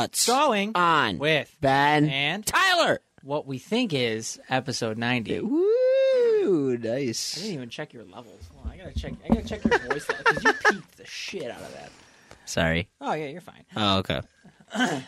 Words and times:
What's 0.00 0.24
Going 0.24 0.72
on 0.76 1.18
with 1.18 1.54
Ben 1.60 2.08
and 2.08 2.46
Tyler? 2.46 3.00
what 3.22 3.46
we 3.46 3.58
think 3.58 3.92
is 3.92 4.40
episode 4.48 4.96
90. 4.96 5.36
I 5.36 5.40
Woo! 5.42 6.78
Nice. 6.78 7.36
I 7.36 7.40
didn't 7.42 7.54
even 7.54 7.68
check 7.68 7.92
your 7.92 8.04
levels. 8.04 8.48
Hold 8.54 8.64
on, 8.64 8.72
I 8.72 8.76
gotta 8.78 8.98
check. 8.98 9.12
I 9.22 9.28
gotta 9.28 9.46
check 9.46 9.62
your 9.62 9.78
voice 9.80 10.06
because 10.06 10.42
you 10.42 10.52
peaked 10.54 10.96
the 10.96 11.04
shit 11.04 11.50
out 11.50 11.60
of 11.60 11.70
that. 11.74 11.90
Sorry. 12.46 12.88
Oh 12.98 13.12
yeah, 13.12 13.26
you're 13.26 13.42
fine. 13.42 13.66
Oh, 13.76 13.98
okay. 13.98 14.22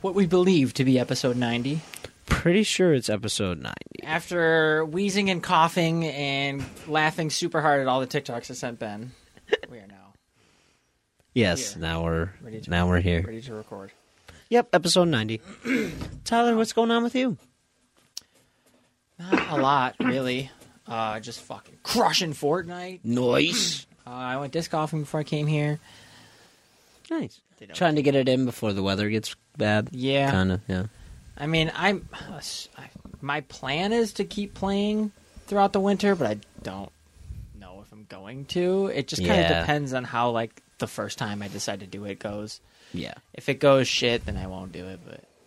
What 0.00 0.16
we 0.16 0.26
believe 0.26 0.74
to 0.74 0.84
be 0.84 0.98
episode 0.98 1.36
90. 1.36 1.80
Pretty 2.26 2.64
sure 2.64 2.92
it's 2.94 3.08
episode 3.08 3.60
ninety. 3.60 4.02
After 4.02 4.84
wheezing 4.84 5.30
and 5.30 5.40
coughing 5.40 6.04
and 6.06 6.64
laughing 6.88 7.30
super 7.30 7.60
hard 7.60 7.80
at 7.80 7.86
all 7.86 8.00
the 8.00 8.08
TikToks 8.08 8.50
I 8.50 8.54
sent 8.54 8.80
Ben, 8.80 9.12
we 9.70 9.78
are 9.78 9.86
now 9.86 10.01
Yes. 11.34 11.74
Here. 11.74 11.82
Now 11.82 12.04
we're 12.04 12.30
Ready 12.42 12.60
to- 12.60 12.70
now 12.70 12.88
we're 12.88 13.00
here. 13.00 13.22
ready 13.22 13.40
to 13.42 13.54
record. 13.54 13.92
Yep. 14.50 14.68
Episode 14.74 15.08
ninety. 15.08 15.40
Tyler, 16.24 16.56
what's 16.56 16.72
going 16.72 16.90
on 16.90 17.02
with 17.02 17.14
you? 17.14 17.36
Not 19.18 19.50
a 19.50 19.56
lot, 19.62 19.94
really. 20.00 20.50
Uh, 20.86 21.20
just 21.20 21.40
fucking 21.42 21.78
crushing 21.82 22.32
Fortnite. 22.32 23.00
Nice. 23.04 23.86
Uh, 24.04 24.10
I 24.10 24.36
went 24.36 24.52
disc 24.52 24.68
golfing 24.72 25.02
before 25.02 25.20
I 25.20 25.22
came 25.22 25.46
here. 25.46 25.78
nice. 27.08 27.40
Trying 27.72 27.94
to 27.94 28.02
get 28.02 28.16
it 28.16 28.28
in 28.28 28.44
before 28.46 28.72
the 28.72 28.82
weather 28.82 29.08
gets 29.08 29.36
bad. 29.56 29.90
Yeah. 29.92 30.28
Kind 30.28 30.50
of. 30.50 30.60
Yeah. 30.66 30.86
I 31.38 31.46
mean, 31.46 31.70
I'm 31.72 32.08
I, 32.76 32.88
my 33.20 33.42
plan 33.42 33.92
is 33.92 34.14
to 34.14 34.24
keep 34.24 34.54
playing 34.54 35.12
throughout 35.46 35.72
the 35.72 35.78
winter, 35.78 36.16
but 36.16 36.28
I 36.32 36.40
don't 36.64 36.90
know 37.60 37.84
if 37.86 37.92
I'm 37.92 38.04
going 38.08 38.46
to. 38.46 38.88
It 38.88 39.06
just 39.06 39.22
kind 39.24 39.40
of 39.40 39.50
Yeah. 39.50 39.60
depends 39.60 39.94
on 39.94 40.02
how 40.02 40.30
like 40.30 40.60
the 40.82 40.86
first 40.88 41.16
time 41.16 41.40
I 41.42 41.48
decide 41.48 41.80
to 41.80 41.86
do 41.86 42.04
it 42.04 42.18
goes. 42.18 42.60
Yeah. 42.92 43.14
If 43.32 43.48
it 43.48 43.54
goes 43.60 43.88
shit, 43.88 44.26
then 44.26 44.36
I 44.36 44.46
won't 44.48 44.72
do 44.72 44.84
it. 44.86 45.00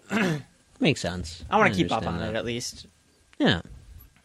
But 0.10 0.42
Makes 0.80 1.02
sense. 1.02 1.44
I 1.50 1.58
want 1.58 1.72
to 1.74 1.78
keep 1.78 1.92
up 1.92 2.02
on 2.02 2.08
understand 2.16 2.36
it 2.36 2.40
at 2.40 2.46
least 2.46 2.88
Yeah. 3.38 3.62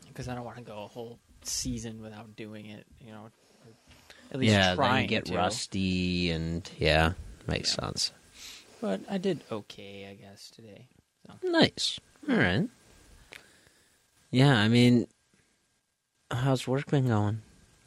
because 0.09 0.29
I 0.29 0.35
don't 0.35 0.45
want 0.45 0.57
to 0.59 0.63
go 0.63 0.85
a 0.85 0.87
whole 0.89 1.19
season 1.43 2.01
without 2.03 2.35
doing 2.37 2.67
it. 2.67 2.87
You 3.05 3.13
know, 3.13 3.31
at 4.33 4.39
least 4.41 4.53
Yeah. 4.53 4.69
Then 4.69 4.77
trying 4.77 5.03
you 5.03 5.09
get 5.09 5.25
to. 5.27 5.37
rusty 5.37 6.31
and 6.31 6.69
yeah, 6.79 7.13
makes 7.47 7.77
Yeah. 7.77 7.87
sense. 7.87 8.13
But 8.81 9.01
I 9.11 9.19
did 9.19 9.43
okay, 9.53 10.09
I 10.11 10.15
guess 10.15 10.51
today. 10.51 10.87
Nice. 11.43 12.01
All 12.29 12.37
right. 12.37 12.69
Yeah, 14.31 14.57
I 14.57 14.69
mean, 14.69 15.07
how's 16.31 16.67
work 16.67 16.87
been 16.87 17.09
going? 17.09 17.43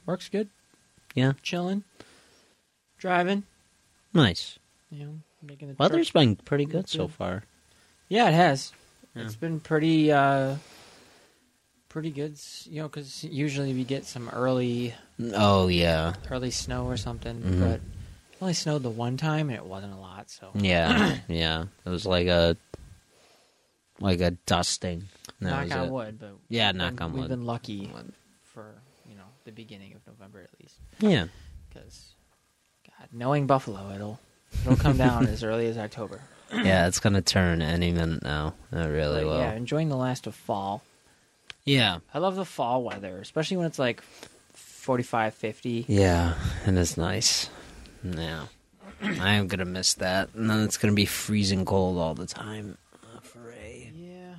Works 0.06 0.30
good. 0.30 0.50
Yeah. 1.16 1.34
chilling, 1.42 1.84
driving. 3.04 3.44
Nice. 4.14 4.58
You 4.90 5.06
know, 5.06 5.14
making 5.42 5.68
the 5.68 5.76
Weather's 5.78 6.10
truck- 6.10 6.22
been 6.22 6.36
pretty 6.38 6.64
good 6.66 6.88
so 6.88 7.10
far. 7.10 7.44
Yeah, 8.08 8.30
it 8.30 8.34
has. 8.34 8.72
Yeah. 9.14 9.24
It's 9.24 9.36
been 9.36 9.60
pretty, 9.60 10.10
uh, 10.10 10.56
pretty 11.90 12.12
good. 12.12 12.40
You 12.66 12.84
know, 12.84 12.88
because 12.88 13.26
usually 13.26 13.74
we 13.74 13.84
get 13.84 14.06
some 14.06 14.30
early, 14.30 14.96
Oh 15.34 15.68
yeah, 15.68 16.14
early 16.32 16.50
snow 16.52 16.86
or 16.86 16.96
something, 16.96 17.42
Mhm. 17.42 17.60
but 17.60 17.76
it 17.76 17.82
only 18.42 18.54
snowed 18.54 18.84
the 18.84 18.90
one 18.90 19.18
time 19.18 19.50
and 19.50 19.58
it 19.58 19.66
wasn't 19.66 19.94
a 19.94 19.98
lot. 19.98 20.30
So 20.30 20.52
yeah, 20.56 21.18
yeah. 21.28 21.66
It 21.86 21.90
was 21.90 22.06
like 22.06 22.28
a 22.28 22.56
like 24.00 24.22
a 24.22 24.32
dusting. 24.46 25.10
That 25.42 25.68
knock 25.68 25.78
on 25.78 25.86
it. 25.88 25.92
wood, 25.92 26.20
but 26.20 26.36
Yeah, 26.48 26.70
we've 26.72 26.76
knock 26.78 26.94
been, 26.96 27.02
on 27.04 27.12
We've 27.14 27.22
wood. 27.24 27.30
been 27.30 27.46
lucky 27.46 27.92
for 28.44 28.74
you 29.10 29.16
know 29.16 29.26
the 29.44 29.52
beginning 29.52 29.94
of 29.94 30.08
November 30.08 30.40
at 30.42 30.50
least, 30.62 30.76
Yeah, 31.00 31.26
knowing 33.14 33.48
Buffalo, 33.48 33.92
it'll 33.94 34.20
it'll 34.62 34.76
come 34.78 34.98
down 34.98 35.28
as 35.34 35.44
early 35.44 35.68
as 35.68 35.78
October. 35.78 36.22
yeah. 36.54 36.88
It's 36.88 37.00
gonna 37.00 37.22
turn 37.22 37.62
any 37.62 37.92
minute 37.92 38.24
now. 38.24 38.54
It 38.72 38.78
really 38.78 39.22
But, 39.24 39.28
will. 39.30 39.40
yeah, 39.40 39.54
enjoying 39.54 39.90
the 39.90 39.98
last 39.98 40.28
of 40.28 40.36
fall. 40.36 40.84
yeah, 41.66 42.00
I 42.14 42.20
love 42.20 42.36
the 42.36 42.46
fall 42.46 42.84
weather, 42.84 43.18
especially 43.20 43.58
when 43.58 43.66
it's 43.68 43.80
like 43.80 44.02
45, 44.54 45.34
50. 45.34 45.86
yeah. 45.88 46.34
And 46.66 46.78
It 46.78 46.82
is 46.82 46.98
nice. 46.98 47.50
Yeah, 48.04 48.48
I 49.02 49.34
am 49.36 49.48
gonna 49.48 49.64
miss 49.66 49.94
that, 49.96 50.30
and 50.36 50.50
then 50.50 50.62
it's 50.64 50.78
gonna 50.78 50.94
be 50.94 51.06
freezing 51.06 51.64
cold 51.66 51.98
all 51.98 52.14
the 52.16 52.26
time. 52.26 52.78
Hooray. 53.34 53.92
Yeah. 53.96 54.36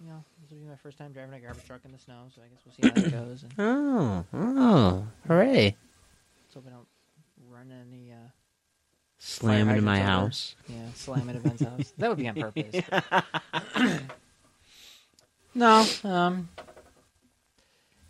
You 0.00 0.08
know, 0.10 0.24
this 0.42 0.50
will 0.50 0.58
be 0.58 0.64
my 0.70 0.76
first 0.76 0.96
time 0.98 1.12
driving 1.12 1.34
a 1.34 1.40
garbage 1.40 1.66
truck 1.66 1.80
in 1.84 1.92
the 1.92 1.98
snow, 1.98 2.14
so 2.34 2.40
I 2.42 2.48
guess 2.48 2.60
we'll 2.64 2.92
see 2.94 3.00
how 3.00 3.06
it 3.06 3.12
goes. 3.28 3.42
And 3.44 3.52
Oh, 3.58 4.24
oh, 4.32 5.06
hooray! 5.26 5.76
let's 6.46 6.54
hope 6.54 6.64
I 6.66 6.70
don't 6.70 6.87
run 7.58 7.72
any, 7.72 8.12
uh, 8.12 8.28
Slam 9.18 9.68
into 9.68 9.82
my 9.82 9.98
over. 10.00 10.08
house. 10.08 10.54
yeah, 10.68 10.92
slam 10.94 11.28
into 11.28 11.40
Ben's 11.42 11.60
house. 11.62 11.92
That 11.98 12.08
would 12.08 12.18
be 12.18 12.28
on 12.28 12.34
purpose. 12.40 12.80
no, 15.54 15.84
um, 16.04 16.48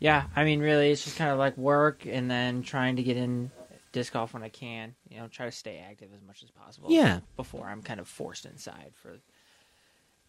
yeah, 0.00 0.25
I 0.37 0.44
mean, 0.44 0.60
really, 0.60 0.91
it's 0.91 1.04
just 1.04 1.16
kind 1.16 1.31
of 1.31 1.38
like 1.38 1.56
work 1.56 2.04
and 2.06 2.31
then 2.31 2.62
trying 2.62 2.97
to 2.97 3.03
get 3.03 3.16
in 3.16 3.50
disc 3.92 4.12
golf 4.12 4.34
when 4.34 4.42
I 4.42 4.50
can. 4.50 4.94
You 5.08 5.20
know, 5.20 5.28
try 5.28 5.47
to 5.47 5.53
stay 5.53 5.82
active 5.88 6.10
as 6.14 6.20
much 6.22 6.42
as 6.42 6.50
possible. 6.50 6.91
Yeah. 6.91 7.20
Before 7.37 7.66
I'm 7.66 7.81
kind 7.82 8.00
of 8.00 8.06
forced 8.08 8.44
inside 8.44 8.92
for, 8.94 9.16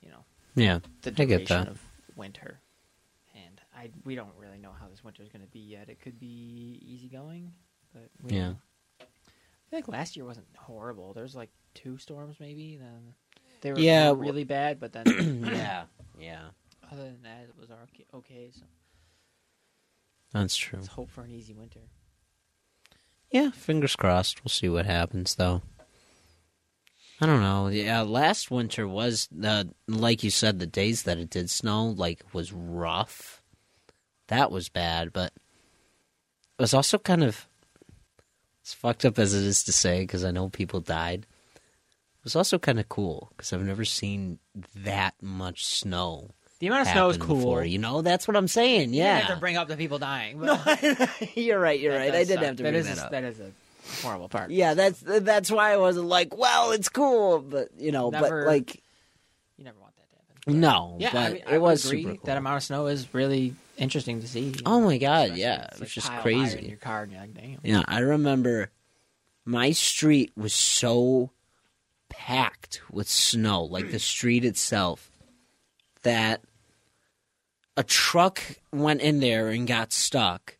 you 0.01 0.09
know, 0.11 0.23
Yeah, 0.55 0.79
the 1.01 1.11
duration 1.11 1.67
of 1.67 1.81
winter. 2.15 2.61
And 3.35 3.59
I 3.77 3.89
we 4.05 4.15
don't 4.15 4.31
really 4.37 4.57
know 4.59 4.71
how 4.79 4.87
this 4.87 5.03
winter 5.03 5.23
is 5.23 5.29
going 5.29 5.43
to 5.45 5.51
be 5.51 5.59
yet. 5.59 5.89
It 5.89 5.99
could 6.01 6.19
be 6.19 6.79
easygoing, 6.85 7.51
but 7.93 8.09
we 8.23 8.31
Yeah. 8.31 8.45
don't. 8.45 8.57
I 9.71 9.75
like 9.75 9.87
last 9.87 10.15
year 10.15 10.25
wasn't 10.25 10.47
horrible. 10.57 11.13
There's 11.13 11.31
was 11.31 11.35
like 11.35 11.51
two 11.73 11.97
storms 11.97 12.37
maybe. 12.39 12.77
Then 12.77 13.13
they 13.61 13.71
were 13.71 13.79
Yeah, 13.79 14.13
really 14.15 14.43
bad, 14.43 14.79
but 14.79 14.93
then 14.93 15.05
yeah, 15.53 15.83
yeah. 16.19 16.41
other 16.91 17.03
than 17.03 17.21
that, 17.23 17.43
it 17.49 17.55
was 17.59 17.69
okay. 17.71 18.05
okay 18.13 18.49
so 18.53 18.65
That's 20.33 20.55
true. 20.57 20.79
let's 20.79 20.89
hope 20.89 21.09
for 21.11 21.23
an 21.23 21.31
easy 21.31 21.53
winter. 21.53 21.81
Yeah, 23.31 23.51
fingers 23.51 23.95
crossed. 23.95 24.43
We'll 24.43 24.49
see 24.49 24.69
what 24.69 24.87
happens, 24.87 25.35
though. 25.35 25.61
I 27.21 27.25
don't 27.27 27.41
know. 27.41 27.67
Yeah, 27.67 28.01
last 28.01 28.49
winter 28.49 28.87
was 28.87 29.27
uh, 29.43 29.65
like 29.87 30.23
you 30.23 30.31
said. 30.31 30.57
The 30.57 30.65
days 30.65 31.03
that 31.03 31.19
it 31.19 31.29
did 31.29 31.49
snow, 31.51 31.85
like, 31.89 32.23
was 32.33 32.51
rough. 32.51 33.43
That 34.29 34.51
was 34.51 34.69
bad, 34.69 35.13
but 35.13 35.31
it 36.57 36.61
was 36.61 36.73
also 36.73 36.97
kind 36.97 37.23
of 37.23 37.47
as 38.69 38.73
fucked 38.73 39.05
up 39.05 39.17
as 39.19 39.33
it 39.33 39.43
is 39.43 39.63
to 39.63 39.71
say 39.71 40.01
because 40.01 40.23
I 40.23 40.31
know 40.31 40.49
people 40.49 40.79
died. 40.79 41.25
It 41.55 42.23
was 42.23 42.35
also 42.35 42.59
kind 42.59 42.79
of 42.79 42.87
cool 42.89 43.31
because 43.35 43.53
I've 43.53 43.61
never 43.63 43.85
seen 43.85 44.39
that 44.75 45.15
much 45.21 45.65
snow. 45.65 46.31
The 46.59 46.67
amount 46.67 46.87
of 46.87 46.91
snow 46.93 47.09
is 47.09 47.17
cool. 47.17 47.37
Before, 47.37 47.63
you 47.63 47.77
know, 47.77 48.01
that's 48.01 48.27
what 48.27 48.35
I'm 48.35 48.49
saying. 48.49 48.93
You 48.93 48.99
Yeah, 49.03 49.15
didn't 49.15 49.27
have 49.27 49.37
to 49.37 49.39
bring 49.39 49.55
up 49.57 49.67
the 49.69 49.77
people 49.77 49.97
dying. 49.99 50.37
But 50.39 51.07
you're 51.37 51.59
right. 51.59 51.79
You're 51.79 51.93
that 51.93 51.99
right. 51.99 52.13
I 52.15 52.23
did 52.25 52.39
have 52.39 52.57
to 52.57 52.63
That 52.63 52.71
bring 52.71 52.75
is 52.75 52.87
that 52.87 52.97
a, 52.97 53.05
up. 53.05 53.11
That 53.11 53.23
is 53.23 53.39
a 53.39 53.51
horrible 54.05 54.27
part. 54.27 54.51
Yeah, 54.51 54.73
that's 54.73 54.99
that's 54.99 55.49
why 55.49 55.71
I 55.71 55.77
wasn't 55.77 56.07
like, 56.07 56.37
well, 56.37 56.71
it's 56.71 56.89
cool, 56.89 57.39
but 57.39 57.69
you 57.77 57.91
know, 57.93 58.09
Never- 58.09 58.43
but 58.43 58.47
like, 58.51 58.75
You 59.57 59.63
never 59.63 59.79
want 59.79 59.95
that 59.95 60.09
to 60.11 60.15
happen. 60.45 60.59
no, 60.59 60.97
Yeah, 60.99 61.11
but 61.13 61.19
I, 61.19 61.29
mean, 61.33 61.43
I 61.47 61.55
it 61.55 61.61
would 61.61 61.69
was 61.71 61.85
agree 61.85 62.03
super 62.03 62.15
cool. 62.17 62.25
that 62.25 62.37
amount 62.37 62.57
of 62.57 62.63
snow 62.63 62.87
is 62.87 63.13
really 63.13 63.55
interesting 63.79 64.21
to 64.21 64.27
see. 64.27 64.41
you 64.41 64.53
Oh 64.65 64.81
my 64.81 64.97
God, 64.97 65.35
yeah, 65.35 65.57
when 65.57 65.63
it 65.63 65.71
was 65.71 65.79
like 65.81 65.89
just 65.89 66.11
crazy. 66.21 66.67
your 66.67 66.77
car, 66.77 67.03
and 67.03 67.11
you're 67.11 67.21
like, 67.21 67.33
damn. 67.33 67.59
yeah, 67.63 67.83
I 67.87 67.99
remember 67.99 68.71
my 69.45 69.71
street 69.71 70.31
was 70.35 70.53
so 70.53 71.31
packed 72.09 72.81
with 72.91 73.07
snow, 73.07 73.63
like 73.63 73.91
the 73.91 73.99
street 73.99 74.45
itself, 74.45 75.11
that 76.03 76.41
a 77.77 77.83
truck 77.83 78.41
went 78.71 79.01
in 79.01 79.19
there 79.19 79.47
and 79.47 79.67
got 79.67 79.93
stuck, 79.93 80.57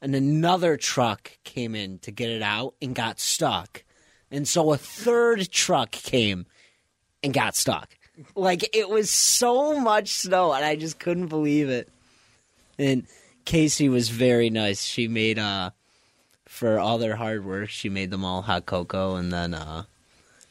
and 0.00 0.14
another 0.14 0.76
truck 0.76 1.38
came 1.44 1.74
in 1.74 1.98
to 2.00 2.10
get 2.10 2.30
it 2.30 2.42
out 2.42 2.74
and 2.80 2.94
got 2.94 3.20
stuck, 3.20 3.84
and 4.30 4.48
so 4.48 4.72
a 4.72 4.76
third 4.76 5.50
truck 5.50 5.90
came 5.90 6.46
and 7.22 7.34
got 7.34 7.54
stuck. 7.54 7.96
Like 8.34 8.74
it 8.76 8.88
was 8.88 9.10
so 9.10 9.78
much 9.80 10.08
snow, 10.08 10.52
and 10.52 10.64
I 10.64 10.76
just 10.76 10.98
couldn't 10.98 11.28
believe 11.28 11.68
it. 11.68 11.88
And 12.80 13.06
Casey 13.44 13.88
was 13.88 14.08
very 14.08 14.48
nice. 14.50 14.82
She 14.84 15.06
made 15.06 15.38
uh 15.38 15.70
for 16.46 16.78
all 16.78 16.98
their 16.98 17.16
hard 17.16 17.44
work, 17.44 17.68
she 17.70 17.88
made 17.88 18.10
them 18.10 18.24
all 18.24 18.42
hot 18.42 18.66
cocoa 18.66 19.16
and 19.16 19.32
then 19.32 19.54
uh 19.54 19.84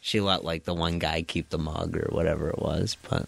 she 0.01 0.21
let 0.21 0.45
like 0.45 0.63
the 0.63 0.73
one 0.73 0.99
guy 0.99 1.21
keep 1.23 1.49
the 1.49 1.57
mug 1.57 1.97
or 1.97 2.07
whatever 2.11 2.49
it 2.49 2.59
was, 2.59 2.95
but 3.09 3.27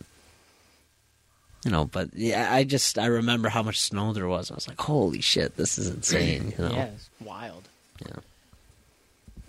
you 1.65 1.71
know, 1.71 1.85
but 1.85 2.09
yeah, 2.15 2.51
I 2.53 2.63
just 2.63 2.97
I 2.97 3.07
remember 3.07 3.49
how 3.49 3.61
much 3.63 3.79
snow 3.81 4.13
there 4.13 4.27
was. 4.27 4.49
I 4.49 4.55
was 4.55 4.67
like, 4.67 4.79
"Holy 4.79 5.21
shit, 5.21 5.57
this 5.57 5.77
is 5.77 5.89
insane!" 5.89 6.53
You 6.57 6.63
know, 6.65 6.71
Yeah, 6.73 6.85
it's 6.95 7.09
wild. 7.19 7.67
Yeah. 8.03 8.15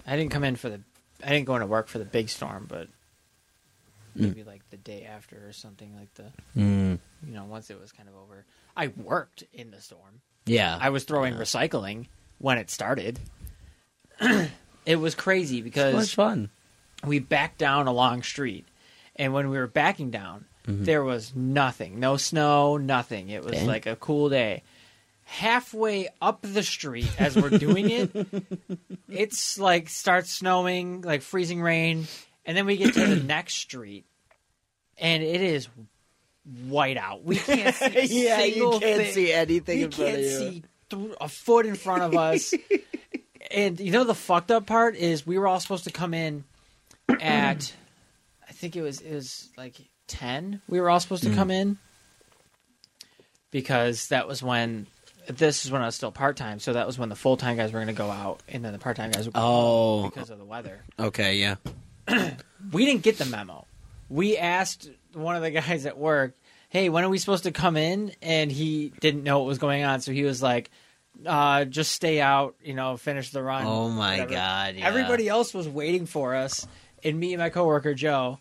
I 0.07 0.17
didn't 0.17 0.31
come 0.33 0.45
in 0.45 0.57
for 0.57 0.69
the. 0.69 0.81
I 1.25 1.29
didn't 1.31 1.47
go 1.47 1.55
into 1.55 1.67
work 1.67 1.89
for 1.89 1.99
the 1.99 2.05
big 2.05 2.29
storm, 2.29 2.67
but 2.69 2.89
Mm. 4.15 4.27
maybe 4.27 4.43
like 4.45 4.61
the 4.69 4.77
day 4.77 5.05
after 5.05 5.37
or 5.49 5.53
something 5.55 5.97
like 5.97 6.13
the. 6.17 6.25
Mm, 6.61 6.99
You 7.27 7.33
know, 7.35 7.45
once 7.45 7.71
it 7.71 7.81
was 7.81 7.93
kind 7.93 8.11
of 8.11 8.15
over. 8.17 8.45
I 8.77 8.89
worked 8.89 9.45
in 9.53 9.71
the 9.71 9.81
storm. 9.81 10.23
yeah. 10.47 10.79
I 10.81 10.91
was 10.91 11.05
throwing 11.05 11.35
recycling 11.35 12.07
when 12.39 12.59
it 12.59 12.71
started. 12.71 13.19
it 14.87 14.97
was 14.97 15.15
crazy 15.15 15.59
it 15.59 15.63
was 15.63 15.65
because 15.65 16.15
fun. 16.15 16.51
we 17.05 17.19
backed 17.19 17.59
down 17.59 17.87
a 17.87 17.93
long 17.93 18.23
street, 18.23 18.67
and 19.17 19.33
when 19.33 19.51
we 19.51 19.59
were 19.59 19.67
backing 19.67 20.11
down, 20.11 20.45
mm-hmm. 20.67 20.85
there 20.85 21.05
was 21.05 21.35
nothing, 21.35 22.01
no 22.01 22.17
snow, 22.17 22.77
nothing. 22.77 23.31
It 23.31 23.45
was 23.45 23.55
Dang. 23.55 23.67
like 23.67 23.87
a 23.87 23.97
cool 23.97 24.29
day. 24.29 24.63
Halfway 25.25 26.09
up 26.21 26.43
the 26.43 26.63
street 26.63 27.11
as 27.19 27.37
we're 27.37 27.51
doing 27.51 27.89
it, 27.91 28.11
it's 29.09 29.59
like 29.59 29.89
starts 29.89 30.31
snowing, 30.31 31.03
like 31.03 31.23
freezing 31.23 31.63
rain, 31.63 32.07
and 32.45 32.57
then 32.57 32.67
we 32.67 32.77
get 32.77 32.95
to 32.95 33.07
the 33.07 33.23
next 33.25 33.55
street, 33.55 34.05
and 34.99 35.23
it 35.23 35.41
is 35.41 35.69
white 36.45 36.97
out. 36.97 37.25
We 37.25 37.37
can't 37.39 37.75
see 37.75 37.87
a 37.87 38.05
yeah, 38.05 38.45
you 38.45 38.71
can't 38.71 38.83
thing 39.03 39.13
see 39.13 39.33
anything 39.33 39.79
we 39.79 39.85
in 39.85 39.91
can't 39.91 40.15
of 40.17 40.21
you. 40.21 40.39
see 40.39 40.63
th- 40.91 41.13
a 41.21 41.29
foot 41.29 41.67
in 41.67 41.75
front 41.75 42.03
of 42.03 42.17
us. 42.17 42.53
and 43.51 43.79
you 43.81 43.91
know 43.93 44.05
the 44.05 44.15
fucked 44.15 44.51
up 44.51 44.67
part 44.67 44.97
is 44.97 45.27
we 45.27 45.39
were 45.39 45.47
all 45.47 45.61
supposed 45.61 45.85
to 45.85 45.91
come 45.91 46.15
in 46.15 46.45
at 47.21 47.75
I 48.49 48.53
think 48.53 48.77
it 48.77 48.83
was 48.83 49.01
it 49.01 49.15
was 49.15 49.49
like 49.57 49.77
ten. 50.07 50.61
We 50.69 50.81
were 50.81 50.91
all 50.91 51.01
supposed 51.01 51.23
to 51.25 51.31
Mm. 51.31 51.35
come 51.37 51.51
in 51.51 51.79
because 53.51 54.09
that 54.09 54.27
was 54.27 54.43
when 54.43 54.87
this 55.29 55.65
is 55.65 55.71
when 55.71 55.83
I 55.83 55.87
was 55.87 55.95
still 55.95 56.11
part 56.13 56.37
time. 56.37 56.59
So 56.59 56.73
that 56.73 56.87
was 56.87 56.99
when 56.99 57.09
the 57.09 57.15
full 57.15 57.37
time 57.37 57.57
guys 57.57 57.73
were 57.73 57.79
going 57.79 57.87
to 57.89 57.93
go 57.93 58.11
out, 58.11 58.41
and 58.49 58.65
then 58.65 58.73
the 58.73 58.79
part 58.79 58.97
time 58.97 59.11
guys 59.13 59.25
would 59.27 59.35
go 59.35 59.41
Oh. 59.43 60.03
because 60.11 60.31
of 60.31 60.39
the 60.39 60.45
weather. 60.45 60.81
Okay, 60.99 61.37
yeah. 61.37 61.57
We 62.73 62.87
didn't 62.87 63.03
get 63.03 63.19
the 63.19 63.25
memo. 63.25 63.67
We 64.13 64.37
asked 64.37 64.91
one 65.15 65.37
of 65.37 65.43
the 65.43 65.51
guys 65.61 65.87
at 65.87 65.97
work, 65.99 66.35
"Hey, 66.69 66.89
when 66.89 67.05
are 67.05 67.09
we 67.09 67.19
supposed 67.19 67.45
to 67.45 67.53
come 67.53 67.77
in?" 67.77 68.13
And 68.23 68.51
he 68.53 68.93
didn't 69.01 69.25
know 69.25 69.39
what 69.39 69.47
was 69.49 69.59
going 69.59 69.85
on, 69.85 70.01
so 70.01 70.13
he 70.13 70.25
was 70.25 70.43
like, 70.43 70.71
uh, 71.27 71.65
"Just 71.65 71.93
stay 71.93 72.21
out, 72.21 72.55
you 72.63 72.75
know, 72.75 72.97
finish 72.97 73.31
the 73.31 73.43
run." 73.43 73.65
Oh 73.67 73.89
my 73.89 74.13
whatever." 74.21 74.31
god, 74.35 74.75
yeah. 74.77 74.87
Everybody 74.87 75.29
else 75.29 75.55
was 75.55 75.69
waiting 75.69 76.07
for 76.07 76.35
us, 76.35 76.67
and 77.03 77.19
me 77.19 77.33
and 77.33 77.41
my 77.41 77.49
coworker 77.51 77.95
Joe. 77.95 78.39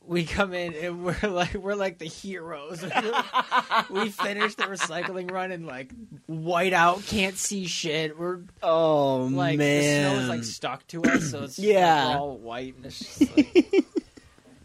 We 0.00 0.24
come 0.24 0.54
in 0.54 0.72
and 0.72 1.04
we're 1.22 1.28
like 1.28 1.52
we're 1.52 1.74
like 1.74 1.98
the 1.98 2.06
heroes. 2.06 2.82
we 3.90 4.08
finished 4.08 4.56
the 4.56 4.64
recycling 4.64 5.30
run 5.30 5.52
and 5.52 5.66
like 5.66 5.92
white 6.24 6.72
out, 6.72 7.04
can't 7.04 7.36
see 7.36 7.66
shit. 7.66 8.18
We're 8.18 8.40
Oh 8.62 9.24
like 9.30 9.58
man. 9.58 10.04
the 10.04 10.10
snow 10.10 10.22
is 10.22 10.28
like 10.30 10.44
stuck 10.44 10.86
to 10.88 11.02
us, 11.04 11.30
so 11.30 11.42
it's 11.44 11.58
Yeah. 11.58 12.16
all 12.18 12.38
white 12.38 12.76
and 12.76 12.86
it's 12.86 12.98
just 13.00 13.36
like 13.36 13.84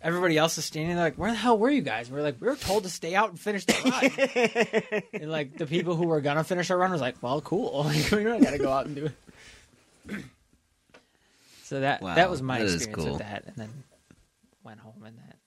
everybody 0.04 0.38
else 0.38 0.58
is 0.58 0.66
standing 0.66 0.96
there 0.96 1.06
like, 1.06 1.16
where 1.16 1.32
the 1.32 1.38
hell 1.38 1.58
were 1.58 1.70
you 1.70 1.82
guys? 1.82 2.08
And 2.08 2.16
we're 2.18 2.24
like, 2.24 2.40
we 2.40 2.48
were 2.48 2.56
told 2.56 2.84
to 2.84 2.90
stay 2.90 3.16
out 3.16 3.30
and 3.30 3.40
finish 3.40 3.66
the 3.66 5.02
run. 5.02 5.04
and 5.22 5.32
like 5.32 5.58
the 5.58 5.66
people 5.66 5.96
who 5.96 6.08
were 6.08 6.22
gonna 6.22 6.44
finish 6.44 6.70
our 6.70 6.78
run 6.78 6.92
was 6.92 7.02
like, 7.02 7.16
well, 7.22 7.42
cool, 7.42 7.84
like, 7.86 8.12
we 8.12 8.24
don't 8.24 8.44
gotta 8.44 8.58
go 8.60 8.72
out 8.72 8.86
and 8.86 8.96
do 8.96 9.06
it. 9.06 9.14
so 11.64 11.80
that 11.80 12.02
Wow, 12.02 12.16
that 12.16 12.30
was 12.30 12.42
my 12.42 12.60
that 12.60 12.74
experience 12.74 13.04
cool. 13.04 13.14
with 13.14 13.22
that, 13.22 13.46
and 13.48 13.56
then 13.56 13.70
went 14.64 14.80
home 14.82 15.04
and 15.06 15.18
that. 15.18 15.38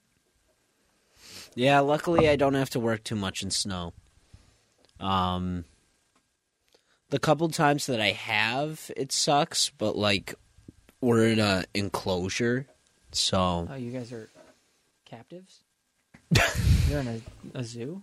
Yeah, 1.55 1.81
luckily 1.81 2.29
I 2.29 2.37
don't 2.37 2.55
have 2.55 2.71
to 2.71 2.81
work 2.81 3.05
too 3.05 3.17
much 3.17 3.43
in 3.43 3.51
snow. 3.51 3.93
Um 4.99 5.65
the 7.11 7.19
couple 7.21 7.49
times 7.51 7.87
that 7.87 8.01
I 8.01 8.11
have, 8.13 8.91
it 8.97 9.13
sucks, 9.13 9.71
but 9.71 9.97
like 9.97 10.35
we're 11.01 11.29
in 11.29 11.39
a 11.39 11.65
enclosure, 11.75 12.67
so 13.13 13.69
Oh, 13.71 13.75
you 13.77 13.93
guys 13.93 14.13
are 14.13 14.29
captives. 15.17 15.61
You're 16.91 17.01
in 17.01 17.09
a, 17.55 17.59
a 17.61 17.65
zoo. 17.65 18.03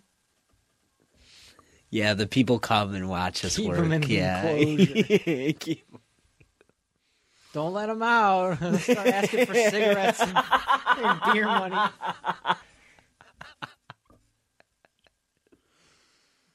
yeah, 1.89 2.13
the 2.15 2.25
people 2.27 2.57
come 2.59 2.95
and 2.95 3.07
watch 3.09 3.45
us 3.45 3.55
Keep 3.57 3.69
work. 3.69 3.79
'em 3.79 3.91
in 3.91 4.03
yeah. 4.03 4.41
Keep- 5.59 5.85
Don't 7.53 7.73
let 7.73 7.85
them 7.87 8.01
out. 8.01 8.57
Start 8.79 9.07
asking 9.07 9.45
for 9.45 9.53
cigarettes 9.53 10.21
and, 10.21 10.37
and 10.97 11.21
beer 11.33 11.45
money. 11.45 11.77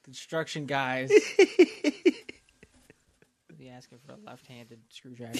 Construction 0.04 0.66
guys. 0.66 1.10
Be 3.58 3.68
asking 3.68 3.98
for 4.06 4.12
a 4.12 4.16
left-handed 4.24 4.80
screwdriver. 4.88 5.38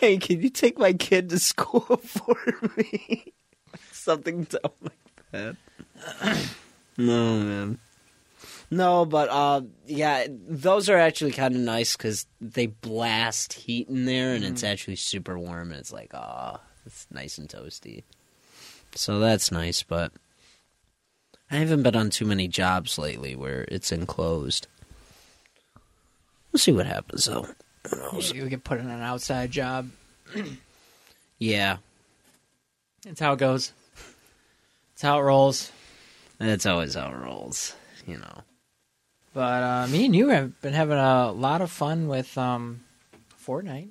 hey, 0.00 0.16
can 0.18 0.40
you 0.40 0.48
take 0.50 0.78
my 0.78 0.92
kid 0.94 1.28
to 1.30 1.38
school 1.38 1.80
for 1.98 2.36
me? 2.76 3.34
Something 3.98 4.44
dumb 4.50 4.72
like 4.82 5.32
that. 5.32 5.56
no, 6.96 7.38
man. 7.40 7.78
No, 8.70 9.04
but 9.04 9.28
uh, 9.30 9.62
yeah, 9.86 10.26
those 10.30 10.88
are 10.88 10.98
actually 10.98 11.32
kind 11.32 11.54
of 11.54 11.60
nice 11.60 11.96
because 11.96 12.26
they 12.40 12.66
blast 12.66 13.54
heat 13.54 13.88
in 13.88 14.04
there, 14.04 14.34
and 14.34 14.44
it's 14.44 14.62
actually 14.62 14.96
super 14.96 15.38
warm, 15.38 15.70
and 15.70 15.80
it's 15.80 15.92
like, 15.92 16.12
ah, 16.14 16.60
it's 16.84 17.06
nice 17.10 17.38
and 17.38 17.48
toasty. 17.48 18.04
So 18.94 19.18
that's 19.18 19.50
nice, 19.50 19.82
but 19.82 20.12
I 21.50 21.56
haven't 21.56 21.82
been 21.82 21.96
on 21.96 22.10
too 22.10 22.26
many 22.26 22.46
jobs 22.46 22.98
lately 22.98 23.34
where 23.34 23.64
it's 23.68 23.90
enclosed. 23.90 24.66
We'll 26.52 26.60
see 26.60 26.72
what 26.72 26.86
happens, 26.86 27.24
though. 27.24 27.48
You 28.32 28.48
get 28.48 28.64
put 28.64 28.80
in 28.80 28.88
an 28.88 29.00
outside 29.02 29.50
job. 29.50 29.90
Yeah, 31.40 31.76
That's 33.04 33.20
how 33.20 33.34
it 33.34 33.38
goes. 33.38 33.72
That's 34.98 35.06
how 35.12 35.20
it 35.20 35.22
rolls. 35.22 35.70
That's 36.38 36.66
always 36.66 36.94
how 36.94 37.12
it 37.12 37.16
rolls, 37.18 37.76
you 38.04 38.16
know. 38.16 38.42
But 39.32 39.62
uh, 39.62 39.86
me 39.86 40.06
and 40.06 40.16
you 40.16 40.30
have 40.30 40.60
been 40.60 40.72
having 40.72 40.98
a 40.98 41.30
lot 41.30 41.62
of 41.62 41.70
fun 41.70 42.08
with 42.08 42.36
um, 42.36 42.80
Fortnite. 43.40 43.90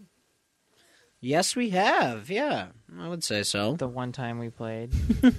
Yes, 1.21 1.55
we 1.55 1.69
have. 1.69 2.29
Yeah, 2.29 2.67
I 2.99 3.07
would 3.07 3.23
say 3.23 3.43
so. 3.43 3.77
The 3.77 3.87
one 3.87 4.11
time 4.11 4.37
we 4.37 4.49
played. 4.49 4.91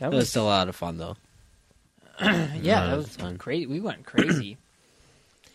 That 0.00 0.10
was 0.10 0.16
was 0.16 0.28
still 0.30 0.44
a 0.44 0.46
lot 0.46 0.68
of 0.68 0.76
fun, 0.76 0.98
though. 0.98 1.16
yeah, 2.20 2.86
that 2.86 2.96
was 2.98 3.16
fun. 3.16 3.38
crazy. 3.38 3.66
We 3.66 3.80
went 3.80 4.04
crazy. 4.04 4.58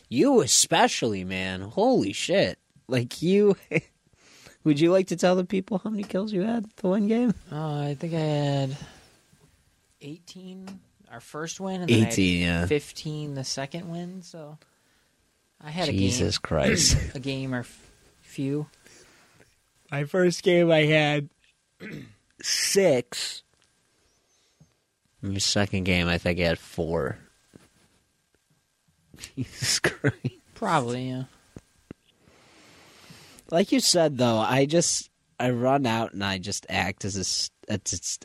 You 0.09 0.41
especially, 0.41 1.23
man. 1.23 1.61
Holy 1.61 2.11
shit! 2.11 2.57
Like 2.87 3.21
you. 3.21 3.55
would 4.63 4.79
you 4.79 4.91
like 4.91 5.07
to 5.07 5.15
tell 5.15 5.35
the 5.35 5.45
people 5.45 5.79
how 5.83 5.89
many 5.89 6.03
kills 6.03 6.31
you 6.33 6.41
had 6.41 6.65
the 6.77 6.87
one 6.87 7.07
game? 7.07 7.33
Uh, 7.51 7.79
I 7.81 7.95
think 7.99 8.13
I 8.13 8.19
had 8.19 8.77
18 10.01 10.79
our 11.11 11.19
first 11.19 11.59
win, 11.59 11.81
and 11.81 11.89
then 11.89 11.97
I 11.97 12.03
had 12.05 12.13
Eighteen. 12.13 12.41
Yeah. 12.43 12.65
15 12.67 13.33
the 13.35 13.43
second 13.43 13.89
win. 13.89 14.21
So 14.21 14.57
I 15.61 15.69
had 15.69 15.89
Jesus 15.89 16.37
Christ. 16.37 16.93
a 16.93 16.97
game, 16.99 17.11
a 17.15 17.19
game 17.19 17.53
or 17.55 17.59
f- 17.59 17.91
few. 18.21 18.67
My 19.91 20.05
first 20.05 20.41
game, 20.43 20.71
I 20.71 20.83
had 20.85 21.29
six. 22.41 23.43
My 25.21 25.37
second 25.37 25.83
game, 25.83 26.07
I 26.07 26.17
think 26.17 26.39
I 26.39 26.43
had 26.43 26.59
four. 26.59 27.17
Jesus 29.35 29.79
Christ. 29.79 30.15
Probably, 30.55 31.09
yeah. 31.09 31.23
Like 33.51 33.71
you 33.71 33.79
said, 33.79 34.17
though, 34.17 34.37
I 34.37 34.65
just 34.65 35.09
I 35.39 35.49
run 35.51 35.85
out 35.85 36.13
and 36.13 36.23
I 36.23 36.37
just 36.37 36.65
act 36.69 37.05
as 37.05 37.51
a 37.69 37.73
a, 37.73 37.79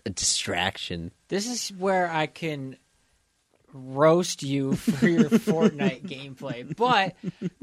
a 0.06 0.11
distraction. 0.11 1.12
This 1.28 1.47
is 1.49 1.68
where 1.76 2.09
I 2.11 2.26
can 2.26 2.76
roast 3.73 4.42
you 4.42 4.75
for 4.75 5.06
your 5.09 5.25
Fortnite 5.30 6.02
gameplay. 6.09 6.75
But 6.76 7.14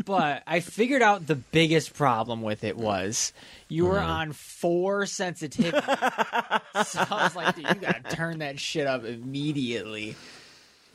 but 0.06 0.44
I 0.46 0.60
figured 0.60 1.02
out 1.02 1.26
the 1.26 1.36
biggest 1.36 1.94
problem 1.94 2.42
with 2.42 2.64
it 2.64 2.78
was 2.78 3.34
you 3.70 3.86
were 3.86 4.00
on 4.00 4.32
four 4.34 5.06
sensitivity. 5.06 5.80
so 5.88 7.00
I 7.10 7.24
was 7.24 7.36
like, 7.36 7.56
dude, 7.56 7.68
you 7.70 7.76
gotta 7.76 8.04
turn 8.16 8.40
that 8.40 8.60
shit 8.60 8.86
up 8.88 9.06
immediately. 9.06 10.16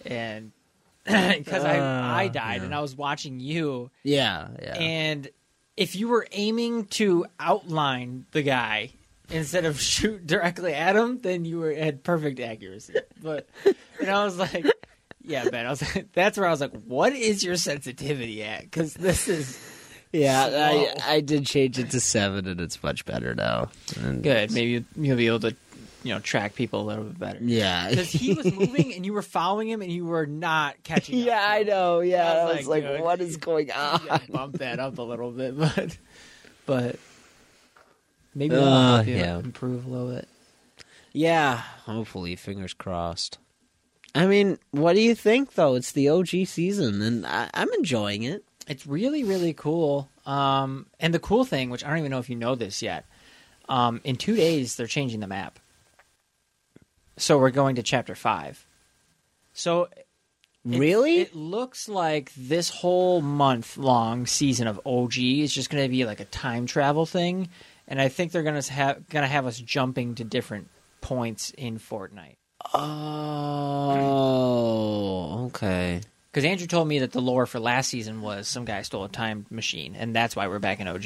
And 0.05 0.53
because 1.05 1.65
I 1.65 1.77
I 1.79 2.27
Uh, 2.27 2.29
died 2.29 2.57
yeah. 2.61 2.65
and 2.65 2.75
I 2.75 2.81
was 2.81 2.95
watching 2.95 3.41
you 3.41 3.91
Yeah, 4.05 4.49
yeah. 4.63 4.75
and 4.77 5.29
if 5.79 5.95
you 5.97 6.09
were 6.09 6.27
aiming 6.33 6.87
to 6.87 7.25
outline 7.39 8.27
the 8.33 8.43
guy 8.43 8.91
instead 9.31 9.65
of 9.65 9.81
shoot 9.95 10.27
directly 10.27 10.75
at 10.75 10.97
him, 10.97 11.21
then 11.21 11.45
you 11.45 11.59
were 11.61 11.73
had 11.75 12.03
perfect 12.03 12.41
accuracy. 12.41 12.95
But 13.23 13.49
and 14.01 14.11
I 14.11 14.25
was 14.25 14.37
like, 14.39 14.67
yeah, 15.23 15.49
Ben. 15.49 15.67
I 15.67 15.71
was 15.71 15.83
that's 16.13 16.37
where 16.39 16.47
I 16.47 16.51
was 16.51 16.61
like, 16.61 16.73
what 16.83 17.13
is 17.13 17.45
your 17.45 17.57
sensitivity 17.57 18.43
at? 18.43 18.63
Because 18.63 18.95
this 18.95 19.29
is 19.29 19.59
Yeah, 20.13 20.49
Slow. 20.49 20.59
I 20.59 20.95
I 21.17 21.21
did 21.21 21.47
change 21.47 21.79
it 21.79 21.91
to 21.91 22.01
seven, 22.01 22.47
and 22.49 22.61
it's 22.61 22.83
much 22.83 23.05
better 23.05 23.35
now. 23.35 23.69
And- 24.01 24.23
good. 24.23 24.51
Maybe 24.53 24.85
you'll 24.97 25.17
be 25.17 25.27
able 25.27 25.41
to, 25.41 25.57
you 26.05 26.15
know, 26.15 26.21
track 26.21 26.55
people 26.55 26.83
a 26.83 26.87
little 26.87 27.05
bit 27.05 27.19
better. 27.19 27.39
Yeah, 27.43 27.89
Because 27.91 28.11
he 28.11 28.33
was 28.35 28.53
moving 28.53 28.95
and 28.95 29.05
you 29.05 29.13
were 29.13 29.23
following 29.23 29.69
him 29.69 29.83
and 29.83 29.91
you 29.91 30.05
were 30.05 30.27
not 30.27 30.83
catching 30.85 31.19
yeah, 31.25 31.45
I 31.47 31.63
know. 31.65 32.01
Yeah, 32.01 32.33
I 32.33 32.37
I 32.37 32.45
was 32.45 32.57
was, 32.59 32.67
like, 32.69 32.85
like, 32.85 33.03
what 33.03 33.21
is 33.21 33.37
going 33.37 33.71
on? 33.73 34.01
bump 34.31 34.59
that 34.59 34.79
up 34.79 34.99
a 34.99 35.03
little 35.03 35.31
bit, 35.33 35.59
but 35.59 35.97
but 36.67 36.97
maybe 38.35 38.55
Uh, 38.55 39.03
yeah. 39.03 39.39
improve 39.39 39.87
a 39.87 39.89
little 39.91 40.11
bit. 40.15 40.29
Yeah, 41.13 41.63
hopefully, 41.85 42.37
fingers 42.37 42.75
crossed. 42.75 43.39
I 44.15 44.27
mean, 44.27 44.59
what 44.71 44.95
do 44.95 45.01
you 45.03 45.15
think 45.15 45.55
though? 45.55 45.75
It's 45.75 45.93
the 45.93 46.09
OG 46.11 46.29
season, 46.47 47.03
and 47.03 47.27
I, 47.27 47.51
I'm 47.55 47.73
enjoying 47.75 48.23
it. 48.23 48.45
It's 48.69 48.87
really 48.87 49.25
really 49.25 49.53
cool. 49.55 50.09
Um, 50.27 50.87
and 51.01 51.13
the 51.15 51.19
cool 51.19 51.45
thing, 51.45 51.71
which 51.71 51.85
I 51.85 51.89
don't 51.89 51.99
even 51.99 52.11
know 52.11 52.19
if 52.19 52.29
you 52.31 52.37
know 52.37 52.55
this 52.55 52.83
yet, 52.83 53.07
um, 53.69 54.01
in 54.05 54.17
two 54.17 54.37
days 54.37 54.77
they're 54.77 54.87
changing 54.87 55.21
the 55.21 55.27
map. 55.27 55.59
So 57.19 57.39
we're 57.39 57.51
going 57.51 57.77
to 57.77 57.83
chapter 57.83 58.15
five. 58.15 58.65
So 59.53 59.85
it- 59.97 60.05
Really? 60.65 61.21
It 61.21 61.35
looks 61.35 61.89
like 61.89 62.31
this 62.37 62.69
whole 62.69 63.23
month 63.23 63.79
long 63.79 64.27
season 64.27 64.67
of 64.67 64.79
OG 64.85 65.17
is 65.43 65.55
just 65.55 65.71
going 65.71 65.83
to 65.83 65.89
be 65.89 66.05
like 66.05 66.21
a 66.21 66.27
time 66.27 66.67
travel 66.67 67.07
thing, 67.07 67.49
and 67.87 67.99
I 68.01 68.09
think 68.09 68.33
they're 68.33 68.43
going 68.43 68.61
to 68.61 68.73
have 68.73 69.09
going 69.09 69.23
to 69.23 69.29
have 69.29 69.47
us 69.47 69.59
jumping 69.59 70.17
to 70.17 70.25
different 70.25 70.69
points 71.01 71.51
in 71.57 71.79
Fortnite. 71.79 72.35
Oh, 74.11 75.47
okay. 75.47 76.01
Because 76.31 76.45
Andrew 76.45 76.67
told 76.67 76.87
me 76.89 76.99
that 76.99 77.13
the 77.13 77.23
lore 77.23 77.47
for 77.47 77.59
last 77.61 77.89
season 77.89 78.21
was 78.21 78.47
some 78.47 78.65
guy 78.67 78.83
stole 78.83 79.05
a 79.05 79.09
time 79.09 79.47
machine, 79.51 79.95
and 79.97 80.15
that's 80.15 80.37
why 80.37 80.49
we're 80.49 80.59
back 80.59 80.81
in 80.81 80.89
OG. 80.89 81.05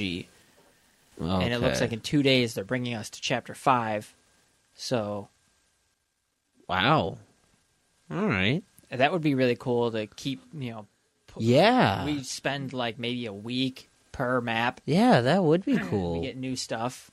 And 1.21 1.53
it 1.53 1.61
looks 1.61 1.81
like 1.81 1.93
in 1.93 2.01
two 2.01 2.23
days 2.25 2.55
they're 2.55 2.65
bringing 2.65 2.95
us 2.95 3.11
to 3.11 3.21
chapter 3.21 3.55
five. 3.55 4.13
So 4.75 5.29
wow. 6.69 7.19
All 8.11 8.27
right. 8.27 8.63
that 8.91 9.13
would 9.13 9.23
be 9.23 9.35
really 9.35 9.57
cool 9.57 9.91
to 9.93 10.07
keep. 10.07 10.41
You 10.53 10.71
know, 10.73 10.87
Yeah. 11.39 12.05
we 12.05 12.23
spend 12.23 12.73
like 12.73 12.99
maybe 12.99 13.27
a 13.27 13.33
week 13.33 13.89
per 14.13 14.41
map. 14.41 14.81
yeah, 14.85 15.21
that 15.23 15.43
would 15.43 15.65
be 15.65 15.79
cool. 15.89 16.21
We 16.21 16.27
get 16.27 16.37
new 16.37 16.57
stuff. 16.57 17.11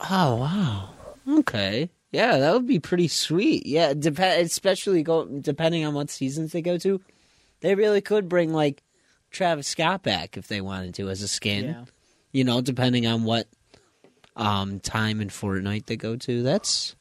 Oh 0.00 0.36
wow. 0.36 0.90
Okay. 1.28 1.90
Yeah, 2.10 2.38
that 2.38 2.52
would 2.52 2.66
be 2.66 2.78
pretty 2.80 3.08
sweet. 3.08 3.64
Yeah, 3.66 3.94
dep- 3.94 4.18
especially 4.18 5.02
go 5.02 5.24
depending 5.24 5.84
on 5.86 5.94
what 5.94 6.10
seasons 6.10 6.52
they 6.52 6.60
go 6.62 6.76
to. 6.78 7.00
They 7.60 7.74
really 7.74 8.00
could 8.00 8.28
bring 8.28 8.52
like 8.52 8.82
Travis 9.30 9.68
Scott 9.68 10.02
back 10.02 10.36
if 10.36 10.48
they 10.48 10.60
wanted 10.60 10.94
to 10.96 11.08
as 11.08 11.22
a 11.22 11.28
skin. 11.28 11.64
Yeah. 11.64 11.84
You 12.32 12.44
know, 12.44 12.60
depending 12.60 13.06
on 13.06 13.22
what 13.24 13.46
um 14.34 14.80
time 14.80 15.20
in 15.20 15.28
Fortnite 15.28 15.86
they 15.86 15.96
go 15.96 16.16
to. 16.16 16.42
That's 16.42 16.96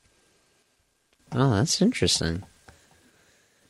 Oh, 1.34 1.52
that's 1.52 1.82
interesting. 1.82 2.44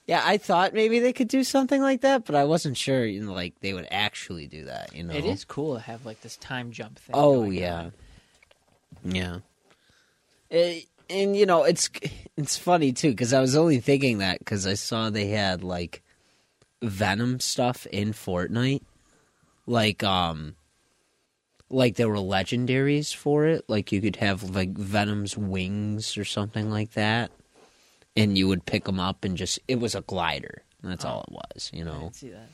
Yeah, 0.08 0.24
I 0.26 0.38
thought 0.38 0.74
maybe 0.74 1.00
they 1.00 1.14
could 1.14 1.28
do 1.28 1.44
something 1.44 1.82
like 1.82 2.02
that, 2.02 2.26
but 2.26 2.36
I 2.36 2.44
wasn't 2.44 2.76
sure, 2.76 3.06
you 3.06 3.24
know, 3.24 3.34
like 3.34 3.60
they 3.62 3.74
would 3.74 3.88
actually 3.92 4.48
do 4.48 4.66
that, 4.66 4.96
you 4.96 5.04
know. 5.04 5.14
It 5.14 5.26
is 5.26 5.46
cool 5.46 5.76
to 5.76 5.80
have 5.82 6.06
like 6.06 6.22
this 6.22 6.38
time 6.38 6.72
jump 6.72 7.00
thing. 7.00 7.16
Oh 7.16 7.44
going 7.44 7.54
yeah, 7.54 7.80
on. 7.80 7.94
yeah. 9.04 9.38
Eh, 10.50 10.82
and 11.10 11.36
you 11.36 11.46
know 11.46 11.64
it's 11.64 11.90
it's 12.38 12.58
funny 12.58 12.92
too 12.92 13.12
because 13.12 13.34
I 13.34 13.42
was 13.42 13.56
only 13.56 13.80
thinking 13.80 14.18
that 14.20 14.40
because 14.40 14.66
I 14.66 14.74
saw 14.74 15.10
they 15.10 15.28
had 15.28 15.64
like 15.64 16.02
Venom 16.82 17.40
stuff 17.40 17.86
in 17.88 18.12
Fortnite, 18.12 18.82
like 19.68 20.04
um, 20.04 20.56
like 21.70 21.96
there 21.96 22.10
were 22.10 22.16
legendaries 22.16 23.16
for 23.16 23.46
it. 23.46 23.66
Like 23.68 23.92
you 23.92 24.02
could 24.02 24.18
have 24.18 24.44
like 24.44 24.72
Venom's 24.72 25.38
wings 25.38 26.18
or 26.18 26.26
something 26.26 26.70
like 26.70 26.94
that, 26.94 27.32
and 28.16 28.38
you 28.38 28.48
would 28.48 28.66
pick 28.66 28.86
them 28.86 29.00
up 29.00 29.24
and 29.24 29.38
just 29.38 29.60
it 29.68 29.80
was 29.80 29.96
a 29.96 30.02
glider. 30.02 30.64
That's 30.84 31.06
all 31.06 31.24
it 31.28 31.32
was, 31.34 31.70
you 31.74 31.82
I 31.84 31.86
know. 31.86 32.12
see 32.14 32.30
that. 32.32 32.50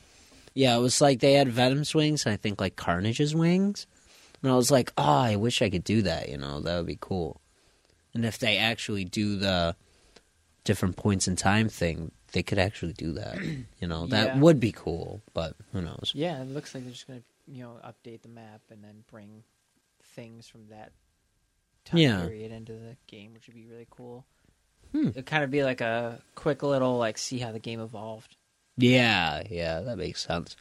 Yeah, 0.54 0.76
it 0.76 0.80
was 0.80 1.00
like 1.00 1.20
they 1.20 1.34
had 1.34 1.48
Venom's 1.48 1.94
wings, 1.94 2.26
and 2.26 2.32
I 2.32 2.36
think 2.36 2.60
like 2.60 2.76
Carnage's 2.76 3.34
wings. 3.34 3.86
And 4.42 4.52
I 4.52 4.54
was 4.54 4.70
like, 4.70 4.92
oh, 4.98 5.02
I 5.02 5.36
wish 5.36 5.62
I 5.62 5.70
could 5.70 5.82
do 5.84 6.02
that, 6.02 6.28
you 6.28 6.36
know, 6.38 6.60
that 6.60 6.76
would 6.76 6.86
be 6.86 6.98
cool. 7.00 7.40
And 8.14 8.24
if 8.24 8.38
they 8.38 8.56
actually 8.56 9.04
do 9.04 9.36
the 9.36 9.74
different 10.64 10.96
points 10.96 11.26
in 11.26 11.36
time 11.36 11.68
thing, 11.68 12.12
they 12.32 12.42
could 12.42 12.58
actually 12.58 12.92
do 12.92 13.12
that. 13.14 13.38
You 13.80 13.88
know, 13.88 14.06
that 14.08 14.26
Yeah. 14.26 14.38
would 14.40 14.60
be 14.60 14.72
cool, 14.72 15.22
but 15.32 15.54
who 15.72 15.80
knows? 15.80 16.12
Yeah, 16.14 16.40
it 16.42 16.48
looks 16.48 16.74
like 16.74 16.84
they're 16.84 16.92
just 16.92 17.06
gonna 17.06 17.22
you 17.46 17.62
know 17.62 17.80
update 17.84 18.22
the 18.22 18.28
map 18.28 18.60
and 18.70 18.84
then 18.84 19.04
bring 19.10 19.42
things 20.02 20.46
from 20.48 20.68
that 20.68 20.92
time 21.84 21.98
Yeah. 22.00 22.20
period 22.26 22.52
into 22.52 22.72
the 22.74 22.96
game, 23.06 23.32
which 23.32 23.46
would 23.46 23.56
be 23.56 23.66
really 23.66 23.86
cool. 23.90 24.26
Hmm. 24.92 25.08
It'd 25.08 25.26
kind 25.26 25.44
of 25.44 25.50
be 25.50 25.62
like 25.64 25.80
a 25.80 26.20
quick 26.34 26.62
little 26.62 26.96
like 26.98 27.18
see 27.18 27.38
how 27.38 27.52
the 27.52 27.58
game 27.58 27.80
evolved. 27.80 28.36
Yeah, 28.76 29.42
yeah, 29.50 29.80
that 29.80 29.98
makes 29.98 30.24
sense. 30.24 30.56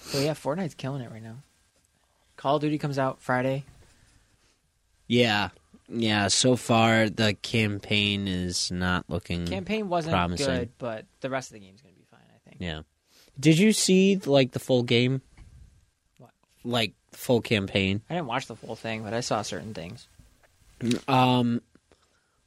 So 0.00 0.18
yeah, 0.20 0.34
Fortnite's 0.34 0.74
killing 0.74 1.02
it 1.02 1.10
right 1.10 1.22
now. 1.22 1.36
Call 2.36 2.56
of 2.56 2.62
Duty 2.62 2.78
comes 2.78 2.98
out 2.98 3.20
Friday. 3.22 3.64
Yeah, 5.06 5.50
yeah, 5.88 6.28
so 6.28 6.56
far 6.56 7.08
the 7.08 7.34
campaign 7.34 8.26
is 8.26 8.70
not 8.70 9.04
looking. 9.08 9.46
Campaign 9.46 9.88
wasn't 9.88 10.12
Promising. 10.14 10.46
good, 10.46 10.70
but 10.78 11.06
the 11.20 11.30
rest 11.30 11.50
of 11.50 11.54
the 11.54 11.60
game's 11.60 11.80
gonna 11.80 11.94
be 11.94 12.04
fine. 12.10 12.20
I 12.34 12.48
think. 12.48 12.60
Yeah. 12.60 12.82
Did 13.38 13.58
you 13.58 13.72
see, 13.72 14.16
like, 14.24 14.52
the 14.52 14.60
full 14.60 14.84
game? 14.84 15.20
What? 16.18 16.30
Like, 16.64 16.94
full 17.12 17.40
campaign? 17.40 18.00
I 18.08 18.14
didn't 18.14 18.28
watch 18.28 18.46
the 18.46 18.54
full 18.56 18.76
thing, 18.76 19.02
but 19.02 19.12
I 19.12 19.20
saw 19.20 19.42
certain 19.42 19.74
things. 19.74 20.06
Um, 21.08 21.60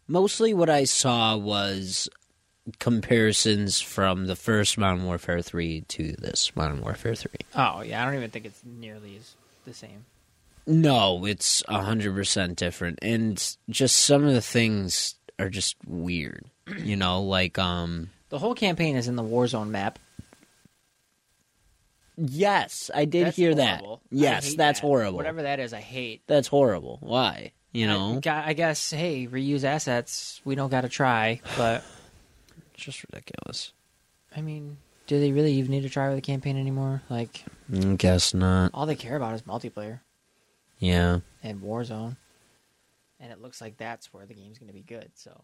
mostly 0.08 0.54
what 0.54 0.70
I 0.70 0.84
saw 0.86 1.36
was 1.38 2.10
comparisons 2.80 3.80
from 3.80 4.26
the 4.28 4.36
first 4.36 4.78
Modern 4.78 5.06
Warfare 5.06 5.42
3 5.42 5.82
to 5.88 6.12
this 6.14 6.54
Modern 6.56 6.82
Warfare 6.82 7.16
3. 7.16 7.32
Oh 7.56 7.82
yeah, 7.82 8.02
I 8.02 8.06
don't 8.06 8.16
even 8.16 8.30
think 8.32 8.46
it's 8.46 8.62
nearly 8.66 9.18
as 9.18 9.36
the 9.66 9.74
same. 9.74 10.06
No, 10.66 11.26
it's 11.26 11.64
100% 11.64 12.56
different. 12.58 13.00
And 13.02 13.58
just 13.70 14.00
some 14.00 14.26
of 14.26 14.34
the 14.34 14.42
things 14.42 15.16
are 15.40 15.50
just 15.50 15.78
weird. 15.88 16.44
You 16.78 16.98
know, 16.98 17.22
like, 17.22 17.58
um, 17.58 18.10
The 18.28 18.40
whole 18.40 18.54
campaign 18.54 18.98
is 18.98 19.08
in 19.08 19.16
the 19.16 19.24
Warzone 19.24 19.70
map. 19.70 19.98
yes, 22.18 22.92
I 22.94 23.06
did 23.06 23.28
That's 23.28 23.38
hear 23.38 23.54
horrible. 23.54 24.02
that. 24.12 24.16
Yes, 24.18 24.56
that's 24.56 24.80
that. 24.82 24.86
horrible. 24.86 25.16
Whatever 25.18 25.44
that 25.44 25.60
is, 25.62 25.72
I 25.74 25.80
hate. 25.80 26.22
That's 26.28 26.48
horrible. 26.50 26.98
Why? 27.02 27.52
You 27.74 27.86
know? 27.88 28.19
I, 28.25 28.53
guess 28.53 28.89
hey, 28.91 29.27
reuse 29.27 29.63
assets. 29.63 30.41
We 30.45 30.55
don't 30.55 30.69
got 30.71 30.81
to 30.81 30.89
try, 30.89 31.41
but 31.57 31.83
It's 32.74 32.83
just 32.83 33.03
ridiculous. 33.03 33.71
I 34.36 34.41
mean, 34.41 34.77
do 35.07 35.19
they 35.19 35.31
really 35.31 35.53
even 35.53 35.71
need 35.71 35.81
to 35.83 35.89
try 35.89 36.07
with 36.07 36.17
the 36.17 36.21
campaign 36.21 36.57
anymore? 36.57 37.01
Like, 37.09 37.43
Mm, 37.71 37.97
Guess 37.97 38.33
not. 38.33 38.71
all 38.74 38.86
they 38.86 38.95
care 38.95 39.15
about 39.17 39.36
is 39.36 39.41
multiplayer 39.43 40.00
Yeah. 40.79 41.19
and 41.43 41.62
Warzone, 41.62 42.15
and 43.19 43.31
it 43.31 43.41
looks 43.41 43.59
like 43.62 43.77
that's 43.77 44.13
where 44.13 44.25
the 44.25 44.33
game's 44.33 44.57
going 44.57 44.67
to 44.69 44.74
be 44.74 44.81
good. 44.83 45.12
So 45.15 45.43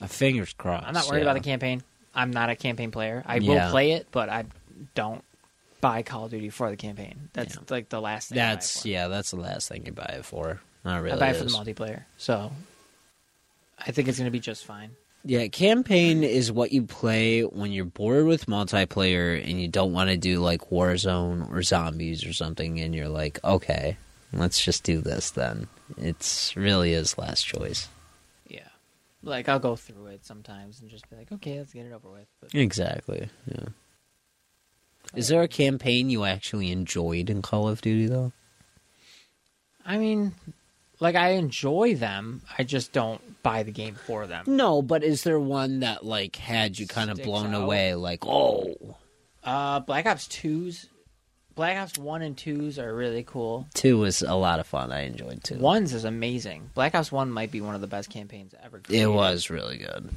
Uh, 0.00 0.06
Fingers 0.08 0.52
crossed. 0.52 0.86
I'm 0.86 0.92
not 0.94 1.06
worried 1.08 1.20
yeah. 1.20 1.24
about 1.30 1.34
the 1.42 1.48
campaign. 1.48 1.82
I'm 2.14 2.30
not 2.32 2.50
a 2.50 2.56
campaign 2.56 2.90
player. 2.90 3.22
I 3.26 3.36
Yeah. 3.36 3.64
will 3.66 3.70
play 3.70 3.92
it, 3.92 4.08
but 4.10 4.28
I 4.28 4.44
don't 4.94 5.24
buy 5.80 6.02
Call 6.02 6.24
of 6.24 6.30
Duty 6.32 6.50
for 6.50 6.68
the 6.70 6.76
campaign. 6.76 7.30
That's 7.32 7.54
Yeah. 7.54 7.60
like 7.70 7.88
the 7.88 8.00
last 8.00 8.28
thing. 8.30 8.38
I 8.38 8.42
buy 8.42 8.50
it 8.50 8.54
That's, 8.56 8.82
for. 8.82 8.88
yeah, 8.88 9.08
that's 9.08 9.30
the 9.30 9.36
last 9.36 9.68
thing 9.68 9.86
you 9.86 9.92
buy 9.92 10.14
it 10.18 10.24
for. 10.24 10.60
Not 10.86 11.02
really. 11.02 11.16
I 11.16 11.18
buy 11.18 11.28
it 11.30 11.36
for 11.36 11.44
is. 11.44 11.52
the 11.52 11.58
multiplayer. 11.58 12.04
So 12.16 12.52
I 13.76 13.90
think 13.90 14.06
it's 14.06 14.18
going 14.18 14.28
to 14.28 14.30
be 14.30 14.38
just 14.38 14.64
fine. 14.64 14.92
Yeah, 15.24 15.48
campaign 15.48 16.22
is 16.22 16.52
what 16.52 16.70
you 16.70 16.84
play 16.84 17.42
when 17.42 17.72
you're 17.72 17.84
bored 17.84 18.26
with 18.26 18.46
multiplayer 18.46 19.42
and 19.42 19.60
you 19.60 19.66
don't 19.66 19.92
want 19.92 20.10
to 20.10 20.16
do 20.16 20.38
like 20.38 20.70
Warzone 20.70 21.50
or 21.52 21.64
zombies 21.64 22.24
or 22.24 22.32
something, 22.32 22.78
and 22.78 22.94
you're 22.94 23.08
like, 23.08 23.40
okay, 23.42 23.96
let's 24.32 24.64
just 24.64 24.84
do 24.84 25.00
this 25.00 25.32
then. 25.32 25.66
It's 25.98 26.54
really 26.54 26.92
is 26.92 27.18
last 27.18 27.44
choice. 27.44 27.88
Yeah. 28.46 28.68
Like 29.24 29.48
I'll 29.48 29.58
go 29.58 29.74
through 29.74 30.06
it 30.06 30.24
sometimes 30.24 30.80
and 30.80 30.88
just 30.88 31.10
be 31.10 31.16
like, 31.16 31.32
okay, 31.32 31.58
let's 31.58 31.72
get 31.72 31.86
it 31.86 31.92
over 31.92 32.08
with. 32.08 32.28
But 32.40 32.54
Exactly. 32.54 33.28
Yeah. 33.52 33.70
Is 35.16 35.26
there 35.26 35.42
a 35.42 35.48
campaign 35.48 36.10
you 36.10 36.24
actually 36.24 36.70
enjoyed 36.70 37.28
in 37.28 37.42
Call 37.42 37.66
of 37.66 37.80
Duty 37.80 38.06
though? 38.06 38.30
I 39.84 39.98
mean, 39.98 40.34
like 41.00 41.14
I 41.14 41.30
enjoy 41.30 41.94
them. 41.94 42.42
I 42.58 42.62
just 42.62 42.92
don't 42.92 43.20
buy 43.42 43.62
the 43.62 43.72
game 43.72 43.94
for 43.94 44.26
them. 44.26 44.44
No, 44.46 44.82
but 44.82 45.02
is 45.04 45.22
there 45.24 45.38
one 45.40 45.80
that 45.80 46.04
like 46.04 46.36
had 46.36 46.78
you 46.78 46.86
kind 46.86 47.10
of 47.10 47.16
Sticks 47.16 47.26
blown 47.26 47.54
out? 47.54 47.62
away? 47.64 47.94
Like, 47.94 48.24
oh, 48.26 48.96
Uh, 49.44 49.80
Black 49.80 50.06
Ops 50.06 50.26
2s, 50.28 50.86
Black 51.54 51.76
Ops 51.78 51.96
1 51.98 52.22
and 52.22 52.36
2s 52.36 52.78
are 52.78 52.94
really 52.94 53.22
cool. 53.22 53.66
two 53.74 53.98
was 53.98 54.22
a 54.22 54.34
lot 54.34 54.58
of 54.60 54.66
fun. 54.66 54.90
I 54.92 55.02
enjoyed 55.02 55.42
two. 55.44 55.56
Ones 55.58 55.92
is 55.94 56.04
amazing. 56.04 56.70
Black 56.74 56.94
Ops 56.94 57.12
1 57.12 57.30
might 57.30 57.50
be 57.50 57.60
one 57.60 57.74
of 57.74 57.80
the 57.80 57.86
best 57.86 58.10
campaigns 58.10 58.54
ever 58.62 58.80
It 58.90 59.06
was 59.06 59.48
really 59.50 59.78
good. 59.78 60.10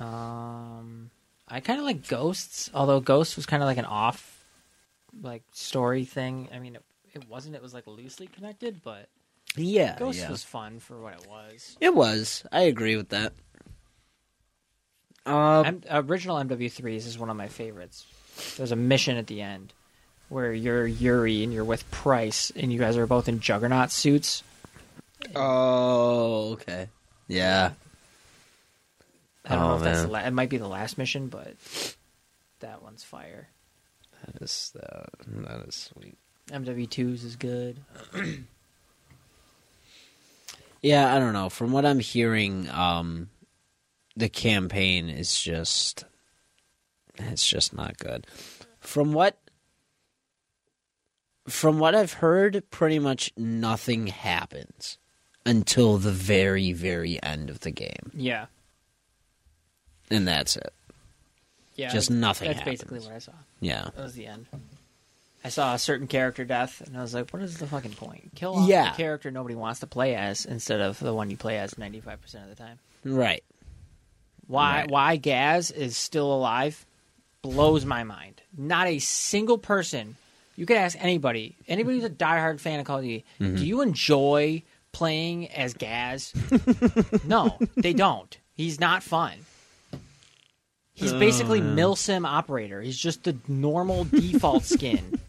Um, 0.00 1.10
I 1.48 1.60
kind 1.60 1.78
of 1.78 1.84
like 1.86 2.06
Ghosts, 2.08 2.70
although 2.74 3.00
Ghosts 3.00 3.36
was 3.36 3.46
kind 3.46 3.62
of 3.62 3.66
like 3.66 3.78
an 3.78 3.84
off, 3.86 4.44
like 5.22 5.42
story 5.52 6.04
thing. 6.04 6.48
I 6.54 6.58
mean, 6.58 6.76
it, 6.76 6.82
it 7.14 7.28
wasn't. 7.28 7.56
It 7.56 7.62
was 7.62 7.72
like 7.74 7.86
loosely 7.86 8.26
connected, 8.26 8.82
but 8.84 9.08
Yeah, 9.56 9.96
Ghosts 9.98 10.22
yeah. 10.22 10.30
was 10.30 10.44
fun 10.44 10.78
for 10.80 11.00
what 11.00 11.14
it 11.14 11.26
was. 11.28 11.76
It 11.80 11.94
was. 11.94 12.44
I 12.52 12.62
agree 12.62 12.96
with 12.96 13.08
that. 13.10 13.32
Uh, 15.24 15.62
M- 15.62 15.82
original 15.90 16.36
MW3s 16.36 17.06
is 17.06 17.18
one 17.18 17.30
of 17.30 17.36
my 17.36 17.48
favorites. 17.48 18.06
There's 18.56 18.70
a 18.72 18.76
mission 18.76 19.16
at 19.16 19.26
the 19.26 19.40
end 19.42 19.72
where 20.28 20.52
you're 20.52 20.86
Yuri 20.86 21.42
and 21.42 21.52
you're 21.52 21.64
with 21.64 21.88
Price, 21.90 22.52
and 22.54 22.72
you 22.72 22.78
guys 22.78 22.96
are 22.96 23.06
both 23.06 23.28
in 23.28 23.40
Juggernaut 23.40 23.90
suits. 23.90 24.42
oh, 25.34 26.52
okay. 26.52 26.88
Yeah. 27.28 27.72
I 29.44 29.54
don't 29.54 29.60
know 29.60 29.72
Oh, 29.72 29.76
if 29.76 29.82
that's 29.82 29.98
the 30.02 30.08
man. 30.08 30.12
la- 30.12 30.28
it 30.28 30.32
might 30.32 30.50
be 30.50 30.58
the 30.58 30.68
last 30.68 30.98
mission, 30.98 31.28
but 31.28 31.54
that 32.60 32.82
one's 32.82 33.02
fire. 33.04 33.48
That 34.26 34.42
is 34.42 34.72
uh, 34.80 35.04
that 35.44 35.66
is 35.68 35.74
sweet. 35.94 36.18
MW2s 36.50 37.24
is 37.24 37.36
good. 37.36 37.78
Yeah, 40.86 41.12
I 41.12 41.18
don't 41.18 41.32
know. 41.32 41.48
From 41.48 41.72
what 41.72 41.84
I'm 41.84 41.98
hearing, 41.98 42.68
um, 42.70 43.28
the 44.14 44.28
campaign 44.28 45.08
is 45.10 45.40
just 45.40 46.04
it's 47.16 47.44
just 47.46 47.74
not 47.74 47.98
good. 47.98 48.24
From 48.78 49.12
what 49.12 49.36
from 51.48 51.80
what 51.80 51.94
I've 51.96 52.12
heard, 52.12 52.62
pretty 52.70 53.00
much 53.00 53.32
nothing 53.36 54.06
happens 54.06 54.98
until 55.44 55.98
the 55.98 56.12
very, 56.12 56.72
very 56.72 57.20
end 57.22 57.50
of 57.50 57.60
the 57.60 57.70
game. 57.72 58.12
Yeah, 58.14 58.46
And 60.10 60.26
that's 60.26 60.56
it. 60.56 60.72
yeah. 61.76 61.88
Just 61.90 62.10
nothing 62.12 62.46
That's 62.48 62.60
happens. 62.60 62.80
basically 62.82 62.98
what 63.00 63.12
I 63.12 63.18
saw. 63.18 63.32
Yeah. 63.60 63.90
That 63.94 64.02
was 64.04 64.14
the 64.14 64.26
end. 64.26 64.46
I 65.44 65.48
saw 65.48 65.74
a 65.74 65.78
certain 65.78 66.06
character 66.08 66.44
death, 66.44 66.80
and 66.84 66.96
I 66.98 67.02
was 67.02 67.14
like, 67.14 67.30
"What 67.30 67.42
is 67.42 67.58
the 67.58 67.66
fucking 67.66 67.92
point? 67.92 68.32
Kill 68.34 68.56
off 68.56 68.68
Yeah. 68.68 68.90
the 68.90 68.96
character 68.96 69.30
nobody 69.30 69.54
wants 69.54 69.80
to 69.80 69.86
play 69.86 70.14
as 70.16 70.44
instead 70.44 70.80
of 70.80 70.98
the 70.98 71.14
one 71.14 71.30
you 71.30 71.36
play 71.36 71.58
as 71.58 71.78
ninety 71.78 72.00
five 72.00 72.20
percent 72.20 72.44
of 72.44 72.50
the 72.50 72.56
time." 72.62 72.78
Right. 73.04 73.44
Why 74.48 74.80
Right. 74.80 74.90
why 74.90 75.16
Gaz 75.16 75.70
is 75.70 75.96
still 75.96 76.32
alive 76.32 76.84
blows 77.42 77.84
my 77.84 78.02
mind. 78.02 78.42
Not 78.56 78.88
a 78.88 78.98
single 78.98 79.58
person. 79.58 80.16
You 80.56 80.66
could 80.66 80.78
ask 80.78 80.96
anybody. 81.00 81.54
Anybody 81.68 81.96
who's 81.96 82.04
a 82.06 82.10
diehard 82.10 82.58
fan 82.60 82.80
of 82.80 82.86
Call 82.86 82.98
of 82.98 83.04
Duty. 83.04 83.24
Mm-hmm. 83.40 83.56
Do 83.56 83.66
you 83.66 83.82
enjoy 83.82 84.62
playing 84.90 85.48
as 85.50 85.74
Gaz? 85.74 86.32
no, 87.24 87.56
they 87.76 87.92
don't. 87.92 88.36
He's 88.54 88.80
not 88.80 89.02
fun. 89.02 89.34
He's 90.94 91.12
basically 91.12 91.60
Milsim 91.60 92.26
operator. 92.26 92.80
He's 92.80 92.96
just 92.96 93.24
the 93.24 93.36
normal 93.46 94.04
default 94.04 94.64
skin. 94.74 95.20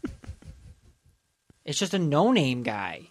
It's 1.68 1.78
just 1.78 1.94
a 1.94 2.00
no-name 2.00 2.64
guy. 2.64 3.10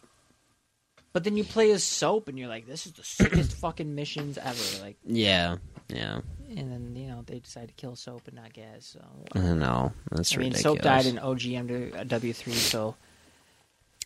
But 1.12 1.22
then 1.24 1.36
you 1.36 1.44
play 1.44 1.70
as 1.70 1.84
Soap, 1.84 2.28
and 2.28 2.38
you're 2.38 2.48
like, 2.48 2.66
"This 2.66 2.84
is 2.86 2.92
the 2.92 3.04
sickest 3.04 3.52
fucking 3.60 3.94
missions 3.94 4.36
ever." 4.38 4.82
Like, 4.82 4.96
Yeah. 5.04 5.56
Yeah. 5.88 6.20
and 6.48 6.72
then 6.72 6.96
you 6.96 7.06
know 7.08 7.22
they 7.24 7.38
decide 7.38 7.68
to 7.68 7.74
kill 7.74 7.94
Soap 7.96 8.22
and 8.26 8.36
not 8.36 8.52
Gaz. 8.52 8.84
So 8.86 9.00
I 9.34 9.52
know. 9.54 9.92
That's 10.10 10.34
I 10.34 10.38
mean, 10.38 10.48
ridiculous. 10.48 10.62
Soap 10.62 10.82
died 10.82 11.06
in 11.06 11.16
OGM 11.16 11.68
to 11.68 12.04
W 12.04 12.32
three. 12.32 12.52
So 12.54 12.96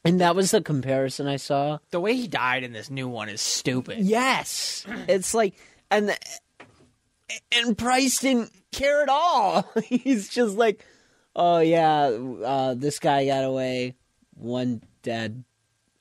and 0.04 0.20
that 0.20 0.36
was 0.36 0.50
the 0.50 0.60
comparison 0.62 1.26
I 1.26 1.36
saw. 1.36 1.78
the 1.90 2.00
way 2.00 2.14
he 2.14 2.28
died 2.28 2.64
in 2.64 2.72
this 2.72 2.90
new 2.90 3.08
one 3.08 3.28
is 3.30 3.40
stupid. 3.40 3.98
Yes, 4.00 4.84
it's 5.08 5.32
like 5.34 5.54
and 5.90 6.16
and 7.52 7.76
Price 7.78 8.18
didn't 8.18 8.52
care 8.72 9.02
at 9.02 9.08
all. 9.08 9.68
He's 9.84 10.28
just 10.28 10.56
like, 10.56 10.84
oh 11.34 11.58
yeah, 11.58 12.02
uh, 12.04 12.74
this 12.74 12.98
guy 12.98 13.26
got 13.26 13.44
away, 13.44 13.94
one 14.40 14.82
dead, 15.02 15.44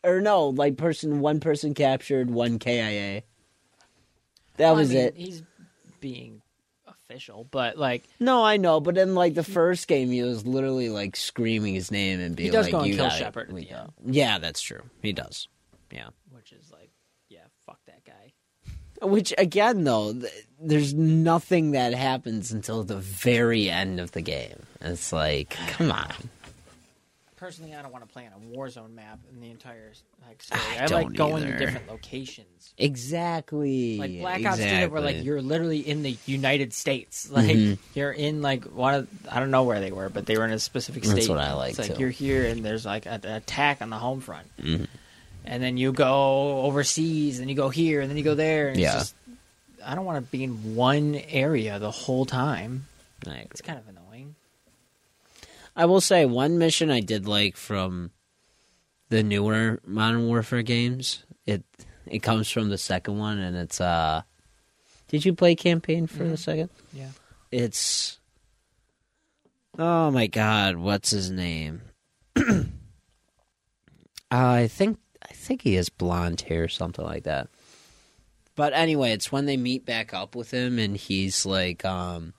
or 0.03 0.21
no, 0.21 0.47
like 0.47 0.77
person, 0.77 1.19
one 1.19 1.39
person 1.39 1.73
captured, 1.73 2.29
one 2.29 2.59
KIA. 2.59 3.23
That 4.57 4.65
Well, 4.65 4.69
I 4.75 4.77
was 4.77 4.89
mean, 4.89 4.97
it. 4.97 5.15
He's 5.15 5.43
being 5.99 6.41
official, 6.87 7.47
but 7.49 7.77
like 7.77 8.03
No, 8.19 8.43
I 8.43 8.57
know, 8.57 8.79
but 8.79 8.97
in 8.97 9.15
like 9.15 9.33
the 9.33 9.43
first 9.43 9.87
game, 9.87 10.09
he 10.11 10.21
was 10.21 10.45
literally 10.45 10.89
like 10.89 11.15
screaming 11.15 11.73
his 11.73 11.91
name 11.91 12.19
and 12.19 12.35
being 12.35 12.47
he 12.47 12.51
does 12.51 12.65
like, 12.65 12.71
go 12.71 12.79
and 12.79 12.87
"You 12.87 12.95
kill. 12.95 13.09
Shepard 13.09 13.49
go." 13.69 13.93
Yeah, 14.05 14.39
that's 14.39 14.61
true. 14.61 14.83
He 15.01 15.13
does. 15.13 15.47
Yeah. 15.91 16.09
which 16.31 16.51
is 16.51 16.71
like, 16.71 16.91
yeah, 17.29 17.39
fuck 17.65 17.79
that 17.87 18.03
guy. 18.05 18.33
Which 19.01 19.33
again, 19.37 19.85
though, 19.85 20.13
th- 20.13 20.31
there's 20.61 20.93
nothing 20.93 21.71
that 21.71 21.93
happens 21.93 22.51
until 22.51 22.83
the 22.83 22.97
very 22.97 23.69
end 23.69 23.99
of 23.99 24.11
the 24.11 24.21
game. 24.21 24.63
It's 24.81 25.11
like, 25.13 25.51
come 25.69 25.91
on. 25.91 26.13
Personally, 27.39 27.73
I 27.73 27.81
don't 27.81 27.93
want 27.93 28.05
to 28.05 28.11
play 28.11 28.25
on 28.27 28.33
a 28.33 28.57
Warzone 28.57 28.93
map 28.93 29.17
in 29.33 29.39
the 29.39 29.49
entire 29.49 29.93
like 30.27 30.43
story. 30.43 30.61
I 30.77 30.83
I, 30.83 30.85
like 30.87 31.13
going 31.13 31.43
either. 31.43 31.53
to 31.53 31.57
different 31.57 31.87
locations. 31.87 32.73
Exactly. 32.77 33.97
Like 33.97 34.19
Black 34.19 34.45
Ops 34.45 34.57
did 34.57 34.83
it, 34.83 34.91
where 34.91 35.01
like 35.01 35.23
you're 35.23 35.41
literally 35.41 35.79
in 35.79 36.03
the 36.03 36.17
United 36.25 36.73
States. 36.73 37.29
Like 37.39 37.45
Mhm. 37.45 37.77
you're 37.95 38.11
in 38.11 38.41
like 38.41 38.65
one 38.65 38.93
of 38.93 39.07
I 39.31 39.39
don't 39.39 39.51
know 39.51 39.63
where 39.63 39.79
they 39.79 39.91
were, 39.91 40.09
but 40.09 40.25
they 40.25 40.37
were 40.37 40.43
in 40.45 40.51
a 40.51 40.59
specific 40.59 41.05
state. 41.05 41.15
That's 41.15 41.29
what 41.29 41.37
I 41.37 41.53
like, 41.53 41.69
It's 41.71 41.79
like 41.79 41.93
too. 41.95 41.99
you're 42.01 42.09
here 42.09 42.45
and 42.45 42.63
there's 42.65 42.85
like 42.85 43.05
an 43.05 43.23
attack 43.25 43.81
on 43.81 43.89
the 43.89 43.97
home 43.97 44.19
front, 44.19 44.47
Mhm. 44.57 44.87
and 45.45 45.63
then 45.63 45.77
you 45.77 45.93
go 45.93 46.61
overseas, 46.63 47.39
and 47.39 47.49
you 47.49 47.55
go 47.55 47.69
here, 47.69 48.01
and 48.01 48.09
then 48.09 48.17
you 48.17 48.23
go 48.23 48.35
there. 48.35 48.67
And 48.69 48.79
Yeah. 48.79 48.87
It's 48.99 49.13
just, 49.13 49.15
I 49.85 49.95
don't 49.95 50.03
want 50.05 50.23
to 50.25 50.29
be 50.31 50.43
in 50.43 50.75
one 50.75 51.15
area 51.29 51.79
the 51.79 51.91
whole 51.91 52.25
time. 52.25 52.85
It's 53.25 53.61
kind 53.61 53.79
of 53.79 53.87
annoying. 53.87 54.05
I 55.79 55.85
will 55.85 56.01
say 56.01 56.25
one 56.25 56.57
mission 56.57 56.91
I 56.91 56.99
did 56.99 57.25
like 57.25 57.55
from 57.55 58.11
the 59.07 59.23
newer 59.23 59.79
Modern 59.85 60.27
Warfare 60.27 60.61
games. 60.61 61.23
It 61.45 61.63
it 62.05 62.19
comes 62.19 62.49
from 62.49 62.67
the 62.67 62.77
second 62.77 63.17
one, 63.17 63.37
and 63.37 63.55
it's 63.55 63.79
uh. 63.79 64.23
Did 65.07 65.23
you 65.23 65.33
play 65.33 65.55
campaign 65.55 66.05
for 66.05 66.25
the 66.25 66.35
second? 66.35 66.69
Yeah. 66.91 67.11
It's. 67.49 68.19
Oh 69.77 70.11
my 70.11 70.27
god, 70.27 70.75
what's 70.75 71.11
his 71.11 71.31
name? 71.31 71.81
I 74.29 74.67
think 74.67 74.99
I 75.23 75.33
think 75.33 75.61
he 75.61 75.75
has 75.75 75.87
blonde 75.87 76.41
hair, 76.41 76.65
or 76.65 76.67
something 76.67 77.05
like 77.05 77.23
that. 77.23 77.47
But 78.57 78.73
anyway, 78.73 79.13
it's 79.13 79.31
when 79.31 79.45
they 79.45 79.55
meet 79.55 79.85
back 79.85 80.13
up 80.13 80.35
with 80.35 80.51
him, 80.51 80.77
and 80.77 80.97
he's 80.97 81.45
like, 81.45 81.85
um, 81.85 82.33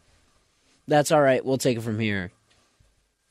"That's 0.87 1.11
all 1.11 1.23
right. 1.23 1.43
We'll 1.43 1.57
take 1.57 1.79
it 1.79 1.83
from 1.83 1.99
here." 1.99 2.33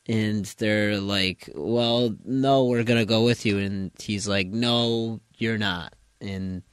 And 0.09 0.43
they're 0.57 0.97
like, 0.99 1.49
"Well, 1.55 2.15
no, 2.25 2.65
we're 2.65 2.83
gonna 2.83 3.05
go 3.05 3.23
with 3.23 3.45
you." 3.45 3.59
And 3.59 3.91
he's 3.99 4.27
like, 4.27 4.47
"No, 4.47 5.21
you're 5.37 5.57
not." 5.59 5.93
And 6.19 6.63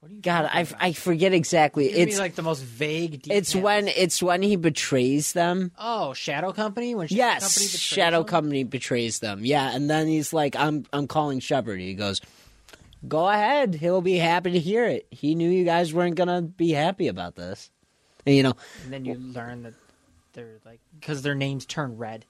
What 0.00 0.12
you 0.12 0.20
God, 0.20 0.48
I. 0.52 0.66
I 0.78 0.92
forget 0.92 1.32
exactly. 1.32 1.88
Give 1.88 1.96
It's 2.08 2.18
like 2.18 2.34
the 2.34 2.42
most 2.42 2.62
vague. 2.62 3.26
it's 3.30 3.54
when 3.56 3.88
it's 3.88 4.22
when 4.22 4.42
he 4.42 4.56
betrays 4.56 5.32
them. 5.32 5.72
oh 5.78 6.12
Shadow 6.12 6.52
Company 6.52 6.94
when 6.94 7.08
Shadow 7.08 7.16
Yes, 7.18 7.40
Company 7.42 7.66
betrays 7.66 7.80
Shadow 7.80 8.18
them? 8.18 8.26
Company 8.26 8.64
betrays 8.64 9.18
them. 9.20 9.44
Yeah, 9.44 9.74
and 9.74 9.88
then 9.88 10.06
he's 10.06 10.32
like, 10.34 10.54
"I'm 10.56 10.84
I'm 10.92 11.06
calling 11.08 11.40
Shepard." 11.40 11.80
He 11.80 11.94
goes, 11.94 12.20
"Go 13.08 13.28
ahead. 13.28 13.74
He'll 13.76 14.02
be 14.02 14.16
happy 14.18 14.52
to 14.52 14.58
hear 14.60 14.84
it. 14.84 15.06
He 15.10 15.34
knew 15.34 15.48
you 15.50 15.64
guys 15.64 15.94
weren't 15.94 16.16
gonna 16.16 16.42
be 16.42 16.70
happy 16.72 17.08
about 17.08 17.34
this." 17.34 17.70
And, 18.26 18.36
you 18.36 18.42
know, 18.42 18.54
And 18.84 18.92
then 18.92 19.04
you 19.06 19.14
learn 19.14 19.62
that 19.62 19.72
they're 20.36 20.60
like 20.64 20.80
because 21.00 21.22
their 21.22 21.34
names 21.34 21.66
turn 21.66 21.96
red 21.96 22.24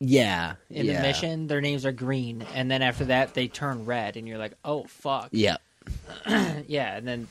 yeah, 0.00 0.54
in 0.70 0.86
yeah, 0.86 0.96
the 0.96 1.02
mission. 1.02 1.46
Their 1.46 1.60
names 1.60 1.86
are 1.86 1.92
green, 1.92 2.44
and 2.54 2.70
then 2.70 2.82
after 2.82 3.06
that 3.06 3.34
they 3.34 3.48
turn 3.48 3.86
red, 3.86 4.16
and 4.16 4.28
you're 4.28 4.38
like, 4.38 4.54
oh 4.64 4.84
fuck, 4.84 5.28
yeah, 5.30 5.56
yeah. 6.26 6.96
And 6.96 7.06
then 7.06 7.28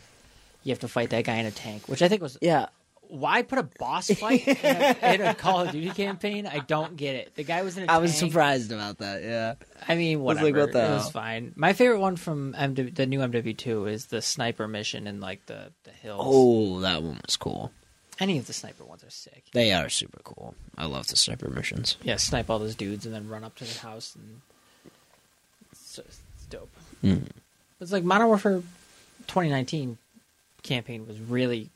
you 0.63 0.71
have 0.71 0.79
to 0.79 0.87
fight 0.87 1.09
that 1.11 1.25
guy 1.25 1.35
in 1.35 1.45
a 1.45 1.51
tank, 1.51 1.87
which 1.87 2.01
I 2.01 2.07
think 2.07 2.21
was 2.21 2.37
yeah. 2.41 2.67
why 3.01 3.41
put 3.41 3.59
a 3.59 3.63
boss 3.63 4.09
fight 4.11 4.47
in 4.47 4.57
a, 4.57 4.97
in 5.13 5.21
a 5.21 5.35
Call 5.35 5.61
of 5.61 5.71
Duty 5.71 5.89
campaign. 5.89 6.47
I 6.47 6.59
don't 6.59 6.95
get 6.95 7.15
it. 7.15 7.35
The 7.35 7.43
guy 7.43 7.63
was 7.63 7.77
in 7.77 7.89
a 7.89 7.91
I 7.91 7.97
was 7.97 8.15
surprised 8.15 8.71
about 8.71 8.99
that. 8.99 9.23
Yeah, 9.23 9.55
I 9.87 9.95
mean, 9.95 10.21
was 10.21 10.37
whatever. 10.37 10.45
like, 10.45 10.55
what 10.55 10.71
the 10.71 10.85
it 10.85 10.95
was 10.95 11.11
fine. 11.11 11.53
My 11.55 11.73
favorite 11.73 11.99
one 11.99 12.15
from 12.15 12.53
MW, 12.53 12.95
the 12.95 13.05
new 13.05 13.19
MW2 13.19 13.91
is 13.91 14.05
the 14.05 14.21
sniper 14.21 14.67
mission 14.67 15.05
in 15.05 15.19
like 15.19 15.45
the 15.47 15.73
the 15.83 15.91
hills. 15.91 16.21
Oh, 16.23 16.79
that 16.79 17.03
one 17.03 17.19
was 17.25 17.35
cool. 17.35 17.71
Any 18.19 18.37
of 18.37 18.47
the 18.47 18.53
sniper 18.53 18.85
ones 18.85 19.03
are 19.03 19.09
sick. 19.09 19.42
They 19.53 19.71
are 19.71 19.89
super 19.89 20.19
cool. 20.23 20.55
I 20.77 20.85
love 20.85 21.07
the 21.07 21.15
sniper 21.15 21.49
missions. 21.49 21.97
Yeah, 22.03 22.17
snipe 22.17 22.49
all 22.49 22.59
those 22.59 22.75
dudes 22.75 23.05
and 23.05 23.13
then 23.13 23.29
run 23.29 23.43
up 23.43 23.55
to 23.57 23.63
the 23.65 23.79
house 23.79 24.15
and 24.15 24.41
it's, 25.71 25.99
it's 25.99 26.19
dope. 26.49 26.71
Mhm. 27.03 27.27
It's 27.79 27.91
like 27.91 28.03
Modern 28.03 28.27
Warfare 28.27 28.61
2019 29.27 29.97
campaign 30.63 31.07
was 31.07 31.19
really 31.19 31.69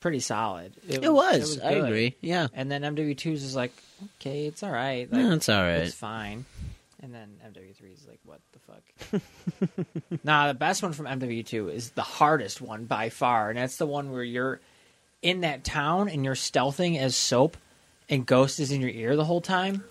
pretty 0.00 0.20
solid. 0.20 0.72
It 0.88 1.12
was. 1.12 1.58
I 1.60 1.74
good. 1.74 1.84
agree. 1.86 2.14
Yeah, 2.20 2.48
And 2.52 2.70
then 2.70 2.82
MW2's 2.82 3.42
is 3.42 3.56
like, 3.56 3.72
okay, 4.20 4.46
it's 4.46 4.62
all 4.62 4.70
right. 4.70 5.10
Like, 5.10 5.22
that's 5.28 5.48
all 5.48 5.62
right. 5.62 5.78
It's 5.80 5.94
fine. 5.94 6.44
And 7.02 7.12
then 7.14 7.28
MW3 7.46 7.92
is 7.94 8.06
like, 8.06 8.20
what 8.24 8.40
the 8.52 8.58
fuck? 8.60 10.20
nah, 10.24 10.48
the 10.48 10.54
best 10.54 10.82
one 10.82 10.92
from 10.92 11.06
MW2 11.06 11.72
is 11.72 11.90
the 11.90 12.02
hardest 12.02 12.60
one 12.62 12.84
by 12.84 13.08
far, 13.10 13.48
and 13.50 13.58
that's 13.58 13.76
the 13.76 13.86
one 13.86 14.10
where 14.12 14.22
you're 14.22 14.60
in 15.24 15.40
that 15.40 15.64
town 15.64 16.08
and 16.08 16.24
you're 16.24 16.34
stealthing 16.36 16.98
as 16.98 17.16
Soap, 17.16 17.56
and 18.08 18.24
Ghost 18.26 18.60
is 18.60 18.70
in 18.70 18.80
your 18.80 18.90
ear 18.90 19.16
the 19.16 19.24
whole 19.24 19.40
time, 19.40 19.82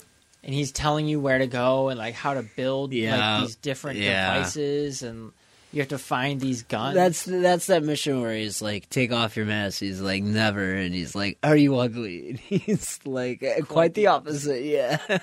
and 0.44 0.54
he's 0.54 0.72
telling 0.72 1.08
you 1.08 1.20
where 1.20 1.40
to 1.40 1.48
go 1.48 1.90
and 1.90 1.98
like 1.98 2.14
how 2.14 2.36
to 2.36 2.44
build 2.44 2.94
Yeah. 2.94 3.38
like 3.40 3.48
these 3.48 3.56
different 3.56 4.00
Yeah. 4.00 4.36
devices, 4.36 5.02
and 5.04 5.32
you 5.72 5.82
have 5.82 5.90
to 5.90 5.98
find 5.98 6.40
these 6.40 6.62
guns. 6.62 6.94
That's 6.94 7.24
that's 7.26 7.66
that 7.66 7.84
mission 7.84 8.22
where 8.22 8.36
he's 8.36 8.62
like, 8.62 8.90
"Take 8.92 9.12
off 9.12 9.36
your 9.36 9.48
mask." 9.48 9.80
He's 9.80 10.00
like, 10.00 10.22
"Never," 10.22 10.76
and 10.76 10.94
he's 10.94 11.16
like, 11.16 11.40
"Are 11.44 11.56
you 11.58 11.78
ugly?" 11.78 12.30
And 12.30 12.40
he's 12.40 13.00
like, 13.06 13.42
"Uh, 13.44 13.66
"Quite 13.66 13.96
the 13.96 14.08
opposite." 14.08 14.64
Yeah, 14.64 15.00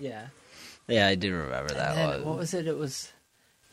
yeah. 0.00 0.26
yeah, 0.86 1.08
I 1.08 1.14
do 1.16 1.34
remember 1.34 1.70
And 1.72 1.80
that 1.80 1.94
then, 1.96 2.08
one. 2.08 2.24
what 2.24 2.38
was 2.38 2.54
it? 2.54 2.66
It 2.68 2.78
was 2.78 3.10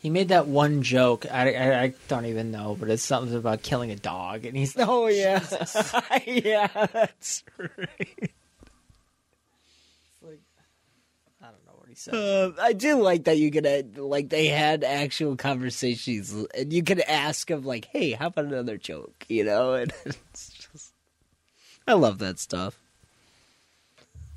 he 0.04 0.10
made 0.10 0.28
that 0.28 0.46
one 0.46 0.82
joke. 0.82 1.24
I, 1.32 1.54
I 1.54 1.82
I 1.84 1.94
don't 2.08 2.26
even 2.26 2.50
know, 2.50 2.76
but 2.78 2.90
it's 2.90 3.02
something 3.02 3.34
about 3.34 3.62
killing 3.62 3.90
a 3.90 3.96
dog, 3.96 4.44
and 4.44 4.54
he's 4.54 4.76
Oh 4.78 5.06
yeah, 5.06 5.40
yeah, 6.26 6.66
that's 6.92 7.42
right. 7.56 8.30
like, 10.20 10.42
I 11.40 11.46
don't 11.46 11.64
know 11.64 11.72
what 11.78 11.88
he 11.88 11.94
said. 11.94 12.12
Uh, 12.14 12.52
I 12.60 12.74
do 12.74 13.00
like 13.00 13.24
that 13.24 13.38
you 13.38 13.50
could 13.50 13.96
like 13.96 14.28
they 14.28 14.48
had 14.48 14.84
actual 14.84 15.36
conversations, 15.36 16.34
and 16.54 16.70
you 16.70 16.82
could 16.82 17.00
ask 17.00 17.50
him, 17.50 17.62
like, 17.64 17.86
"Hey, 17.86 18.10
how 18.12 18.26
about 18.26 18.44
another 18.44 18.76
joke?" 18.76 19.24
You 19.30 19.44
know, 19.44 19.72
and 19.72 19.90
it's 20.04 20.52
just, 20.70 20.92
I 21.88 21.94
love 21.94 22.18
that 22.18 22.38
stuff. 22.38 22.78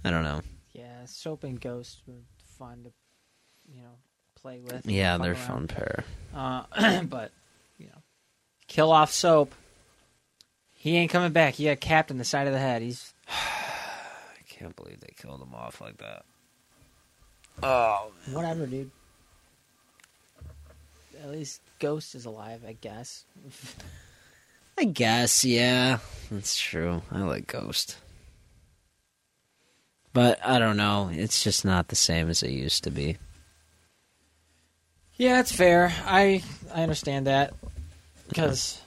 I 0.06 0.12
don't 0.12 0.24
know. 0.24 0.44
Yeah, 0.72 1.04
Soap 1.04 1.44
and 1.44 1.60
Ghost 1.60 2.04
were 2.08 2.22
fun 2.58 2.84
to, 2.86 2.86
you 2.86 2.86
know, 2.86 2.97
play 4.48 4.60
with. 4.60 4.86
Yeah, 4.86 5.18
they're 5.18 5.32
a 5.32 5.36
around. 5.36 5.46
fun 5.46 5.68
pair. 5.68 6.04
Uh, 6.34 7.02
but 7.04 7.32
you 7.78 7.88
know, 7.88 8.02
kill 8.68 8.92
off 8.92 9.12
Soap. 9.12 9.54
He 10.74 10.96
ain't 10.96 11.12
coming 11.12 11.34
back. 11.34 11.56
He 11.56 11.66
got 11.66 11.82
capped 11.82 12.12
in 12.12 12.18
the 12.18 12.24
side 12.24 12.48
of 12.48 12.54
the 12.54 12.60
head. 12.60 12.82
He's 12.82 13.14
I 13.28 14.44
can't 14.48 14.76
believe 14.76 15.02
they 15.02 15.14
killed 15.18 15.42
him 15.42 15.54
off 15.54 15.82
like 15.82 15.98
that. 15.98 16.24
Oh, 17.62 18.12
whatever, 18.32 18.66
dude. 18.66 18.92
At 21.22 21.32
least 21.32 21.62
Ghost 21.80 22.16
is 22.16 22.26
alive, 22.26 22.62
I 22.66 22.74
guess. 22.80 23.26
I 24.80 24.84
guess, 24.84 25.44
yeah, 25.44 25.98
that's 26.30 26.56
true. 26.56 27.02
I 27.12 27.22
like 27.22 27.48
Ghost, 27.48 27.98
but 30.14 30.40
I 30.46 30.60
don't 30.60 30.78
know. 30.78 31.10
It's 31.12 31.44
just 31.44 31.66
not 31.66 31.88
the 31.88 31.96
same 31.96 32.30
as 32.30 32.44
it 32.44 32.52
used 32.52 32.84
to 32.84 32.92
be. 32.92 33.18
Yeah, 35.18 35.40
it's 35.40 35.52
fair. 35.52 35.94
I 36.06 36.44
I 36.74 36.84
understand 36.84 37.28
that 37.28 37.54
because 38.28 38.80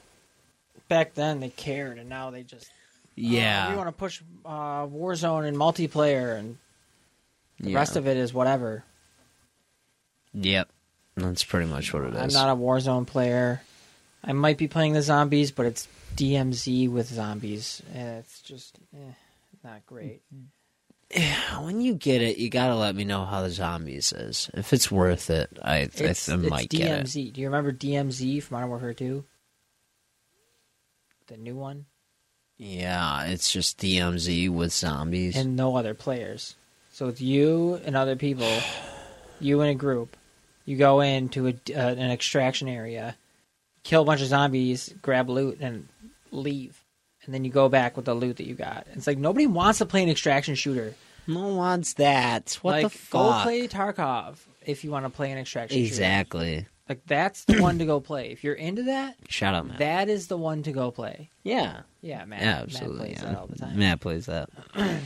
back 0.88 1.14
then 1.14 1.40
they 1.40 1.48
cared, 1.48 1.98
and 1.98 2.08
now 2.08 2.30
they 2.30 2.42
just 2.42 2.70
Yeah, 3.16 3.70
we 3.70 3.76
want 3.76 3.88
to 3.88 3.92
push 3.92 4.22
uh, 4.44 4.86
Warzone 4.86 5.46
and 5.46 5.56
multiplayer, 5.56 6.38
and 6.38 6.58
the 7.58 7.70
yeah. 7.70 7.78
rest 7.78 7.96
of 7.96 8.06
it 8.06 8.16
is 8.16 8.32
whatever. 8.32 8.84
Yep, 10.34 10.68
that's 11.16 11.42
pretty 11.44 11.66
much 11.66 11.92
what 11.92 12.04
it 12.04 12.14
is. 12.14 12.20
I'm 12.20 12.46
not 12.46 12.52
a 12.52 12.56
Warzone 12.58 13.06
player. 13.06 13.60
I 14.22 14.32
might 14.32 14.58
be 14.58 14.68
playing 14.68 14.92
the 14.92 15.02
zombies, 15.02 15.50
but 15.50 15.66
it's 15.66 15.88
DMZ 16.14 16.90
with 16.90 17.08
zombies. 17.08 17.82
and 17.94 18.18
It's 18.18 18.40
just 18.42 18.78
eh, 18.94 19.12
not 19.64 19.84
great. 19.86 20.22
when 21.60 21.80
you 21.80 21.94
get 21.94 22.22
it, 22.22 22.38
you 22.38 22.50
gotta 22.50 22.74
let 22.74 22.94
me 22.94 23.04
know 23.04 23.24
how 23.24 23.42
the 23.42 23.50
zombies 23.50 24.12
is. 24.12 24.50
If 24.54 24.72
it's 24.72 24.90
worth 24.90 25.30
it, 25.30 25.50
I, 25.62 25.88
It's, 25.94 26.28
I, 26.28 26.34
I 26.34 26.36
might 26.36 26.68
get 26.70 27.00
it. 27.00 27.06
DMZ. 27.06 27.32
Do 27.32 27.40
you 27.40 27.46
remember 27.48 27.72
DMZ 27.72 28.42
from 28.42 28.54
Modern 28.56 28.70
Warfare 28.70 28.94
2? 28.94 29.24
The 31.28 31.36
new 31.36 31.56
one? 31.56 31.86
Yeah, 32.58 33.24
it's 33.24 33.50
just 33.50 33.78
DMZ 33.78 34.50
with 34.50 34.72
zombies. 34.72 35.36
and 35.36 35.56
no 35.56 35.76
other 35.76 35.94
players. 35.94 36.56
So 36.92 37.08
it's 37.08 37.20
you 37.20 37.80
and 37.84 37.96
other 37.96 38.16
people, 38.16 38.50
you 39.40 39.60
in 39.62 39.68
a 39.70 39.74
group. 39.74 40.16
You 40.66 40.76
go 40.76 41.00
into 41.00 41.48
a, 41.48 41.50
uh, 41.50 41.94
an 41.94 42.10
extraction 42.10 42.68
area, 42.68 43.16
kill 43.82 44.02
a 44.02 44.04
bunch 44.04 44.20
of 44.20 44.28
zombies, 44.28 44.92
grab 45.02 45.28
loot, 45.28 45.58
and 45.60 45.88
leave. 46.30 46.79
And 47.30 47.34
then 47.36 47.44
you 47.44 47.52
go 47.52 47.68
back 47.68 47.94
with 47.94 48.06
the 48.06 48.14
loot 48.14 48.38
that 48.38 48.46
you 48.48 48.56
got. 48.56 48.88
It's 48.94 49.06
like 49.06 49.16
nobody 49.16 49.46
wants 49.46 49.78
to 49.78 49.86
play 49.86 50.02
an 50.02 50.08
extraction 50.08 50.56
shooter. 50.56 50.96
no 51.28 51.38
one 51.42 51.56
wants 51.56 51.92
that. 51.94 52.58
What 52.62 52.72
like 52.72 52.82
the 52.82 52.90
fuck? 52.90 53.12
go 53.12 53.42
play 53.44 53.68
Tarkov 53.68 54.38
if 54.66 54.82
you 54.82 54.90
want 54.90 55.04
to 55.04 55.10
play 55.10 55.30
an 55.30 55.38
extraction 55.38 55.78
shooter. 55.78 55.86
exactly. 55.86 56.66
Like 56.88 57.02
that's 57.06 57.44
the 57.44 57.62
one 57.62 57.78
to 57.78 57.84
go 57.84 58.00
play. 58.00 58.32
If 58.32 58.42
you're 58.42 58.54
into 58.54 58.82
that, 58.82 59.14
shout 59.28 59.54
out 59.54 59.64
man. 59.64 59.76
that 59.78 60.08
is 60.08 60.26
the 60.26 60.36
one 60.36 60.64
to 60.64 60.72
go 60.72 60.90
play. 60.90 61.30
yeah, 61.44 61.82
Yeah, 62.00 62.24
Matt. 62.24 62.40
yeah, 62.40 62.46
Matt 62.46 62.62
absolutely. 62.62 62.98
plays 62.98 63.18
yeah. 63.22 63.28
that 63.28 63.38
all 63.38 63.46
the 63.46 63.56
time. 63.56 63.78
Matt 63.78 64.00
plays 64.00 64.26
that. 64.26 64.48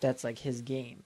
that's 0.00 0.24
like 0.24 0.38
his 0.40 0.62
game. 0.62 1.04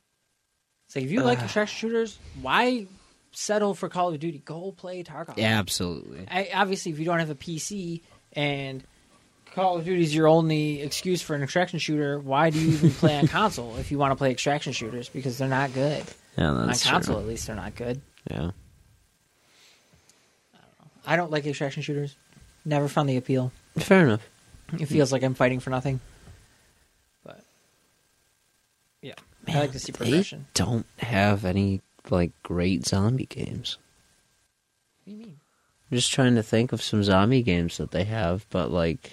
It's 0.86 0.96
like 0.96 1.04
if 1.04 1.10
you 1.10 1.22
like 1.24 1.40
extraction 1.42 1.76
shooters, 1.90 2.18
why 2.40 2.86
settle 3.32 3.74
for 3.74 3.90
Call 3.90 4.08
of 4.14 4.18
Duty? 4.18 4.38
Go 4.42 4.72
play 4.72 5.02
Tarkov. 5.04 5.36
Yeah, 5.36 5.58
absolutely. 5.58 6.24
I, 6.30 6.48
obviously, 6.54 6.92
if 6.92 6.98
you 6.98 7.04
don't 7.04 7.18
have 7.18 7.28
a 7.28 7.34
PC 7.34 8.00
and 8.32 8.82
Call 9.54 9.76
of 9.78 9.84
Duty 9.84 10.02
is 10.02 10.14
your 10.14 10.28
only 10.28 10.82
excuse 10.82 11.20
for 11.22 11.34
an 11.34 11.42
extraction 11.42 11.78
shooter, 11.78 12.18
why 12.20 12.50
do 12.50 12.58
you 12.60 12.72
even 12.72 12.90
play 12.92 13.18
on 13.18 13.26
console 13.28 13.76
if 13.76 13.90
you 13.90 13.98
want 13.98 14.12
to 14.12 14.16
play 14.16 14.30
extraction 14.30 14.72
shooters? 14.72 15.08
Because 15.08 15.36
they're 15.38 15.48
not 15.48 15.72
good 15.74 16.04
Yeah, 16.36 16.50
on 16.50 16.68
console. 16.68 17.00
true. 17.00 17.18
At 17.18 17.26
least 17.28 17.46
they're 17.46 17.56
not 17.56 17.74
good. 17.74 18.00
Yeah. 18.30 18.50
I 21.06 21.16
don't 21.16 21.30
like 21.30 21.46
extraction 21.46 21.82
shooters. 21.82 22.16
Never 22.64 22.86
found 22.88 23.08
the 23.08 23.16
appeal. 23.16 23.50
Fair 23.78 24.04
enough. 24.04 24.28
It 24.78 24.86
feels 24.86 25.10
like 25.10 25.22
I'm 25.22 25.34
fighting 25.34 25.60
for 25.60 25.70
nothing. 25.70 26.00
But 27.24 27.42
yeah, 29.00 29.14
I 29.48 29.60
like 29.60 29.72
to 29.72 29.78
see 29.78 29.92
They 29.92 29.96
progression. 29.96 30.46
don't 30.54 30.84
have 30.98 31.44
any 31.46 31.80
like 32.10 32.32
great 32.42 32.86
zombie 32.86 33.26
games. 33.26 33.78
What 35.04 35.06
do 35.06 35.12
you 35.12 35.18
mean? 35.24 35.40
I'm 35.90 35.96
just 35.96 36.12
trying 36.12 36.34
to 36.34 36.42
think 36.42 36.72
of 36.72 36.82
some 36.82 37.02
zombie 37.02 37.42
games 37.42 37.78
that 37.78 37.90
they 37.92 38.04
have, 38.04 38.44
but 38.50 38.70
like 38.70 39.12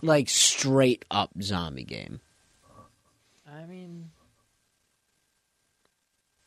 Like- 0.00 0.28
straight 0.28 1.04
up 1.10 1.30
zombie 1.42 1.84
game. 1.84 2.20
I 3.46 3.66
mean, 3.66 4.10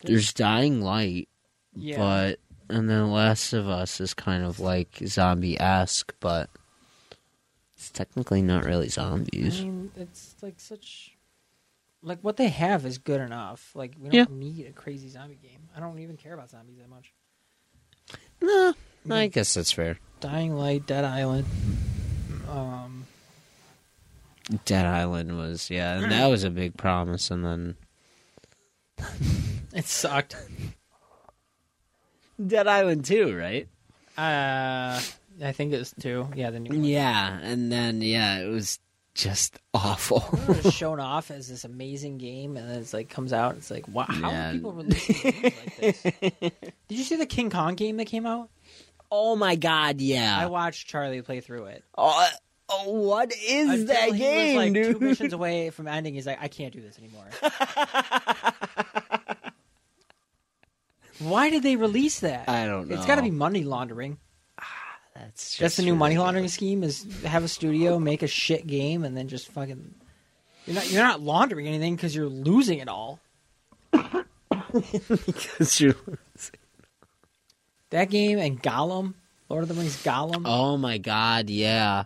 There's 0.01 0.33
Dying 0.33 0.81
Light, 0.81 1.29
yeah. 1.75 1.97
but 1.97 2.39
and 2.69 2.89
then 2.89 3.11
Last 3.11 3.53
of 3.53 3.67
Us 3.67 3.99
is 4.01 4.13
kind 4.13 4.43
of 4.43 4.59
like 4.59 4.89
zombie 5.05 5.59
esque, 5.59 6.13
but 6.19 6.49
it's 7.75 7.89
technically 7.91 8.41
not 8.41 8.65
really 8.65 8.89
zombies. 8.89 9.59
I 9.59 9.63
mean, 9.63 9.91
it's 9.95 10.35
like 10.41 10.55
such. 10.59 11.11
Like 12.01 12.19
what 12.21 12.37
they 12.37 12.49
have 12.49 12.85
is 12.85 12.97
good 12.99 13.21
enough. 13.21 13.71
Like 13.75 13.93
we 13.99 14.09
don't 14.09 14.33
need 14.33 14.67
a 14.67 14.71
crazy 14.71 15.09
zombie 15.09 15.39
game. 15.41 15.69
I 15.75 15.79
don't 15.79 15.97
even 15.99 16.17
care 16.17 16.33
about 16.33 16.49
zombies 16.51 16.77
that 16.77 16.89
much. 16.89 17.13
No, 18.41 18.73
I 19.09 19.27
guess 19.27 19.53
that's 19.53 19.71
fair. 19.71 19.97
Dying 20.19 20.55
Light, 20.55 20.85
Dead 20.85 21.03
Island. 21.03 21.45
Um, 22.49 23.05
Dead 24.65 24.85
Island 24.85 25.37
was 25.37 25.69
yeah, 25.69 25.97
and 25.97 26.11
that 26.11 26.27
was 26.27 26.43
a 26.43 26.49
big 26.49 26.77
promise, 26.77 27.31
and 27.31 27.43
then 27.45 27.75
it 29.73 29.85
sucked. 29.85 30.35
Dead 32.45 32.67
Island 32.67 33.05
2, 33.05 33.35
right? 33.37 33.67
Uh, 34.17 34.99
I 35.43 35.51
think 35.51 35.73
it 35.73 35.79
was 35.79 35.93
two. 35.99 36.27
Yeah, 36.35 36.51
the 36.51 36.59
new 36.59 36.69
one. 36.69 36.83
Yeah, 36.83 37.39
and 37.41 37.71
then 37.71 38.01
yeah, 38.01 38.39
it 38.39 38.47
was 38.47 38.79
just 39.13 39.57
awful. 39.73 40.23
It 40.49 40.63
was 40.65 40.73
shown 40.73 40.99
off 40.99 41.31
as 41.31 41.47
this 41.47 41.63
amazing 41.63 42.17
game, 42.17 42.55
and 42.57 42.69
then 42.69 42.79
it's 42.79 42.93
like 42.93 43.09
comes 43.09 43.33
out. 43.33 43.55
It's 43.55 43.71
like, 43.71 43.87
wow, 43.87 44.05
how 44.07 44.29
Yeah. 44.29 44.49
are 44.49 44.53
people 44.53 44.73
releasing 44.73 45.31
games 45.31 45.43
like 45.55 45.77
this? 45.77 46.01
Did 46.87 46.97
you 46.97 47.03
see 47.03 47.15
the 47.15 47.25
King 47.25 47.49
Kong 47.49 47.75
game 47.75 47.97
that 47.97 48.05
came 48.05 48.25
out? 48.25 48.49
oh 49.11 49.35
my 49.35 49.55
god, 49.55 50.01
yeah. 50.01 50.37
I 50.37 50.47
watched 50.47 50.87
Charlie 50.87 51.21
play 51.21 51.39
through 51.39 51.65
it. 51.65 51.83
Oh, 51.97 52.27
oh, 52.69 52.91
what 52.91 53.31
is 53.47 53.69
Until 53.69 53.85
that 53.87 54.11
he 54.13 54.19
game, 54.19 54.55
was 54.55 54.65
like 54.65 54.73
dude? 54.73 54.99
two 54.99 55.05
missions 55.05 55.33
away 55.39 55.69
from 55.69 55.87
ending. 55.87 56.13
He's 56.15 56.25
like, 56.27 56.39
I 56.41 56.47
can't 56.47 56.73
do 56.73 56.81
this 56.81 56.97
anymore. 56.97 57.25
Why 61.19 61.49
did 61.49 61.63
they 61.63 61.75
release 61.77 62.19
that? 62.19 62.49
I 62.49 62.65
don't 62.65 62.89
know. 62.89 62.95
It's 62.95 63.05
got 63.05 63.15
to 63.15 63.21
be 63.21 63.31
money 63.31 63.63
laundering. 63.63 64.17
Ah, 64.59 64.63
that's 65.15 65.57
That's 65.57 65.75
the 65.77 65.83
just 65.83 65.85
new 65.85 65.95
money 65.95 66.15
ridiculous. 66.15 66.25
laundering 66.25 66.47
scheme: 66.49 66.83
is 66.83 67.05
have 67.23 67.43
a 67.43 67.47
studio 67.47 67.99
make 67.99 68.21
a 68.21 68.27
shit 68.27 68.67
game 68.67 69.03
and 69.05 69.15
then 69.15 69.27
just 69.29 69.47
fucking. 69.49 69.95
You're 70.65 70.75
not 70.75 70.91
you're 70.91 71.03
not 71.03 71.21
laundering 71.21 71.67
anything 71.67 71.95
because 71.95 72.13
you're 72.15 72.27
losing 72.27 72.79
it 72.79 72.87
all. 72.89 73.19
Because 75.25 75.79
you're- 75.79 75.95
That 77.91 78.09
game 78.09 78.39
and 78.39 78.61
Gollum, 78.61 79.13
Lord 79.47 79.63
of 79.63 79.69
the 79.69 79.73
Rings 79.75 80.03
Gollum. 80.03 80.41
oh 80.45 80.75
my 80.75 80.97
god, 80.97 81.49
yeah. 81.49 82.05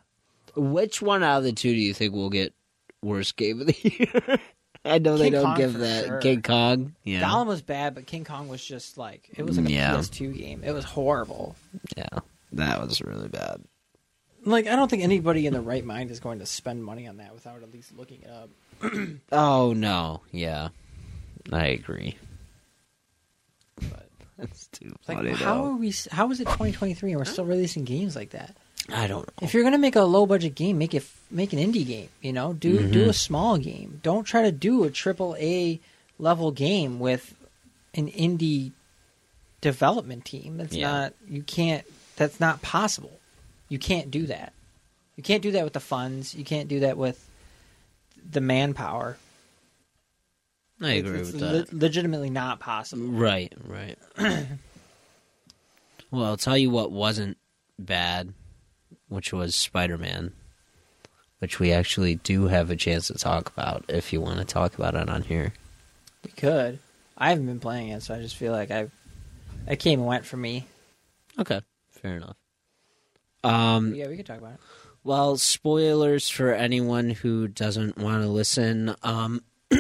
Which 0.59 1.01
one 1.01 1.23
out 1.23 1.39
of 1.39 1.43
the 1.43 1.53
two 1.53 1.71
do 1.73 1.79
you 1.79 1.93
think 1.93 2.13
will 2.13 2.29
get 2.29 2.53
worst 3.01 3.35
game 3.35 3.61
of 3.61 3.67
the 3.67 3.75
year? 4.27 4.39
I 4.85 4.97
know 4.99 5.17
they 5.17 5.29
don't 5.29 5.43
Kong 5.45 5.57
give 5.57 5.73
that 5.79 6.05
sure. 6.05 6.19
King 6.19 6.41
Kong. 6.41 6.95
Yeah, 7.03 7.21
Gollum 7.21 7.47
was 7.47 7.61
bad, 7.61 7.95
but 7.95 8.05
King 8.05 8.23
Kong 8.23 8.47
was 8.47 8.63
just 8.63 8.97
like 8.97 9.29
it 9.35 9.45
was 9.45 9.57
like 9.57 9.67
a 9.67 9.71
Yeah. 9.71 9.93
PS2 9.95 10.37
game. 10.37 10.63
It 10.63 10.71
was 10.71 10.85
horrible. 10.85 11.55
yeah, 11.97 12.07
that 12.53 12.79
was 12.81 13.01
really 13.01 13.27
bad. 13.27 13.61
Like, 14.45 14.67
I 14.67 14.77
don't 14.77 14.89
think 14.89 15.03
anybody 15.03 15.47
in 15.47 15.53
the 15.53 15.59
right 15.61 15.83
mind 15.83 16.11
is 16.11 16.21
going 16.21 16.39
to 16.39 16.45
spend 16.45 16.81
money 16.83 17.07
on 17.07 17.17
that 17.17 17.33
without 17.33 17.61
at 17.61 17.73
least 17.73 17.91
looking 17.97 18.21
it 18.21 18.29
up. 18.29 18.49
Oh 19.33 19.73
no, 19.73 20.21
yeah, 20.31 20.69
I 21.51 21.67
agree. 21.67 22.17
But 23.75 24.07
That's 24.37 24.67
too 24.67 24.95
like, 25.07 25.17
funny. 25.17 25.31
how 25.31 25.55
though. 25.55 25.65
are 25.71 25.75
we? 25.75 25.93
How 26.11 26.31
is 26.31 26.39
it 26.39 26.45
2023 26.45 27.11
and 27.11 27.19
we're 27.19 27.25
still 27.25 27.45
releasing 27.45 27.83
games 27.83 28.15
like 28.15 28.29
that? 28.31 28.55
I 28.93 29.07
don't 29.07 29.27
know. 29.27 29.33
If 29.41 29.53
you're 29.53 29.63
gonna 29.63 29.77
make 29.77 29.95
a 29.95 30.01
low 30.03 30.25
budget 30.25 30.55
game, 30.55 30.77
make 30.77 30.93
it 30.93 31.05
make 31.31 31.53
an 31.53 31.59
indie 31.59 31.85
game. 31.85 32.09
You 32.21 32.33
know, 32.33 32.53
do 32.53 32.79
mm-hmm. 32.79 32.91
do 32.91 33.09
a 33.09 33.13
small 33.13 33.57
game. 33.57 33.99
Don't 34.03 34.23
try 34.23 34.43
to 34.43 34.51
do 34.51 34.83
a 34.83 34.89
triple 34.89 35.35
A 35.39 35.79
level 36.17 36.51
game 36.51 36.99
with 36.99 37.33
an 37.93 38.09
indie 38.09 38.71
development 39.61 40.25
team. 40.25 40.57
That's 40.57 40.75
Yeah. 40.75 40.91
not 40.91 41.13
you 41.27 41.43
can't. 41.43 41.85
That's 42.15 42.39
not 42.39 42.61
possible. 42.61 43.19
You 43.69 43.79
can't 43.79 44.11
do 44.11 44.25
that. 44.27 44.53
You 45.15 45.23
can't 45.23 45.43
do 45.43 45.51
that 45.51 45.63
with 45.63 45.73
the 45.73 45.79
funds. 45.79 46.33
You 46.33 46.43
can't 46.43 46.67
do 46.67 46.81
that 46.81 46.97
with 46.97 47.25
the 48.29 48.41
manpower. 48.41 49.17
I 50.81 50.93
agree 50.93 51.19
it's 51.19 51.33
with 51.33 51.41
le- 51.41 51.47
that. 51.63 51.73
legitimately 51.73 52.29
not 52.29 52.59
possible. 52.59 53.05
Right, 53.05 53.53
right. 53.67 53.97
well, 56.11 56.23
I'll 56.23 56.37
tell 56.37 56.57
you 56.57 56.69
what 56.69 56.91
wasn't 56.91 57.37
bad, 57.77 58.33
which 59.09 59.33
was 59.33 59.55
Spider 59.55 59.97
Man, 59.97 60.31
which 61.39 61.59
we 61.59 61.71
actually 61.73 62.15
do 62.15 62.47
have 62.47 62.69
a 62.69 62.75
chance 62.75 63.07
to 63.07 63.15
talk 63.15 63.49
about 63.49 63.83
if 63.89 64.13
you 64.13 64.21
want 64.21 64.39
to 64.39 64.45
talk 64.45 64.75
about 64.75 64.95
it 64.95 65.09
on 65.09 65.23
here. 65.23 65.53
We 66.23 66.31
could. 66.31 66.79
I 67.17 67.29
haven't 67.29 67.47
been 67.47 67.59
playing 67.59 67.89
it, 67.89 68.03
so 68.03 68.15
I 68.15 68.21
just 68.21 68.37
feel 68.37 68.53
like 68.53 68.71
I, 68.71 68.87
it 69.67 69.77
came 69.77 69.99
and 69.99 70.07
went 70.07 70.25
for 70.25 70.37
me. 70.37 70.65
Okay, 71.37 71.59
fair 71.89 72.15
enough. 72.15 72.37
Um, 73.43 73.93
yeah, 73.95 74.07
we 74.07 74.15
could 74.15 74.25
talk 74.25 74.37
about 74.37 74.53
it. 74.53 74.59
Well, 75.03 75.37
spoilers 75.37 76.29
for 76.29 76.53
anyone 76.53 77.09
who 77.09 77.47
doesn't 77.47 77.97
want 77.97 78.21
to 78.23 78.29
listen. 78.29 78.95
Um, 79.01 79.41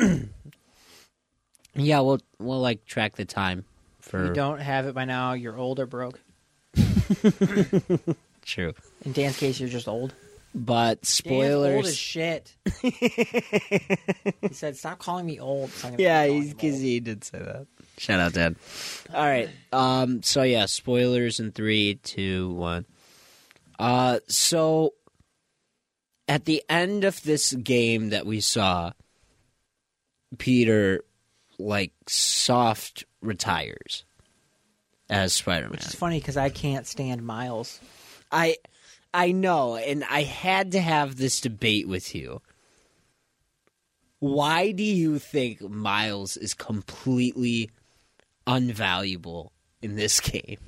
yeah, 1.75 1.99
we'll 1.99 2.19
we'll 2.39 2.61
like 2.61 2.85
track 2.85 3.15
the 3.15 3.25
time 3.25 3.65
If 3.99 4.05
for 4.05 4.27
you 4.27 4.33
don't 4.33 4.59
have 4.59 4.85
it 4.87 4.95
by 4.95 5.05
now, 5.05 5.33
you're 5.33 5.57
old 5.57 5.79
or 5.79 5.85
broke. 5.85 6.19
true, 8.41 8.73
In 9.05 9.11
Dan's 9.13 9.37
case, 9.37 9.59
you're 9.59 9.69
just 9.69 9.87
old. 9.87 10.13
but 10.55 11.01
Dan's 11.01 11.21
old 11.27 11.43
as 11.65 11.95
spoilers. 11.95 11.95
shit. 11.97 12.55
he 12.81 14.49
said, 14.53 14.75
"Stop 14.77 14.99
calling 14.99 15.25
me 15.25 15.39
old." 15.39 15.69
So 15.71 15.89
Yeah, 15.97 16.23
keep 16.25 16.31
calling 16.31 16.43
him 16.43 16.49
because 16.49 16.79
he 16.81 16.99
did 16.99 17.23
say 17.23 17.39
that. 17.39 17.67
Shout 17.97 18.19
out, 18.19 18.33
Dad. 18.33 18.55
All 19.13 19.25
right. 19.25 19.49
Um. 19.73 20.23
So 20.23 20.43
yeah, 20.43 20.65
spoilers 20.65 21.39
in 21.39 21.51
three, 21.51 21.95
two, 21.95 22.51
one. 22.53 22.85
Uh. 23.77 24.19
So 24.27 24.93
at 26.27 26.45
the 26.45 26.63
end 26.69 27.03
of 27.03 27.21
this 27.23 27.53
game 27.53 28.09
that 28.09 28.25
we 28.25 28.39
saw, 28.39 28.91
Peter 30.37 31.03
like 31.57 31.91
soft 32.07 33.03
retires 33.21 34.05
as 35.09 35.33
Spider 35.33 35.63
Man. 35.65 35.71
Which 35.71 35.85
is 35.87 35.95
funny 35.95 36.19
because 36.19 36.37
I 36.37 36.49
can't 36.49 36.87
stand 36.87 37.21
Miles. 37.25 37.79
I 38.31 38.57
I 39.13 39.31
know, 39.31 39.75
and 39.75 40.03
I 40.03 40.23
had 40.23 40.71
to 40.73 40.81
have 40.81 41.15
this 41.17 41.41
debate 41.41 41.87
with 41.87 42.13
you. 42.13 42.41
Why 44.19 44.71
do 44.71 44.83
you 44.83 45.17
think 45.19 45.61
Miles 45.61 46.35
is 46.37 46.53
completely 46.53 47.69
unvaluable 48.45 49.49
in 49.81 49.95
this 49.95 50.19
game? 50.19 50.59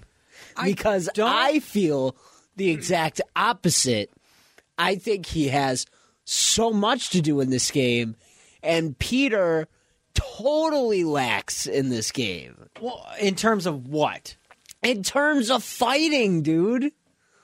Because 0.63 1.09
don't- 1.13 1.29
I 1.29 1.59
feel 1.59 2.15
the 2.55 2.69
exact 2.69 3.21
opposite. 3.35 4.11
I 4.77 4.95
think 4.95 5.25
he 5.27 5.49
has 5.49 5.85
so 6.23 6.71
much 6.71 7.09
to 7.11 7.21
do 7.21 7.39
in 7.41 7.49
this 7.49 7.69
game, 7.71 8.15
and 8.63 8.97
Peter 8.97 9.67
totally 10.13 11.03
lacks 11.03 11.65
in 11.67 11.89
this 11.89 12.11
game 12.11 12.55
Well, 12.81 13.05
in 13.19 13.35
terms 13.35 13.65
of 13.65 13.87
what? 13.87 14.35
in 14.83 15.03
terms 15.03 15.51
of 15.51 15.63
fighting, 15.63 16.41
dude. 16.41 16.91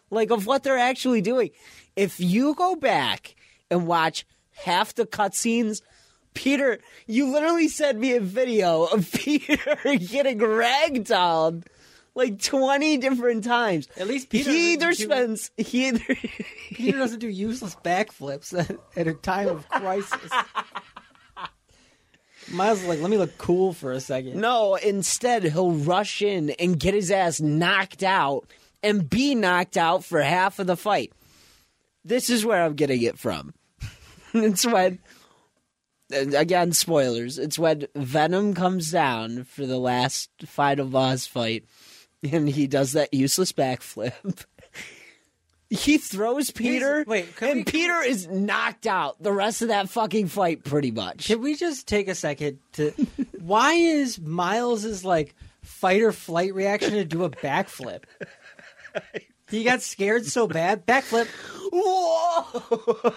Like 0.09 0.31
of 0.31 0.45
what 0.45 0.63
they're 0.63 0.77
actually 0.77 1.21
doing. 1.21 1.51
If 1.95 2.19
you 2.19 2.53
go 2.55 2.75
back 2.75 3.35
and 3.69 3.87
watch 3.87 4.25
half 4.53 4.93
the 4.95 5.05
cutscenes, 5.05 5.81
Peter, 6.33 6.79
you 7.07 7.31
literally 7.31 7.67
sent 7.67 7.99
me 7.99 8.15
a 8.15 8.21
video 8.21 8.83
of 8.85 9.11
Peter 9.13 9.75
getting 9.83 10.39
ragdolled 10.39 11.63
like 12.15 12.41
twenty 12.41 12.97
different 12.97 13.43
times. 13.43 13.87
At 13.97 14.07
least 14.07 14.29
Peter 14.29 14.49
he 14.49 14.73
either 14.73 14.89
do- 14.89 15.03
spends 15.03 15.51
he 15.57 15.87
either 15.87 16.15
Peter 16.71 16.97
doesn't 16.97 17.19
do 17.19 17.27
useless 17.27 17.75
backflips 17.83 18.57
at, 18.57 18.77
at 18.95 19.07
a 19.07 19.13
time 19.13 19.47
of 19.49 19.67
crisis. 19.69 20.31
Miles 22.49 22.81
is 22.81 22.87
like, 22.87 23.01
let 23.01 23.09
me 23.11 23.17
look 23.17 23.37
cool 23.37 23.73
for 23.73 23.91
a 23.91 23.99
second. 23.99 24.39
No, 24.39 24.75
instead 24.75 25.43
he'll 25.43 25.71
rush 25.73 26.21
in 26.21 26.51
and 26.51 26.79
get 26.79 26.93
his 26.93 27.11
ass 27.11 27.41
knocked 27.41 28.03
out 28.03 28.47
and 28.87 29.09
be 29.09 29.35
knocked 29.35 29.77
out 29.77 30.03
for 30.03 30.21
half 30.21 30.59
of 30.59 30.67
the 30.67 30.77
fight. 30.77 31.11
This 32.05 32.29
is 32.29 32.45
where 32.45 32.63
I'm 32.63 32.75
getting 32.75 33.01
it 33.01 33.19
from. 33.19 33.53
it's 34.33 34.65
when 34.65 34.99
again 36.11 36.71
spoilers, 36.71 37.37
it's 37.37 37.59
when 37.59 37.87
Venom 37.95 38.53
comes 38.53 38.91
down 38.91 39.43
for 39.43 39.65
the 39.65 39.77
last 39.77 40.29
final 40.45 40.87
boss 40.87 41.27
fight 41.27 41.65
and 42.23 42.47
he 42.47 42.65
does 42.67 42.93
that 42.93 43.13
useless 43.13 43.51
backflip. 43.51 44.13
He 45.69 45.97
throws 45.97 46.49
Peter, 46.49 47.03
wait, 47.05 47.27
and 47.41 47.57
we- 47.57 47.63
Peter 47.65 47.99
is 48.01 48.25
knocked 48.27 48.87
out 48.87 49.21
the 49.21 49.33
rest 49.33 49.61
of 49.61 49.67
that 49.67 49.89
fucking 49.89 50.27
fight, 50.27 50.63
pretty 50.63 50.91
much. 50.91 51.27
Can 51.27 51.41
we 51.41 51.55
just 51.55 51.87
take 51.87 52.07
a 52.07 52.15
second 52.15 52.59
to? 52.73 52.91
why 53.41 53.73
is 53.73 54.17
Miles's 54.17 55.03
like 55.03 55.35
fight 55.63 56.01
or 56.01 56.13
flight 56.13 56.53
reaction 56.53 56.91
to 56.91 57.03
do 57.03 57.25
a 57.25 57.29
backflip? 57.29 58.03
He 59.49 59.63
got 59.63 59.81
scared 59.81 60.25
so 60.25 60.45
bad, 60.45 60.85
backflip 60.85 61.27
Whoa! 61.71 63.13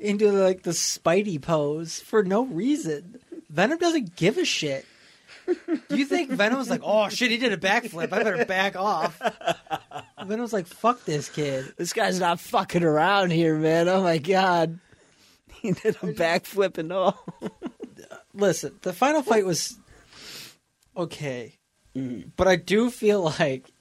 into 0.00 0.32
like 0.32 0.64
the 0.64 0.72
Spidey 0.72 1.40
pose 1.40 2.00
for 2.00 2.24
no 2.24 2.44
reason. 2.44 3.20
Venom 3.48 3.78
doesn't 3.78 4.16
give 4.16 4.36
a 4.36 4.44
shit. 4.44 4.84
Do 5.46 5.96
you 5.96 6.06
think 6.06 6.30
Venom's 6.30 6.68
like, 6.68 6.80
oh 6.82 7.08
shit, 7.08 7.30
he 7.30 7.36
did 7.36 7.52
a 7.52 7.56
backflip. 7.56 8.12
I 8.12 8.22
better 8.22 8.44
back 8.46 8.74
off. 8.74 9.20
Venom's 10.24 10.52
like, 10.52 10.66
fuck 10.66 11.04
this 11.04 11.28
kid. 11.28 11.72
This 11.76 11.92
guy's 11.92 12.18
not 12.18 12.40
fucking 12.40 12.82
around 12.82 13.30
here, 13.30 13.56
man. 13.56 13.88
Oh 13.88 14.02
my 14.02 14.18
god. 14.18 14.78
He 15.62 15.72
did 15.72 15.96
a 15.96 16.12
backflip 16.12 16.76
and 16.76 16.92
all. 16.92 17.24
Listen, 18.34 18.78
the 18.82 18.92
final 18.92 19.22
fight 19.22 19.46
was 19.46 19.76
okay, 20.94 21.58
mm-hmm. 21.96 22.28
but 22.36 22.46
I 22.46 22.56
do 22.56 22.90
feel 22.90 23.22
like, 23.22 23.72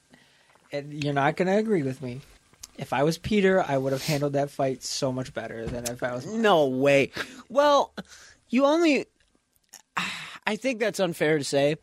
you're 0.81 1.13
not 1.13 1.35
going 1.35 1.47
to 1.47 1.57
agree 1.57 1.83
with 1.83 2.01
me. 2.01 2.21
If 2.77 2.91
I 2.91 3.03
was 3.03 3.17
Peter, 3.17 3.63
I 3.65 3.77
would 3.77 3.93
have 3.93 4.03
handled 4.03 4.33
that 4.33 4.51
fight 4.51 4.83
so 4.83 5.11
much 5.11 5.33
better 5.33 5.65
than 5.65 5.85
if 5.85 6.03
I 6.03 6.13
was. 6.13 6.25
No 6.25 6.67
way. 6.67 7.11
Well, 7.49 7.93
you 8.49 8.65
only. 8.65 9.05
I 10.45 10.55
think 10.57 10.79
that's 10.79 10.99
unfair 10.99 11.37
to 11.37 11.43
say. 11.43 11.77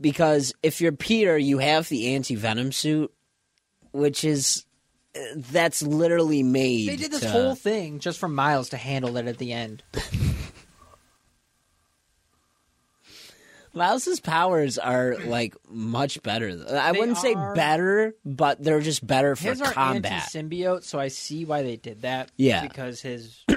Because 0.00 0.54
if 0.62 0.80
you're 0.80 0.92
Peter, 0.92 1.36
you 1.38 1.58
have 1.58 1.88
the 1.88 2.14
anti 2.14 2.34
venom 2.34 2.72
suit, 2.72 3.12
which 3.92 4.24
is. 4.24 4.64
That's 5.36 5.82
literally 5.82 6.42
made. 6.42 6.88
They 6.88 6.96
did 6.96 7.12
this 7.12 7.20
to- 7.20 7.28
whole 7.28 7.54
thing 7.54 7.98
just 7.98 8.18
for 8.18 8.28
Miles 8.28 8.70
to 8.70 8.78
handle 8.78 9.18
it 9.18 9.26
at 9.26 9.36
the 9.36 9.52
end. 9.52 9.82
Mouse's 13.74 14.20
powers 14.20 14.78
are 14.78 15.16
like 15.24 15.54
much 15.68 16.22
better. 16.22 16.48
I 16.70 16.92
They 16.92 16.98
wouldn't 16.98 17.18
say 17.18 17.34
are- 17.34 17.54
better, 17.54 18.14
but 18.24 18.62
they're 18.62 18.80
just 18.80 19.06
better 19.06 19.34
for 19.36 19.44
His 19.48 19.60
are 19.62 19.72
combat. 19.72 20.12
anti-symbiote, 20.12 20.84
so 20.84 20.98
I 21.00 21.08
see 21.08 21.44
why 21.44 21.62
they 21.62 21.76
did 21.76 22.02
that. 22.02 22.30
Yeah. 22.36 22.62
because 22.66 23.00
his. 23.00 23.44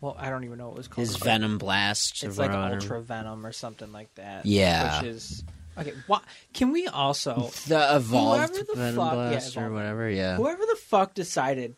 Well, 0.00 0.16
I 0.18 0.28
don't 0.28 0.44
even 0.44 0.58
know 0.58 0.66
what 0.68 0.74
it 0.74 0.76
was 0.76 0.88
called. 0.88 1.06
His 1.08 1.16
venom 1.16 1.56
blast. 1.56 2.24
It's 2.24 2.36
like 2.36 2.50
whatever. 2.50 2.74
Ultra 2.74 3.00
Venom 3.00 3.46
or 3.46 3.52
something 3.52 3.90
like 3.90 4.14
that. 4.16 4.44
Yeah. 4.44 5.00
which 5.00 5.08
is 5.12 5.42
okay. 5.78 5.94
Why, 6.06 6.20
can 6.52 6.72
we 6.72 6.86
also 6.88 7.50
The 7.68 7.96
evolved 7.96 8.50
Whoever 8.54 8.64
the 8.64 8.74
venom 8.78 8.96
fuck- 8.96 9.12
yeah, 9.14 9.28
blast 9.30 9.56
or 9.56 9.60
evolved. 9.60 9.74
whatever. 9.76 10.10
Yeah. 10.10 10.36
whoever 10.36 10.60
the 10.66 10.76
fuck 10.76 11.14
decided 11.14 11.74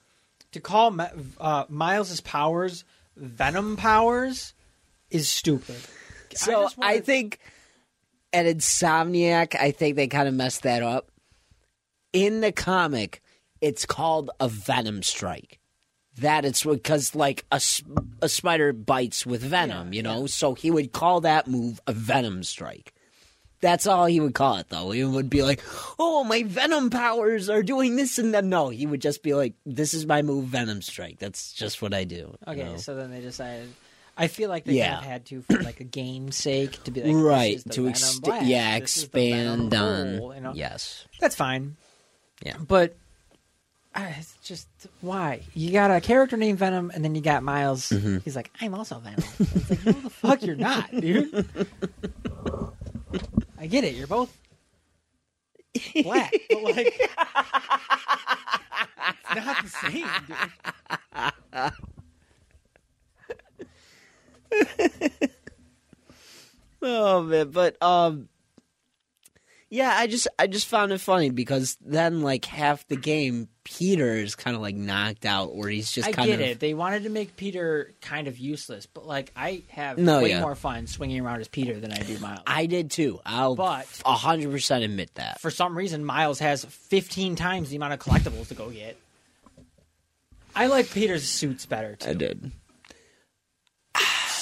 to 0.51 0.61
call 0.61 0.91
Ma- 0.91 1.09
uh, 1.41 1.65
Miles's 1.69 2.21
powers 2.21 2.83
Venom 3.17 3.77
powers 3.77 4.55
is 5.09 5.29
stupid. 5.29 5.77
So 6.35 6.63
just 6.65 6.79
I, 6.81 6.95
wanna- 6.95 7.01
think 7.03 7.39
at 8.37 8.47
Insomniac, 8.47 9.55
I 9.59 9.71
think 9.71 9.97
they 9.97 10.07
kind 10.09 10.29
of 10.29 10.35
messed 10.35 10.63
that 10.63 10.83
up. 10.83 11.11
In 12.13 12.41
the 12.41 12.53
comic, 12.53 13.23
it's 13.61 13.87
called 13.87 14.31
a 14.39 14.49
Venom 14.49 15.03
Strike. 15.03 15.59
That 16.19 16.45
it's 16.45 16.65
because 16.65 17.15
like 17.15 17.45
a, 17.53 17.61
a 18.23 18.29
spider 18.29 18.73
bites 18.73 19.27
with 19.27 19.43
venom, 19.43 19.93
Yeah, 19.93 19.97
you 19.97 20.03
know. 20.03 20.27
So 20.27 20.55
he 20.55 20.71
would 20.71 20.93
call 20.93 21.21
that 21.23 21.47
move 21.47 21.79
a 21.87 21.93
Venom 21.93 22.43
Strike. 22.43 22.95
That's 23.61 23.87
all 23.87 24.07
he 24.07 24.21
would 24.21 24.35
call 24.35 24.57
it, 24.57 24.69
though. 24.71 24.91
He 24.93 25.03
would 25.05 25.29
be 25.29 25.43
like, 25.43 25.63
"Oh, 25.99 26.25
my 26.25 26.43
Venom 26.43 26.89
powers 26.91 27.51
are 27.51 27.63
doing 27.63 27.97
this," 27.97 28.19
and 28.19 28.33
then 28.33 28.49
no, 28.49 28.69
he 28.71 28.87
would 28.87 29.03
just 29.03 29.23
be 29.23 29.35
like, 29.35 29.55
"This 29.67 29.93
is 29.93 30.07
my 30.07 30.23
move, 30.23 30.47
Venom 30.47 30.81
Strike. 30.83 31.19
That's 31.19 31.53
just 31.53 31.83
what 31.83 31.93
I 31.93 32.05
do." 32.05 32.17
you 32.17 32.37
Okay, 32.47 32.65
know? 32.65 32.77
so 32.79 32.95
then 32.95 33.11
they 33.11 33.21
decided. 33.21 33.69
I 34.17 34.29
feel 34.29 34.49
like 34.49 34.65
they 34.65 34.75
Yeah. 34.75 34.95
kind 34.95 35.05
of 35.05 35.11
had 35.11 35.25
to 35.27 35.43
for 35.43 35.63
like 35.63 35.81
a 35.81 35.85
game's 35.85 36.37
sake 36.37 36.83
to 36.85 36.91
be 36.91 37.03
like, 37.03 37.15
right 37.23 37.59
to 37.73 37.83
Blast, 37.83 38.27
yeah, 38.47 38.79
this 38.81 38.97
is 38.97 39.09
the 39.09 39.31
Venom 39.31 39.67
expand 39.67 39.75
on, 39.75 40.35
you 40.37 40.41
know? 40.41 40.53
yes, 40.55 41.05
That's 41.21 41.35
fine. 41.37 41.77
Yeah. 42.45 42.57
But 42.59 42.97
uh, 43.95 44.07
it's 44.19 44.35
just 44.45 44.69
why 45.01 45.41
you 45.55 45.71
got 45.71 45.91
a 45.91 46.01
character 46.01 46.37
named 46.37 46.59
Venom, 46.59 46.91
and 46.95 47.03
then 47.05 47.15
you 47.15 47.21
got 47.23 47.43
Miles. 47.43 47.89
Mm-hmm. 47.91 48.19
He's 48.25 48.37
like, 48.37 48.51
I'm 48.61 48.75
also 48.75 48.99
Venom. 48.99 49.23
It's 49.41 49.71
like, 49.71 49.85
no, 49.87 49.93
the 49.93 50.11
fuck, 50.11 50.43
you're 50.43 50.55
not, 50.57 50.91
dude. 50.91 51.47
I 53.59 53.67
get 53.67 53.85
it. 53.85 53.95
You're 53.95 54.07
both 54.07 54.37
black, 56.03 56.35
but 56.51 56.63
like, 56.63 56.77
it's 59.09 59.35
not 59.35 59.63
the 59.63 59.69
same, 59.69 60.09
dude. 60.27 61.73
Oh 66.83 67.23
man, 67.23 67.51
but 67.51 67.81
um 67.83 68.29
yeah, 69.71 69.93
I 69.97 70.07
just 70.07 70.29
I 70.39 70.47
just 70.47 70.67
found 70.67 70.93
it 70.93 71.01
funny 71.01 71.31
because 71.31 71.77
then 71.81 72.21
like 72.23 72.45
half 72.45 72.87
the 72.87 72.97
game 72.97 73.49
Peter 73.65 74.13
is 74.13 74.37
kind 74.37 74.55
of 74.55 74.63
like 74.63 74.77
knocked 74.77 75.25
out 75.27 75.47
or 75.53 75.69
he's 75.69 75.91
just 75.91 76.07
I 76.07 76.13
kind 76.13 76.29
get 76.29 76.35
of 76.41 76.47
it. 76.47 76.61
They 76.61 76.75
wanted 76.75 77.03
to 77.03 77.09
make 77.09 77.35
Peter 77.37 77.93
kind 78.01 78.29
of 78.29 78.39
useless, 78.39 78.87
but 78.87 79.05
like, 79.07 79.33
I 79.35 79.63
have 79.71 79.99
No, 79.99 80.23
way 80.23 80.29
yeah. 80.31 80.41
more 80.41 80.55
fun 80.55 80.87
swinging 80.87 81.21
around 81.21 81.41
as 81.41 81.49
Peter 81.49 81.81
than 81.81 81.93
I 81.93 81.99
do 81.99 82.17
Miles. 82.21 82.41
I 82.47 82.67
did 82.67 82.93
too. 82.93 83.19
I'll 83.27 83.57
But- 83.57 83.89
a 84.05 84.15
100% 84.15 84.85
admit 84.85 85.13
that. 85.17 85.41
for 85.41 85.51
some 85.51 85.77
reason 85.77 86.05
Miles 86.05 86.39
has 86.39 86.65
15 86.65 87.35
times 87.35 87.71
the 87.71 87.77
amount 87.77 87.95
of 87.95 87.99
collectibles 87.99 88.49
to 88.49 88.55
go 88.55 88.71
get. 88.71 88.97
I 90.55 90.67
like 90.69 90.89
Peter's 90.93 91.25
suits 91.29 91.67
better 91.67 91.97
too. 91.97 92.11
I 92.11 92.15
did. 92.15 92.53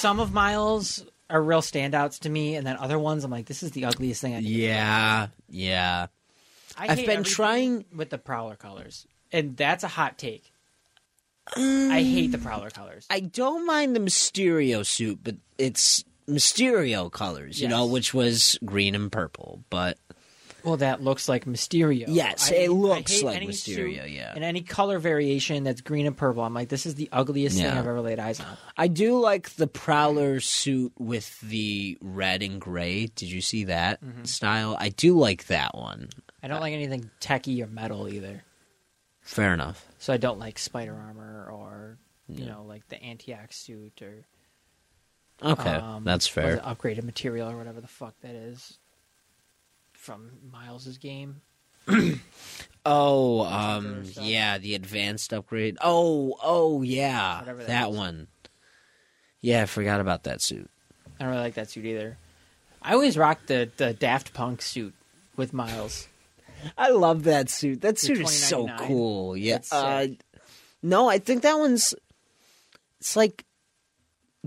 Some 0.05 0.19
of 0.19 0.31
Miles 0.31 1.03
are 1.31 1.41
real 1.41 1.63
standouts 1.63 2.19
to 2.19 2.29
me, 2.29 2.53
and 2.53 2.67
then 2.67 2.77
other 2.77 2.99
ones 2.99 3.23
I'm 3.23 3.31
like, 3.31 3.47
this 3.47 3.63
is 3.63 3.71
the 3.71 3.85
ugliest 3.85 4.21
thing 4.21 4.35
I. 4.35 4.37
Yeah. 4.37 5.29
Yeah. 5.49 6.05
I 6.77 6.89
I've 6.89 7.07
been 7.07 7.23
trying- 7.23 7.85
with 7.91 8.11
the 8.11 8.19
Prowler 8.19 8.55
colors, 8.55 9.07
and 9.31 9.57
that's 9.57 9.83
a 9.83 9.87
hot 9.87 10.19
take. 10.19 10.51
I 11.57 12.03
hate 12.03 12.31
the 12.31 12.37
Prowler 12.37 12.69
colors. 12.69 13.07
I 13.09 13.19
don't 13.19 13.65
mind 13.65 13.95
the 13.95 13.99
Mysterio 13.99 14.85
suit, 14.85 15.21
but 15.23 15.37
it's 15.57 16.03
Mysterio 16.29 17.11
colors, 17.11 17.59
you 17.59 17.67
know, 17.67 17.87
which 17.87 18.13
was 18.13 18.59
green 18.63 18.93
and 18.93 19.11
purple, 19.11 19.63
but 19.71 19.97
Well, 20.65 20.77
that 20.77 21.01
looks 21.01 21.29
like 21.29 21.45
Mysterio. 21.45 22.05
Yes, 22.07 22.51
I- 22.51 22.55
it 22.55 22.71
looks 22.71 23.21
like 23.23 23.41
Mysterio, 23.43 24.11
yeah. 24.11 24.33
And 24.35 24.43
any 24.43 24.61
color 24.61 24.99
variation 24.99 25.63
that's 25.63 25.81
green 25.81 26.05
and 26.07 26.17
purple, 26.17 26.43
I'm 26.43 26.53
like, 26.53 26.69
this 26.69 26.85
is 26.85 26.95
the 26.95 27.07
ugliest 27.11 27.57
thing 27.57 27.67
I've 27.67 27.77
ever 27.87 28.01
laid 28.01 28.19
eyes 28.19 28.39
on. 28.39 28.57
I 28.75 28.87
do 28.87 29.19
like 29.19 29.51
the 29.51 29.67
Prowler 29.67 30.39
suit 30.39 30.91
with 30.97 31.39
the 31.41 31.97
red 32.01 32.41
and 32.43 32.59
gray. 32.59 33.05
Did 33.07 33.31
you 33.31 33.41
see 33.41 33.65
that 33.65 34.03
Mm-hmm. 34.03 34.23
style? 34.25 34.75
I 34.79 34.89
do 34.89 35.17
like 35.17 35.47
that 35.47 35.75
one. 35.75 36.09
I 36.43 36.47
don't 36.47 36.61
like 36.61 36.73
anything 36.73 37.09
techy 37.19 37.61
or 37.63 37.67
metal 37.67 38.07
either. 38.09 38.43
Fair 39.21 39.53
enough. 39.53 39.85
So 39.99 40.13
I 40.13 40.17
don't 40.17 40.37
like 40.39 40.59
spider 40.59 40.93
armor 40.95 41.49
or 41.51 41.97
you 42.27 42.45
know 42.45 42.63
like 42.67 42.87
the 42.89 43.01
anti-Ock 43.01 43.51
suit 43.53 44.01
or 44.01 44.25
Okay, 45.43 45.69
um, 45.69 46.03
that's 46.03 46.27
fair. 46.27 46.57
upgraded 46.57 47.03
material 47.03 47.49
or 47.49 47.57
whatever 47.57 47.81
the 47.81 47.87
fuck 47.87 48.13
that 48.21 48.35
is 48.35 48.77
from 50.05 50.29
Miles's 50.51 50.97
game. 50.97 51.41
Oh, 52.87 53.41
um, 53.41 54.03
yeah, 54.21 54.59
the 54.59 54.75
advanced 54.75 55.33
upgrade. 55.33 55.75
Oh, 55.81 56.35
oh, 56.43 56.83
yeah, 56.83 57.39
Whatever 57.39 57.59
that 57.61 57.67
that 57.67 57.91
one. 57.91 58.27
Yeah, 59.41 59.63
I 59.63 59.65
forgot 59.65 60.01
about 60.01 60.25
that 60.25 60.39
suit. 60.39 60.69
I 61.19 61.23
don't 61.23 61.29
really 61.31 61.41
like 61.41 61.55
that 61.55 61.71
suit 61.71 61.83
either. 61.83 62.15
I 62.83 62.93
always 62.93 63.17
rock 63.17 63.39
the 63.47 63.71
the 63.77 63.93
Daft 63.93 64.35
Punk 64.35 64.61
suit 64.61 64.93
with 65.35 65.51
Miles. 65.51 66.07
I 66.77 66.89
love 66.91 67.23
that 67.23 67.49
suit. 67.49 67.81
That 67.81 67.97
suit 67.97 68.19
is 68.19 68.29
so 68.31 68.67
cool. 68.77 69.35
Yeah. 69.35 69.61
Uh, 69.71 70.07
no, 70.83 71.09
I 71.09 71.17
think 71.17 71.41
that 71.41 71.57
one's. 71.57 71.95
It's 72.99 73.15
like 73.15 73.45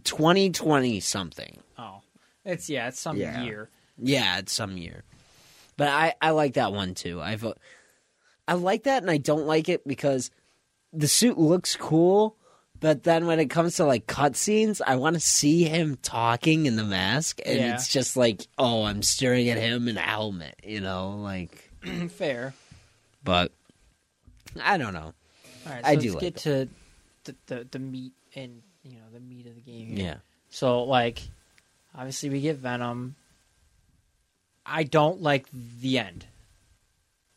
twenty 0.04 0.50
twenty 0.50 1.00
something. 1.00 1.56
Oh, 1.76 2.02
it's 2.44 2.70
yeah, 2.70 2.86
it's 2.86 3.00
some 3.00 3.16
Yeah. 3.16 3.42
year. 3.42 3.68
Yeah, 4.00 4.38
it's 4.38 4.52
some 4.52 4.76
year. 4.76 5.02
But 5.78 5.88
I 5.88 6.14
I 6.20 6.30
like 6.32 6.54
that 6.54 6.72
one 6.74 6.92
too. 6.94 7.22
I've 7.22 7.42
uh, 7.44 7.54
I 8.46 8.52
like 8.54 8.82
that 8.82 9.02
and 9.02 9.10
I 9.10 9.16
don't 9.16 9.46
like 9.46 9.70
it 9.70 9.86
because 9.88 10.30
the 10.92 11.08
suit 11.08 11.38
looks 11.38 11.76
cool, 11.76 12.36
but 12.80 13.04
then 13.04 13.26
when 13.26 13.38
it 13.40 13.48
comes 13.48 13.76
to 13.76 13.84
like 13.84 14.06
cutscenes, 14.06 14.80
I 14.86 14.96
want 14.96 15.14
to 15.14 15.20
see 15.20 15.64
him 15.64 15.96
talking 16.02 16.66
in 16.66 16.76
the 16.76 16.84
mask 16.84 17.40
and 17.46 17.56
Yeah. 17.58 17.74
it's 17.74 17.88
just 17.88 18.16
like, 18.16 18.46
oh, 18.58 18.82
I'm 18.84 19.02
staring 19.02 19.48
at 19.50 19.56
him 19.58 19.86
in 19.88 19.96
a 19.96 20.00
helmet, 20.00 20.56
you 20.64 20.80
know, 20.80 21.10
like 21.22 21.70
Fair. 22.10 22.54
but 23.24 23.52
I 24.62 24.76
don't 24.78 24.92
know. 24.94 25.12
All 25.66 25.72
right, 25.72 25.84
so 25.84 25.88
I 25.90 25.94
let's 25.94 26.02
do 26.04 26.12
like 26.12 26.20
get 26.20 26.36
to 26.38 26.68
the, 27.24 27.34
the 27.46 27.68
the 27.70 27.78
meat 27.78 28.12
and 28.34 28.62
you 28.82 28.92
know 28.96 29.04
the 29.12 29.20
meat 29.20 29.46
of 29.46 29.54
the 29.54 29.60
game. 29.60 29.88
Here. 29.88 30.06
Yeah. 30.06 30.16
So 30.50 30.82
like, 30.84 31.20
obviously 31.94 32.30
we 32.30 32.40
get 32.40 32.56
Venom. 32.56 33.14
I 34.68 34.84
don't 34.84 35.22
like 35.22 35.46
the 35.80 35.98
end. 35.98 36.26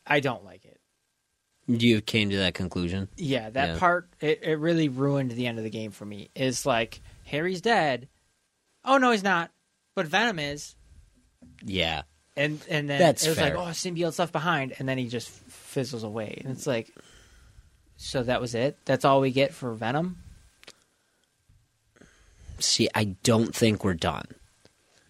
I 0.06 0.20
don't 0.20 0.44
like 0.44 0.64
it. 0.64 0.80
You 1.68 2.00
came 2.00 2.30
to 2.30 2.38
that 2.38 2.54
conclusion? 2.54 3.08
Yeah, 3.16 3.50
that 3.50 3.68
Yeah. 3.74 3.78
part 3.78 4.08
it, 4.20 4.40
it 4.42 4.58
really 4.58 4.88
ruined 4.88 5.30
the 5.30 5.46
end 5.46 5.58
of 5.58 5.64
the 5.64 5.70
game 5.70 5.92
for 5.92 6.04
me. 6.04 6.30
Is 6.34 6.66
like 6.66 7.00
Harry's 7.24 7.60
dead. 7.60 8.08
Oh 8.84 8.98
no, 8.98 9.12
he's 9.12 9.22
not. 9.22 9.50
But 9.94 10.06
Venom 10.06 10.38
is. 10.38 10.74
Yeah. 11.64 12.02
And 12.36 12.60
and 12.68 12.88
then 12.90 12.98
That's 12.98 13.24
it 13.24 13.28
was 13.30 13.38
fair. 13.38 13.56
like, 13.56 13.66
oh, 13.68 13.70
symbiote's 13.70 14.18
left 14.18 14.32
behind, 14.32 14.74
and 14.78 14.88
then 14.88 14.98
he 14.98 15.06
just 15.08 15.28
fizzles 15.28 16.02
away. 16.02 16.40
And 16.42 16.50
it's 16.52 16.66
like, 16.66 16.90
so 17.96 18.22
that 18.22 18.40
was 18.40 18.54
it. 18.54 18.76
That's 18.84 19.04
all 19.04 19.20
we 19.20 19.30
get 19.30 19.52
for 19.54 19.72
Venom. 19.74 20.16
See, 22.58 22.88
I 22.94 23.04
don't 23.22 23.54
think 23.54 23.84
we're 23.84 23.94
done. 23.94 24.24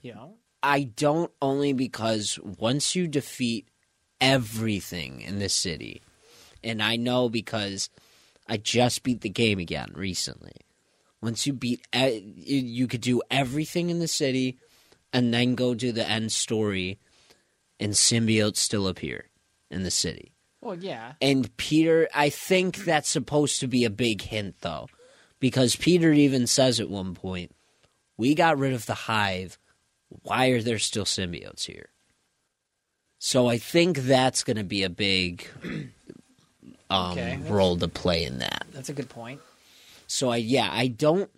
You 0.03 0.15
know, 0.15 0.35
I 0.63 0.85
don't 0.85 1.31
only 1.41 1.73
because 1.73 2.39
once 2.43 2.95
you 2.95 3.09
defeat 3.09 3.69
everything 4.21 5.21
in 5.21 5.39
this 5.39 5.55
city, 5.55 6.03
and 6.63 6.83
I 6.83 6.97
know 6.97 7.29
because 7.29 7.91
I 8.49 8.57
just 8.57 9.03
beat 9.03 9.23
the 9.23 9.29
game 9.29 9.59
again 9.59 9.93
recently. 9.95 10.53
Once 11.21 11.47
you 11.47 11.53
beat, 11.53 11.87
you 11.95 12.59
you 12.59 12.87
could 12.87 13.01
do 13.01 13.23
everything 13.31 13.91
in 13.91 13.99
the 13.99 14.09
city, 14.09 14.59
and 15.13 15.33
then 15.33 15.55
go 15.55 15.75
to 15.75 15.93
the 15.93 16.09
end 16.09 16.33
story, 16.33 16.99
and 17.79 17.93
symbiotes 17.93 18.57
still 18.57 18.87
appear 18.89 19.29
in 19.71 19.83
the 19.83 19.91
city. 19.91 20.33
well, 20.61 20.77
yeah, 20.77 21.15
And 21.21 21.57
Peter, 21.57 22.09
I 22.15 22.29
think 22.29 22.85
that's 22.85 23.09
supposed 23.09 23.59
to 23.61 23.67
be 23.67 23.85
a 23.85 23.91
big 23.91 24.23
hint, 24.23 24.57
though, 24.61 24.89
because 25.41 25.75
Peter 25.77 26.13
even 26.13 26.47
says 26.47 26.79
at 26.79 26.91
one 26.91 27.15
point, 27.15 27.53
"We 28.17 28.35
got 28.35 28.59
rid 28.59 28.73
of 28.73 28.87
the 28.87 28.95
hive. 28.95 29.59
Why 30.23 30.49
are 30.49 30.63
there 30.63 30.79
still 30.79 31.05
symbiotes 31.05 31.65
here?" 31.65 31.89
So 33.19 33.49
I 33.49 33.59
think 33.59 33.99
that's 33.99 34.43
going 34.43 34.57
to 34.57 34.65
be 34.65 34.83
a 34.83 34.91
big 34.91 35.47
um, 36.91 37.13
Okay, 37.13 37.39
role 37.49 37.77
to 37.77 37.89
play 37.89 38.25
in 38.25 38.39
that. 38.39 38.67
that's 38.73 38.89
a 38.89 38.93
good 38.93 39.09
point. 39.09 39.41
So 40.07 40.31
I, 40.31 40.37
yeah, 40.37 40.69
I 40.71 40.89
don't. 40.89 41.31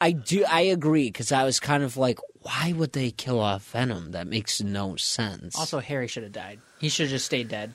I 0.00 0.10
do. 0.12 0.44
I 0.50 0.62
agree 0.62 1.06
because 1.08 1.32
I 1.32 1.44
was 1.44 1.60
kind 1.60 1.82
of 1.82 1.96
like, 1.96 2.18
why 2.42 2.72
would 2.76 2.92
they 2.92 3.10
kill 3.10 3.40
off 3.40 3.70
Venom? 3.70 4.10
That 4.10 4.26
makes 4.26 4.60
no 4.60 4.96
sense. 4.96 5.56
Also, 5.56 5.78
Harry 5.80 6.08
should 6.08 6.24
have 6.24 6.32
died. 6.32 6.58
He 6.80 6.88
should 6.88 7.04
have 7.04 7.10
just 7.12 7.24
stayed 7.26 7.48
dead. 7.48 7.74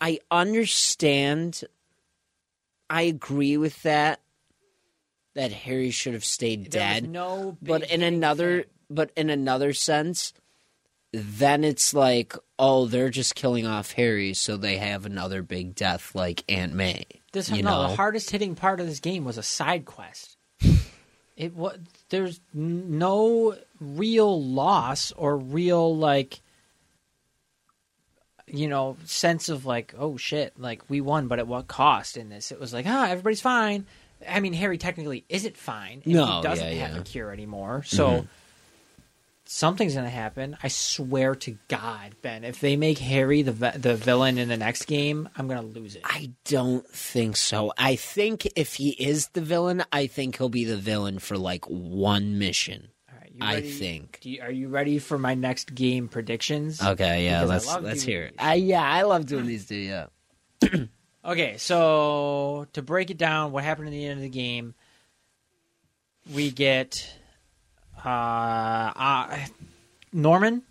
I 0.00 0.20
understand. 0.30 1.62
I 2.88 3.02
agree 3.02 3.56
with 3.56 3.82
that. 3.82 4.20
That 5.34 5.52
Harry 5.52 5.90
should 5.90 6.14
have 6.14 6.24
stayed 6.24 6.72
There 6.72 6.80
dead. 6.80 7.08
no, 7.08 7.56
but 7.62 7.88
in 7.90 8.02
another, 8.02 8.64
but 8.88 9.12
in 9.16 9.30
another 9.30 9.72
sense, 9.72 10.32
then 11.12 11.64
it's 11.64 11.94
like, 11.94 12.34
oh, 12.58 12.86
they're 12.86 13.10
just 13.10 13.34
killing 13.34 13.66
off 13.66 13.92
Harry, 13.92 14.34
so 14.34 14.56
they 14.56 14.78
have 14.78 15.06
another 15.06 15.42
big 15.42 15.74
death 15.74 16.14
like 16.14 16.44
Aunt 16.48 16.74
May. 16.74 17.04
This 17.32 17.48
you 17.50 17.62
no, 17.62 17.82
know? 17.82 17.88
the 17.88 17.96
hardest 17.96 18.30
hitting 18.30 18.54
part 18.54 18.80
of 18.80 18.86
this 18.86 19.00
game 19.00 19.24
was 19.24 19.38
a 19.38 19.42
side 19.42 19.84
quest. 19.84 20.36
it 21.36 21.54
was 21.54 21.78
there's 22.10 22.40
no 22.52 23.56
real 23.80 24.42
loss 24.44 25.10
or 25.12 25.36
real 25.36 25.96
like 25.96 26.40
you 28.46 28.68
know 28.68 28.96
sense 29.04 29.48
of 29.48 29.64
like 29.64 29.94
oh 29.96 30.16
shit 30.16 30.58
like 30.58 30.82
we 30.90 31.00
won 31.00 31.28
but 31.28 31.38
at 31.38 31.46
what 31.46 31.66
cost 31.66 32.16
in 32.16 32.28
this 32.28 32.52
it 32.52 32.60
was 32.60 32.74
like 32.74 32.84
ah 32.86 33.06
everybody's 33.08 33.40
fine 33.40 33.86
i 34.28 34.40
mean 34.40 34.52
harry 34.52 34.78
technically 34.78 35.24
isn't 35.28 35.56
fine 35.56 36.02
and 36.04 36.14
No, 36.14 36.36
he 36.36 36.42
doesn't 36.42 36.66
yeah, 36.66 36.86
have 36.86 36.94
yeah. 36.96 37.00
a 37.00 37.04
cure 37.04 37.32
anymore 37.32 37.82
so 37.84 38.08
mm-hmm. 38.08 38.26
something's 39.44 39.94
gonna 39.94 40.08
happen. 40.08 40.56
I 40.62 40.68
swear 40.68 41.34
to 41.34 41.58
God, 41.68 42.14
Ben, 42.22 42.44
if 42.44 42.60
they 42.60 42.76
make 42.76 42.98
Harry 42.98 43.42
the 43.42 43.52
the 43.76 43.96
villain 43.96 44.38
in 44.38 44.48
the 44.48 44.56
next 44.56 44.84
game, 44.84 45.28
I'm 45.36 45.48
gonna 45.48 45.62
lose 45.62 45.96
it. 45.96 46.02
I 46.04 46.30
don't 46.44 46.86
think 46.88 47.36
so. 47.36 47.72
I 47.76 47.96
think 47.96 48.46
if 48.56 48.74
he 48.74 48.90
is 48.90 49.28
the 49.28 49.40
villain, 49.40 49.82
I 49.92 50.06
think 50.06 50.38
he'll 50.38 50.48
be 50.48 50.64
the 50.64 50.76
villain 50.76 51.18
for 51.18 51.36
like 51.36 51.64
one 51.64 52.38
mission. 52.38 52.88
All 53.10 53.18
right, 53.18 53.32
you 53.32 53.40
I 53.40 53.60
think. 53.62 54.20
You, 54.22 54.42
are 54.42 54.52
you 54.52 54.68
ready 54.68 54.98
for 55.00 55.18
my 55.18 55.34
next 55.34 55.74
game 55.74 56.06
predictions? 56.08 56.80
Okay, 56.80 57.24
yeah, 57.24 57.42
Because 57.44 57.66
let's 57.66 57.82
let's 57.82 58.02
hear 58.02 58.22
it. 58.24 58.34
I, 58.38 58.54
yeah, 58.54 58.82
I 58.82 59.02
love 59.02 59.26
doing 59.26 59.46
these 59.46 59.66
too. 59.66 59.76
Yeah. 59.76 60.06
Okay, 61.24 61.56
so 61.58 62.66
to 62.72 62.82
break 62.82 63.10
it 63.10 63.18
down, 63.18 63.52
what 63.52 63.62
happened 63.62 63.88
at 63.88 63.92
the 63.92 64.04
end 64.04 64.18
of 64.18 64.22
the 64.22 64.30
game? 64.30 64.74
We 66.32 66.50
get 66.50 67.12
uh, 68.04 68.08
uh 68.08 69.38
Norman 70.12 70.62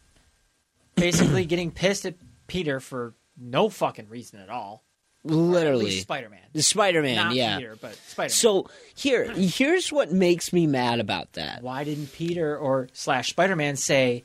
basically 0.96 1.46
getting 1.46 1.72
pissed 1.72 2.06
at 2.06 2.16
Peter 2.48 2.80
for 2.80 3.14
no 3.38 3.70
fucking 3.70 4.10
reason 4.10 4.40
at 4.40 4.50
all. 4.50 4.84
Literally, 5.26 5.92
Spider-Man, 5.92 6.40
the 6.54 6.62
Spider-Man. 6.62 7.32
yeah. 7.32 7.58
Peter, 7.58 7.78
but 7.80 7.94
Spider-Man. 8.08 8.30
So 8.30 8.70
here, 8.96 9.30
here's 9.30 9.92
what 9.92 10.14
makes 10.14 10.54
me 10.54 10.66
mad 10.66 11.02
about 11.02 11.34
that. 11.34 11.62
why 11.62 11.84
didn't 11.84 12.14
Peter 12.14 12.58
or 12.58 12.88
slash 12.94 13.30
Spider-Man 13.30 13.76
say 13.76 14.24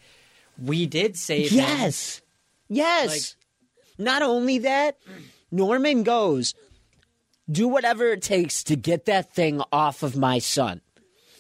we 0.57 0.87
did 0.87 1.17
save 1.17 1.51
him? 1.51 1.59
Yes, 1.59 2.23
yes. 2.69 3.35
Not 3.99 4.23
only 4.23 4.59
that, 4.59 4.97
Norman 5.55 6.03
goes, 6.03 6.55
"Do 7.51 7.69
whatever 7.69 8.09
it 8.13 8.23
takes 8.23 8.63
to 8.65 8.77
get 8.77 9.05
that 9.07 9.33
thing 9.35 9.63
off 9.73 10.03
of 10.03 10.17
my 10.17 10.39
son." 10.39 10.81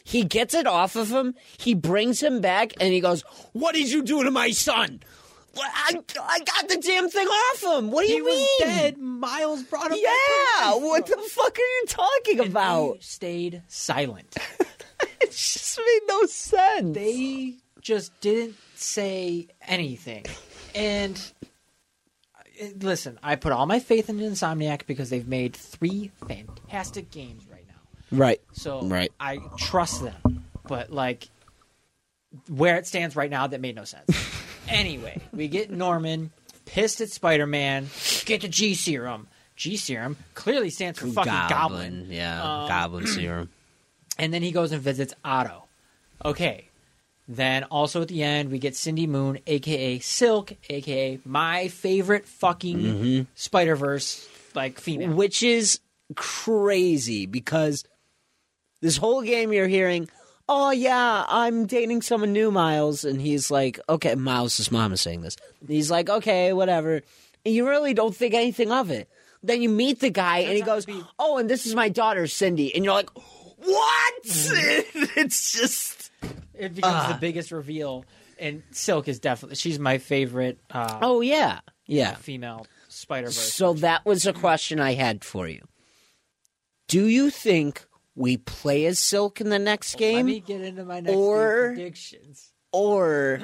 He 0.04 0.22
gets 0.24 0.52
it 0.54 0.66
off 0.66 0.96
of 0.96 1.10
him. 1.10 1.34
He 1.56 1.74
brings 1.74 2.22
him 2.22 2.40
back, 2.40 2.72
and 2.78 2.92
he 2.92 3.00
goes, 3.00 3.22
"What 3.52 3.74
did 3.74 3.90
you 3.90 4.02
do 4.02 4.22
to 4.22 4.30
my 4.30 4.50
son?" 4.50 5.00
I, 5.56 5.92
I 6.20 6.38
got 6.40 6.68
the 6.68 6.76
damn 6.78 7.08
thing 7.08 7.28
off 7.28 7.62
him. 7.62 7.90
What 7.92 8.02
do 8.02 8.08
He 8.08 8.16
you 8.16 8.24
was 8.24 8.34
mean? 8.36 8.48
dead. 8.60 8.98
Miles 8.98 9.62
brought 9.62 9.92
him. 9.92 9.98
Yeah. 10.00 10.74
What 10.74 11.06
the 11.06 11.16
fuck 11.16 11.56
are 11.56 11.60
you 11.60 11.84
talking 11.86 12.40
And 12.40 12.50
about? 12.50 12.94
They 12.94 13.00
stayed 13.00 13.62
silent. 13.68 14.36
It 15.20 15.30
just 15.30 15.78
made 15.78 16.00
no 16.08 16.26
sense. 16.26 16.94
they 16.94 17.54
just 17.80 18.18
didn't 18.20 18.56
say 18.74 19.46
anything. 19.66 20.24
And 20.74 21.18
listen, 22.80 23.18
I 23.22 23.36
put 23.36 23.52
all 23.52 23.66
my 23.66 23.80
faith 23.80 24.08
in 24.08 24.18
Insomniac 24.18 24.86
because 24.86 25.10
they've 25.10 25.26
made 25.26 25.54
three 25.54 26.10
fantastic 26.28 27.10
games 27.10 27.44
right 27.50 27.64
now. 27.68 28.16
right. 28.16 28.40
So 28.52 28.82
Right. 28.82 29.12
I 29.20 29.38
trust 29.58 30.02
them. 30.02 30.44
But 30.66 30.90
like 30.90 31.28
where 32.48 32.76
it 32.76 32.86
stands 32.86 33.16
right 33.16 33.30
now, 33.30 33.46
that 33.46 33.60
made 33.60 33.76
no 33.76 33.84
sense. 33.84 34.08
anyway, 34.68 35.20
we 35.32 35.48
get 35.48 35.70
Norman 35.70 36.30
pissed 36.64 37.00
at 37.00 37.10
Spider-Man. 37.10 37.88
Get 38.24 38.40
the 38.42 38.48
G 38.48 38.74
serum. 38.74 39.28
G 39.56 39.76
serum 39.76 40.16
clearly 40.34 40.70
stands 40.70 40.98
for 40.98 41.06
fucking 41.06 41.32
goblin. 41.48 42.06
Yeah, 42.10 42.42
Um, 42.62 42.68
goblin 42.68 43.06
serum. 43.06 43.50
And 44.16 44.32
then 44.32 44.42
he 44.42 44.52
goes 44.52 44.70
and 44.70 44.80
visits 44.80 45.12
Otto. 45.24 45.64
Okay. 46.24 46.68
Then 47.26 47.64
also 47.64 48.02
at 48.02 48.08
the 48.08 48.22
end 48.22 48.50
we 48.50 48.58
get 48.58 48.76
Cindy 48.76 49.06
Moon, 49.06 49.38
aka 49.46 49.98
Silk, 50.00 50.52
aka 50.68 51.18
my 51.24 51.68
favorite 51.68 52.26
fucking 52.26 52.78
Mm-hmm. 52.78 53.22
Spider 53.34 53.76
Verse 53.76 54.28
like 54.54 54.78
female. 54.78 55.12
which 55.14 55.42
is 55.42 55.80
crazy 56.14 57.26
because 57.26 57.84
this 58.82 58.96
whole 58.98 59.22
game 59.22 59.52
you're 59.52 59.68
hearing, 59.68 60.08
"Oh 60.48 60.70
yeah, 60.70 61.24
I'm 61.26 61.64
dating 61.66 62.02
someone 62.02 62.32
new, 62.34 62.50
Miles," 62.50 63.04
and 63.04 63.20
he's 63.20 63.50
like, 63.50 63.80
"Okay, 63.88 64.14
Miles' 64.14 64.70
mom 64.70 64.92
is 64.92 65.00
saying 65.00 65.22
this." 65.22 65.36
He's 65.66 65.90
like, 65.90 66.10
"Okay, 66.10 66.52
whatever," 66.52 67.00
and 67.46 67.54
you 67.54 67.66
really 67.66 67.94
don't 67.94 68.14
think 68.14 68.34
anything 68.34 68.70
of 68.70 68.90
it. 68.90 69.08
Then 69.42 69.62
you 69.62 69.68
meet 69.70 70.00
the 70.00 70.10
guy, 70.10 70.38
and 70.40 70.52
he 70.54 70.60
goes, 70.62 70.84
be- 70.84 71.02
"Oh, 71.18 71.38
and 71.38 71.48
this 71.48 71.64
is 71.66 71.74
my 71.74 71.88
daughter, 71.88 72.26
Cindy," 72.26 72.74
and 72.74 72.84
you're 72.84 72.94
like, 72.94 73.10
"What?" 73.56 74.12
it's 74.24 75.52
just. 75.52 76.03
It 76.54 76.74
becomes 76.74 76.94
Ah. 76.94 77.12
the 77.12 77.18
biggest 77.18 77.50
reveal. 77.52 78.04
And 78.38 78.62
Silk 78.72 79.06
is 79.08 79.18
definitely 79.20 79.56
she's 79.56 79.78
my 79.78 79.98
favorite 79.98 80.58
uh, 80.70 80.98
Oh 81.02 81.20
yeah, 81.20 81.60
yeah. 81.86 82.14
female 82.14 82.66
Spider 82.88 83.26
Verse. 83.28 83.52
So 83.54 83.74
that 83.74 84.04
was 84.04 84.26
a 84.26 84.32
question 84.32 84.80
I 84.80 84.94
had 84.94 85.24
for 85.24 85.46
you. 85.48 85.62
Do 86.88 87.06
you 87.06 87.30
think 87.30 87.84
we 88.16 88.36
play 88.36 88.86
as 88.86 88.98
Silk 88.98 89.40
in 89.40 89.48
the 89.50 89.58
next 89.58 89.94
Let 89.94 89.98
game? 90.00 90.26
me 90.26 90.40
get 90.40 90.60
into 90.60 90.84
my 90.84 91.00
next 91.00 91.14
or- 91.16 91.72
predictions. 91.74 92.52
Or 92.72 93.40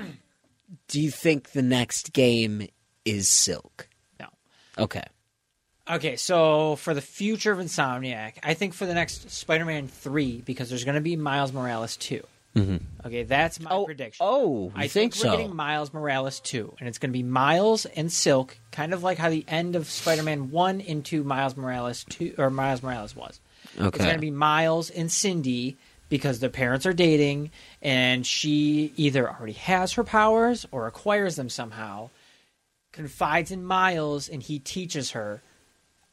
do 0.89 1.01
you 1.01 1.11
think 1.11 1.51
the 1.53 1.63
next 1.63 2.13
game 2.13 2.67
is 3.05 3.29
Silk? 3.29 3.89
No. 4.19 4.27
Okay. 4.77 5.05
Okay, 5.89 6.17
so 6.17 6.77
for 6.77 6.95
the 6.95 7.01
future 7.01 7.51
of 7.53 7.59
Insomniac, 7.59 8.35
I 8.43 8.55
think 8.55 8.75
for 8.75 8.87
the 8.87 8.95
next 8.95 9.31
Spider-Man 9.31 9.89
three, 9.89 10.41
because 10.45 10.69
there's 10.69 10.85
going 10.85 10.95
to 10.97 11.01
be 11.01 11.17
Miles 11.17 11.53
Morales 11.53 11.97
2 11.97 12.23
Mm-hmm. 12.57 13.07
Okay, 13.07 13.23
that's 13.23 13.61
my 13.61 13.71
Oh, 13.71 13.85
prediction. 13.85 14.27
oh, 14.27 14.65
you 14.67 14.73
I 14.75 14.89
think, 14.89 15.15
we're 15.15 15.21
so? 15.21 15.31
getting 15.31 15.55
Miles 15.55 15.93
Morales 15.95 16.41
two, 16.41 16.75
and 16.81 16.89
it's 16.89 16.99
going 16.99 17.11
to 17.11 17.17
be 17.17 17.23
Miles 17.23 17.87
and 17.87 18.11
Silk, 18.11 18.59
kind 18.73 18.93
of 18.93 19.03
like 19.05 19.19
how 19.19 19.31
the 19.31 19.45
end 19.47 19.77
of 19.77 19.89
Spider-Man 19.89 20.51
one 20.51 20.81
into 20.81 21.23
Miles 21.23 21.57
Morales 21.57 22.05
two 22.09 22.35
or 22.39 22.51
Miles 22.51 22.83
Morales 22.83 23.15
was. 23.15 23.39
Okay, 23.79 23.87
It's 23.89 23.99
going 23.99 24.15
to 24.17 24.21
be 24.21 24.33
Miles 24.33 24.91
and 24.91 25.13
Cindy 25.13 25.77
because 26.09 26.41
their 26.41 26.51
parents 26.51 26.87
are 26.87 26.93
dating, 26.93 27.53
and 27.83 28.27
she 28.27 28.93
either 28.97 29.31
already 29.31 29.53
has 29.53 29.93
her 29.93 30.03
powers 30.03 30.67
or 30.73 30.89
acquires 30.89 31.37
them 31.37 31.49
somehow. 31.49 32.11
Confides 32.93 33.53
in 33.53 33.65
Miles, 33.65 34.29
and 34.29 34.43
he 34.43 34.59
teaches 34.59 35.13
her. 35.13 35.41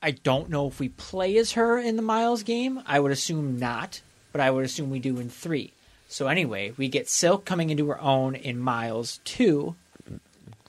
I 0.04 0.12
don't 0.12 0.50
know 0.52 0.68
if 0.68 0.80
we 0.80 0.90
play 0.90 1.36
as 1.38 1.54
her 1.54 1.80
in 1.80 1.96
the 1.96 2.04
Miles 2.04 2.44
game. 2.44 2.84
I 2.86 3.00
would 3.00 3.12
assume 3.12 3.58
not, 3.58 4.02
but 4.32 4.40
I 4.42 4.52
would 4.52 4.64
assume 4.66 4.92
we 4.92 5.00
do 5.00 5.18
in 5.20 5.30
three. 5.30 5.74
So 6.08 6.28
anyway, 6.28 6.74
we 6.78 6.88
get 6.88 7.10
Silk 7.10 7.46
coming 7.46 7.70
into 7.70 7.88
her 7.90 8.00
own 8.00 8.36
in 8.36 8.60
Miles 8.60 9.20
two, 9.26 9.76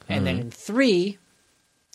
and 0.08 0.26
then 0.26 0.34
mm-hmm. 0.34 0.42
in 0.42 0.50
three, 0.50 1.18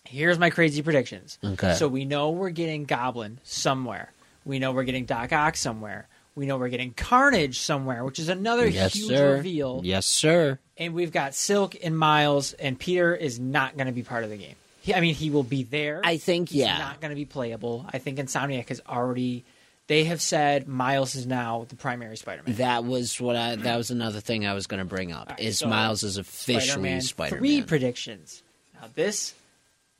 here's 0.05 0.39
my 0.39 0.49
crazy 0.49 0.81
predictions. 0.81 1.39
Okay. 1.43 1.73
So 1.73 1.87
we 1.87 2.05
know 2.05 2.29
we're 2.31 2.51
getting 2.51 2.85
Goblin 2.85 3.39
somewhere. 3.43 4.11
We 4.45 4.59
know 4.59 4.71
we're 4.71 4.83
getting 4.83 5.05
Doc 5.05 5.33
Ock 5.33 5.57
somewhere. 5.57 6.07
We 6.35 6.45
know 6.45 6.57
we're 6.57 6.69
getting 6.69 6.93
Carnage 6.93 7.59
somewhere, 7.59 8.03
which 8.03 8.17
is 8.17 8.27
another 8.27 8.67
yes, 8.67 8.93
huge 8.95 9.09
sir. 9.09 9.35
reveal. 9.35 9.81
Yes, 9.83 10.05
sir. 10.05 10.57
And 10.77 10.93
we've 10.93 11.11
got 11.11 11.35
Silk 11.35 11.75
and 11.83 11.97
Miles, 11.97 12.53
and 12.53 12.79
Peter 12.79 13.15
is 13.15 13.39
not 13.39 13.75
going 13.75 13.85
to 13.87 13.93
be 13.93 14.01
part 14.01 14.23
of 14.23 14.31
the 14.31 14.37
game. 14.37 14.55
He, 14.81 14.95
I 14.95 14.99
mean, 14.99 15.13
he 15.13 15.29
will 15.29 15.43
be 15.43 15.63
there. 15.63 16.01
I 16.03 16.17
think, 16.17 16.49
He's 16.49 16.61
yeah. 16.61 16.77
not 16.77 16.99
going 16.99 17.09
to 17.09 17.15
be 17.15 17.25
playable. 17.25 17.85
I 17.93 17.99
think 17.99 18.17
Insomniac 18.17 18.69
has 18.69 18.81
already. 18.87 19.45
They 19.93 20.05
have 20.05 20.23
said 20.23 20.67
Miles 20.67 21.13
is 21.13 21.27
now 21.27 21.67
the 21.69 21.75
primary 21.75 22.17
Spider-Man. 22.17 22.55
That 22.55 22.83
was 22.83 23.21
what 23.21 23.35
I. 23.35 23.55
That 23.57 23.77
was 23.77 23.91
another 23.91 24.21
thing 24.21 24.43
I 24.47 24.55
was 24.55 24.65
going 24.65 24.79
to 24.79 24.85
bring 24.85 25.11
up. 25.11 25.29
Right, 25.29 25.39
is 25.39 25.59
so 25.59 25.67
Miles 25.67 26.01
is 26.01 26.17
officially 26.17 26.61
Spider-Man 26.65 27.01
Spider-Man? 27.01 27.39
Three 27.39 27.61
predictions. 27.61 28.41
Now 28.73 28.87
this 28.95 29.35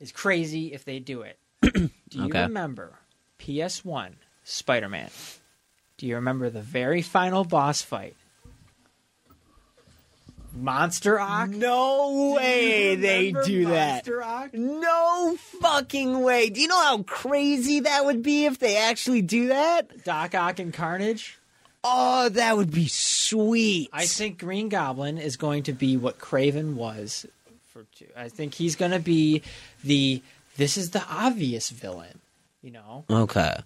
is 0.00 0.10
crazy 0.10 0.72
if 0.72 0.84
they 0.84 0.98
do 0.98 1.22
it. 1.22 1.38
do 1.62 1.88
you 2.10 2.24
Okay. 2.24 2.42
remember 2.42 2.98
PS1 3.38 4.14
Spider-Man? 4.42 5.10
Do 5.98 6.08
you 6.08 6.16
remember 6.16 6.50
the 6.50 6.60
very 6.60 7.00
final 7.00 7.44
boss 7.44 7.80
fight? 7.82 8.16
Monster 10.54 11.18
Ock. 11.18 11.50
No 11.50 12.34
way 12.36 12.94
they 12.96 13.26
Remember 13.26 13.44
do 13.44 13.66
that. 13.66 14.06
Monster 14.06 14.22
Ock? 14.22 14.54
No 14.54 15.36
fucking 15.60 16.20
way. 16.20 16.48
Do 16.50 16.60
you 16.60 16.68
know 16.68 16.82
how 16.82 17.02
crazy 17.02 17.80
that 17.80 18.04
would 18.04 18.22
be 18.22 18.44
if 18.44 18.58
they 18.58 18.76
actually 18.76 19.22
do 19.22 19.48
that? 19.48 20.04
Doc 20.04 20.34
Ock 20.34 20.58
and 20.60 20.72
Carnage. 20.72 21.38
Oh, 21.82 22.28
that 22.30 22.56
would 22.56 22.70
be 22.70 22.88
sweet. 22.88 23.90
I 23.92 24.06
think 24.06 24.38
Green 24.38 24.68
Goblin 24.68 25.18
is 25.18 25.36
going 25.36 25.64
to 25.64 25.72
be 25.72 25.96
what 25.96 26.18
Kraven 26.18 26.74
was 26.74 27.26
for 27.72 27.84
two. 27.96 28.06
I 28.16 28.28
think 28.28 28.54
he's 28.54 28.76
going 28.76 28.92
to 28.92 29.00
be 29.00 29.42
the 29.82 30.22
this 30.56 30.76
is 30.76 30.90
the 30.90 31.04
obvious 31.10 31.70
villain, 31.70 32.20
you 32.62 32.70
know. 32.70 33.04
Okay. 33.10 33.56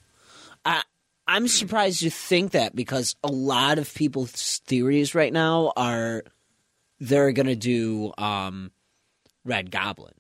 I 0.65 0.83
I'm 1.29 1.47
surprised 1.47 2.03
you 2.03 2.11
think 2.11 2.53
that 2.53 2.75
because 2.75 3.15
a 3.23 3.29
lot 3.31 3.79
of 3.79 3.93
people's 3.95 4.59
theories 4.67 5.15
right 5.15 5.33
now 5.33 5.73
are 5.77 6.25
they're 7.01 7.33
gonna 7.33 7.57
do 7.57 8.13
um 8.19 8.71
Red 9.45 9.71
Goblin, 9.71 10.15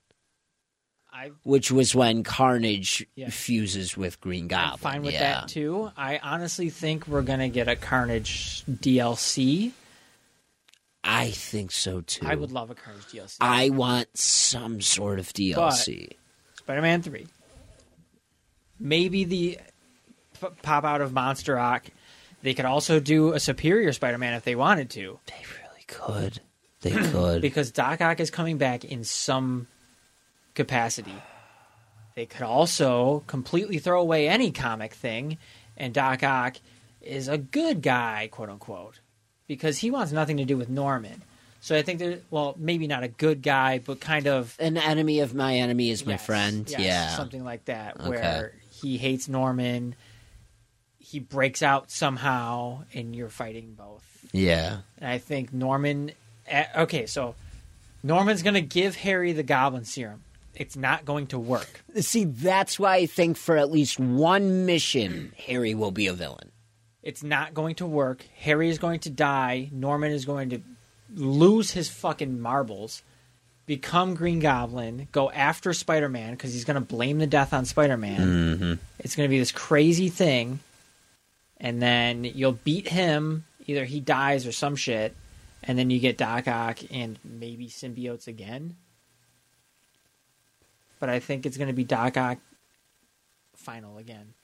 I 1.12 1.32
which 1.42 1.70
was 1.70 1.94
when 1.94 2.22
Carnage 2.22 3.06
Yeah. 3.14 3.30
fuses 3.30 3.96
with 3.96 4.20
Green 4.20 4.48
Goblin. 4.48 4.72
I'm 4.74 4.78
fine 4.78 5.02
with 5.02 5.14
yeah. 5.14 5.40
that 5.40 5.48
too. 5.48 5.90
I 5.96 6.18
honestly 6.22 6.70
think 6.70 7.06
we're 7.08 7.22
going 7.22 7.40
to 7.40 7.48
get 7.48 7.68
a 7.68 7.76
Carnage 7.76 8.64
DLC. 8.66 9.72
I 11.04 11.30
think 11.30 11.72
so 11.72 12.00
too. 12.02 12.26
I 12.26 12.34
would 12.34 12.52
love 12.52 12.70
a 12.70 12.74
Carnage 12.74 13.04
DLC. 13.06 13.36
I 13.40 13.70
want 13.70 14.08
some 14.16 14.80
sort 14.80 15.18
of 15.18 15.26
DLC. 15.32 16.12
Spider-Man 16.58 17.02
3. 17.02 17.26
Maybe 18.80 19.24
the 19.24 19.58
p- 20.40 20.46
pop 20.62 20.84
out 20.84 21.00
of 21.00 21.12
Monster 21.12 21.58
Ock. 21.58 21.86
They 22.42 22.54
could 22.54 22.64
also 22.66 23.00
do 23.00 23.32
a 23.32 23.40
superior 23.40 23.92
Spider-Man 23.92 24.34
if 24.34 24.44
they 24.44 24.54
wanted 24.54 24.90
to. 24.90 25.18
they 25.26 25.34
really 25.60 25.84
could. 25.86 26.40
They 26.82 26.90
could. 27.10 27.42
because 27.42 27.70
Doc 27.70 28.00
Ock 28.00 28.20
is 28.20 28.30
coming 28.30 28.58
back 28.58 28.84
in 28.84 29.04
some 29.04 29.66
capacity. 30.54 31.14
They 32.14 32.26
could 32.26 32.42
also 32.42 33.22
completely 33.26 33.78
throw 33.78 34.00
away 34.00 34.28
any 34.28 34.50
comic 34.50 34.92
thing, 34.94 35.38
and 35.76 35.94
Doc 35.94 36.22
Ock 36.22 36.56
is 37.00 37.28
a 37.28 37.38
good 37.38 37.80
guy, 37.82 38.28
quote 38.30 38.48
unquote, 38.48 38.98
because 39.46 39.78
he 39.78 39.90
wants 39.90 40.10
nothing 40.12 40.36
to 40.38 40.44
do 40.44 40.56
with 40.56 40.68
Norman. 40.68 41.22
So 41.60 41.76
I 41.76 41.82
think 41.82 41.98
there, 41.98 42.20
well, 42.30 42.54
maybe 42.58 42.86
not 42.86 43.02
a 43.02 43.08
good 43.08 43.42
guy, 43.42 43.78
but 43.78 44.00
kind 44.00 44.26
of 44.28 44.54
An 44.60 44.76
enemy 44.76 45.20
of 45.20 45.34
my 45.34 45.56
enemy 45.56 45.90
is 45.90 46.06
my 46.06 46.12
yes, 46.12 46.26
friend. 46.26 46.66
yes, 46.70 46.80
yeah. 46.80 47.08
something 47.16 47.44
like 47.44 47.64
that, 47.66 47.98
Okay. 48.00 48.08
where 48.08 48.52
he 48.70 48.96
hates 48.98 49.28
Norman. 49.28 49.94
He 50.98 51.18
breaks 51.20 51.62
out 51.62 51.90
somehow, 51.90 52.84
and 52.94 53.14
you're 53.16 53.28
fighting 53.28 53.74
both. 53.74 54.04
Yeah. 54.32 54.78
And 54.98 55.10
I 55.10 55.18
think 55.18 55.52
Norman. 55.52 56.12
Okay, 56.76 57.06
so 57.06 57.34
Norman's 58.02 58.42
going 58.42 58.54
to 58.54 58.60
give 58.60 58.96
Harry 58.96 59.32
the 59.32 59.42
Goblin 59.42 59.84
Serum. 59.84 60.22
It's 60.54 60.76
not 60.76 61.04
going 61.04 61.28
to 61.28 61.38
work. 61.38 61.84
See, 62.00 62.24
that's 62.24 62.78
why 62.78 62.96
I 62.96 63.06
think 63.06 63.36
for 63.36 63.56
at 63.56 63.70
least 63.70 64.00
one 64.00 64.66
mission, 64.66 65.32
Harry 65.46 65.74
will 65.74 65.92
be 65.92 66.08
a 66.08 66.12
villain. 66.12 66.50
It's 67.02 67.22
not 67.22 67.54
going 67.54 67.76
to 67.76 67.86
work. 67.86 68.24
Harry 68.38 68.68
is 68.68 68.78
going 68.78 69.00
to 69.00 69.10
die. 69.10 69.70
Norman 69.72 70.10
is 70.10 70.24
going 70.24 70.50
to 70.50 70.60
lose 71.14 71.70
his 71.70 71.88
fucking 71.88 72.40
marbles, 72.40 73.02
become 73.66 74.14
Green 74.14 74.40
Goblin, 74.40 75.08
go 75.12 75.30
after 75.30 75.72
Spider 75.72 76.08
Man 76.08 76.32
because 76.32 76.52
he's 76.52 76.64
going 76.64 76.74
to 76.74 76.80
blame 76.80 77.18
the 77.18 77.26
death 77.26 77.54
on 77.54 77.64
Spider 77.64 77.96
Man. 77.96 78.20
Mm-hmm. 78.20 78.72
It's 78.98 79.14
going 79.14 79.28
to 79.28 79.30
be 79.30 79.38
this 79.38 79.52
crazy 79.52 80.08
thing, 80.08 80.58
and 81.58 81.80
then 81.80 82.24
you'll 82.24 82.52
beat 82.52 82.88
him. 82.88 83.44
Either 83.66 83.84
he 83.84 84.00
dies 84.00 84.46
or 84.46 84.52
some 84.52 84.76
shit, 84.76 85.14
and 85.62 85.78
then 85.78 85.90
you 85.90 85.98
get 85.98 86.16
Doc 86.16 86.48
Ock 86.48 86.78
and 86.90 87.18
maybe 87.24 87.68
symbiotes 87.68 88.26
again. 88.26 88.76
But 91.00 91.08
I 91.08 91.20
think 91.20 91.46
it's 91.46 91.56
going 91.56 91.68
to 91.68 91.74
be 91.74 91.84
Doc 91.84 92.16
Ock 92.16 92.38
final 93.54 93.98
again, 93.98 94.34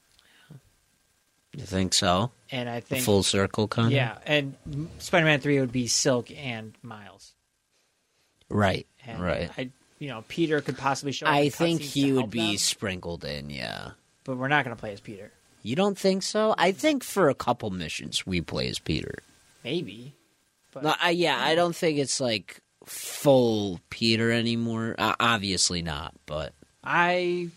You 1.56 1.64
think 1.64 1.94
so? 1.94 2.30
and 2.50 2.68
I 2.68 2.80
think 2.80 3.04
Full 3.04 3.22
circle 3.22 3.68
kind 3.68 3.92
yeah, 3.92 4.18
and 4.26 4.54
Spider 4.98 5.24
Man 5.24 5.40
Three 5.40 5.58
would 5.60 5.72
be 5.72 5.86
Silk 5.86 6.30
and 6.30 6.74
Miles. 6.82 7.32
Right. 8.48 8.86
And 9.06 9.20
right. 9.20 9.50
I, 9.56 9.70
you 9.98 10.08
know, 10.08 10.24
Peter 10.28 10.60
could 10.60 10.76
possibly 10.76 11.12
show. 11.12 11.26
I 11.26 11.48
think 11.48 11.80
he 11.80 12.12
would 12.12 12.30
be 12.30 12.50
them, 12.50 12.56
sprinkled 12.58 13.24
in, 13.24 13.50
yeah. 13.50 13.92
but 14.24 14.36
we're 14.36 14.48
not 14.48 14.64
going 14.64 14.76
to 14.76 14.80
play 14.80 14.92
as 14.92 15.00
Peter. 15.00 15.32
You 15.62 15.76
don't 15.76 15.98
think 15.98 16.22
so? 16.22 16.54
I 16.58 16.72
think 16.72 17.02
for 17.02 17.30
a 17.30 17.34
couple 17.34 17.70
missions 17.70 18.26
we 18.26 18.40
play 18.42 18.68
as 18.68 18.78
Peter. 18.78 19.14
Maybe, 19.64 20.14
but 20.74 20.82
No, 20.82 20.94
I, 21.00 21.10
yeah, 21.10 21.38
I 21.40 21.54
don't 21.54 21.74
think 21.74 21.98
it's 21.98 22.20
like 22.20 22.60
full 22.84 23.80
Peter 23.90 24.30
anymore. 24.30 24.94
Uh, 24.98 25.14
obviously 25.18 25.80
not, 25.82 26.14
but 26.26 26.52
I 26.82 27.48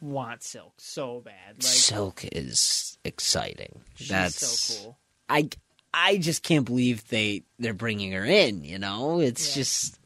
want 0.00 0.42
Silk 0.42 0.74
so 0.78 1.20
bad. 1.24 1.54
Like 1.56 1.62
Silk 1.64 2.24
is 2.30 2.98
exciting. 3.04 3.80
she's 3.96 4.08
That's 4.08 4.46
so 4.46 4.82
cool. 4.84 4.98
I 5.28 5.48
I 5.92 6.18
just 6.18 6.42
can't 6.42 6.64
believe 6.66 7.08
they 7.08 7.42
they're 7.58 7.72
bringing 7.74 8.12
her 8.12 8.24
in. 8.24 8.62
You 8.64 8.78
know, 8.78 9.20
it's 9.20 9.48
Yeah. 9.50 9.54
just 9.62 9.98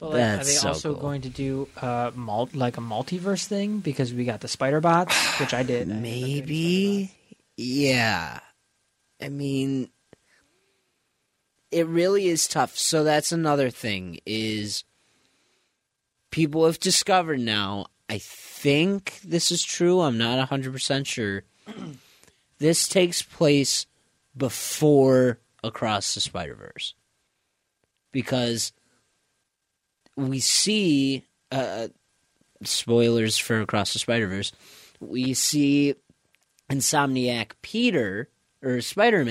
But 0.00 0.10
like, 0.10 0.40
are 0.40 0.44
they 0.44 0.52
so 0.52 0.68
also 0.68 0.92
cool. 0.92 1.02
going 1.02 1.20
to 1.22 1.28
do 1.28 1.68
uh, 1.80 2.10
mul- 2.14 2.50
like 2.54 2.76
a 2.76 2.80
multiverse 2.80 3.46
thing 3.46 3.80
because 3.80 4.12
we 4.12 4.24
got 4.24 4.40
the 4.40 4.48
Spider 4.48 4.80
Bots, 4.80 5.14
which 5.40 5.52
I 5.54 5.62
did. 5.62 5.88
I 5.90 5.94
ended 5.94 5.96
up 5.96 6.02
getting 6.02 6.02
maybe. 6.42 7.10
Yeah, 7.56 8.38
I 9.20 9.28
mean, 9.28 9.90
it 11.70 11.86
really 11.86 12.28
is 12.28 12.48
tough. 12.48 12.76
So 12.76 13.04
that's 13.04 13.32
another 13.32 13.70
thing 13.70 14.20
is 14.26 14.84
people 16.30 16.66
have 16.66 16.78
discovered 16.78 17.40
now. 17.40 17.86
I 18.08 18.18
think 18.18 19.20
this 19.24 19.50
is 19.50 19.62
true. 19.62 20.00
I'm 20.00 20.18
not 20.18 20.38
100 20.38 20.72
percent 20.72 21.06
sure. 21.06 21.44
this 22.58 22.88
takes 22.88 23.22
place 23.22 23.86
before 24.36 25.38
Across 25.64 26.14
the 26.14 26.20
Spider 26.20 26.54
Verse 26.54 26.94
because 28.12 28.72
we 30.16 30.38
see 30.40 31.24
uh, 31.50 31.88
spoilers 32.62 33.36
for 33.36 33.60
Across 33.60 33.92
the 33.92 33.98
Spider 33.98 34.28
Verse. 34.28 34.52
We 35.00 35.34
see 35.34 35.94
Insomniac 36.70 37.52
Peter 37.62 38.28
or 38.62 38.80
Spider 38.80 39.24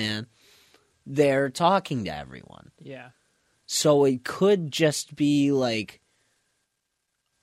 Man 1.07 1.15
there 1.15 1.49
talking 1.49 2.05
to 2.05 2.15
everyone. 2.15 2.71
Yeah, 2.81 3.09
So 3.65 4.05
it 4.05 4.23
could 4.23 4.71
just 4.71 5.15
be 5.15 5.51
like, 5.51 6.01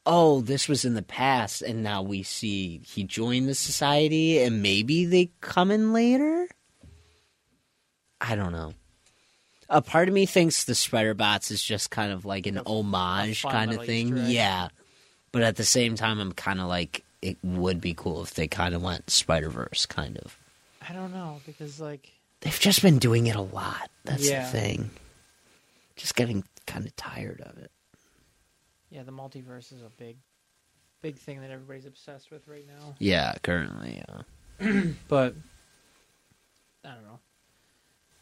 oh, 0.07 0.41
this 0.41 0.69
was 0.69 0.85
in 0.85 0.95
the 0.95 1.03
past, 1.03 1.63
and 1.63 1.83
now 1.83 2.03
we 2.03 2.23
see 2.23 2.81
he 2.85 3.05
joined 3.05 3.49
the 3.49 3.55
society, 3.55 4.39
and 4.43 4.63
maybe 4.63 5.07
they 5.07 5.31
come 5.41 5.71
in 5.71 5.93
later. 5.93 6.49
I 8.21 8.37
don't 8.37 8.53
know. 8.53 8.75
A 9.69 9.83
part 9.83 10.09
of 10.09 10.15
me 10.15 10.27
thinks 10.27 10.65
the 10.65 10.75
Spider 10.75 11.15
Bots 11.15 11.51
is 11.51 11.63
just 11.63 11.91
kind 11.91 12.13
of 12.13 12.25
like 12.25 12.47
an 12.47 12.59
A- 12.59 12.63
homage 12.65 13.43
kind 13.43 13.73
of 13.73 13.85
thing. 13.85 14.17
Yeah. 14.17 14.69
But 15.33 15.43
at 15.43 15.57
the 15.57 15.65
same 15.65 15.95
time, 15.97 16.21
I'm 16.21 16.33
kind 16.33 16.61
of 16.61 16.69
like, 16.69 17.05
it 17.23 17.39
would 17.43 17.81
be 17.81 17.95
cool 17.95 18.23
if 18.23 18.35
they 18.35 18.47
kind 18.47 18.75
of 18.75 18.83
went 18.83 19.11
Spider 19.11 19.49
Verse, 19.49 19.87
kind 19.87 20.17
of. 20.19 20.39
I 20.89 20.93
don't 20.93 21.13
know 21.13 21.41
because 21.47 21.81
like 21.81 22.13
They've 22.45 22.61
just 22.61 22.83
been 22.83 22.99
doing 22.99 23.27
it 23.27 23.35
a 23.37 23.41
lot. 23.41 23.91
That's 24.05 24.29
Yeah. 24.29 24.45
the 24.45 24.59
thing. 24.59 24.91
Just 25.97 26.15
getting 26.15 26.45
kind 26.67 26.87
of 26.87 26.95
tired 26.97 27.41
of 27.41 27.59
it. 27.59 27.71
yeah, 28.91 29.03
the 29.03 29.13
multiverse 29.13 29.73
is 29.73 29.83
a 29.83 29.91
big, 29.99 30.19
big 31.03 31.17
thing 31.17 31.41
that 31.41 31.51
everybody's 31.51 31.87
obsessed 31.87 32.31
with 32.31 32.47
right 32.47 32.67
now. 32.67 32.95
Yeah, 33.01 33.35
currently, 33.43 34.03
yeah. 34.61 34.83
But 35.09 35.35
I 36.85 36.91
don't 36.95 37.03
know. 37.05 37.19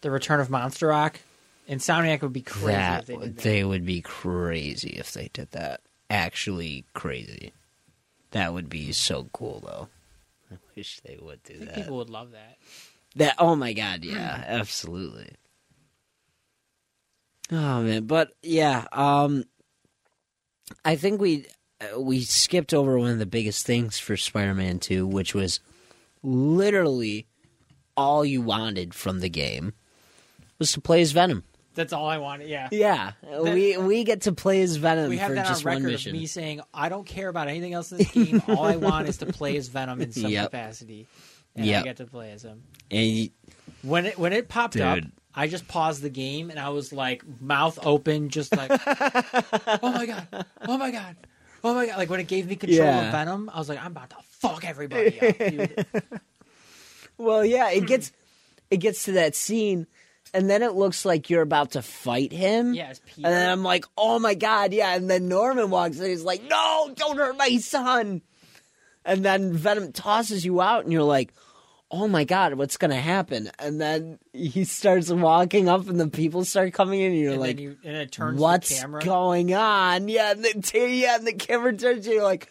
The 0.00 0.10
Return 0.10 0.40
of 0.40 0.48
Monster 0.50 0.92
Ock, 0.92 1.20
Insomniac 1.68 2.22
would 2.22 2.32
be 2.32 2.40
crazy 2.42 2.66
that 2.72 3.00
if 3.02 3.06
they 3.06 3.16
did 3.16 3.36
that. 3.36 3.42
they 3.42 3.64
would 3.64 3.84
be 3.84 4.00
crazy 4.00 4.90
if 4.90 5.12
they 5.12 5.28
did 5.32 5.50
that. 5.52 5.80
Actually, 6.10 6.84
crazy. 6.94 7.52
That 8.32 8.52
would 8.54 8.68
be 8.68 8.92
so 8.92 9.28
cool, 9.32 9.60
though. 9.64 9.88
I 10.50 10.58
wish 10.76 11.00
they 11.00 11.18
would 11.20 11.42
do 11.42 11.58
that. 11.66 11.74
people 11.74 11.96
would 11.98 12.10
love 12.10 12.30
that. 12.32 12.56
That 13.16 13.34
oh 13.38 13.54
my 13.56 13.72
god, 13.72 14.04
yeah, 14.04 14.42
absolutely. 14.46 15.30
Oh 17.50 17.82
man, 17.82 18.06
but 18.06 18.32
yeah, 18.42 18.86
um 18.92 19.44
I 20.84 20.96
think 20.96 21.20
we 21.20 21.46
uh, 21.80 22.00
we 22.00 22.22
skipped 22.22 22.72
over 22.72 22.98
one 22.98 23.10
of 23.10 23.18
the 23.18 23.26
biggest 23.26 23.66
things 23.66 23.98
for 23.98 24.16
Spider-Man 24.16 24.78
2, 24.78 25.06
which 25.06 25.34
was 25.34 25.60
literally 26.22 27.26
all 27.96 28.24
you 28.24 28.40
wanted 28.40 28.94
from 28.94 29.20
the 29.20 29.28
game 29.28 29.74
was 30.58 30.72
to 30.72 30.80
play 30.80 31.02
as 31.02 31.12
Venom. 31.12 31.44
That's 31.74 31.92
all 31.92 32.06
I 32.06 32.18
wanted. 32.18 32.48
Yeah. 32.48 32.68
Yeah, 32.70 33.12
we 33.42 33.76
we 33.78 34.04
get 34.04 34.22
to 34.22 34.32
play 34.32 34.62
as 34.62 34.76
Venom 34.76 35.08
We 35.08 35.16
have 35.18 35.28
for 35.28 35.34
that 35.34 35.46
on 35.46 35.52
just 35.52 35.64
one 35.64 35.82
record 35.82 36.06
of 36.06 36.12
me 36.12 36.26
saying 36.26 36.60
I 36.72 36.88
don't 36.90 37.06
care 37.06 37.28
about 37.28 37.48
anything 37.48 37.72
else 37.74 37.90
in 37.92 37.98
this 37.98 38.10
game. 38.12 38.42
All 38.46 38.64
I 38.64 38.76
want 38.76 39.08
is 39.08 39.18
to 39.18 39.26
play 39.26 39.56
as 39.56 39.68
Venom 39.68 40.00
in 40.00 40.12
some 40.12 40.30
Yep. 40.30 40.44
capacity, 40.50 41.06
and 41.56 41.66
Yep. 41.66 41.80
I 41.80 41.84
get 41.84 41.96
to 41.98 42.06
play 42.06 42.30
as 42.32 42.42
him. 42.42 42.62
And 42.92 43.06
you- 43.06 43.30
When 43.82 44.06
it 44.06 44.18
when 44.18 44.32
it 44.32 44.48
popped 44.48 44.76
up, 44.76 45.00
I 45.34 45.48
just 45.48 45.66
paused 45.66 46.02
the 46.02 46.10
game 46.10 46.50
and 46.50 46.58
I 46.60 46.68
was 46.68 46.92
like 46.92 47.24
mouth 47.40 47.78
open, 47.82 48.28
just 48.28 48.54
like, 48.56 48.70
oh 48.86 49.78
my 49.92 50.06
god, 50.06 50.28
oh 50.68 50.78
my 50.78 50.90
god, 50.92 51.16
oh 51.64 51.74
my 51.74 51.86
god. 51.86 51.96
Like 51.98 52.10
when 52.10 52.20
it 52.20 52.28
gave 52.28 52.46
me 52.46 52.54
control 52.56 52.78
Yeah. 52.86 53.06
of 53.06 53.12
Venom, 53.12 53.50
I 53.52 53.58
was 53.58 53.68
like, 53.68 53.80
I'm 53.80 53.90
about 53.92 54.10
to 54.10 54.16
fuck 54.38 54.64
everybody 54.64 55.18
up, 55.20 55.38
dude. 55.38 55.86
Well, 57.18 57.44
yeah, 57.44 57.70
it 57.70 57.86
gets 57.86 58.10
it 58.70 58.78
gets 58.78 59.04
to 59.04 59.12
that 59.12 59.34
scene, 59.34 59.86
and 60.34 60.48
then 60.48 60.62
it 60.62 60.72
looks 60.72 61.04
like 61.04 61.28
you're 61.30 61.42
about 61.42 61.72
to 61.72 61.82
fight 61.82 62.32
him. 62.32 62.74
Yeah, 62.74 62.92
Peter. 63.06 63.26
And 63.28 63.34
then 63.36 63.50
I'm 63.50 63.62
like, 63.62 63.84
oh 63.96 64.18
my 64.18 64.34
god, 64.34 64.72
yeah. 64.72 64.94
And 64.96 65.08
then 65.10 65.28
Norman 65.28 65.70
walks 65.70 65.98
in, 66.00 66.06
he's 66.08 66.24
like, 66.24 66.42
no, 66.44 66.92
don't 66.96 67.16
hurt 67.18 67.36
my 67.36 67.56
son. 67.58 68.22
And 69.04 69.24
then 69.24 69.52
Venom 69.52 69.92
tosses 69.92 70.44
you 70.44 70.60
out, 70.60 70.84
and 70.84 70.92
you're 70.92 71.02
like, 71.02 71.32
oh 71.92 72.08
my 72.08 72.24
god, 72.24 72.54
what's 72.54 72.76
gonna 72.78 73.00
happen? 73.00 73.50
And 73.58 73.80
then 73.80 74.18
he 74.32 74.64
starts 74.64 75.10
walking 75.10 75.68
up, 75.68 75.86
and 75.88 76.00
the 76.00 76.08
people 76.08 76.44
start 76.44 76.72
coming 76.72 77.00
in, 77.00 77.12
and 77.12 77.20
you're 77.20 77.32
and 77.32 77.40
like, 77.40 77.60
you, 77.60 77.76
and 77.84 77.96
it 77.96 78.10
turns 78.10 78.40
what's 78.40 78.70
the 78.70 78.80
camera. 78.80 79.02
going 79.04 79.54
on? 79.54 80.08
Yeah, 80.08 80.32
and 80.32 80.44
then 80.44 80.62
yeah, 80.90 81.16
and 81.16 81.26
the 81.26 81.34
camera 81.34 81.76
turns, 81.76 82.06
and 82.06 82.14
you're 82.14 82.24
like, 82.24 82.50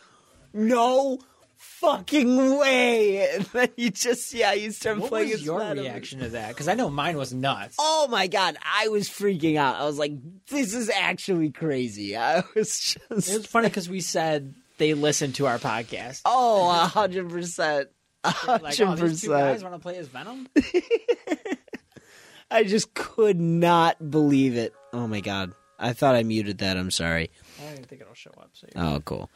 no. 0.54 1.20
Fucking 1.64 2.58
way! 2.58 3.28
And 3.36 3.46
then 3.46 3.70
you 3.76 3.89
just 3.92 4.34
yeah, 4.34 4.54
you 4.54 4.72
start 4.72 5.00
what 5.00 5.10
playing 5.10 5.30
What 5.30 5.34
was 5.34 5.44
your 5.44 5.60
reaction 5.60 6.20
to 6.20 6.30
that? 6.30 6.50
Because 6.50 6.68
I 6.68 6.74
know 6.74 6.89
mine 6.89 7.18
was 7.18 7.34
nuts. 7.34 7.76
Oh 7.80 8.08
my 8.10 8.28
god, 8.28 8.58
I 8.64 8.88
was 8.88 9.10
freaking 9.10 9.58
out. 9.58 9.76
I 9.76 9.86
was 9.86 9.98
like, 9.98 10.14
this 10.48 10.74
is 10.74 10.89
actually 10.89 11.52
crazy. 11.52 12.18
I 12.18 12.44
was 12.56 12.98
It 13.10 13.18
was 13.18 13.46
funny 13.48 13.68
because 13.68 13.89
we 13.89 14.00
said 14.02 14.54
they 14.78 14.94
listened 14.96 15.36
to 15.36 15.48
our 15.48 15.60
podcast. 15.60 16.22
Oh, 16.26 16.70
a 16.70 16.86
hundred 16.86 17.30
percent. 17.30 17.89
Like, 18.24 18.80
oh, 18.82 18.95
these 18.95 19.22
two 19.22 19.30
guys 19.30 19.63
want 19.63 19.76
to 19.76 19.80
play 19.80 19.97
as 19.97 20.07
Venom. 20.07 20.47
I 22.51 22.63
just 22.63 22.93
could 22.93 23.39
not 23.39 24.11
believe 24.11 24.55
it. 24.57 24.74
Oh 24.93 25.07
my 25.07 25.22
god. 25.22 25.53
I 25.80 25.93
thought 25.93 26.15
I 26.15 26.24
muted 26.24 26.59
that. 26.59 26.78
I'm 26.78 26.91
sorry. 26.91 27.32
I 27.59 27.63
don't 27.63 27.72
even 27.74 27.84
think 27.86 28.01
it'll 28.01 28.13
show 28.13 28.32
up. 28.38 28.51
So 28.53 28.67
Oh, 28.76 29.01
cool. 29.03 29.30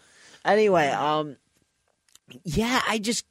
Anyway, 0.43 0.89
um, 0.89 1.38
yeah, 2.43 2.81
I 2.88 2.99
just, 2.99 3.25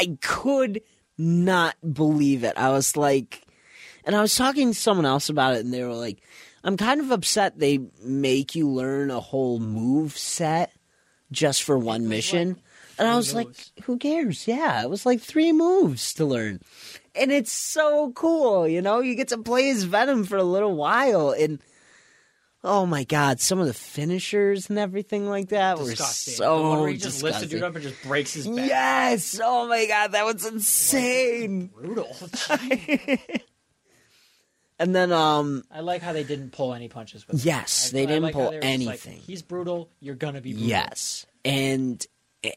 I 0.00 0.18
could 0.20 0.80
not 1.16 1.76
believe 1.92 2.42
it. 2.42 2.54
I 2.56 2.70
was 2.70 2.96
like, 2.96 3.46
and 4.04 4.16
I 4.16 4.20
was 4.22 4.34
talking 4.34 4.72
to 4.72 4.78
someone 4.78 5.06
else 5.06 5.28
about 5.28 5.54
it, 5.54 5.64
and 5.64 5.72
they 5.72 5.84
were 5.84 5.94
like, 5.94 6.20
I'm 6.64 6.76
kind 6.76 7.00
of 7.00 7.12
upset 7.12 7.58
they 7.58 7.78
make 8.02 8.56
you 8.56 8.68
learn 8.68 9.10
a 9.12 9.20
whole 9.20 9.60
move 9.60 10.16
set 10.18 10.72
just 11.30 11.62
for 11.62 11.78
one 11.78 12.08
mission. 12.08 12.60
And 12.98 13.08
I 13.08 13.16
was 13.16 13.34
like, 13.34 13.48
who 13.84 13.96
cares? 13.98 14.46
Yeah, 14.48 14.82
it 14.82 14.90
was 14.90 15.06
like 15.06 15.20
three 15.20 15.52
moves 15.52 16.12
to 16.14 16.24
learn. 16.24 16.60
And 17.14 17.32
it's 17.32 17.52
so 17.52 18.12
cool, 18.12 18.66
you 18.68 18.80
know? 18.82 19.00
You 19.00 19.14
get 19.14 19.28
to 19.28 19.38
play 19.38 19.70
as 19.70 19.84
Venom 19.84 20.24
for 20.24 20.36
a 20.36 20.42
little 20.44 20.74
while. 20.74 21.30
And 21.30 21.60
oh 22.62 22.86
my 22.86 23.04
God, 23.04 23.40
some 23.40 23.58
of 23.60 23.66
the 23.66 23.74
finishers 23.74 24.68
and 24.70 24.78
everything 24.78 25.28
like 25.28 25.48
that 25.48 25.78
disgusting. 25.78 26.32
were 26.32 26.36
so 26.36 26.56
the 26.58 26.62
one 26.68 26.80
where 26.80 26.88
he 26.90 26.96
just 26.96 27.22
lifts 27.22 27.40
the 27.40 27.46
dude 27.46 27.62
up 27.62 27.74
and 27.74 27.82
just 27.82 28.02
breaks 28.02 28.34
his 28.34 28.46
back. 28.46 28.68
Yes! 28.68 29.40
Oh 29.42 29.68
my 29.68 29.86
God, 29.86 30.12
that 30.12 30.24
was 30.24 30.44
insane. 30.46 31.66
Brutal. 31.74 32.14
And 34.80 34.94
then, 34.94 35.12
um, 35.12 35.64
I 35.72 35.80
like 35.80 36.02
how 36.02 36.12
they 36.12 36.22
didn't 36.22 36.52
pull 36.52 36.72
any 36.72 36.88
punches 36.88 37.26
with 37.26 37.42
him. 37.42 37.46
yes, 37.48 37.90
I- 37.90 37.92
they 37.94 38.02
I 38.04 38.06
didn't 38.06 38.22
like 38.22 38.34
how 38.34 38.40
pull 38.42 38.50
they 38.52 38.56
were 38.58 38.62
just 38.62 38.78
like, 38.86 38.88
anything. 39.06 39.18
He's 39.26 39.42
brutal. 39.42 39.90
You're 40.00 40.14
gonna 40.14 40.40
be 40.40 40.52
brutal. 40.52 40.68
Yes, 40.68 41.26
and 41.44 42.06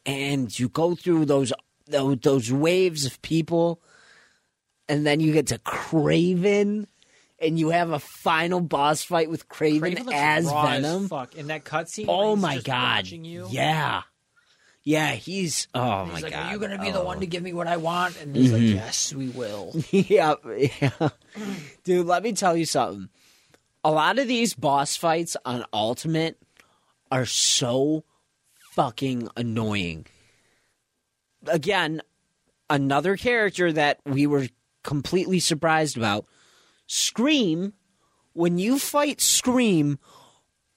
and 0.06 0.58
you 0.60 0.70
go 0.70 0.96
through 0.96 1.26
those 1.26 1.52
those, 1.88 2.18
those 2.20 2.52
waves 2.52 3.06
of 3.06 3.22
people, 3.22 3.82
and 4.88 5.06
then 5.06 5.20
you 5.20 5.34
get 5.34 5.48
to 5.48 5.58
Kraven, 5.60 6.88
and 7.40 7.60
you 7.60 7.70
have 7.70 7.92
a 7.92 8.00
final 8.00 8.62
boss 8.62 9.04
fight 9.04 9.30
with 9.30 9.50
Kraven, 9.50 9.98
Kraven 9.98 10.14
as 10.14 10.50
Venom. 10.50 11.04
As 11.04 11.10
fuck. 11.10 11.36
In 11.36 11.48
that 11.48 11.64
cutscene. 11.64 12.06
oh 12.08 12.36
my 12.36 12.56
just 12.56 12.66
god! 12.66 13.08
you, 13.08 13.48
Yeah, 13.50 14.04
yeah, 14.84 15.12
he's 15.12 15.68
oh 15.74 16.06
He's 16.06 16.14
my 16.14 16.20
like, 16.22 16.34
god! 16.34 16.48
"Are 16.48 16.54
you 16.54 16.60
gonna 16.60 16.80
be 16.82 16.92
the 16.92 17.02
Oh. 17.02 17.06
one 17.06 17.20
to 17.20 17.26
oh. 17.26 17.30
give 17.30 17.44
me 17.44 17.54
what 17.54 17.68
I 17.68 17.78
want?" 17.78 18.20
And 18.22 18.36
he's 18.36 18.52
like, 18.52 18.62
mm-hmm. 18.62 18.76
"Yes, 18.76 19.14
we 19.14 19.30
will." 19.30 19.74
yeah, 19.92 20.36
yeah. 20.58 21.10
Dude, 21.84 22.08
let 22.08 22.24
me 22.24 22.34
tell 22.34 22.56
you 22.58 22.66
something. 22.66 23.10
A 23.84 23.92
lot 23.92 24.20
of 24.20 24.28
these 24.28 24.54
boss 24.54 24.96
fights 24.96 25.36
on 25.46 25.66
Ultimate 25.74 26.38
are 27.12 27.26
so 27.26 28.04
fucking 28.72 29.30
annoying. 29.36 30.06
Again, 31.48 32.02
another 32.70 33.18
character 33.18 33.72
that 33.72 34.00
we 34.06 34.28
were 34.28 34.48
completely 34.84 35.40
surprised 35.40 35.98
about. 35.98 36.26
Scream, 36.88 37.74
when 38.34 38.58
you 38.58 38.80
fight 38.80 39.22
Scream, 39.22 40.00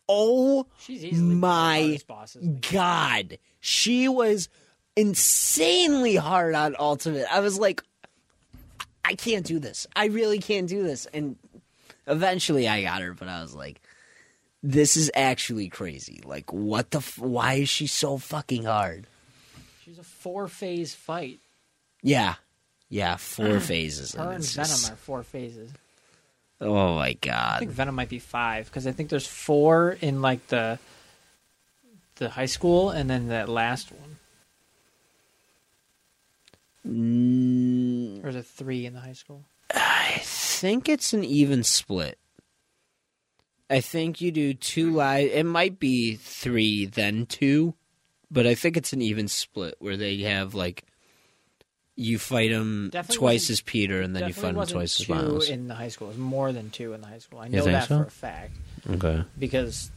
oh 0.08 0.66
She's 0.78 1.04
easily 1.04 1.20
one 1.20 1.24
of 1.24 1.28
the 1.30 1.40
my 1.40 1.80
hardest 1.80 2.06
bosses 2.06 2.42
in 2.42 2.54
the 2.54 2.60
game. 2.60 2.72
god, 2.72 3.38
she 3.60 4.08
was 4.08 4.48
insanely 4.96 6.16
hard 6.16 6.54
on 6.54 6.76
Ultimate. 6.78 7.26
I 7.32 7.40
was 7.40 7.58
like, 7.58 7.82
I 9.04 9.14
can't 9.14 9.44
do 9.44 9.58
this. 9.58 9.86
I 9.94 10.06
really 10.06 10.38
can't 10.38 10.68
do 10.68 10.82
this. 10.82 11.06
And 11.06 11.36
eventually 12.06 12.68
I 12.68 12.82
got 12.82 13.02
her, 13.02 13.12
but 13.12 13.28
I 13.28 13.42
was 13.42 13.54
like, 13.54 13.80
this 14.66 14.96
is 14.96 15.10
actually 15.14 15.68
crazy. 15.68 16.20
Like, 16.24 16.50
what 16.52 16.90
the? 16.90 16.98
F- 16.98 17.18
why 17.18 17.54
is 17.54 17.68
she 17.68 17.86
so 17.86 18.16
fucking 18.16 18.64
hard? 18.64 19.06
She's 19.84 19.98
a 19.98 20.02
four 20.02 20.48
phase 20.48 20.94
fight. 20.94 21.38
Yeah, 22.02 22.36
yeah, 22.88 23.16
four 23.16 23.60
phases. 23.70 24.14
Her 24.14 24.32
and 24.32 24.42
Venom 24.44 24.66
just- 24.68 24.90
are 24.90 24.96
four 24.96 25.22
phases. 25.22 25.70
oh 26.62 26.94
my 26.94 27.12
god! 27.12 27.56
I 27.56 27.58
think 27.58 27.72
Venom 27.72 27.94
might 27.94 28.08
be 28.08 28.18
five 28.18 28.66
because 28.66 28.86
I 28.86 28.92
think 28.92 29.10
there's 29.10 29.26
four 29.26 29.98
in 30.00 30.22
like 30.22 30.46
the 30.48 30.78
the 32.16 32.30
high 32.30 32.46
school 32.46 32.88
and 32.90 33.10
then 33.10 33.28
that 33.28 33.48
last 33.50 33.92
one. 33.92 34.16
Mm, 36.86 38.24
Or 38.24 38.28
is 38.28 38.36
it 38.36 38.46
three 38.46 38.86
in 38.86 38.94
the 38.94 39.00
high 39.00 39.12
school? 39.14 39.44
I 39.74 40.20
think 40.22 40.88
it's 40.88 41.12
an 41.12 41.24
even 41.24 41.64
split. 41.64 42.18
I 43.70 43.80
think 43.80 44.20
you 44.20 44.30
do 44.30 44.54
two 44.54 44.92
live. 44.92 45.30
It 45.30 45.46
might 45.46 45.78
be 45.80 46.16
three, 46.16 46.86
then 46.86 47.26
two, 47.26 47.74
but 48.30 48.46
I 48.46 48.54
think 48.54 48.76
it's 48.76 48.92
an 48.92 49.00
even 49.02 49.26
split 49.28 49.74
where 49.78 49.96
they 49.96 50.18
have 50.22 50.54
like 50.54 50.84
you 51.96 52.18
fight 52.18 52.50
him 52.50 52.90
Definitely 52.92 53.16
twice 53.18 53.50
as 53.50 53.60
Peter, 53.60 54.00
and 54.02 54.14
then 54.16 54.26
you 54.26 54.34
fight 54.34 54.54
him 54.56 54.66
twice 54.66 55.00
as 55.00 55.08
Miles. 55.08 55.48
in 55.48 55.68
the 55.68 55.74
high 55.74 55.88
school. 55.88 56.08
It 56.08 56.12
was 56.12 56.18
more 56.18 56.52
than 56.52 56.70
two 56.70 56.92
in 56.92 57.00
the 57.00 57.06
high 57.06 57.18
school. 57.18 57.38
I 57.38 57.48
know 57.48 57.64
that 57.64 57.88
so? 57.88 57.98
for 57.98 58.04
a 58.06 58.10
fact 58.10 58.56
Okay. 58.90 59.24
because 59.38 59.90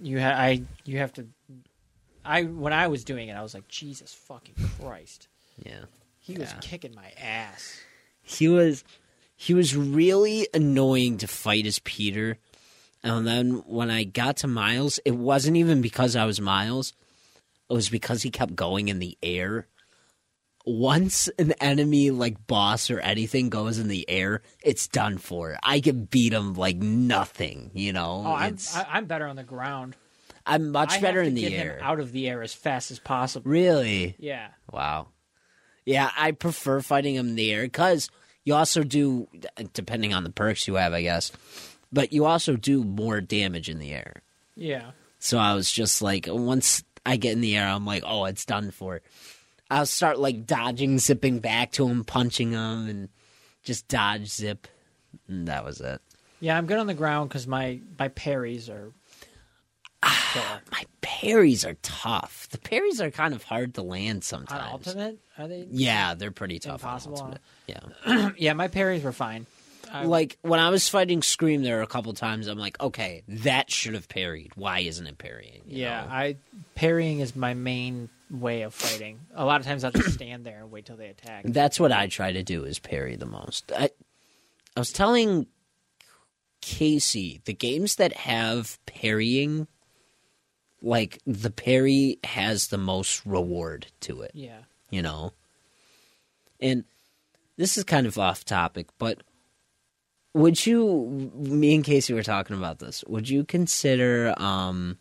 you 0.00 0.20
ha- 0.20 0.34
I 0.36 0.62
you 0.84 0.98
have 0.98 1.12
to. 1.14 1.26
I 2.24 2.42
when 2.44 2.72
I 2.72 2.88
was 2.88 3.04
doing 3.04 3.28
it, 3.28 3.34
I 3.34 3.42
was 3.42 3.54
like, 3.54 3.68
Jesus 3.68 4.12
fucking 4.14 4.54
Christ, 4.80 5.28
Yeah. 5.64 5.84
he 6.20 6.34
was 6.36 6.52
kicking 6.60 6.94
my 6.94 7.12
ass. 7.22 7.80
he 8.22 8.48
was 8.48 8.82
he 9.36 9.54
was 9.54 9.76
really 9.76 10.48
annoying 10.52 11.18
to 11.18 11.28
fight 11.28 11.64
as 11.66 11.78
Peter. 11.80 12.38
And 13.02 13.26
then 13.26 13.62
when 13.66 13.90
I 13.90 14.04
got 14.04 14.38
to 14.38 14.48
Miles, 14.48 14.98
it 15.04 15.14
wasn't 15.14 15.56
even 15.56 15.80
because 15.80 16.16
I 16.16 16.24
was 16.24 16.40
Miles. 16.40 16.94
It 17.70 17.72
was 17.74 17.88
because 17.88 18.22
he 18.22 18.30
kept 18.30 18.56
going 18.56 18.88
in 18.88 18.98
the 18.98 19.16
air. 19.22 19.66
Once 20.66 21.28
an 21.38 21.52
enemy 21.60 22.10
like 22.10 22.46
boss 22.46 22.90
or 22.90 23.00
anything 23.00 23.48
goes 23.48 23.78
in 23.78 23.88
the 23.88 24.08
air, 24.08 24.42
it's 24.62 24.88
done 24.88 25.16
for. 25.16 25.56
I 25.62 25.80
can 25.80 26.04
beat 26.04 26.32
him 26.32 26.54
like 26.54 26.76
nothing, 26.76 27.70
you 27.72 27.92
know. 27.92 28.24
Oh, 28.26 28.34
I'm 28.34 28.54
it's, 28.54 28.76
I, 28.76 28.86
I'm 28.90 29.06
better 29.06 29.26
on 29.26 29.36
the 29.36 29.44
ground. 29.44 29.96
I'm 30.44 30.70
much 30.72 30.94
I 30.94 31.00
better 31.00 31.22
in 31.22 31.34
the 31.34 31.42
get 31.42 31.52
air. 31.52 31.76
him 31.76 31.84
out 31.84 32.00
of 32.00 32.12
the 32.12 32.28
air 32.28 32.42
as 32.42 32.52
fast 32.52 32.90
as 32.90 32.98
possible. 32.98 33.50
Really? 33.50 34.16
Yeah. 34.18 34.48
Wow. 34.72 35.08
Yeah, 35.84 36.10
I 36.16 36.32
prefer 36.32 36.80
fighting 36.80 37.14
him 37.14 37.28
in 37.28 37.34
the 37.34 37.52
air 37.52 37.62
because 37.62 38.10
you 38.44 38.54
also 38.54 38.82
do, 38.82 39.28
depending 39.72 40.12
on 40.12 40.24
the 40.24 40.30
perks 40.30 40.66
you 40.68 40.74
have, 40.74 40.92
I 40.92 41.02
guess, 41.02 41.32
but 41.92 42.12
you 42.12 42.24
also 42.24 42.56
do 42.56 42.84
more 42.84 43.20
damage 43.20 43.68
in 43.68 43.78
the 43.78 43.92
air. 43.92 44.22
Yeah. 44.54 44.90
So 45.18 45.38
I 45.38 45.54
was 45.54 45.70
just 45.70 46.02
like, 46.02 46.26
once 46.28 46.82
I 47.04 47.16
get 47.16 47.32
in 47.32 47.40
the 47.40 47.56
air, 47.56 47.68
I'm 47.68 47.86
like, 47.86 48.02
oh, 48.06 48.24
it's 48.26 48.44
done 48.44 48.70
for. 48.70 49.00
I'll 49.70 49.86
start 49.86 50.18
like 50.18 50.46
dodging, 50.46 50.98
zipping 50.98 51.40
back 51.40 51.72
to 51.72 51.86
him, 51.88 52.04
punching 52.04 52.52
him, 52.52 52.88
and 52.88 53.08
just 53.62 53.88
dodge, 53.88 54.28
zip. 54.28 54.66
And 55.28 55.48
that 55.48 55.64
was 55.64 55.80
it. 55.80 56.00
Yeah, 56.40 56.56
I'm 56.56 56.66
good 56.66 56.78
on 56.78 56.86
the 56.86 56.94
ground 56.94 57.28
because 57.28 57.46
my 57.46 57.80
my 57.98 58.08
parries 58.08 58.68
are. 58.68 58.92
Ah, 60.02 60.30
killer. 60.32 60.60
My 60.70 60.84
parries 61.00 61.64
are 61.64 61.74
tough. 61.82 62.48
The 62.50 62.58
parries 62.58 63.00
are 63.00 63.10
kind 63.10 63.34
of 63.34 63.42
hard 63.42 63.74
to 63.74 63.82
land 63.82 64.18
on 64.18 64.22
sometimes. 64.22 64.86
ultimate, 64.86 65.18
are 65.36 65.48
they? 65.48 65.66
Yeah, 65.70 66.14
they're 66.14 66.30
pretty 66.30 66.60
tough. 66.60 66.82
Impossible 66.82 67.18
On 67.18 67.30
on-. 67.32 67.38
Yeah. 67.66 68.30
Yeah, 68.38 68.52
my 68.52 68.68
parries 68.68 69.02
were 69.02 69.12
fine. 69.12 69.46
I, 69.92 70.04
like 70.04 70.38
when 70.42 70.60
I 70.60 70.70
was 70.70 70.88
fighting 70.88 71.22
Scream, 71.22 71.62
there 71.62 71.76
were 71.76 71.82
a 71.82 71.86
couple 71.86 72.12
times 72.14 72.46
I'm 72.46 72.58
like, 72.58 72.80
okay, 72.80 73.22
that 73.28 73.70
should 73.70 73.94
have 73.94 74.08
parried. 74.08 74.52
Why 74.54 74.80
isn't 74.80 75.06
it 75.06 75.18
parrying? 75.18 75.62
You 75.66 75.82
yeah, 75.82 76.02
know? 76.02 76.08
I 76.10 76.36
parrying 76.74 77.20
is 77.20 77.34
my 77.34 77.54
main 77.54 78.08
way 78.30 78.62
of 78.62 78.74
fighting. 78.74 79.20
A 79.34 79.44
lot 79.44 79.60
of 79.60 79.66
times 79.66 79.84
I'll 79.84 79.90
just 79.90 80.14
stand 80.14 80.44
there 80.44 80.60
and 80.60 80.70
wait 80.70 80.86
till 80.86 80.96
they 80.96 81.08
attack. 81.08 81.44
that's 81.46 81.80
what 81.80 81.92
I 81.92 82.06
try 82.06 82.32
to 82.32 82.42
do 82.42 82.64
is 82.64 82.78
parry 82.78 83.16
the 83.16 83.26
most. 83.26 83.72
I, 83.72 83.90
I 84.76 84.80
was 84.80 84.92
telling 84.92 85.46
Casey 86.60 87.40
the 87.44 87.54
games 87.54 87.96
that 87.96 88.12
have 88.12 88.78
parrying, 88.86 89.66
like 90.82 91.20
the 91.26 91.50
parry 91.50 92.18
has 92.24 92.68
the 92.68 92.78
most 92.78 93.24
reward 93.24 93.86
to 94.00 94.22
it. 94.22 94.32
Yeah. 94.34 94.60
you 94.90 95.02
know. 95.02 95.32
And 96.60 96.84
this 97.56 97.78
is 97.78 97.84
kind 97.84 98.06
of 98.06 98.18
off 98.18 98.44
topic, 98.44 98.88
but 98.98 99.22
would 100.34 100.66
you 100.66 101.30
me 101.34 101.74
and 101.74 101.84
Casey 101.84 102.12
were 102.12 102.22
talking 102.22 102.56
about 102.56 102.78
this. 102.78 103.04
Would 103.06 103.28
you 103.28 103.44
consider 103.44 104.34
um 104.36 104.98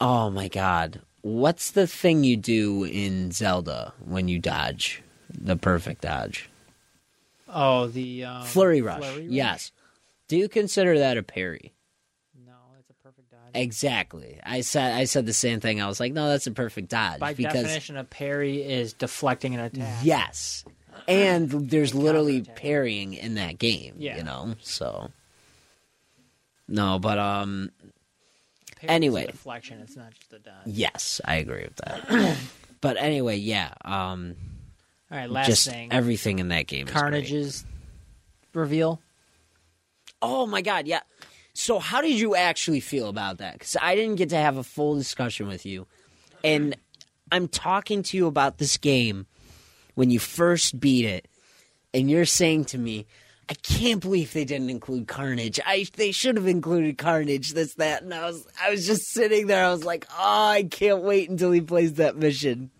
Oh 0.00 0.30
my 0.30 0.48
god. 0.48 1.00
What's 1.22 1.70
the 1.70 1.86
thing 1.86 2.22
you 2.24 2.36
do 2.36 2.84
in 2.84 3.30
Zelda 3.30 3.94
when 4.04 4.28
you 4.28 4.38
dodge? 4.38 5.02
The 5.30 5.56
perfect 5.56 6.02
dodge. 6.02 6.50
Oh, 7.48 7.86
the 7.86 8.24
um, 8.24 8.42
Flurry 8.44 8.82
rush. 8.82 8.98
Flurry 8.98 9.22
rush? 9.22 9.32
Yes. 9.32 9.72
Do 10.28 10.36
you 10.36 10.48
consider 10.48 10.98
that 10.98 11.16
a 11.16 11.22
parry? 11.22 11.72
No, 12.46 12.52
it's 12.78 12.90
a 12.90 12.94
perfect 12.94 13.30
dodge. 13.30 13.52
Exactly. 13.54 14.38
I 14.44 14.60
said 14.62 14.94
I 14.94 15.04
said 15.04 15.24
the 15.26 15.32
same 15.32 15.60
thing. 15.60 15.80
I 15.80 15.86
was 15.86 16.00
like, 16.00 16.12
"No, 16.12 16.28
that's 16.28 16.46
a 16.46 16.52
perfect 16.52 16.88
dodge." 16.88 17.20
By 17.20 17.34
because 17.34 17.54
definition, 17.54 17.96
a 17.96 18.04
parry 18.04 18.62
is 18.62 18.92
deflecting 18.92 19.54
an 19.54 19.60
attack. 19.60 20.04
Yes. 20.04 20.64
And 21.06 21.50
there's 21.50 21.94
literally 21.94 22.42
parrying 22.42 23.14
in 23.14 23.34
that 23.34 23.58
game, 23.58 23.94
Yeah. 23.98 24.16
you 24.16 24.22
know? 24.24 24.54
So 24.62 25.10
No, 26.68 26.98
but 26.98 27.18
um 27.18 27.70
Anyway. 28.82 29.26
deflection. 29.26 29.80
It's 29.80 29.96
not 29.96 30.12
just 30.14 30.32
a 30.34 30.38
dodge. 30.38 30.54
yes, 30.66 31.20
I 31.24 31.36
agree 31.36 31.64
with 31.64 31.76
that. 31.76 32.36
but 32.80 32.96
anyway, 32.98 33.36
yeah, 33.36 33.72
um 33.84 34.34
All 35.10 35.18
right, 35.18 35.30
last 35.30 35.46
just 35.46 35.68
thing. 35.68 35.90
everything 35.92 36.38
in 36.38 36.48
that 36.48 36.66
game 36.66 36.86
is 36.86 36.92
great. 36.92 37.00
Carnage's 37.00 37.64
reveal? 38.52 39.00
Oh 40.22 40.46
my 40.46 40.62
god, 40.62 40.86
yeah. 40.86 41.00
So 41.54 41.78
how 41.78 42.00
did 42.00 42.18
you 42.18 42.34
actually 42.34 42.80
feel 42.80 43.08
about 43.08 43.38
that? 43.38 43.54
Because 43.54 43.76
I 43.80 43.94
didn't 43.94 44.16
get 44.16 44.30
to 44.30 44.36
have 44.36 44.56
a 44.56 44.64
full 44.64 44.96
discussion 44.96 45.46
with 45.48 45.64
you, 45.64 45.86
and 46.42 46.74
I'm 47.30 47.46
talking 47.48 48.02
to 48.04 48.16
you 48.16 48.26
about 48.26 48.58
this 48.58 48.76
game 48.76 49.26
when 49.94 50.10
you 50.10 50.18
first 50.18 50.78
beat 50.80 51.04
it, 51.04 51.28
and 51.92 52.10
you're 52.10 52.24
saying 52.24 52.64
to 52.66 52.78
me, 52.78 53.06
"I 53.48 53.54
can't 53.54 54.00
believe 54.00 54.32
they 54.32 54.44
didn't 54.44 54.70
include 54.70 55.06
Carnage. 55.08 55.60
I 55.64 55.86
they 55.96 56.12
should 56.12 56.36
have 56.36 56.46
included 56.46 56.98
Carnage. 56.98 57.52
This 57.52 57.74
that." 57.74 58.02
And 58.02 58.12
I 58.14 58.24
was 58.26 58.46
I 58.62 58.70
was 58.70 58.86
just 58.86 59.06
sitting 59.12 59.46
there. 59.46 59.64
I 59.64 59.70
was 59.70 59.84
like, 59.84 60.06
"Oh, 60.10 60.46
I 60.48 60.64
can't 60.64 61.02
wait 61.02 61.30
until 61.30 61.52
he 61.52 61.60
plays 61.60 61.94
that 61.94 62.16
mission." 62.16 62.70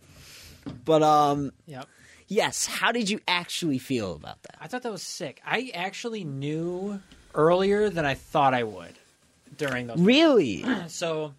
But 0.84 1.02
um, 1.02 1.52
Yep. 1.66 1.86
yes. 2.28 2.66
How 2.66 2.90
did 2.92 3.10
you 3.10 3.20
actually 3.28 3.78
feel 3.78 4.14
about 4.14 4.42
that? 4.42 4.56
I 4.60 4.66
thought 4.66 4.82
that 4.82 4.92
was 4.92 5.02
sick. 5.02 5.40
I 5.46 5.70
actually 5.74 6.24
knew 6.24 7.00
earlier 7.34 7.90
than 7.90 8.04
I 8.06 8.14
thought 8.14 8.54
I 8.54 8.62
would 8.64 8.94
during 9.56 9.86
those. 9.86 10.00
Really? 10.00 10.64
So 10.88 11.34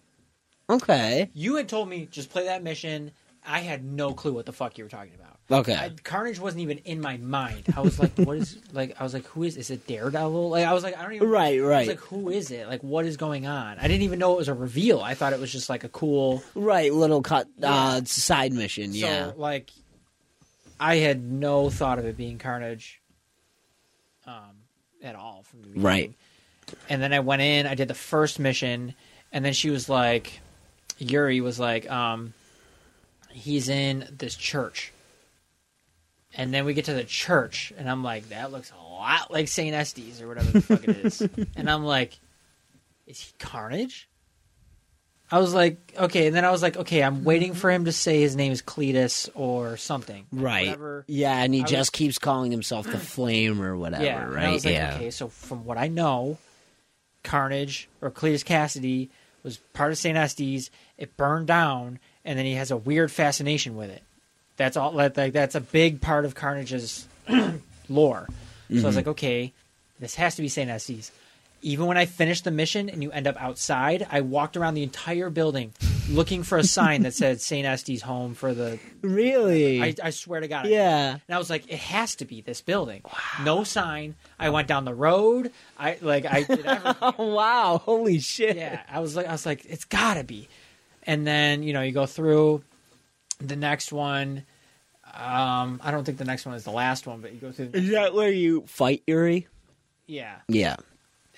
Okay. 0.70 1.30
you 1.34 1.56
had 1.56 1.68
told 1.68 1.88
me 1.88 2.06
just 2.10 2.30
play 2.30 2.44
that 2.44 2.62
mission. 2.62 3.12
I 3.46 3.60
had 3.60 3.84
no 3.84 4.14
clue 4.14 4.32
what 4.32 4.46
the 4.46 4.52
fuck 4.52 4.78
you 4.78 4.84
were 4.84 4.90
talking 4.90 5.14
about. 5.14 5.35
Okay. 5.50 5.74
I, 5.74 5.90
Carnage 6.02 6.40
wasn't 6.40 6.62
even 6.62 6.78
in 6.78 7.00
my 7.00 7.18
mind. 7.18 7.66
I 7.76 7.80
was 7.80 8.00
like, 8.00 8.18
"What 8.18 8.36
is 8.38 8.58
like?" 8.72 8.96
I 8.98 9.04
was 9.04 9.14
like, 9.14 9.26
"Who 9.26 9.44
is? 9.44 9.56
Is 9.56 9.70
it 9.70 9.86
Daredevil?" 9.86 10.50
Like, 10.50 10.66
I 10.66 10.72
was 10.72 10.82
like, 10.82 10.98
"I 10.98 11.02
don't 11.02 11.12
even." 11.12 11.28
Right, 11.28 11.60
I 11.60 11.62
right. 11.62 11.78
was 11.86 11.88
like, 11.88 12.00
"Who 12.00 12.30
is 12.30 12.50
it? 12.50 12.66
Like, 12.66 12.82
what 12.82 13.04
is 13.04 13.16
going 13.16 13.46
on?" 13.46 13.78
I 13.78 13.86
didn't 13.86 14.02
even 14.02 14.18
know 14.18 14.34
it 14.34 14.38
was 14.38 14.48
a 14.48 14.54
reveal. 14.54 15.00
I 15.00 15.14
thought 15.14 15.32
it 15.32 15.38
was 15.38 15.52
just 15.52 15.68
like 15.70 15.84
a 15.84 15.88
cool. 15.88 16.42
Right, 16.56 16.92
little 16.92 17.22
cut 17.22 17.46
uh, 17.62 18.02
side 18.04 18.52
mission. 18.52 18.92
Yeah, 18.92 19.32
like, 19.36 19.70
I 20.80 20.96
had 20.96 21.22
no 21.22 21.70
thought 21.70 22.00
of 22.00 22.06
it 22.06 22.16
being 22.16 22.38
Carnage, 22.38 23.00
um, 24.26 24.64
at 25.00 25.14
all 25.14 25.44
from 25.44 25.62
the 25.62 25.68
beginning. 25.68 25.84
Right. 25.84 26.14
And 26.88 27.00
then 27.00 27.12
I 27.12 27.20
went 27.20 27.42
in. 27.42 27.66
I 27.68 27.76
did 27.76 27.86
the 27.86 27.94
first 27.94 28.40
mission, 28.40 28.94
and 29.32 29.44
then 29.44 29.52
she 29.52 29.70
was 29.70 29.88
like, 29.88 30.40
Yuri 30.98 31.40
was 31.40 31.60
like, 31.60 31.88
um, 31.88 32.34
he's 33.30 33.68
in 33.68 34.08
this 34.10 34.34
church. 34.34 34.92
And 36.36 36.52
then 36.52 36.64
we 36.64 36.74
get 36.74 36.84
to 36.86 36.94
the 36.94 37.04
church, 37.04 37.72
and 37.78 37.88
I'm 37.90 38.04
like, 38.04 38.28
that 38.28 38.52
looks 38.52 38.70
a 38.72 38.92
lot 38.92 39.30
like 39.32 39.48
Saint 39.48 39.74
Estes 39.74 40.20
or 40.20 40.28
whatever 40.28 40.50
the 40.52 40.60
fuck 40.60 40.84
it 40.86 40.96
is. 40.98 41.26
And 41.56 41.70
I'm 41.70 41.84
like, 41.84 42.18
is 43.06 43.20
he 43.20 43.32
Carnage? 43.38 44.08
I 45.30 45.40
was 45.40 45.52
like, 45.54 45.92
okay, 45.98 46.28
and 46.28 46.36
then 46.36 46.44
I 46.44 46.50
was 46.52 46.62
like, 46.62 46.76
okay, 46.76 47.02
I'm 47.02 47.24
waiting 47.24 47.52
for 47.54 47.68
him 47.70 47.86
to 47.86 47.92
say 47.92 48.20
his 48.20 48.36
name 48.36 48.52
is 48.52 48.62
Cletus 48.62 49.28
or 49.34 49.76
something. 49.76 50.24
Right. 50.30 50.66
Whatever. 50.68 51.04
Yeah, 51.08 51.42
and 51.42 51.52
he 51.52 51.62
I 51.62 51.64
just 51.64 51.78
was- 51.78 51.90
keeps 51.90 52.18
calling 52.18 52.52
himself 52.52 52.86
the 52.86 52.98
Flame 52.98 53.60
or 53.60 53.76
whatever. 53.76 54.04
yeah. 54.04 54.24
right. 54.24 54.52
Like, 54.62 54.64
yeah. 54.72 54.94
okay, 54.96 55.10
so 55.10 55.28
from 55.28 55.64
what 55.64 55.78
I 55.78 55.88
know, 55.88 56.38
Carnage 57.24 57.88
or 58.00 58.10
Cletus 58.10 58.44
Kasady 58.44 59.08
was 59.42 59.56
part 59.72 59.90
of 59.90 59.98
Saint 59.98 60.16
Estes. 60.16 60.70
It 60.96 61.16
burned 61.16 61.48
down, 61.48 61.98
and 62.24 62.38
then 62.38 62.46
he 62.46 62.54
has 62.54 62.70
a 62.70 62.76
weird 62.76 63.10
fascination 63.10 63.74
with 63.76 63.90
it. 63.90 64.02
That's 64.56 64.76
all. 64.76 64.92
Like 64.92 65.14
that's 65.14 65.54
a 65.54 65.60
big 65.60 66.00
part 66.00 66.24
of 66.24 66.34
Carnage's 66.34 67.06
lore. 67.88 68.26
So 68.28 68.32
I 68.32 68.74
was 68.74 68.82
mm-hmm. 68.82 68.96
like, 68.96 69.06
okay, 69.08 69.52
this 70.00 70.14
has 70.16 70.34
to 70.36 70.42
be 70.42 70.48
Saint 70.48 70.70
Estes. 70.70 71.12
Even 71.62 71.86
when 71.86 71.96
I 71.96 72.06
finished 72.06 72.44
the 72.44 72.50
mission 72.50 72.88
and 72.88 73.02
you 73.02 73.10
end 73.10 73.26
up 73.26 73.40
outside, 73.40 74.06
I 74.10 74.20
walked 74.20 74.56
around 74.56 74.74
the 74.74 74.82
entire 74.82 75.30
building 75.30 75.72
looking 76.10 76.42
for 76.42 76.58
a 76.58 76.64
sign 76.64 77.02
that 77.02 77.14
said 77.14 77.40
Saint 77.40 77.66
Estes 77.66 78.02
home 78.02 78.34
for 78.34 78.54
the. 78.54 78.78
Really? 79.02 79.82
I, 79.82 79.94
I 80.02 80.10
swear 80.10 80.40
to 80.40 80.48
God. 80.48 80.66
I 80.66 80.70
yeah. 80.70 81.12
and 81.12 81.34
I 81.34 81.38
was 81.38 81.50
like, 81.50 81.70
it 81.70 81.78
has 81.78 82.16
to 82.16 82.24
be 82.24 82.40
this 82.40 82.60
building. 82.60 83.02
No 83.42 83.64
sign. 83.64 84.14
I 84.38 84.50
went 84.50 84.68
down 84.68 84.84
the 84.84 84.94
road. 84.94 85.52
I 85.78 85.98
like 86.00 86.26
I 86.26 86.42
did 86.42 86.64
everything. 86.66 86.94
Oh 87.18 87.34
wow! 87.34 87.78
Holy 87.84 88.18
shit! 88.18 88.56
yeah, 88.56 88.82
I 88.90 89.00
was 89.00 89.16
like 89.16 89.26
I 89.26 89.32
was 89.32 89.46
like, 89.46 89.64
it's 89.64 89.84
gotta 89.84 90.24
be. 90.24 90.48
And 91.04 91.26
then, 91.26 91.62
you 91.62 91.72
know, 91.72 91.82
you 91.82 91.92
go 91.92 92.06
through 92.06 92.62
the 93.38 93.56
next 93.56 93.92
one. 93.92 94.44
Um, 95.14 95.80
I 95.82 95.90
don't 95.92 96.04
think 96.04 96.18
the 96.18 96.24
next 96.24 96.44
one 96.46 96.54
is 96.54 96.64
the 96.64 96.70
last 96.72 97.06
one, 97.06 97.20
but 97.20 97.32
you 97.32 97.38
go 97.40 97.52
through 97.52 97.68
the 97.68 97.78
Is 97.78 97.90
that 97.90 98.12
where 98.14 98.30
you 98.30 98.64
fight 98.66 99.02
Yuri? 99.06 99.46
Yeah. 100.06 100.36
Yeah. 100.48 100.76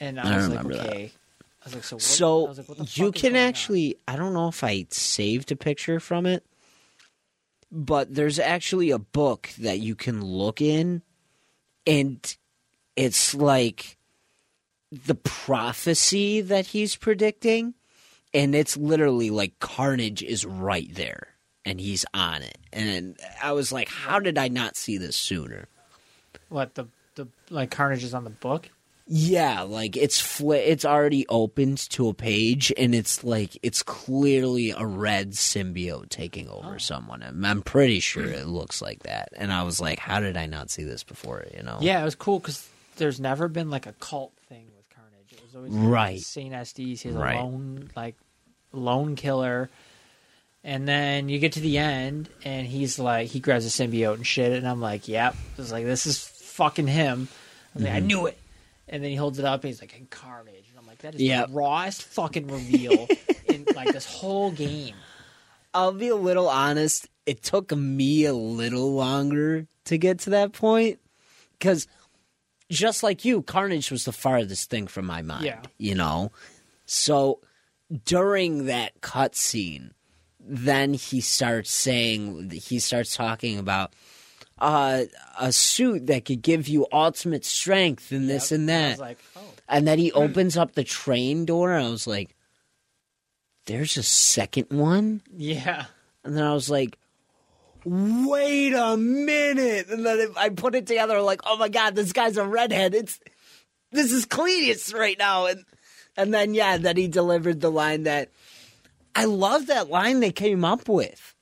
And 0.01 0.19
I 0.19 0.33
I 0.33 0.37
was 0.37 0.49
like, 0.49 0.59
remember 0.65 0.75
that. 0.83 0.89
okay. 0.91 1.13
I 1.13 1.65
was 1.65 1.75
like, 1.75 1.85
so 1.85 1.97
what, 1.97 2.03
So 2.03 2.45
was 2.47 2.59
like, 2.59 2.69
what 2.69 2.79
the 2.79 2.89
you 2.95 3.13
can 3.13 3.33
going 3.33 3.43
on? 3.43 3.49
actually. 3.49 3.97
I 4.07 4.17
don't 4.17 4.33
know 4.35 4.49
if 4.49 4.65
I 4.65 4.87
saved 4.91 5.53
a 5.53 5.57
picture 5.57 6.01
from 6.01 6.25
it, 6.27 6.45
but 7.71 8.15
there's 8.15 8.39
actually 8.39 8.91
a 8.91 8.99
book 8.99 9.51
that 9.59 9.79
you 9.81 9.95
can 9.95 10.25
look 10.25 10.61
in, 10.63 11.03
and 11.87 12.37
it's 12.97 13.35
like 13.35 13.97
the 14.91 15.15
prophecy 15.15 16.41
that 16.41 16.67
he's 16.69 16.97
predicting, 16.97 17.75
and 18.33 18.55
it's 18.55 18.77
literally 18.77 19.31
like 19.31 19.59
Carnage 19.59 20.23
is 20.23 20.45
right 20.47 20.89
there, 20.95 21.29
and 21.69 21.81
he's 21.81 22.05
on 22.15 22.43
it. 22.43 22.59
And 22.73 23.17
I 23.43 23.53
was 23.53 23.71
like, 23.73 23.89
how 23.89 24.19
did 24.21 24.39
I 24.39 24.49
not 24.49 24.77
see 24.77 24.99
this 24.99 25.17
sooner? 25.17 25.67
what 26.49 26.75
the 26.75 26.87
the 27.15 27.29
like 27.51 27.71
Carnage 27.71 28.05
is 28.05 28.15
on 28.15 28.25
the 28.25 28.31
book. 28.31 28.71
Yeah, 29.11 29.63
like 29.63 29.97
it's 29.97 30.21
fl- 30.21 30.53
it's 30.53 30.85
already 30.85 31.27
opened 31.29 31.79
to 31.91 32.09
a 32.09 32.15
page, 32.15 32.71
and 32.77 32.95
it's 32.95 33.25
like 33.25 33.57
it's 33.63 33.83
clearly 33.83 34.71
a 34.71 34.85
red 34.85 35.33
symbiote 35.33 36.11
taking 36.11 36.49
over 36.49 36.75
Oh. 36.75 36.79
someone. 36.79 37.23
I'm, 37.23 37.43
I'm 37.45 37.63
pretty 37.63 38.01
sure 38.01 38.25
it 38.27 38.47
looks 38.47 38.83
like 38.83 39.05
that. 39.05 39.31
And 39.37 39.51
I 39.53 39.63
was 39.63 39.81
like, 39.81 39.99
how 39.99 40.21
did 40.21 40.37
I 40.37 40.45
not 40.47 40.71
see 40.71 40.85
this 40.85 41.05
before? 41.05 41.47
You 41.57 41.63
know? 41.63 41.79
Yeah, 41.81 42.03
it 42.03 42.05
was 42.05 42.15
cool 42.15 42.39
because 42.39 42.69
there's 42.97 43.19
never 43.19 43.49
been 43.49 43.71
like 43.71 43.87
a 43.87 43.93
cult 43.95 44.33
thing 44.49 44.67
with 44.77 44.85
Carnage. 44.91 45.33
It 45.33 45.43
was 45.43 45.55
always 45.57 45.73
Right. 45.73 46.21
Saint 46.21 46.53
Estes. 46.55 47.01
He's 47.01 47.13
Right. 47.15 47.37
a 47.39 47.43
lone 47.43 47.89
like 47.97 48.15
lone 48.73 49.17
killer. 49.17 49.71
And 50.69 50.87
then 50.87 51.31
you 51.31 51.39
get 51.39 51.53
to 51.53 51.61
the 51.61 51.79
end, 51.79 52.29
and 52.45 52.67
he's 52.67 52.99
like, 52.99 53.29
he 53.29 53.41
grabs 53.41 53.65
a 53.65 53.71
symbiote 53.71 54.17
and 54.17 54.27
shit, 54.27 54.53
and 54.53 54.69
I'm 54.69 54.83
like, 54.83 55.09
yep. 55.09 55.33
I 55.35 55.57
was 55.57 55.73
like, 55.73 55.87
this 55.87 56.05
is 56.05 56.19
fucking 56.23 56.87
him. 56.87 57.29
I 57.75 57.79
was 57.79 57.85
like, 57.85 57.93
I 57.95 57.97
Mm-hmm. 57.99 58.07
knew 58.07 58.27
it. 58.27 58.39
And 58.87 59.03
then 59.03 59.09
he 59.11 59.17
holds 59.17 59.39
it 59.39 59.47
up, 59.47 59.63
and 59.65 59.69
he's 59.69 59.81
like, 59.81 59.95
"And 59.97 60.11
Carnage, 60.11 60.67
and 60.69 60.79
I'm 60.79 60.87
like, 60.87 60.99
that 60.99 61.15
is 61.15 61.23
Yep. 61.23 61.49
the 61.49 61.53
rawest 61.55 62.03
fucking 62.03 62.49
reveal 62.49 63.09
in 63.47 63.65
like 63.75 63.93
this 63.93 64.05
whole 64.05 64.51
game. 64.51 64.95
I'll 65.73 65.93
be 65.93 66.09
a 66.09 66.17
little 66.17 66.49
honest. 66.51 67.09
It 67.25 67.43
took 67.43 67.75
me 67.75 68.27
a 68.27 68.35
little 68.35 68.93
longer 68.95 69.67
to 69.87 69.97
get 69.97 70.19
to 70.21 70.31
that 70.31 70.53
point 70.53 70.99
because, 71.59 71.87
just 72.71 73.03
like 73.03 73.25
you, 73.25 73.41
Carnage 73.41 73.91
was 73.91 74.05
the 74.05 74.13
farthest 74.13 74.69
thing 74.69 74.87
from 74.87 75.07
my 75.07 75.23
mind. 75.23 75.45
Yeah. 75.47 75.61
You 75.79 75.95
know, 75.95 76.31
so 76.85 77.41
during 78.05 78.67
that 78.67 79.01
cutscene, 79.01 79.93
then 80.49 80.95
he 80.95 81.21
starts 81.21 81.71
saying 81.71 82.51
he 82.51 82.79
starts 82.79 83.15
talking 83.15 83.59
about 83.59 83.93
uh, 84.59 85.05
a 85.39 85.53
suit 85.53 86.07
that 86.09 86.25
could 86.25 86.43
give 86.43 86.67
you 86.69 86.87
ultimate 86.93 87.45
strength 87.45 88.11
and 88.11 88.29
this 88.29 88.51
Yep. 88.51 88.59
and 88.59 88.69
that. 88.69 88.99
like, 88.99 89.19
oh, 89.37 89.41
And 89.69 89.87
then 89.87 89.99
he 89.99 90.11
opens 90.13 90.57
up 90.57 90.73
the 90.75 90.85
train 90.85 91.45
door, 91.45 91.73
and 91.75 91.87
I 91.87 91.91
was 91.91 92.07
like, 92.07 92.35
"There's 93.67 93.97
a 93.97 94.03
second 94.03 94.67
one." 94.71 95.23
yeah. 95.37 95.85
And 96.25 96.37
then 96.37 96.45
I 96.45 96.53
was 96.53 96.69
like, 96.69 96.99
wait 97.85 98.75
a 98.75 98.97
minute. 98.97 99.89
And 99.89 100.05
then 100.05 100.29
I 100.37 100.51
put 100.51 100.75
it 100.75 100.87
together 100.87 101.23
like, 101.23 101.41
oh 101.47 101.57
my 101.57 101.69
God, 101.69 101.95
this 101.95 102.13
guy's 102.13 102.37
a 102.37 102.45
redhead. 102.45 102.95
It's, 102.95 103.19
this 103.93 104.13
is 104.13 104.27
Cletus 104.27 104.93
right 104.95 105.17
now. 105.19 105.47
And, 105.47 105.65
and 106.17 106.35
then, 106.35 106.53
yeah, 106.55 106.77
then 106.77 106.97
he 106.97 107.09
delivered 107.09 107.61
the 107.61 107.71
line 107.71 108.03
that 108.03 108.31
I 109.19 109.25
love 109.25 109.67
that 109.67 109.91
line 109.91 110.21
they 110.21 110.31
came 110.31 110.65
up 110.65 110.89
with. 110.89 111.35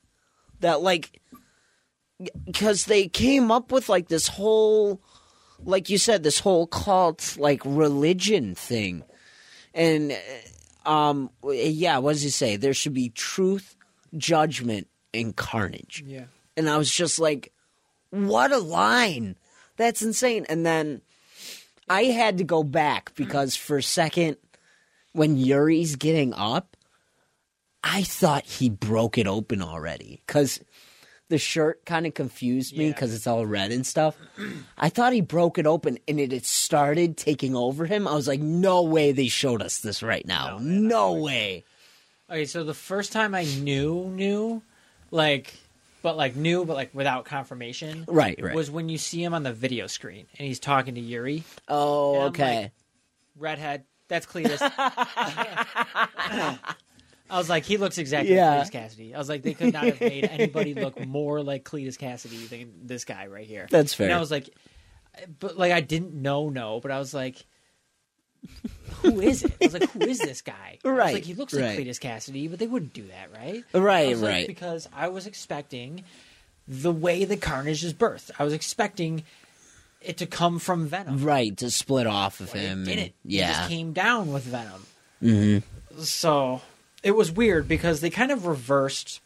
That, 0.61 0.81
like, 0.81 1.21
because 2.47 2.87
they 2.87 3.09
came 3.09 3.51
up 3.51 3.71
with 3.71 3.91
like 3.91 4.09
this 4.09 4.29
whole, 4.29 5.03
like 5.63 5.91
you 5.91 5.99
said, 5.99 6.23
this 6.23 6.39
whole 6.39 6.67
cult, 6.67 7.37
like 7.39 7.61
religion 7.67 8.55
thing. 8.55 9.05
And, 9.75 10.19
um, 10.87 11.29
yeah, 11.45 11.99
what 11.99 12.15
does 12.15 12.23
he 12.23 12.31
say? 12.31 12.57
There 12.57 12.73
should 12.73 12.95
be 12.95 13.11
truth, 13.11 13.77
judgment, 14.17 14.89
and 15.13 15.37
carnage. 15.37 16.03
Yeah. 16.07 16.25
And 16.57 16.71
I 16.71 16.79
was 16.79 16.91
just 16.91 17.19
like, 17.19 17.53
what 18.09 18.53
a 18.53 18.59
line. 18.59 19.37
That's 19.77 20.01
insane. 20.01 20.47
And 20.49 20.65
then 20.65 21.03
I 21.91 22.05
had 22.05 22.39
to 22.39 22.45
go 22.45 22.63
back 22.63 23.15
because 23.15 23.55
for 23.55 23.77
a 23.77 23.83
second, 23.83 24.39
when 25.13 25.37
Yuri's 25.37 25.97
getting 25.97 26.33
up, 26.33 26.76
I 27.89 28.03
thought 28.03 28.45
he 28.45 28.69
broke 28.69 29.17
it 29.17 29.29
open 29.29 29.63
already. 29.63 30.21
Because 30.27 30.61
the 31.29 31.39
shirt 31.39 31.85
kind 31.87 32.07
of 32.07 32.15
confused 32.15 32.77
me 32.77 32.87
Yeah. 32.87 32.93
because 32.93 33.15
it's 33.15 33.27
all 33.27 33.47
red 33.47 33.71
and 33.73 33.87
stuff. 33.87 34.17
I 34.77 34.89
thought 34.89 35.13
he 35.13 35.21
broke 35.21 35.59
it 35.59 35.67
open 35.67 35.99
and 36.09 36.19
it 36.21 36.33
had 36.33 36.45
started 36.45 37.17
taking 37.17 37.55
over 37.57 37.87
him. 37.87 38.07
I 38.09 38.15
was 38.15 38.27
like, 38.29 38.41
no 38.41 38.83
way 38.83 39.13
they 39.13 39.29
showed 39.29 39.63
us 39.63 39.79
this 39.79 40.03
right 40.03 40.27
now. 40.27 40.59
No, 40.61 41.13
way. 41.15 41.65
Okay, 42.29 42.45
so 42.45 42.65
the 42.65 42.75
first 42.75 43.13
time 43.13 43.35
I 43.37 43.45
knew 43.45 44.11
knew, 44.11 44.63
like 45.13 45.55
but 46.03 46.17
like 46.17 46.35
new, 46.37 46.65
but 46.65 46.75
like 46.75 46.93
without 46.95 47.25
confirmation. 47.25 48.05
Right, 48.09 48.41
right. 48.43 48.55
Was 48.55 48.69
when 48.71 48.89
you 48.89 48.99
see 48.99 49.23
him 49.23 49.33
on 49.35 49.43
the 49.45 49.53
video 49.53 49.87
screen 49.87 50.27
and 50.39 50.47
he's 50.47 50.59
talking 50.61 50.95
to 50.97 51.01
Yuri, 51.01 51.45
oh, 51.69 52.23
okay. 52.27 52.63
like- 52.63 52.73
redhead. 53.37 53.85
That's 54.09 54.27
Cletus. 54.27 54.61
I 57.29 57.39
was 57.39 57.49
like, 57.49 57.65
he 57.65 57.77
looks 57.77 57.99
exactly 57.99 58.35
Yeah. 58.35 58.59
like 58.59 58.71
Cletus 58.71 58.97
Kasady. 58.97 59.15
I 59.15 59.19
was 59.19 59.29
like, 59.29 59.43
they 59.43 59.55
could 59.55 59.73
not 59.73 59.85
have 59.85 60.01
made 60.01 60.25
anybody 60.31 60.75
look 60.75 61.05
more 61.07 61.43
like 61.43 61.65
Cletus 61.65 61.97
Kasady 61.97 62.49
than 62.49 62.73
this 62.87 63.05
guy 63.05 63.27
right 63.27 63.47
here. 63.47 63.67
That's 63.71 63.95
fair. 63.95 64.07
And 64.07 64.15
I 64.15 64.21
was 64.21 64.31
like, 64.31 64.51
but 65.41 65.57
like 65.57 65.73
I 65.73 65.81
didn't 65.81 66.15
know, 66.15 66.49
no, 66.51 66.81
but 66.81 66.91
I 66.91 66.99
was 66.99 67.13
like, 67.15 67.45
who 69.03 69.21
is 69.21 69.43
it? 69.45 69.53
I 69.61 69.65
was 69.65 69.73
like, 69.75 69.91
who 69.91 70.01
is 70.03 70.19
this 70.19 70.43
guy? 70.43 70.79
Right, 70.85 71.15
like, 71.15 71.25
he 71.25 71.35
looks 71.35 71.53
like 71.53 71.65
right. 71.65 71.79
Cletus 71.79 71.99
Kasady, 71.99 72.49
but 72.49 72.59
they 72.59 72.67
wouldn't 72.67 72.93
do 72.93 73.07
that, 73.09 73.33
right? 73.33 73.65
Right, 73.73 74.11
was 74.11 74.23
like, 74.23 74.31
right. 74.33 74.47
because 74.47 74.89
I 74.95 75.09
was 75.09 75.27
expecting 75.27 76.05
the 76.69 76.93
way 76.93 77.25
the 77.25 77.37
Carnage 77.37 77.85
is 77.85 77.95
birthed. 77.95 78.31
I 78.39 78.45
was 78.45 78.53
expecting 78.53 79.25
it 80.01 80.19
to 80.19 80.27
come 80.27 80.59
from 80.59 80.87
Venom. 80.87 81.25
right 81.25 81.57
to 81.57 81.71
split 81.71 82.07
off 82.07 82.41
of 82.41 82.53
him. 82.53 82.63
It 82.63 82.71
and- 82.71 82.85
didn't. 82.87 83.01
It 83.07 83.15
yeah. 83.25 83.49
just 83.53 83.69
came 83.71 83.93
down 83.93 84.33
with 84.33 84.45
Venom. 84.45 84.87
mm-hmm. 85.23 86.03
So 86.03 86.61
it 87.07 87.15
was 87.15 87.31
weird 87.31 87.69
because 87.69 88.01
they 88.01 88.11
kind 88.11 88.33
of 88.33 88.47
reversed 88.47 89.21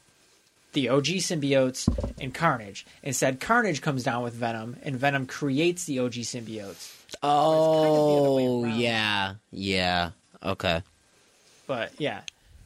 the 0.73 0.89
OG 0.89 1.07
symbiotes 1.07 1.89
and 2.21 2.33
Carnage. 2.35 2.87
Instead, 3.03 3.41
Carnage 3.41 3.81
comes 3.83 4.05
down 4.05 4.23
with 4.23 4.35
Venom, 4.35 4.77
and 4.83 4.97
Venom 4.97 5.27
creates 5.27 5.85
the 5.87 5.99
OG 5.99 6.13
symbiotes. 6.13 6.93
Oh, 7.23 8.37
way 8.63 8.69
around. 8.69 8.79
yeah, 8.81 9.35
yeah. 9.51 10.11
Okay. 10.45 10.83
But 11.67 11.93
yeah. 11.99 12.21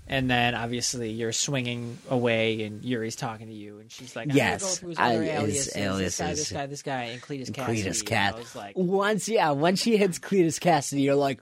And 0.06 0.28
then 0.30 0.54
obviously 0.54 1.10
you're 1.12 1.32
swinging 1.32 1.96
away, 2.10 2.62
and 2.64 2.82
Yuri's 2.84 3.16
talking 3.16 3.46
to 3.46 3.52
you, 3.54 3.78
and 3.78 3.90
she's 3.90 4.14
like, 4.14 4.28
"I'm 4.30 4.36
Yes, 4.36 4.80
go 4.80 4.92
I- 4.98 5.14
aliases, 5.14 5.72
this 5.72 6.18
guy, 6.18 6.34
this 6.34 6.52
guy, 6.52 6.66
this 6.66 6.82
guy, 6.82 7.02
and 7.04 7.22
Cletus 7.22 7.50
Kasady." 7.50 7.84
Cletus 7.84 8.00
And 8.00 8.06
Cat. 8.08 8.34
I 8.34 8.38
was 8.38 8.54
like, 8.56 8.76
Once, 8.76 9.28
yeah, 9.30 9.50
once 9.52 9.80
she 9.80 9.96
hits 9.96 10.18
Cletus 10.18 10.60
Kasady, 10.60 11.04
you're 11.04 11.14
like, 11.14 11.40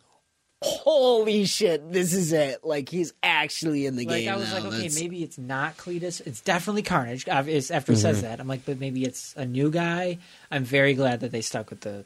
holy 0.62 1.44
shit, 1.44 1.92
this 1.92 2.12
is 2.12 2.32
it. 2.32 2.64
Like 2.64 2.88
he's 2.88 3.12
actually 3.22 3.86
in 3.86 3.96
the 3.96 4.06
like 4.06 4.16
game 4.22 4.32
I 4.32 4.36
was 4.36 4.48
now. 4.48 4.54
like, 4.56 4.64
okay, 4.66 4.76
That's- 4.76 5.00
maybe 5.00 5.22
it's 5.22 5.38
not 5.38 5.76
Cletus. 5.76 6.20
It's 6.26 6.40
definitely 6.40 6.82
Carnage. 6.82 7.26
It's- 7.28 7.70
After 7.70 7.94
says 7.96 8.18
Mm-hmm. 8.18 8.26
that, 8.26 8.40
I'm 8.40 8.48
like, 8.48 8.64
but 8.64 8.78
maybe 8.80 9.04
it's 9.04 9.34
a 9.36 9.44
new 9.44 9.70
guy. 9.70 10.18
I'm 10.50 10.64
very 10.64 10.94
glad 10.94 11.20
that 11.20 11.32
they 11.32 11.40
stuck 11.42 11.70
with 11.70 11.80
the 11.82 12.04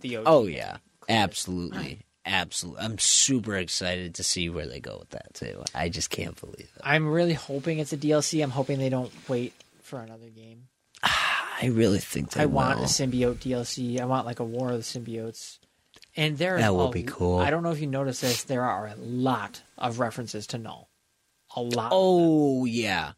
the 0.00 0.16
OG. 0.18 0.24
Oh 0.26 0.46
yeah, 0.46 0.76
absolutely, 1.08 2.00
absolutely. 2.24 2.80
I'm 2.84 2.98
super 2.98 3.56
excited 3.56 4.14
to 4.16 4.22
see 4.24 4.48
where 4.48 4.66
they 4.66 4.80
go 4.80 4.96
with 5.00 5.10
that 5.10 5.34
too. 5.34 5.62
I 5.74 5.88
just 5.88 6.10
can't 6.10 6.38
believe 6.40 6.70
it. 6.76 6.80
I'm 6.82 7.08
really 7.08 7.34
hoping 7.34 7.78
it's 7.78 7.92
a 7.92 7.96
DLC. 7.96 8.42
I'm 8.42 8.50
hoping 8.50 8.78
they 8.78 8.90
don't 8.90 9.12
wait 9.28 9.54
for 9.82 10.00
another 10.00 10.28
game. 10.28 10.64
I 11.02 11.66
really 11.72 11.98
think 11.98 12.30
they 12.30 12.42
I 12.42 12.46
want 12.46 12.78
a 12.78 12.82
symbiote 12.84 13.38
DLC. 13.38 14.00
I 14.00 14.04
want 14.04 14.26
like 14.26 14.38
a 14.40 14.44
War 14.44 14.70
of 14.70 14.76
the 14.76 14.82
Symbiotes. 14.84 15.58
And 16.18 16.36
there 16.36 16.58
That 16.58 16.74
will 16.74 16.88
a- 16.88 16.92
be 16.92 17.04
cool. 17.04 17.38
I 17.38 17.48
don't 17.48 17.62
know 17.62 17.70
if 17.70 17.80
you 17.80 17.86
noticed 17.86 18.20
this. 18.20 18.42
There 18.42 18.64
are 18.64 18.88
a 18.88 18.96
lot 18.96 19.62
of 19.78 19.98
references 20.00 20.46
to 20.48 20.58
Knull. 20.58 20.88
A 21.56 21.62
lot. 21.62 21.90
Oh 21.94 22.64
yeah, 22.66 23.12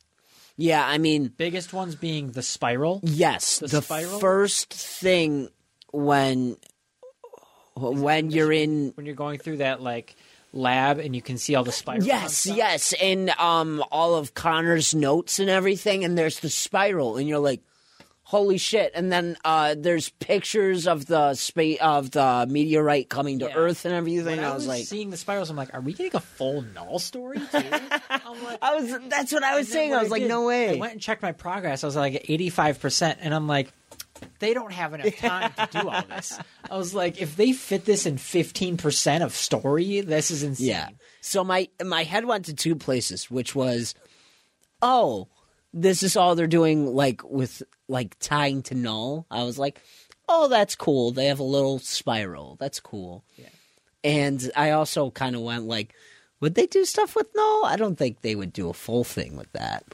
yeah. 0.57 0.87
I 0.87 0.99
mean, 0.99 1.29
biggest 1.37 1.73
ones 1.73 1.97
being 1.97 2.31
the 2.33 2.43
spiral. 2.43 3.01
yes. 3.03 3.59
The 3.59 3.67
The, 3.69 3.83
spiral? 3.83 4.21
first 4.21 4.73
thing 4.73 5.49
when 5.93 6.57
when 7.77 8.31
you're 8.31 8.53
in 8.53 8.93
When 8.95 9.07
you're 9.07 9.15
going 9.15 9.39
through 9.39 9.59
that 9.59 9.81
like 9.83 10.15
lab 10.53 10.99
and 10.99 11.15
you 11.15 11.23
can 11.23 11.39
see 11.39 11.55
all 11.55 11.65
the 11.65 11.73
spirals. 11.73 12.05
Yes, 12.07 12.45
yes, 12.47 12.93
and 13.01 13.31
um, 13.31 13.83
all 13.91 14.15
of 14.17 14.35
Connor's 14.35 14.95
notes 14.95 15.39
and 15.39 15.49
everything, 15.49 16.05
and 16.05 16.19
there's 16.19 16.41
the 16.41 16.51
spiral, 16.51 17.17
and 17.17 17.29
you're 17.29 17.39
like, 17.39 17.61
"Holy 18.31 18.59
shit!" 18.59 18.93
And 18.95 19.11
then 19.13 19.37
uh, 19.45 19.75
there's 19.77 20.09
pictures 20.09 20.87
of 20.87 21.07
the 21.07 21.35
space 21.35 21.79
of 21.81 22.13
the 22.13 22.47
meteorite 22.49 23.09
coming 23.09 23.41
to 23.41 23.47
Yeah. 23.47 23.55
Earth 23.57 23.85
and 23.85 23.93
everything. 23.93 24.37
When 24.37 24.45
I 24.45 24.55
was 24.55 24.67
like, 24.69 24.85
seeing 24.85 25.11
the 25.11 25.17
spirals, 25.17 25.51
I'm 25.51 25.57
like, 25.57 25.75
are 25.75 25.81
we 25.81 25.93
getting 25.93 26.15
a 26.15 26.21
full 26.21 26.63
Knull 26.63 26.99
story 27.01 27.39
too? 27.39 27.47
I'm 28.11 28.45
like, 28.45 28.59
I 28.63 28.75
was. 28.77 28.97
That's 29.09 29.33
what 29.33 29.43
I 29.43 29.57
was 29.57 29.69
saying. 29.69 29.93
I 29.95 30.01
was 30.01 30.11
like, 30.11 30.23
did, 30.23 30.29
no 30.29 30.47
way. 30.47 30.77
I 30.77 30.79
went 30.81 30.93
and 30.93 31.01
checked 31.01 31.23
my 31.23 31.33
progress. 31.33 31.83
I 31.83 31.89
was 31.89 31.97
like 31.97 32.25
85%, 32.29 33.17
and 33.21 33.35
I'm 33.35 33.49
like, 33.49 33.73
they 34.39 34.55
don't 34.55 34.73
have 34.73 34.95
enough 34.95 35.17
time 35.17 35.53
to 35.57 35.69
do 35.81 35.89
all 35.89 36.03
this. 36.09 36.39
I 36.71 36.77
was 36.77 36.95
like, 36.95 37.21
if 37.21 37.35
they 37.37 37.53
fit 37.53 37.85
this 37.85 38.07
in 38.07 38.17
15% 38.17 39.23
of 39.23 39.35
story, 39.35 40.03
this 40.03 40.31
is 40.31 40.43
insane. 40.43 40.67
Yeah. 40.69 40.89
So 41.21 41.43
my 41.43 41.69
my 41.85 42.05
head 42.05 42.25
went 42.27 42.45
to 42.47 42.55
two 42.55 42.77
places, 42.77 43.31
which 43.31 43.55
was, 43.55 43.95
oh, 44.83 45.29
this 45.73 46.03
is 46.03 46.17
all 46.17 46.35
they're 46.35 46.47
doing, 46.47 46.87
like 46.95 47.23
with 47.25 47.63
like 47.89 48.19
tying 48.19 48.63
to 48.65 48.75
Knull. 48.75 49.27
I 49.31 49.45
was 49.45 49.59
like, 49.59 49.81
oh, 50.29 50.49
that's 50.49 50.75
cool. 50.75 51.11
They 51.13 51.27
have 51.27 51.41
a 51.41 51.45
little 51.45 51.79
spiral. 51.79 52.57
That's 52.59 52.81
cool. 52.81 53.25
Yeah. 53.37 53.49
And 54.03 54.51
I 54.57 54.71
also 54.71 55.11
kind 55.11 55.37
of 55.37 55.43
went 55.43 55.67
like, 55.67 55.95
would 56.41 56.55
they 56.55 56.67
do 56.67 56.85
stuff 56.85 57.15
with 57.15 57.29
Knull? 57.35 57.65
I 57.65 57.77
don't 57.77 57.97
think 57.97 58.21
they 58.21 58.35
would 58.35 58.53
do 58.53 58.71
a 58.71 58.75
full 58.75 59.05
thing 59.05 59.37
with 59.37 59.53
that. 59.53 59.85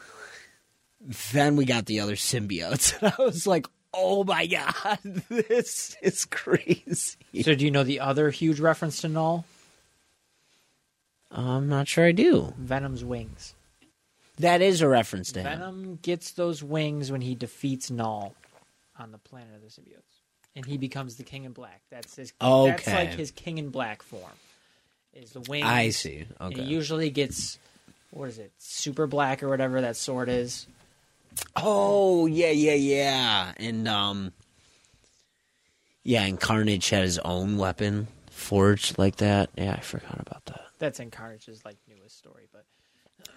Then 1.33 1.57
we 1.57 1.65
got 1.65 1.87
the 1.87 2.01
other 2.01 2.15
symbiotes, 2.15 3.01
and 3.01 3.13
I 3.19 3.23
was 3.23 3.47
like, 3.47 3.67
oh 3.93 4.25
my 4.25 4.47
god, 4.47 4.99
this 5.29 5.97
is 6.03 6.25
crazy. 6.25 7.17
So 7.43 7.55
do 7.55 7.65
you 7.65 7.71
know 7.71 7.85
the 7.85 8.01
other 8.01 8.31
huge 8.31 8.61
reference 8.61 9.01
to 9.01 9.09
Knull? 9.09 9.45
I'm 11.31 11.69
not 11.69 11.89
sure 11.89 12.07
I 12.07 12.13
do. 12.13 12.55
Venom's 12.57 13.05
wings. 13.05 13.55
That 14.39 14.61
is 14.63 14.83
a 14.83 14.89
reference 14.89 15.33
to 15.33 15.41
him. 15.41 15.59
Venom 15.59 15.99
gets 16.03 16.33
those 16.33 16.63
wings 16.63 17.11
when 17.11 17.21
he 17.23 17.35
defeats 17.35 17.91
Knull 17.91 18.35
on 18.99 19.13
the 19.13 19.19
planet 19.19 19.55
of 19.55 19.63
the 19.63 19.69
symbiotes. 19.69 20.03
And 20.55 20.65
he 20.65 20.79
becomes 20.79 21.17
the 21.17 21.23
King 21.23 21.45
in 21.45 21.53
Black. 21.53 21.83
That's 21.91 22.17
his 22.17 22.33
that's 22.41 22.83
Okay. 22.89 22.95
like 22.95 23.15
his 23.15 23.31
King 23.31 23.59
in 23.59 23.71
Black 23.71 24.03
form. 24.03 24.33
Is 25.15 25.31
the 25.33 25.41
wings. 25.41 25.67
I 25.67 25.91
see. 25.91 26.27
And 26.41 26.53
Okay. 26.53 26.63
he 26.63 26.69
usually 26.69 27.11
gets 27.11 27.59
what 28.11 28.29
is 28.29 28.39
it? 28.39 28.53
Super 28.59 29.07
black 29.07 29.43
or 29.43 29.49
whatever 29.49 29.81
that 29.83 29.97
sword 29.97 30.29
is. 30.29 30.67
Oh 31.55 32.27
yeah, 32.27 32.51
yeah, 32.51 32.75
yeah. 32.75 33.53
And 33.59 33.87
um, 33.89 34.33
yeah, 36.03 36.23
and 36.25 36.39
Carnage 36.41 36.89
had 36.91 37.03
his 37.03 37.19
own 37.19 37.57
weapon 37.59 38.09
forged 38.31 38.99
like 38.99 39.17
that. 39.17 39.51
Yeah, 39.57 39.73
I 39.75 39.81
forgot 39.81 40.21
about 40.21 40.45
that. 40.47 40.63
That's 40.79 41.01
in 41.01 41.11
Carnage's 41.11 41.65
like 41.65 41.77
newest 41.89 42.17
story, 42.19 42.49
but 42.53 42.65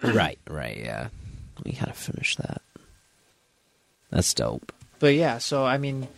right, 0.02 0.38
right, 0.48 0.76
yeah. 0.76 1.08
We 1.64 1.72
gotta 1.72 1.92
finish 1.92 2.36
that. 2.36 2.62
That's 4.10 4.32
dope. 4.34 4.72
But 4.98 5.14
yeah, 5.14 5.38
so 5.38 5.64
I 5.64 5.78
mean, 5.78 6.08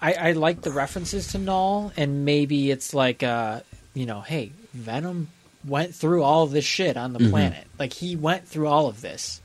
I, 0.00 0.12
I 0.12 0.32
like 0.32 0.62
the 0.62 0.70
references 0.70 1.28
to 1.28 1.38
Knull, 1.38 1.92
and 1.96 2.24
maybe 2.24 2.70
it's 2.70 2.94
like, 2.94 3.22
uh, 3.22 3.60
you 3.94 4.06
know, 4.06 4.20
hey, 4.20 4.52
Venom 4.72 5.28
went 5.64 5.94
through 5.94 6.22
all 6.22 6.44
of 6.44 6.50
this 6.50 6.64
shit 6.64 6.96
on 6.96 7.12
the 7.12 7.28
planet. 7.30 7.66
Like 7.78 7.92
he 7.92 8.16
went 8.16 8.46
through 8.46 8.68
all 8.68 8.86
of 8.86 9.00
this. 9.00 9.40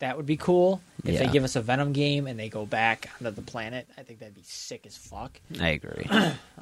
That 0.00 0.16
would 0.16 0.26
be 0.26 0.36
cool 0.36 0.82
if 1.04 1.18
they 1.18 1.28
give 1.28 1.44
us 1.44 1.56
a 1.56 1.62
Venom 1.62 1.92
game 1.92 2.26
and 2.26 2.38
they 2.38 2.48
go 2.48 2.66
back 2.66 3.08
onto 3.18 3.30
the 3.30 3.42
planet. 3.42 3.88
I 3.96 4.02
think 4.02 4.18
that'd 4.18 4.34
be 4.34 4.42
sick 4.44 4.84
as 4.86 4.96
fuck. 4.96 5.40
I 5.60 5.68
agree. 5.70 6.06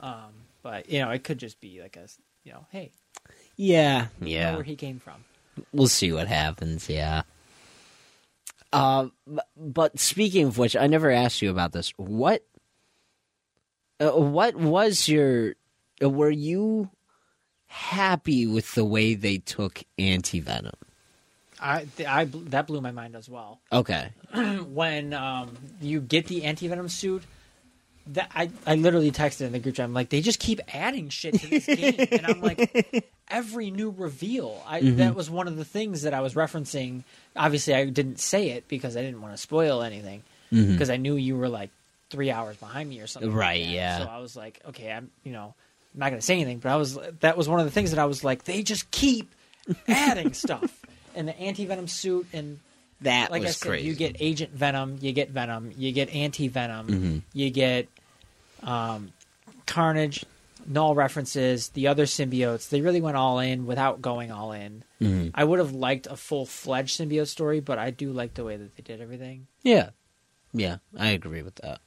Um, 0.01 0.31
but 0.63 0.89
you 0.89 1.01
know, 1.01 1.11
it 1.11 1.25
could 1.25 1.39
just 1.39 1.61
be 1.61 1.81
like 1.83 1.97
a, 1.97 2.07
you 2.45 2.53
know, 2.53 2.67
hey, 2.71 2.93
yeah, 3.57 4.07
yeah. 4.21 4.55
where 4.55 4.63
he 4.63 4.77
came 4.77 5.01
from. 5.01 5.25
We'll 5.73 5.89
see 5.89 6.13
what 6.13 6.29
happens. 6.29 6.89
Yeah. 6.89 7.23
Uh, 8.73 9.09
but 9.57 9.99
speaking 9.99 10.47
of 10.47 10.59
which, 10.59 10.77
I 10.77 10.87
never 10.87 11.11
asked 11.11 11.43
you 11.43 11.51
about 11.51 11.73
this. 11.73 11.93
What? 11.97 12.45
Uh, 14.01 14.11
what 14.13 14.57
was 14.57 15.09
your? 15.09 15.55
Uh, 16.03 16.09
were 16.09 16.31
you 16.31 16.91
happy 17.67 18.47
with 18.47 18.75
the 18.75 18.85
way 18.85 19.15
they 19.15 19.39
took 19.39 19.83
anti 19.99 20.41
venom? 20.41 20.73
I, 21.61 21.87
I 22.07 22.25
that 22.25 22.67
blew 22.67 22.81
my 22.81 22.91
mind 22.91 23.15
as 23.15 23.29
well. 23.29 23.61
Okay. 23.71 24.11
when 24.67 25.13
um, 25.13 25.57
you 25.81 26.01
get 26.01 26.27
the 26.27 26.45
anti 26.45 26.67
venom 26.67 26.89
suit, 26.89 27.23
that 28.09 28.31
I, 28.35 28.51
I 28.67 28.75
literally 28.75 29.13
texted 29.13 29.43
in 29.43 29.53
the 29.53 29.59
group 29.59 29.77
chat. 29.77 29.85
I'm 29.85 29.95
like, 29.95 30.09
they 30.09 30.21
just 30.21 30.41
keep 30.41 30.61
adding 30.75 31.09
shit 31.09 31.35
to 31.41 31.47
this 31.49 31.67
game, 31.67 32.07
and 32.11 32.27
I'm 32.27 32.41
like, 32.41 33.11
every 33.29 33.71
new 33.71 33.91
reveal. 33.91 34.63
I 34.67 34.81
mm-hmm. 34.81 34.97
that 34.99 35.15
was 35.15 35.31
one 35.31 35.49
of 35.49 35.57
the 35.57 35.65
things 35.65 36.03
that 36.03 36.15
I 36.15 36.21
was 36.21 36.35
referencing. 36.35 37.05
Obviously, 37.37 37.75
I 37.75 37.85
didn't 37.87 38.19
say 38.19 38.51
it 38.51 38.69
because 38.69 38.97
I 38.97 39.03
didn't 39.03 39.21
want 39.21 39.35
to 39.35 39.39
spoil 39.39 39.83
anything 39.83 40.23
mm-hmm. 40.53 40.73
because 40.73 40.91
I 40.91 40.97
knew 40.97 41.17
you 41.17 41.37
were 41.37 41.49
like 41.49 41.71
three 42.11 42.31
hours 42.31 42.57
behind 42.57 42.89
me 42.89 43.01
or 43.01 43.07
something. 43.07 43.31
like 43.31 43.41
Right, 43.41 43.65
that. 43.65 43.71
yeah. 43.71 43.99
So 43.99 44.05
I 44.05 44.19
was 44.19 44.37
like, 44.37 44.61
okay, 44.69 44.93
I'm 44.93 45.11
you 45.25 45.33
know, 45.33 45.55
I'm 45.95 46.01
not 46.01 46.11
gonna 46.11 46.23
say 46.23 46.35
anything, 46.35 46.59
but 46.59 46.71
I 46.71 46.77
was 46.77 46.99
that 47.21 47.37
was 47.37 47.49
one 47.49 47.61
of 47.61 47.67
the 47.67 47.73
things 47.73 47.91
that 47.91 47.99
I 47.99 48.07
was 48.07 48.23
like, 48.25 48.45
they 48.45 48.63
just 48.63 48.91
keep 48.91 49.35
adding 49.89 50.33
stuff. 50.35 50.81
And 51.15 51.29
the 51.29 51.39
anti 51.39 51.67
venom 51.67 51.89
suit 51.89 52.27
and 52.33 52.59
That 53.03 53.31
like 53.31 53.43
was 53.43 53.51
I 53.51 53.53
said, 53.53 53.69
crazy. 53.69 53.87
you 53.89 53.95
get 53.95 54.17
Agent 54.21 54.53
Venom, 54.53 54.99
you 55.01 55.13
get 55.13 55.31
Venom, 55.31 55.73
you 55.77 55.93
get 55.93 56.09
Anti 56.11 56.49
Venom, 56.49 56.87
Mm-hmm. 56.89 57.19
you 57.33 57.51
get 57.51 57.89
um, 58.63 59.13
Carnage, 59.67 60.25
Knull 60.67 60.95
references, 60.95 61.71
the 61.71 61.89
other 61.89 62.05
symbiotes. 62.07 62.69
They 62.69 62.81
really 62.81 63.01
went 63.01 63.17
all 63.17 63.39
in 63.41 63.67
without 63.67 64.01
going 64.01 64.31
all 64.31 64.53
in. 64.53 64.85
Mhm. 65.01 65.33
I 65.35 65.43
would 65.45 65.59
have 65.59 65.73
liked 65.73 66.07
a 66.07 66.17
full 66.17 66.47
fledged 66.47 66.99
symbiote 67.01 67.27
story, 67.29 67.59
but 67.61 67.79
I 67.79 67.91
do 67.91 68.13
like 68.13 68.35
the 68.35 68.45
way 68.45 68.57
that 68.57 68.77
they 68.77 68.83
did 68.83 69.01
everything. 69.01 69.49
Yeah, 69.63 69.91
yeah, 70.53 70.77
I 70.97 71.09
agree 71.09 71.43
with 71.43 71.57
that. 71.57 71.81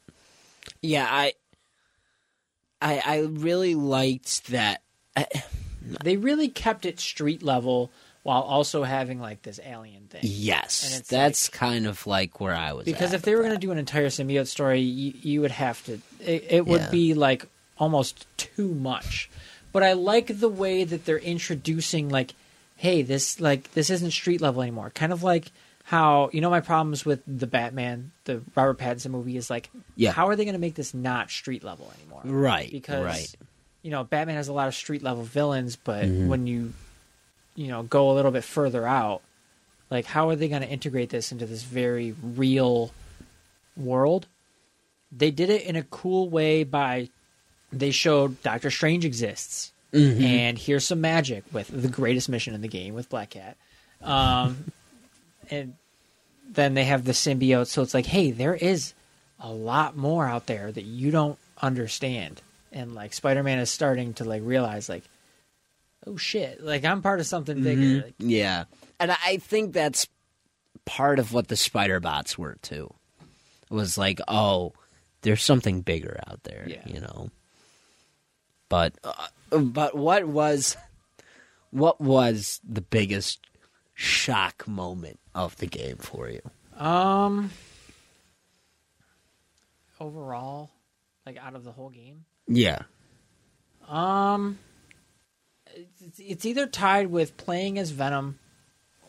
Yeah, 0.82 1.08
I, 1.10 1.34
I, 2.82 3.02
I 3.06 3.18
really 3.20 3.76
liked 3.76 4.48
that. 4.48 4.82
I, 5.16 5.28
They 6.04 6.18
really 6.18 6.48
kept 6.50 6.86
it 6.86 7.00
street 7.00 7.42
level 7.44 7.92
while 8.26 8.42
also 8.42 8.82
having 8.82 9.20
like 9.20 9.44
this 9.44 9.60
alien 9.64 10.08
thing. 10.08 10.22
Yes, 10.24 11.04
that's 11.08 11.48
kind 11.48 11.86
of 11.86 12.08
like 12.08 12.40
where 12.42 12.56
I 12.56 12.74
was. 12.74 12.84
Because 12.86 13.14
if 13.14 13.22
they 13.22 13.36
were 13.36 13.42
going 13.44 13.54
to 13.54 13.60
do 13.60 13.70
an 13.72 13.78
entire 13.78 14.08
symbiote 14.08 14.48
story, 14.48 14.80
you, 14.82 15.14
you 15.22 15.42
would 15.42 15.52
have 15.52 15.86
to. 15.86 16.02
It, 16.20 16.46
it 16.50 16.66
would 16.66 16.82
Yeah. 16.82 16.90
be 16.90 17.14
like 17.14 17.46
almost 17.78 18.26
too 18.38 18.74
much. 18.74 19.30
But 19.72 19.84
I 19.84 19.94
like 19.94 20.40
the 20.40 20.50
way 20.50 20.84
that 20.86 21.06
they're 21.06 21.20
introducing 21.20 22.10
like, 22.10 22.34
hey, 22.78 23.04
this 23.04 23.40
like 23.40 23.72
this 23.74 23.92
isn't 23.92 24.10
street 24.10 24.42
level 24.42 24.64
anymore. 24.64 24.90
Kind 24.90 25.14
of 25.14 25.22
like 25.22 25.52
how 25.84 26.32
you 26.34 26.42
know 26.42 26.50
my 26.50 26.62
problems 26.62 27.06
with 27.06 27.22
the 27.28 27.46
Batman, 27.46 28.12
the 28.24 28.42
Robert 28.56 28.80
Pattinson 28.80 29.12
movie 29.12 29.38
is 29.38 29.52
like, 29.52 29.70
Yeah. 29.96 30.14
how 30.14 30.30
are 30.30 30.36
they 30.36 30.46
going 30.46 30.54
to 30.56 30.60
make 30.60 30.74
this 30.74 30.96
not 30.96 31.30
street 31.30 31.64
level 31.64 31.94
anymore? 32.00 32.22
right, 32.26 32.72
Because 32.72 33.06
right, 33.06 33.36
you 33.84 33.92
know 33.92 34.04
Batman 34.04 34.38
has 34.38 34.48
a 34.48 34.54
lot 34.54 34.68
of 34.68 34.74
street 34.74 35.04
level 35.04 35.22
villains, 35.24 35.76
but 35.76 36.06
Mhm. 36.06 36.26
when 36.28 36.48
you 36.48 36.74
you 37.56 37.68
know 37.68 37.84
go 37.84 38.12
a 38.12 38.14
little 38.14 38.32
bit 38.32 38.44
further 38.44 38.86
out, 38.88 39.22
like 39.90 40.06
how 40.06 40.30
are 40.30 40.36
they 40.36 40.48
going 40.48 40.62
to 40.62 40.70
integrate 40.70 41.10
this 41.10 41.32
into 41.32 41.46
this 41.46 41.64
very 41.64 42.16
real 42.22 42.92
world? 43.78 44.28
They 45.12 45.32
did 45.32 45.50
it 45.50 45.64
in 45.64 45.76
a 45.76 45.84
cool 45.84 46.30
way 46.30 46.64
by 46.64 47.10
they 47.72 47.92
showed 47.92 48.42
Doctor 48.44 48.70
Strange 48.72 49.06
exists, 49.06 49.72
Mhm. 49.94 50.22
and 50.22 50.58
here's 50.58 50.86
some 50.86 51.02
magic 51.02 51.44
with 51.52 51.68
the 51.70 51.88
greatest 51.88 52.30
mission 52.30 52.54
in 52.54 52.62
the 52.62 52.68
game 52.68 52.94
with 52.94 53.10
Black 53.10 53.32
Cat, 53.32 53.58
um, 54.02 54.66
and 55.50 55.76
then 56.50 56.74
they 56.74 56.86
have 56.86 57.06
the 57.06 57.12
symbiote. 57.12 57.68
So 57.68 57.82
it's 57.82 57.94
like, 57.94 58.06
hey, 58.06 58.32
there 58.32 58.56
is 58.56 58.94
a 59.40 59.50
lot 59.52 59.96
more 59.98 60.26
out 60.28 60.46
there 60.48 60.72
that 60.72 60.84
you 60.86 61.12
don't 61.12 61.38
understand, 61.62 62.42
and 62.72 62.94
like 62.96 63.14
Spider-Man 63.14 63.60
is 63.60 63.70
starting 63.70 64.14
to 64.16 64.24
like 64.26 64.42
realize 64.46 64.88
like, 64.90 65.04
oh 66.08 66.18
shit, 66.18 66.62
like 66.64 66.84
I'm 66.86 67.02
part 67.02 67.20
of 67.20 67.26
something 67.26 67.62
bigger. 67.64 67.82
Mhm. 67.82 68.04
Like, 68.04 68.16
yeah, 68.20 68.66
and 69.00 69.12
I 69.12 69.18
I 69.26 69.38
think 69.38 69.74
that's 69.74 70.08
part 70.86 71.20
of 71.20 71.34
what 71.34 71.48
the 71.48 71.56
spider 71.56 72.00
bots 72.00 72.38
were 72.38 72.58
too. 72.62 72.94
It 73.72 73.74
Was 73.74 73.98
like, 73.98 74.20
oh, 74.28 74.74
there's 75.22 75.44
something 75.44 75.82
bigger 75.82 76.20
out 76.28 76.44
there, 76.44 76.66
Yeah. 76.70 76.84
you 76.86 77.00
know. 77.02 77.30
But 78.70 78.94
uh, 79.04 79.28
but 79.60 79.96
what 79.96 80.26
was 80.26 80.78
what 81.72 82.00
was 82.00 82.60
the 82.68 82.82
biggest 82.82 83.40
shock 83.96 84.68
moment 84.68 85.20
of 85.34 85.56
the 85.58 85.68
game 85.68 85.98
for 85.98 86.30
you? 86.30 86.42
Um, 86.78 87.52
overall, 90.00 90.70
like 91.26 91.38
out 91.38 91.56
of 91.56 91.64
the 91.64 91.72
whole 91.72 91.90
game, 91.90 92.26
Yeah. 92.48 92.84
um, 93.88 94.60
it's, 95.76 96.20
it's 96.20 96.46
either 96.46 96.66
tied 96.68 97.08
with 97.08 97.38
playing 97.38 97.78
as 97.80 97.92
Venom 97.92 98.40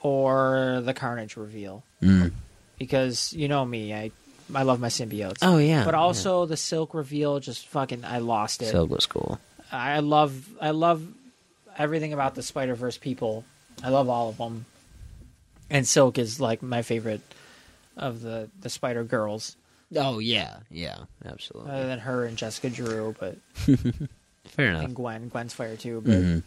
or 0.00 0.80
the 0.84 0.94
Carnage 0.94 1.36
reveal 1.36 1.82
Mm. 2.02 2.32
because 2.78 3.32
you 3.32 3.48
know 3.48 3.64
me, 3.64 3.94
I 3.94 4.10
I 4.54 4.62
love 4.62 4.78
my 4.80 4.88
symbiotes. 4.88 5.38
Oh 5.42 5.58
yeah. 5.58 5.84
But 5.84 5.94
also 5.94 6.46
the 6.46 6.56
Silk 6.56 6.94
reveal, 6.94 7.40
just 7.40 7.66
fucking, 7.68 8.04
I 8.04 8.18
lost 8.18 8.62
it. 8.62 8.66
Silk 8.70 8.90
was 8.90 9.06
cool. 9.06 9.40
I 9.72 9.98
love, 9.98 10.48
I 10.60 10.70
love 10.70 11.04
everything 11.76 12.12
about 12.12 12.34
the 12.36 12.42
Spider 12.42 12.74
Verse 12.76 12.96
people. 12.98 13.44
I 13.82 13.88
love 13.88 14.08
all 14.08 14.28
of 14.28 14.36
them, 14.38 14.66
and 15.68 15.86
Silk 15.86 16.18
is 16.18 16.38
like 16.40 16.62
my 16.62 16.82
favorite 16.82 17.22
of 17.96 18.20
the 18.20 18.48
the 18.60 18.68
Spider 18.70 19.02
Girls, 19.04 19.56
Oh 19.96 20.18
yeah, 20.18 20.58
yeah, 20.70 20.98
absolutely. 21.24 21.72
other 21.72 21.86
than 21.86 21.98
her 22.00 22.24
and 22.26 22.36
Jessica 22.36 22.68
Drew, 22.70 23.14
but 23.18 23.36
Fair 24.44 24.68
enough. 24.68 24.84
and 24.84 24.94
Gwen. 24.94 25.28
Gwen's 25.28 25.54
fire 25.54 25.76
too, 25.76 26.02
but 26.04 26.12
Mhm. 26.12 26.42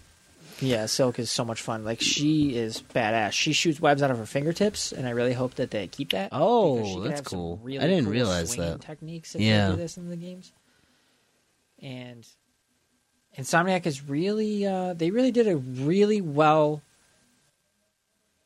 Yeah, 0.61 0.85
Silk 0.85 1.19
is 1.19 1.29
so 1.31 1.43
much 1.45 1.61
fun. 1.61 1.83
Like 1.83 2.01
she 2.01 2.55
is 2.55 2.81
badass. 2.93 3.31
She 3.33 3.53
shoots 3.53 3.79
webs 3.79 4.01
out 4.03 4.11
of 4.11 4.17
her 4.17 4.25
fingertips, 4.25 4.91
and 4.91 5.07
I 5.07 5.11
really 5.11 5.33
hope 5.33 5.55
that 5.55 5.71
they 5.71 5.87
keep 5.87 6.11
that. 6.11 6.29
Oh, 6.31 6.75
because 6.75 6.87
she 6.89 6.95
could 6.95 7.11
that's 7.11 7.21
cool. 7.21 7.59
really 7.63 7.79
I 7.83 7.87
didn't 7.87 8.05
cool 8.05 8.13
realize 8.13 8.55
that. 8.55 8.81
techniques 8.81 9.35
if 9.35 9.41
Yeah. 9.41 9.69
they 9.69 9.75
do 9.75 9.81
this 9.81 9.97
in 9.97 10.09
the 10.09 10.15
games. 10.15 10.51
And 11.81 12.27
Insomniac 13.37 13.85
is 13.85 14.03
really 14.07 14.65
uh, 14.65 14.93
they 14.93 15.11
really 15.11 15.31
did 15.31 15.47
a 15.47 15.57
really 15.57 16.19
well 16.21 16.81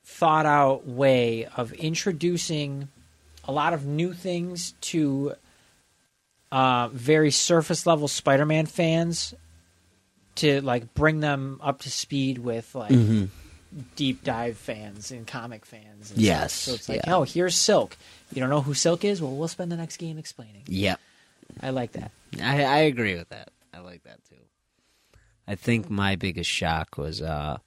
thought 0.06 0.46
out 0.46 0.86
way 0.86 1.46
of 1.58 1.72
introducing 1.74 2.90
a 3.46 3.52
lot 3.52 3.74
of 3.74 3.86
new 3.86 4.14
things 4.14 4.74
to 4.82 5.34
uh, 6.52 6.90
very 6.90 7.32
surface 7.32 7.86
level 7.88 8.08
Spider-Man 8.08 8.66
fans 8.66 9.34
to 10.36 10.62
like 10.62 10.94
bring 10.94 11.20
them 11.20 11.60
up 11.62 11.82
to 11.82 11.92
speed 11.92 12.38
with 12.40 12.74
like 12.76 12.92
Mhm. 12.92 13.30
deep 13.96 14.24
dive 14.24 14.58
fans 14.58 15.12
and 15.12 15.26
comic 15.28 15.66
fans. 15.66 16.12
And 16.12 16.20
Yes, 16.22 16.54
stuff. 16.54 16.72
so 16.72 16.76
it's 16.76 16.90
like, 16.90 17.02
yeah. 17.06 17.16
oh, 17.16 17.24
here's 17.24 17.56
Silk. 17.56 17.98
You 18.34 18.40
don't 18.40 18.50
know 18.50 18.62
who 18.62 18.74
Silk 18.74 19.04
is? 19.06 19.22
Well, 19.22 19.36
we'll 19.36 19.48
spend 19.48 19.72
the 19.72 19.78
next 19.78 19.98
game 19.98 20.18
explaining. 20.18 20.64
Yep. 20.68 21.00
I 21.62 21.70
like 21.70 21.92
that. 21.94 22.12
I, 22.42 22.64
I 22.64 22.78
agree 22.80 23.16
with 23.16 23.30
that. 23.30 23.50
I 23.74 23.80
like 23.80 24.04
that 24.04 24.20
too. 24.30 24.36
I 25.48 25.56
think 25.56 25.90
my 25.90 26.16
biggest 26.16 26.50
shock 26.50 26.98
was 26.98 27.22
uh 27.22 27.58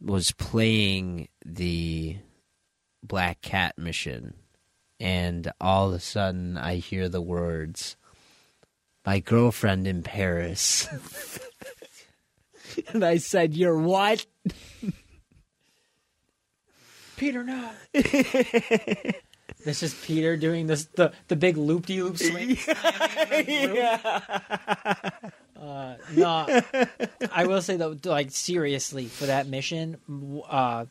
was 0.00 0.30
playing 0.32 1.28
the 1.44 2.16
Black 3.02 3.40
Cat 3.40 3.78
mission 3.78 4.34
and 5.00 5.50
all 5.60 5.88
of 5.88 5.94
a 5.94 6.00
sudden 6.00 6.56
I 6.58 6.76
hear 6.76 7.08
the 7.08 7.20
words 7.22 7.96
my 9.06 9.20
girlfriend 9.20 9.86
in 9.86 10.02
Paris. 10.02 10.88
and 12.92 13.04
I 13.04 13.18
said, 13.18 13.54
You're 13.54 13.78
what? 13.78 14.26
Peter, 17.16 17.44
no. 17.44 17.70
this 19.64 19.82
is 19.82 19.94
Peter 20.04 20.36
doing 20.36 20.66
this 20.66 20.84
the 20.96 21.12
the 21.28 21.36
big 21.36 21.56
loop 21.56 21.86
de 21.86 22.02
loop 22.02 22.18
swing. 22.18 22.58
Uh, 25.56 25.96
no, 26.14 26.46
I 27.32 27.46
will 27.46 27.62
say 27.62 27.78
though, 27.78 27.96
like 28.04 28.30
seriously, 28.30 29.06
for 29.06 29.24
that 29.24 29.46
mission, 29.46 29.96
uh, 30.48 30.84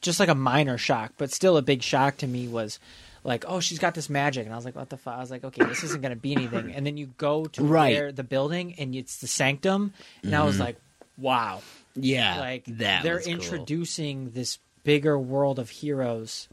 just 0.00 0.20
like 0.20 0.28
a 0.28 0.36
minor 0.36 0.78
shock, 0.78 1.14
but 1.18 1.32
still 1.32 1.56
a 1.56 1.62
big 1.62 1.82
shock 1.82 2.16
to 2.18 2.28
me 2.28 2.46
was 2.46 2.78
like, 3.24 3.44
oh, 3.46 3.60
she's 3.60 3.78
got 3.78 3.94
this 3.94 4.10
magic, 4.10 4.44
and 4.44 4.52
I 4.52 4.56
was 4.56 4.64
like, 4.64 4.74
what 4.74 4.90
the 4.90 4.96
fuck? 4.96 5.14
I 5.14 5.20
was 5.20 5.30
like, 5.30 5.44
okay, 5.44 5.64
this 5.64 5.84
isn't 5.84 6.02
gonna 6.02 6.16
be 6.16 6.32
anything. 6.32 6.72
And 6.72 6.84
then 6.86 6.96
you 6.96 7.06
go 7.18 7.44
to 7.46 7.64
Right. 7.64 7.94
where 7.94 8.12
the 8.12 8.24
building, 8.24 8.74
and 8.78 8.94
it's 8.94 9.18
the 9.18 9.26
sanctum, 9.26 9.92
and 10.22 10.34
I 10.34 10.44
was 10.44 10.54
mm-hmm. 10.54 10.64
like, 10.64 10.76
wow, 11.16 11.62
Yeah. 11.94 12.38
like 12.40 12.64
that 12.66 13.02
they're 13.02 13.16
was 13.16 13.24
cool. 13.24 13.34
introducing 13.34 14.30
this 14.30 14.58
bigger 14.82 15.18
world 15.18 15.58
of 15.58 15.70
heroes. 15.70 16.48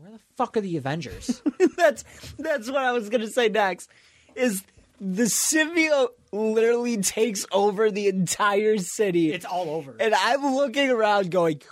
Where 0.00 0.12
the 0.12 0.20
fuck 0.36 0.56
are 0.56 0.60
the 0.60 0.76
Avengers? 0.76 1.42
that's 1.76 2.04
that's 2.38 2.68
what 2.70 2.82
I 2.82 2.92
was 2.92 3.08
gonna 3.08 3.28
say 3.28 3.48
next. 3.48 3.90
Is 4.36 4.62
the 5.00 5.24
symbiote 5.24 6.08
literally 6.32 6.98
takes 6.98 7.46
over 7.52 7.90
the 7.90 8.08
entire 8.08 8.78
city, 8.78 9.32
it's 9.32 9.44
all 9.44 9.70
over. 9.70 9.96
and 9.98 10.14
I'm 10.14 10.54
looking 10.54 10.90
around 10.90 11.30
going, 11.30 11.62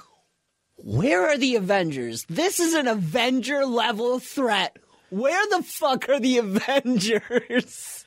"Where 0.87 1.26
are 1.28 1.37
the 1.37 1.57
Avengers? 1.57 2.24
This 2.28 2.61
is 2.61 2.74
an 2.74 2.87
Avenger 2.87 3.66
level 3.66 4.18
threat. 4.20 4.76
Where 5.11 5.45
the 5.51 5.62
fuck 5.62 6.09
are 6.09 6.20
the 6.20 6.39
Avengers?" 6.47 8.05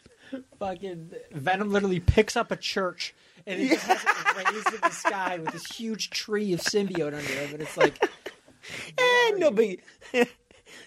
fucking 0.60 1.12
Venom 1.32 1.72
literally 1.72 2.00
picks 2.00 2.36
up 2.38 2.52
a 2.52 2.56
church 2.56 3.16
and 3.48 3.60
it 3.60 3.70
just 3.70 3.84
has 3.86 4.04
it 4.04 4.48
raised 4.54 4.74
in 4.76 4.82
the 4.82 4.90
sky 4.92 5.40
with 5.40 5.52
this 5.54 5.66
huge 5.72 6.12
tree 6.12 6.54
of 6.54 6.60
symbiote 6.62 7.08
under 7.08 7.18
it. 7.18 7.52
and 7.52 7.62
it's 7.62 7.76
like, 7.78 7.98
Eh, 8.98 9.32
no 9.38 9.50
big. 9.52 9.82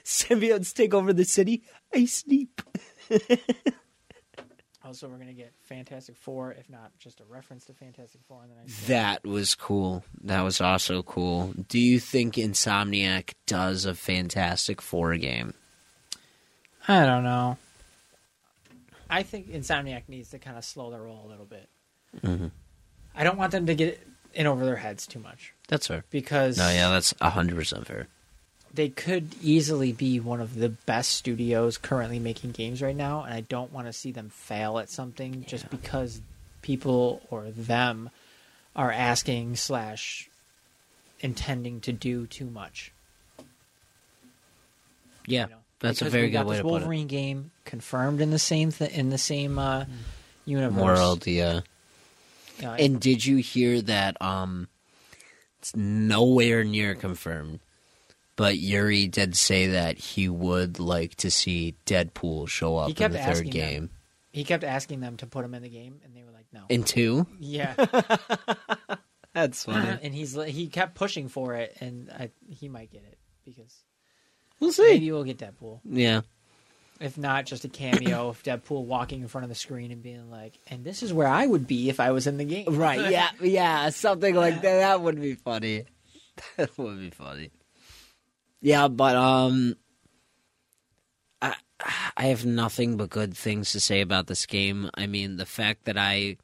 Symbiotes 0.05 0.73
take 0.73 0.95
over 0.95 1.13
the 1.13 1.25
city. 1.25 1.65
I 1.93 2.05
sleep. 2.05 2.63
Also 4.85 5.09
we're 5.09 5.19
gonna 5.19 5.33
get 5.33 5.53
Fantastic 5.63 6.17
Four, 6.17 6.53
if 6.53 6.69
not 6.71 6.91
just 6.99 7.21
a 7.21 7.25
reference 7.25 7.65
to 7.67 7.75
Fantastic 7.75 8.21
Four 8.29 8.43
in 8.45 8.51
the 8.51 8.57
next. 8.57 8.79
game. 8.81 8.89
That 8.89 9.25
was 9.25 9.55
cool. 9.55 10.05
That 10.25 10.43
was 10.43 10.61
also 10.61 11.03
cool. 11.03 11.53
Do 11.69 11.79
you 11.79 11.99
think 12.01 12.35
Insomniac 12.35 13.35
does 13.47 13.85
a 13.85 13.95
Fantastic 13.95 14.81
Four 14.83 15.17
game? 15.17 15.55
I 16.89 17.05
don't 17.07 17.23
know. 17.25 17.59
I 19.09 19.23
think 19.23 19.49
Insomniac 19.51 20.09
needs 20.09 20.31
to 20.31 20.39
kind 20.39 20.57
of 20.57 20.65
slow 20.65 20.91
their 20.91 21.03
roll 21.03 21.25
a 21.27 21.29
little 21.29 21.45
bit. 21.47 21.69
Mhm. 22.23 22.51
I 23.15 23.25
don't 23.25 23.37
want 23.39 23.53
them 23.53 23.67
to 23.67 23.75
get 23.75 24.07
in 24.35 24.47
over 24.47 24.65
their 24.65 24.77
heads 24.77 25.07
too 25.07 25.19
much 25.19 25.53
That's 25.69 25.87
fair. 25.87 26.05
because 26.11 26.57
No, 26.57 26.71
yeah, 26.71 26.89
that's 26.89 27.13
hundred 27.21 27.57
percent 27.57 27.87
fair. 27.87 28.09
They 28.75 28.89
could 28.89 29.35
easily 29.43 29.93
be 29.93 30.19
one 30.21 30.41
of 30.41 30.55
the 30.55 30.71
best 30.71 31.13
studios 31.13 31.79
currently 31.79 32.19
making 32.19 32.53
games 32.53 32.81
right 32.83 32.97
now, 32.97 33.23
and 33.23 33.35
I 33.35 33.41
don't 33.43 33.73
want 33.73 33.87
to 33.87 33.93
see 33.93 34.13
them 34.13 34.31
fail 34.31 34.79
at 34.79 34.91
something 34.91 35.45
just 35.47 35.69
because 35.71 36.21
people 36.63 37.21
or 37.31 37.51
them 37.51 38.11
are 38.75 38.91
asking 38.91 39.57
slash 39.57 40.31
intending 41.21 41.81
to 41.83 41.93
do 41.93 42.27
too 42.27 42.47
much. 42.47 42.93
Yeah, 45.27 45.45
you 45.45 45.51
know? 45.51 45.57
that's 45.81 46.03
a 46.03 46.11
very 46.11 46.27
we 46.27 46.31
got 46.31 46.45
good 46.45 46.49
way 46.49 46.57
this 46.57 46.63
to 46.63 46.69
put 46.69 46.69
it. 46.69 46.81
Wolverine 46.81 47.07
game 47.07 47.51
confirmed 47.65 48.21
in 48.21 48.31
the 48.31 48.39
same 48.39 48.73
th- 48.73 48.91
in 48.91 49.11
the 49.11 49.19
same 49.19 49.59
uh, 49.59 49.85
universe. 50.45 50.83
World, 50.83 51.27
yeah. 51.27 51.61
Uh, 52.63 52.71
And 52.71 53.01
did 53.01 53.25
you 53.25 53.37
hear 53.39 53.81
that? 53.83 54.21
Um, 54.21 54.69
it's 55.61 55.77
nowhere 55.77 56.65
near 56.65 56.95
confirmed, 56.95 57.61
but 58.43 58.59
Yuri 58.59 59.07
did 59.07 59.37
say 59.37 59.69
that 59.69 59.99
he 59.99 60.29
would 60.29 60.81
like 60.81 61.15
to 61.17 61.31
see 61.31 61.77
Deadpool 61.87 62.49
show 62.49 62.77
up 62.77 62.87
He 62.89 62.91
in 62.93 62.97
kept 62.97 63.13
the 63.13 63.19
third 63.21 63.29
asking 63.29 63.51
game. 63.51 63.91
he 64.33 64.43
kept 64.43 64.65
asking 64.65 64.99
them 65.01 65.17
to 65.19 65.27
put 65.27 65.45
him 65.45 65.55
in 65.55 65.63
the 65.63 65.69
game, 65.69 66.01
and 66.05 66.15
they 66.17 66.25
were 66.25 66.33
like, 66.33 66.47
"No." 66.53 66.63
In 66.69 66.83
two, 66.83 67.27
yeah, 67.39 67.75
that's 69.35 69.67
uh, 69.69 69.73
funny. 69.73 69.99
and 70.03 70.15
he's 70.15 70.37
li- 70.37 70.51
he 70.51 70.67
kept 70.69 70.95
pushing 70.95 71.29
for 71.29 71.55
it, 71.55 71.77
and 71.81 72.11
I, 72.11 72.31
he 72.49 72.69
might 72.69 72.91
get 72.91 73.05
it 73.05 73.19
because 73.45 73.73
We'll 74.61 74.73
see. 74.73 74.83
maybe 74.91 75.11
we'll 75.13 75.25
get 75.25 75.39
Deadpool. 75.39 75.81
Yeah, 75.85 76.21
If 77.01 77.19
not, 77.19 77.47
just 77.47 77.65
a 77.65 77.69
cameo 77.69 78.29
of 78.29 78.43
Deadpool 78.43 78.85
walking 78.85 79.21
in 79.23 79.29
front 79.29 79.43
of 79.45 79.49
the 79.49 79.55
screen 79.57 79.91
and 79.91 80.03
being 80.03 80.31
like, 80.31 80.59
"And 80.69 80.85
this 80.85 81.03
is 81.03 81.13
where 81.13 81.29
I 81.29 81.47
would 81.47 81.67
be 81.67 81.89
if 81.91 82.01
I 82.01 82.11
was 82.13 82.27
in 82.27 82.37
the 82.39 82.45
game." 82.45 82.67
right. 82.77 83.11
Yeah, 83.11 83.31
yeah, 83.41 83.91
something 83.91 84.35
like 84.35 84.55
that. 84.63 84.79
That 84.79 85.01
would 85.01 85.21
be 85.21 85.35
funny. 85.35 85.85
That 86.57 86.77
would 86.79 86.99
be 86.99 87.11
funny. 87.11 87.51
Yeah, 88.63 88.87
but 88.87 89.17
um, 89.17 89.75
I 91.43 91.57
I 92.17 92.27
have 92.27 92.47
nothing 92.47 92.97
but 92.97 93.11
good 93.11 93.37
things 93.37 93.73
to 93.73 93.81
say 93.81 94.01
about 94.01 94.29
this 94.29 94.47
game. 94.47 94.89
I 94.95 95.07
mean, 95.07 95.37
the 95.37 95.47
fact 95.47 95.85
that 95.85 95.99
I 95.99 96.37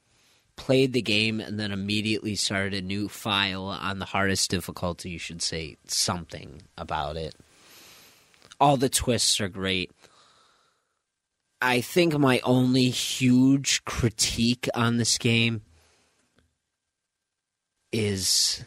played 0.57 0.93
the 0.93 1.01
game 1.01 1.39
and 1.39 1.59
then 1.59 1.71
immediately 1.71 2.35
started 2.35 2.75
a 2.75 2.83
new 2.85 3.09
file 3.09 3.67
on 3.67 4.01
the 4.01 4.05
hardest 4.05 4.51
difficulty, 4.51 5.11
you 5.11 5.19
should 5.19 5.41
say 5.41 5.77
something 5.87 6.63
about 6.77 7.17
it. 7.17 7.37
All 8.61 8.77
the 8.77 8.89
twists 8.89 9.41
are 9.41 9.49
great. 9.49 9.93
I 11.63 11.81
think 11.81 12.19
my 12.19 12.41
only 12.43 12.91
huge 12.91 13.85
critique 13.85 14.69
on 14.75 14.97
this 14.97 15.19
game 15.19 15.63
is 17.93 18.65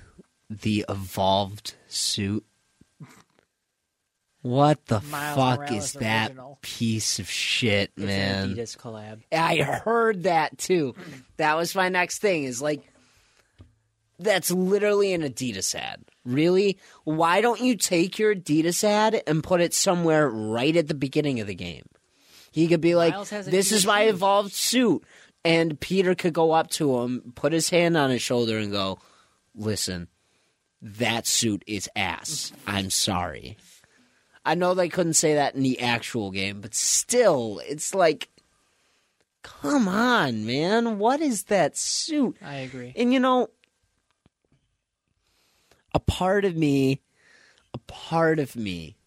the 0.50 0.86
evolved 0.88 1.76
suit. 1.90 2.46
What 4.42 4.86
the 4.88 5.02
Miles 5.02 5.36
fuck 5.36 5.60
Morales 5.60 5.84
is 5.86 5.94
that 5.94 6.30
original. 6.32 6.58
piece 6.62 7.20
of 7.20 7.30
shit, 7.30 7.92
It's 7.96 8.06
man? 8.06 8.44
an 8.50 8.56
Adidas 8.56 8.76
collab. 8.78 9.20
I 9.32 9.58
heard 9.58 10.24
that 10.24 10.58
too. 10.58 10.96
That 11.38 11.58
was 11.58 11.76
my 11.76 11.90
next 11.90 12.20
thing. 12.20 12.46
Is 12.46 12.60
like, 12.62 12.82
that's 14.20 14.50
literally 14.52 15.14
an 15.14 15.22
Adidas 15.22 15.76
ad. 15.76 16.02
Really? 16.26 16.78
Why 17.04 17.42
don't 17.42 17.62
you 17.62 17.76
take 17.76 18.18
your 18.20 18.36
Adidas 18.36 18.84
ad 18.84 19.22
and 19.28 19.44
put 19.44 19.62
it 19.62 19.74
somewhere 19.74 20.30
right 20.30 20.76
at 20.76 20.88
the 20.88 20.94
beginning 20.96 21.40
of 21.40 21.48
the 21.48 21.56
game? 21.56 21.86
He 22.52 22.68
could 22.68 22.82
be 22.82 22.96
like, 22.96 23.14
Miles 23.14 23.30
has 23.30 23.46
"This 23.46 23.72
is 23.72 23.86
my 23.86 24.06
shoes." 24.06 24.14
evolved 24.16 24.52
suit," 24.54 25.04
and 25.46 25.80
Peter 25.80 26.16
could 26.16 26.34
go 26.34 26.52
up 26.52 26.70
to 26.72 27.00
him, 27.00 27.32
put 27.36 27.54
his 27.54 27.70
hand 27.70 27.96
on 27.96 28.10
his 28.10 28.22
shoulder, 28.22 28.58
and 28.58 28.72
go, 28.72 29.00
"Listen, 29.56 30.08
that 30.82 31.26
suit 31.28 31.64
is 31.66 31.88
ass. 31.96 32.52
I'm 32.68 32.90
sorry." 32.90 33.58
I 34.44 34.56
know 34.56 34.74
they 34.74 34.90
couldn't 34.90 35.14
say 35.14 35.36
that 35.36 35.56
in 35.56 35.62
the 35.62 35.82
actual 35.82 36.32
game, 36.32 36.62
but 36.62 36.74
still, 36.74 37.62
it's 37.68 37.94
like, 37.94 38.30
come 39.44 39.88
on, 39.88 40.46
man. 40.46 40.98
What 40.98 41.22
is 41.22 41.44
that 41.46 41.78
suit? 41.78 42.38
I 42.44 42.56
agree. 42.56 42.94
And 42.96 43.14
you 43.14 43.20
know, 43.20 43.50
a 45.94 46.00
part 46.00 46.46
of 46.46 46.56
me, 46.56 47.02
a 47.74 47.78
part 47.80 48.40
of 48.40 48.56
me 48.56 48.98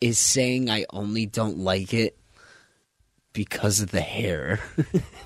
is 0.00 0.18
saying 0.18 0.68
I 0.68 0.84
only 0.90 1.26
don't 1.26 1.58
like 1.58 1.94
it 1.94 2.18
because 3.32 3.80
of 3.80 3.90
the 3.90 4.00
hair. 4.00 4.60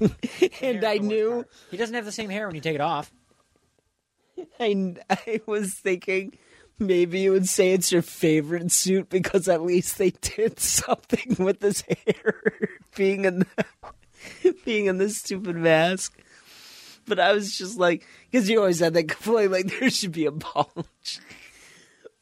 and 0.61 0.84
I 0.84 0.99
knew 0.99 1.45
he 1.70 1.76
doesn't 1.76 1.95
have 1.95 2.05
the 2.05 2.12
same 2.12 2.30
hair 2.30 2.47
when 2.47 2.55
you 2.55 2.61
take 2.61 2.74
it 2.74 2.80
off. 2.80 3.12
I, 4.61 4.95
I 5.11 5.40
was 5.47 5.74
thinking 5.74 6.36
maybe 6.79 7.20
you 7.20 7.33
would 7.33 7.49
say 7.49 7.72
it's 7.72 7.93
your 7.93 8.03
favorite 8.03 8.70
suit 8.72 9.09
because 9.09 9.49
at 9.49 9.62
least 9.62 9.99
they 9.99 10.11
did 10.11 10.59
something 10.61 11.37
with 11.39 11.61
this 11.61 11.83
hair 11.83 12.43
being 12.97 13.25
in 13.25 13.41
the, 13.41 14.55
being 14.64 14.87
in 14.87 14.99
this 14.99 15.18
stupid 15.18 15.57
mask. 15.57 16.18
But 17.07 17.20
I 17.20 17.33
was 17.33 17.57
just 17.57 17.79
like, 17.79 18.07
because 18.31 18.49
you 18.49 18.59
always 18.61 18.81
had 18.81 18.95
that 18.95 19.09
complaint, 19.09 19.53
like 19.53 19.66
there 19.79 19.91
should 19.91 20.12
be 20.12 20.25
a 20.27 20.31
bulge. 20.33 21.20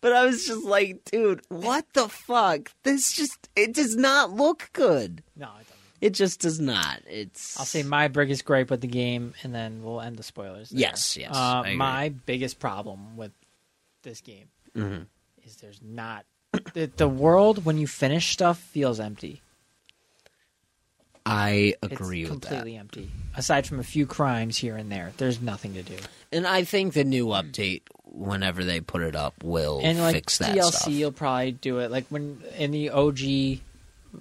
But 0.01 0.13
I 0.13 0.27
was 0.27 0.45
just 0.45 0.65
like, 0.65 1.05
dude, 1.05 1.43
what 1.49 1.85
the 1.95 2.09
fuck? 2.09 2.73
This 2.83 3.13
just 3.13 3.49
it 3.55 3.73
does 3.73 3.95
not 3.95 4.33
look 4.33 4.71
good. 4.73 5.23
No, 5.37 5.47
it 5.47 5.67
doesn't. 5.69 5.77
It 6.01 6.15
just 6.15 6.41
does 6.41 6.59
not. 6.59 7.03
It's 7.09 7.57
I'll 7.61 7.65
say 7.65 7.85
my 7.85 8.09
biggest 8.09 8.45
gripe 8.45 8.71
with 8.71 8.81
the 8.81 8.89
game, 8.89 9.35
and 9.45 9.55
then 9.55 9.85
we'll 9.85 10.01
end 10.01 10.17
the 10.17 10.25
spoilers. 10.25 10.71
there. 10.71 10.81
Yes, 10.81 11.17
yes, 11.17 11.31
Uh, 11.33 11.63
my 11.77 12.09
biggest 12.09 12.59
problem 12.59 13.17
with 13.17 13.31
this 14.03 14.21
game 14.21 14.49
Mhm. 14.77 15.07
is 15.45 15.57
there's 15.57 15.81
not 15.83 16.25
the, 16.75 16.91
the 16.97 17.09
world 17.09 17.65
when 17.65 17.79
you 17.79 17.87
finish 17.87 18.33
stuff 18.33 18.59
feels 18.59 19.01
empty. 19.01 19.41
I 21.25 21.75
It's 21.83 21.93
agree 21.93 22.25
with 22.25 22.41
that. 22.43 22.49
completely 22.49 22.77
empty. 22.77 23.11
Aside 23.37 23.67
from 23.67 23.79
a 23.79 23.85
few 23.85 24.07
crimes 24.07 24.57
here 24.59 24.77
and 24.77 24.91
there, 24.91 25.13
there's 25.19 25.41
nothing 25.41 25.75
to 25.75 25.83
do. 25.83 25.97
And 26.33 26.47
I 26.47 26.65
think 26.65 26.95
the 26.95 27.05
new 27.05 27.27
update, 27.29 27.83
whenever 28.05 28.65
they 28.65 28.81
put 28.81 29.03
it 29.03 29.15
up, 29.15 29.35
will 29.45 29.81
And 29.85 30.01
like 30.01 30.15
fix 30.17 30.39
that 30.39 30.57
DLC, 30.57 30.73
stuff. 30.73 30.93
you'll 30.93 31.13
probably 31.13 31.53
do 31.53 31.79
it. 31.79 31.91
Like 31.93 32.07
when 32.09 32.43
in 32.59 32.73
the 32.73 32.91
OG, 32.91 33.61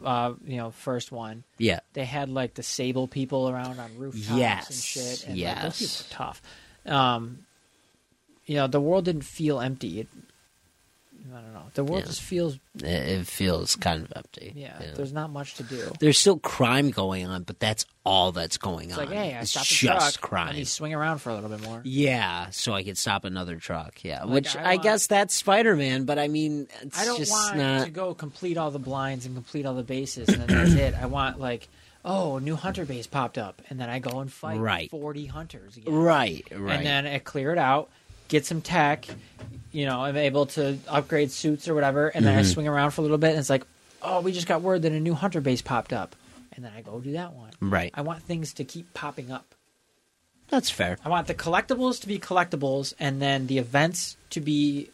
uh, 0.05 0.34
you 0.45 0.57
know, 0.57 0.69
first 0.71 1.11
one, 1.11 1.43
Yeah, 1.57 1.79
they 1.93 2.05
had 2.05 2.29
like 2.29 2.53
the 2.53 2.63
sable 2.63 3.07
people 3.07 3.49
around 3.49 3.79
on 3.79 3.97
rooftops 3.97 4.69
and 4.69 4.75
shit. 4.75 5.27
And 5.27 5.39
like, 5.41 5.61
those 5.63 5.82
yes. 5.82 6.01
people 6.03 6.05
are 6.05 6.25
tough. 6.27 6.41
Um, 6.86 7.45
you 8.45 8.55
know, 8.55 8.67
the 8.67 8.81
world 8.81 9.05
didn't 9.05 9.23
feel 9.23 9.59
empty. 9.59 10.01
It, 10.01 10.07
I 11.33 11.39
don't 11.39 11.53
know. 11.53 11.63
The 11.75 11.83
world 11.83 12.01
Yeah. 12.01 12.07
just 12.07 12.21
feels 12.21 12.57
it, 12.79 13.25
feels 13.27 13.75
kind 13.77 14.03
of 14.03 14.11
empty. 14.15 14.51
yeah, 14.55 14.81
There's 14.95 15.13
not 15.13 15.29
much 15.29 15.53
to 15.55 15.63
do. 15.63 15.91
There's 15.99 16.17
still 16.17 16.39
crime 16.39 16.89
going 16.89 17.25
on, 17.27 17.43
but 17.43 17.59
that's 17.59 17.85
all 18.03 18.31
that's 18.31 18.57
going 18.57 18.89
It's 18.89 18.97
on. 18.97 19.05
like, 19.05 19.13
hey, 19.15 19.35
I 19.35 19.41
it's 19.41 19.51
stopped 19.51 19.69
the 19.69 19.75
just 19.75 20.15
truck. 20.19 20.29
crime. 20.29 20.47
Let 20.47 20.55
me 20.55 20.63
swing 20.65 20.93
around 20.93 21.19
for 21.19 21.29
a 21.29 21.35
little 21.35 21.49
bit 21.49 21.61
more. 21.63 21.81
Yeah, 21.85 22.49
so 22.49 22.73
I 22.73 22.83
could 22.83 22.97
stop 22.97 23.23
another 23.23 23.55
truck. 23.57 24.03
Yeah, 24.03 24.23
Like, 24.23 24.33
which 24.33 24.55
I 24.57 24.61
I, 24.61 24.67
want- 24.73 24.83
guess 24.83 25.07
that's 25.07 25.33
Spider 25.35 25.75
Man, 25.75 26.03
but 26.05 26.17
I 26.19 26.27
mean, 26.27 26.67
it's 26.81 26.99
I 26.99 27.05
don't 27.05 27.17
just 27.19 27.31
want 27.31 27.55
not. 27.57 27.85
to 27.85 27.91
go 27.91 28.13
complete 28.13 28.57
all 28.57 28.71
the 28.71 28.79
blinds 28.79 29.25
and 29.25 29.35
complete 29.35 29.65
all 29.65 29.75
the 29.75 29.83
bases, 29.83 30.27
and 30.27 30.41
then 30.41 30.47
that's 30.47 30.73
it. 30.73 30.95
I 31.01 31.05
want 31.05 31.39
like, 31.39 31.69
oh, 32.03 32.37
a 32.37 32.41
new 32.41 32.55
hunter 32.55 32.83
base 32.83 33.05
popped 33.07 33.37
up, 33.37 33.61
and 33.70 33.79
then 33.79 33.89
I 33.89 33.99
go 33.99 34.20
and 34.20 34.29
fight 34.33 34.59
Right. 34.59 34.89
forty 34.89 35.28
hunters 35.28 35.78
again. 35.78 35.93
Right, 35.93 36.45
right. 36.51 36.78
and 36.78 36.86
then 36.86 37.05
I 37.05 37.20
clear 37.20 37.53
it 37.53 37.59
out, 37.59 37.89
get 38.32 38.45
some 38.47 38.62
tech. 38.62 39.05
You 39.71 39.86
know, 39.86 40.01
I'm 40.03 40.17
able 40.17 40.47
to 40.47 40.78
upgrade 40.87 41.29
suits 41.32 41.67
or 41.67 41.75
whatever, 41.75 42.08
and 42.08 42.25
then 42.25 42.36
I 42.36 42.41
Mm-hmm. 42.41 42.51
swing 42.51 42.67
around 42.67 42.91
for 42.91 43.01
a 43.01 43.03
little 43.03 43.17
bit, 43.20 43.29
and 43.29 43.39
it's 43.39 43.49
like, 43.49 43.63
oh, 44.01 44.21
we 44.21 44.32
just 44.32 44.47
got 44.47 44.62
word 44.63 44.82
that 44.82 44.91
a 44.91 44.99
new 44.99 45.13
hunter 45.13 45.39
base 45.41 45.62
popped 45.62 45.93
up, 45.93 46.16
and 46.53 46.66
then 46.66 46.71
I 46.75 46.82
go 46.82 46.99
do 46.99 47.12
that 47.13 47.33
one. 47.33 47.51
right. 47.62 47.91
I 47.93 48.01
want 48.01 48.24
things 48.24 48.53
to 48.55 48.63
keep 48.63 48.93
popping 48.93 49.32
up. 49.32 49.53
That's 50.49 50.70
fair. 50.70 50.97
I 51.05 51.09
want 51.09 51.28
the 51.28 51.33
collectibles 51.36 52.01
to 52.01 52.08
be 52.08 52.20
collectibles, 52.20 52.93
and 52.99 53.21
then 53.21 53.47
the 53.47 53.59
events 53.59 54.17
to 54.32 54.41
be 54.41 54.89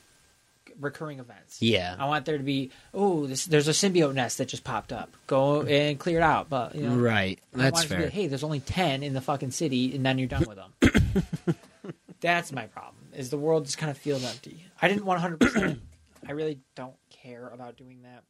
recurring 0.79 1.17
events. 1.17 1.59
Yeah. 1.59 1.95
I 1.97 2.05
want 2.05 2.25
there 2.27 2.37
to 2.37 2.43
be 2.43 2.69
oh, 2.93 3.25
this, 3.25 3.45
there's 3.45 3.67
a 3.67 3.71
symbiote 3.71 4.13
nest 4.13 4.37
that 4.37 4.47
just 4.49 4.63
popped 4.63 4.93
up. 4.93 5.09
Go 5.25 5.63
and 5.63 5.97
clear 5.97 6.19
it 6.19 6.23
out, 6.23 6.49
but 6.49 6.75
you 6.75 6.83
know, 6.87 6.95
Right. 6.95 7.39
I 7.55 7.57
That's 7.57 7.73
want 7.73 7.85
it 7.85 7.89
to 7.89 7.95
be, 7.95 8.01
fair. 8.03 8.09
hey, 8.11 8.27
there's 8.27 8.43
only 8.43 8.59
ten 8.59 9.01
in 9.01 9.13
the 9.15 9.21
fucking 9.21 9.49
city, 9.49 9.95
and 9.95 10.05
then 10.05 10.19
you're 10.19 10.27
done 10.27 10.45
with 10.47 10.59
them. 10.59 11.55
That's 12.21 12.51
my 12.51 12.65
problem. 12.67 12.96
Is 13.17 13.31
the 13.31 13.37
world 13.37 13.65
just 13.65 13.79
kind 13.79 13.89
of 13.89 13.97
feels 13.97 14.23
empty? 14.23 14.63
I 14.79 14.87
didn't 14.87 15.03
want 15.03 15.21
100. 15.21 15.39
percent 15.39 15.81
I 16.27 16.33
really 16.33 16.59
don't 16.75 16.95
care 17.09 17.47
about 17.47 17.75
doing 17.75 18.03
that. 18.03 18.23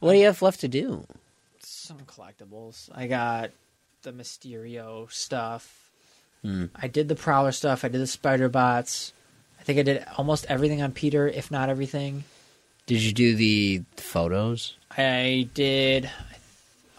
What 0.00 0.12
do 0.12 0.18
you 0.18 0.24
have 0.26 0.40
left 0.40 0.60
to 0.60 0.68
do? 0.68 1.06
Some 1.60 1.98
collectibles. 1.98 2.88
I 2.94 3.06
got 3.06 3.50
the 4.02 4.12
Mysterio 4.12 5.12
stuff. 5.12 5.90
Hmm. 6.42 6.66
I 6.74 6.88
did 6.88 7.08
the 7.08 7.14
Prowler 7.14 7.52
stuff. 7.52 7.84
I 7.84 7.88
did 7.88 8.00
the 8.00 8.06
Spider 8.06 8.48
Bots. 8.48 9.12
I 9.60 9.62
think 9.64 9.78
I 9.78 9.82
did 9.82 10.04
almost 10.16 10.46
everything 10.48 10.80
on 10.80 10.92
Peter, 10.92 11.28
if 11.28 11.50
not 11.50 11.68
everything. 11.68 12.24
Did 12.86 13.02
you 13.02 13.12
do 13.12 13.36
the 13.36 13.82
photos? 13.96 14.74
I 14.96 15.48
did 15.54 16.10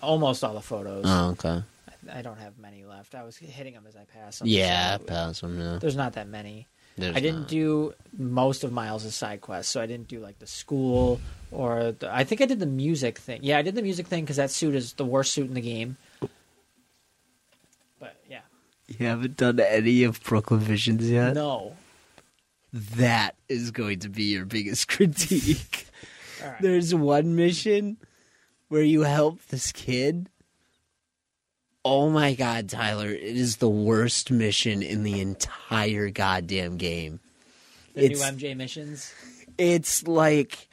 almost 0.02 0.44
all 0.44 0.54
the 0.54 0.62
photos. 0.62 1.06
Oh, 1.08 1.30
okay. 1.32 1.64
I 2.12 2.22
don't 2.22 2.40
have 2.40 2.58
many 2.60 2.86
left. 2.86 3.16
I 3.16 3.24
was 3.24 3.36
hitting 3.36 3.74
them 3.74 3.86
as 3.88 3.96
I 3.96 4.04
passed 4.04 4.40
them. 4.40 4.48
Yeah, 4.48 4.98
so 4.98 5.04
pass 5.06 5.42
them. 5.42 5.60
Yeah. 5.60 5.78
there's 5.80 5.96
not 5.96 6.14
that 6.14 6.28
many. 6.28 6.68
There's 6.98 7.16
I 7.16 7.20
didn't 7.20 7.42
not. 7.42 7.48
do 7.50 7.94
most 8.18 8.64
of 8.64 8.72
Miles' 8.72 9.14
side 9.16 9.42
quests, 9.42 9.72
so 9.72 9.82
I 9.82 9.86
didn't 9.88 10.08
do 10.08 10.20
like 10.20 10.38
the 10.40 10.48
school 10.48 11.20
or 11.52 11.92
the, 11.94 12.14
I 12.14 12.24
think 12.24 12.42
I 12.42 12.46
did 12.46 12.60
the 12.60 12.66
music 12.68 13.18
thing. 13.18 13.40
Yeah, 13.44 13.58
I 13.58 13.62
did 13.64 13.76
the 13.76 13.82
music 13.82 14.08
thing 14.08 14.24
because 14.24 14.38
that 14.38 14.52
suit 14.52 14.76
is 14.76 14.94
the 14.94 15.06
worst 15.06 15.34
suit 15.34 15.48
in 15.48 15.54
the 15.56 15.62
game. 15.62 15.98
But 18.00 18.16
yeah, 18.30 18.42
You 18.88 19.08
haven't 19.08 19.38
done 19.38 19.60
any 19.60 20.04
of 20.04 20.22
Brooklyn 20.24 20.60
Visions 20.60 21.10
yet. 21.10 21.34
no. 21.34 21.76
That 22.96 23.36
is 23.50 23.70
going 23.70 24.00
to 24.00 24.10
be 24.10 24.24
your 24.24 24.46
biggest 24.46 24.88
critique. 24.88 25.86
Right. 26.44 26.60
There's 26.60 26.94
one 26.96 27.36
mission 27.36 27.98
where 28.68 28.82
you 28.82 29.02
help 29.02 29.46
this 29.48 29.72
kid. 29.72 30.28
Oh 31.86 32.10
my 32.10 32.34
god, 32.34 32.70
Tyler! 32.70 33.10
It 33.10 33.22
is 33.38 33.58
the 33.58 33.70
worst 33.70 34.32
mission 34.32 34.82
in 34.82 35.04
the 35.04 35.20
entire 35.20 36.10
goddamn 36.10 36.78
game. 36.78 37.20
The 37.94 38.06
it's- 38.06 38.20
new 38.20 38.38
MJ 38.50 38.56
missions. 38.56 39.14
it's 39.58 40.08
like 40.08 40.70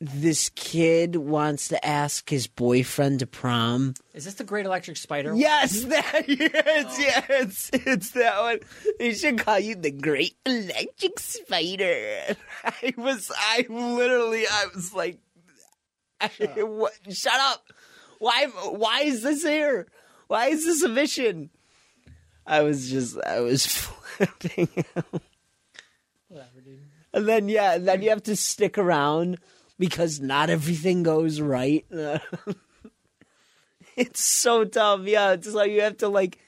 this 0.00 0.50
kid 0.54 1.16
wants 1.16 1.66
to 1.68 1.84
ask 1.84 2.30
his 2.30 2.46
boyfriend 2.46 3.18
to 3.18 3.26
prom. 3.26 3.94
Is 4.14 4.24
this 4.26 4.34
the 4.34 4.44
Great 4.44 4.64
Electric 4.64 4.96
Spider? 4.96 5.34
Yes, 5.34 5.82
that 5.86 6.28
yes, 6.28 6.98
yes, 7.00 7.70
it's 7.72 8.10
that 8.12 8.40
one. 8.40 8.60
They 9.00 9.12
should 9.14 9.38
call 9.38 9.58
you 9.58 9.74
the 9.74 9.90
Great 9.90 10.36
Electric 10.46 11.18
Spider. 11.18 12.36
I 12.64 12.94
was, 12.96 13.32
I 13.36 13.66
literally, 13.68 14.44
I 14.48 14.66
was 14.72 14.94
like, 14.94 15.18
shut 16.30 16.56
up. 16.56 16.68
What, 16.68 16.92
shut 17.10 17.34
up. 17.40 17.64
Why, 18.18 18.46
why 18.46 19.02
is 19.02 19.22
this 19.22 19.42
here? 19.42 19.86
Why 20.26 20.48
is 20.48 20.64
this 20.64 20.82
a 20.82 20.88
mission? 20.88 21.50
I 22.46 22.62
was 22.62 22.90
just, 22.90 23.20
I 23.22 23.40
was 23.40 23.66
flipping. 23.66 24.68
Whatever, 26.28 26.60
dude. 26.64 26.80
And 27.12 27.26
then 27.26 27.48
yeah, 27.48 27.74
and 27.74 27.88
then 27.88 28.02
you 28.02 28.10
have 28.10 28.22
to 28.24 28.36
stick 28.36 28.78
around 28.78 29.38
because 29.78 30.20
not 30.20 30.50
everything 30.50 31.02
goes 31.02 31.40
right. 31.40 31.86
it's 33.96 34.22
so 34.22 34.64
dumb. 34.64 35.06
Yeah, 35.06 35.32
it's 35.32 35.48
like 35.48 35.70
you 35.70 35.82
have 35.82 35.98
to 35.98 36.08
like 36.08 36.38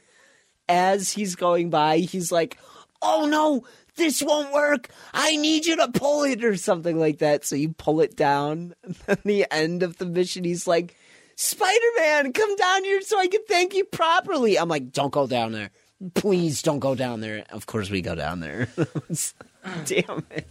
as 0.69 1.13
he's 1.13 1.35
going 1.35 1.71
by, 1.71 1.99
he's 1.99 2.31
like, 2.31 2.59
"Oh 3.01 3.27
no, 3.27 3.65
this 3.97 4.23
won't 4.23 4.53
work. 4.53 4.89
I 5.15 5.37
need 5.37 5.67
you 5.67 5.77
to 5.77 5.89
pull 5.89 6.25
it 6.25 6.45
or 6.45 6.57
something 6.57 6.99
like 6.99 7.19
that." 7.19 7.45
So 7.45 7.57
you 7.57 7.71
pull 7.71 8.01
it 8.01 8.17
down. 8.17 8.75
And 8.85 8.97
then 9.07 9.19
the 9.25 9.47
end 9.51 9.83
of 9.83 9.99
the 9.99 10.07
mission, 10.07 10.45
he's 10.45 10.67
like, 10.67 10.97
"Spider-Man, 11.41 12.33
come 12.33 12.55
down 12.57 12.85
here 12.85 13.01
so 13.01 13.19
I 13.19 13.27
can 13.27 13.41
thank 13.49 13.75
you 13.75 13.85
properly." 13.85 14.59
I'm 14.59 14.69
like, 14.69 14.93
"Don't 14.93 15.13
go 15.13 15.27
down 15.27 15.53
there. 15.53 15.71
Please 16.15 16.63
don't 16.63 16.81
go 16.81 16.95
down 16.95 17.21
there." 17.21 17.45
Of 17.51 17.67
course 17.67 17.91
we 17.91 18.03
go 18.03 18.15
down 18.15 18.41
there. 18.41 18.69
Damn 19.87 20.25
it. 20.31 20.47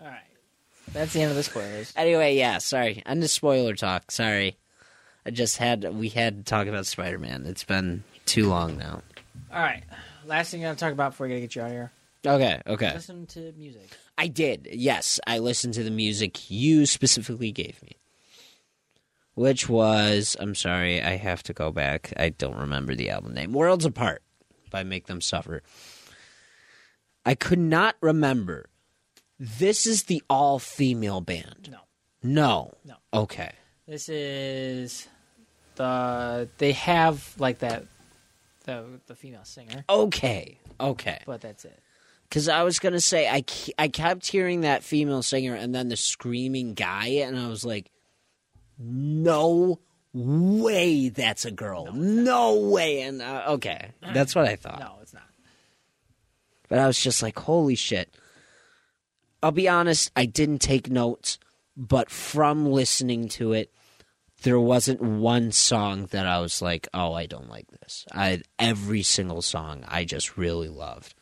All 0.00 0.06
right. 0.06 0.20
That's 0.92 1.12
the 1.12 1.22
end 1.22 1.30
of 1.30 1.36
the 1.36 1.42
spoilers. 1.42 1.92
Anyway, 1.96 2.36
yeah, 2.36 2.58
sorry. 2.58 3.02
End 3.06 3.22
of 3.22 3.30
spoiler 3.30 3.74
talk. 3.74 4.10
Sorry. 4.10 4.56
I 5.24 5.30
just 5.30 5.56
had 5.56 5.84
we 5.94 6.08
had 6.08 6.38
to 6.38 6.42
talk 6.44 6.66
about 6.66 6.86
Spider 6.86 7.18
Man. 7.18 7.44
It's 7.46 7.64
been 7.64 8.02
too 8.26 8.48
long 8.48 8.78
now. 8.78 9.02
All 9.52 9.62
right. 9.62 9.84
Last 10.26 10.50
thing 10.50 10.60
I'm 10.60 10.66
going 10.66 10.76
to 10.76 10.80
talk 10.80 10.92
about 10.92 11.12
before 11.12 11.26
we 11.26 11.32
got 11.32 11.36
to 11.36 11.40
get 11.42 11.56
you 11.56 11.62
out 11.62 11.66
of 11.66 11.72
here. 11.72 11.92
Okay, 12.24 12.60
okay. 12.66 12.94
Listen 12.94 13.26
to 13.26 13.52
music. 13.56 13.90
I 14.16 14.28
did. 14.28 14.68
Yes, 14.70 15.18
I 15.26 15.38
listened 15.38 15.74
to 15.74 15.82
the 15.82 15.90
music 15.90 16.50
you 16.50 16.86
specifically 16.86 17.50
gave 17.50 17.82
me. 17.82 17.96
Which 19.34 19.68
was 19.68 20.36
I'm 20.38 20.54
sorry, 20.54 21.02
I 21.02 21.16
have 21.16 21.42
to 21.44 21.52
go 21.52 21.72
back. 21.72 22.12
I 22.16 22.28
don't 22.30 22.56
remember 22.56 22.94
the 22.94 23.10
album 23.10 23.32
name. 23.34 23.52
Worlds 23.52 23.84
Apart 23.84 24.22
by 24.70 24.82
Make 24.82 25.06
Them 25.06 25.20
Suffer. 25.20 25.62
I 27.24 27.34
could 27.34 27.58
not 27.58 27.96
remember. 28.00 28.66
This 29.38 29.86
is 29.86 30.04
the 30.04 30.22
all 30.28 30.58
female 30.58 31.20
band. 31.20 31.68
No. 31.70 31.78
No. 32.22 32.72
No. 32.84 32.94
Okay. 33.14 33.52
This 33.86 34.08
is 34.08 35.08
the 35.76 36.48
they 36.58 36.72
have 36.72 37.34
like 37.38 37.60
that 37.60 37.84
the 38.64 38.84
the 39.06 39.14
female 39.16 39.44
singer, 39.44 39.84
Okay. 39.88 40.58
Okay. 40.78 41.20
but 41.26 41.40
that's 41.40 41.64
it. 41.64 41.80
Because 42.28 42.48
I 42.48 42.62
was 42.62 42.78
gonna 42.78 43.00
say 43.00 43.28
I 43.28 43.44
I 43.78 43.88
kept 43.88 44.26
hearing 44.26 44.60
that 44.60 44.82
female 44.84 45.22
singer 45.22 45.54
and 45.54 45.74
then 45.74 45.88
the 45.88 45.96
screaming 45.96 46.74
guy, 46.74 47.06
and 47.26 47.38
I 47.38 47.48
was 47.48 47.64
like, 47.64 47.90
no 48.78 49.80
way, 50.12 51.08
that's 51.08 51.44
a 51.44 51.50
girl. 51.50 51.92
No, 51.92 52.58
way. 52.58 53.02
And 53.02 53.22
uh, 53.22 53.44
okay, 53.48 53.92
that's 54.12 54.34
what 54.34 54.46
I 54.46 54.56
thought. 54.56 54.80
No, 54.80 54.96
it's 55.02 55.14
not. 55.14 55.22
But 56.68 56.78
I 56.78 56.86
was 56.86 56.98
just 57.00 57.22
like, 57.22 57.38
holy 57.38 57.74
shit. 57.74 58.14
I'll 59.42 59.50
be 59.50 59.68
honest, 59.68 60.10
I 60.14 60.26
didn't 60.26 60.60
take 60.60 60.88
notes, 60.88 61.38
but 61.76 62.10
from 62.10 62.66
listening 62.66 63.28
to 63.30 63.52
it, 63.52 63.72
there 64.42 64.60
wasn't 64.60 65.00
one 65.00 65.52
song 65.52 66.06
that 66.06 66.26
I 66.26 66.40
was 66.40 66.62
like, 66.62 66.88
oh, 66.94 67.12
I 67.12 67.26
don't 67.26 67.48
like 67.48 67.66
this. 67.80 68.04
I 68.12 68.42
every 68.58 69.02
single 69.02 69.42
song 69.42 69.84
I 69.88 70.04
just 70.04 70.36
really 70.36 70.68
loved. 70.68 71.14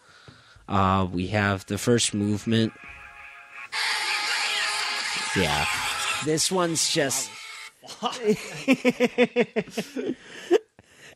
Uh, 0.69 1.07
we 1.11 1.29
have 1.29 1.67
the 1.67 1.79
first 1.79 2.15
movement. 2.15 2.73
Yeah. 5.37 5.67
This 6.25 6.51
one's 6.51 6.93
just. 6.93 7.31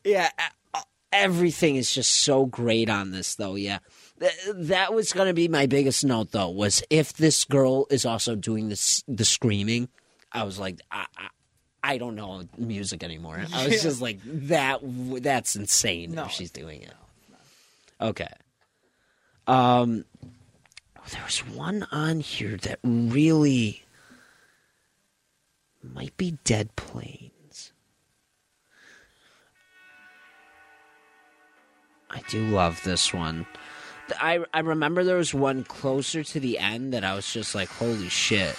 Yeah, 0.05 0.31
uh, 0.73 0.81
everything 1.12 1.77
is 1.77 1.93
just 1.93 2.12
so 2.12 2.47
great 2.47 2.89
on 2.91 3.11
this, 3.11 3.35
though. 3.36 3.55
Yeah. 3.55 3.78
That 4.55 4.95
was 4.95 5.12
going 5.12 5.28
to 5.28 5.35
be 5.35 5.49
my 5.49 5.66
biggest 5.66 6.05
note, 6.05 6.31
though, 6.32 6.51
was 6.51 6.82
if 6.91 7.12
this 7.15 7.45
girl 7.45 7.86
is 7.91 8.07
also 8.07 8.35
doing 8.35 8.69
this, 8.69 9.03
the 9.09 9.24
screaming, 9.24 9.89
I 10.32 10.45
was 10.45 10.59
like, 10.59 10.81
I, 10.91 11.07
I, 11.16 11.28
I 11.82 11.99
don't 11.99 12.15
know 12.15 12.45
music 12.57 13.03
anymore. 13.03 13.45
I 13.53 13.66
was 13.69 13.82
just 13.82 14.01
like, 14.01 14.20
that. 14.24 14.81
that's 15.23 15.57
insane 15.57 16.12
No, 16.12 16.24
if 16.24 16.31
she's 16.31 16.51
doing 16.51 16.82
it. 16.82 16.93
Okay. 18.01 18.28
Um, 19.47 20.05
there 21.11 21.23
was 21.24 21.39
one 21.49 21.86
on 21.93 22.20
here 22.20 22.57
that 22.59 22.78
really 22.82 23.84
might 25.93 26.16
be 26.16 26.39
Dead 26.44 26.74
Plains. 26.77 27.73
I 32.11 32.23
do 32.28 32.47
love 32.47 32.82
this 32.85 33.12
one. 33.12 33.47
I 34.20 34.44
I 34.52 34.61
remember 34.61 35.02
there 35.05 35.16
was 35.16 35.35
one 35.35 35.65
closer 35.65 36.23
to 36.23 36.40
the 36.40 36.59
end 36.59 36.93
that 36.93 37.05
I 37.05 37.15
was 37.15 37.32
just 37.32 37.55
like, 37.55 37.69
holy 37.69 38.09
shit. 38.09 38.56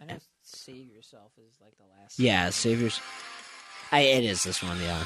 I 0.00 0.04
know 0.06 0.18
"Save 0.42 0.92
Yourself" 0.92 1.32
is 1.38 1.54
like 1.60 1.76
the 1.76 1.84
last. 2.00 2.18
Yeah, 2.18 2.50
Saviors. 2.50 3.00
I 3.90 4.00
it 4.00 4.24
is 4.24 4.44
this 4.44 4.62
one, 4.62 4.80
yeah. 4.80 5.04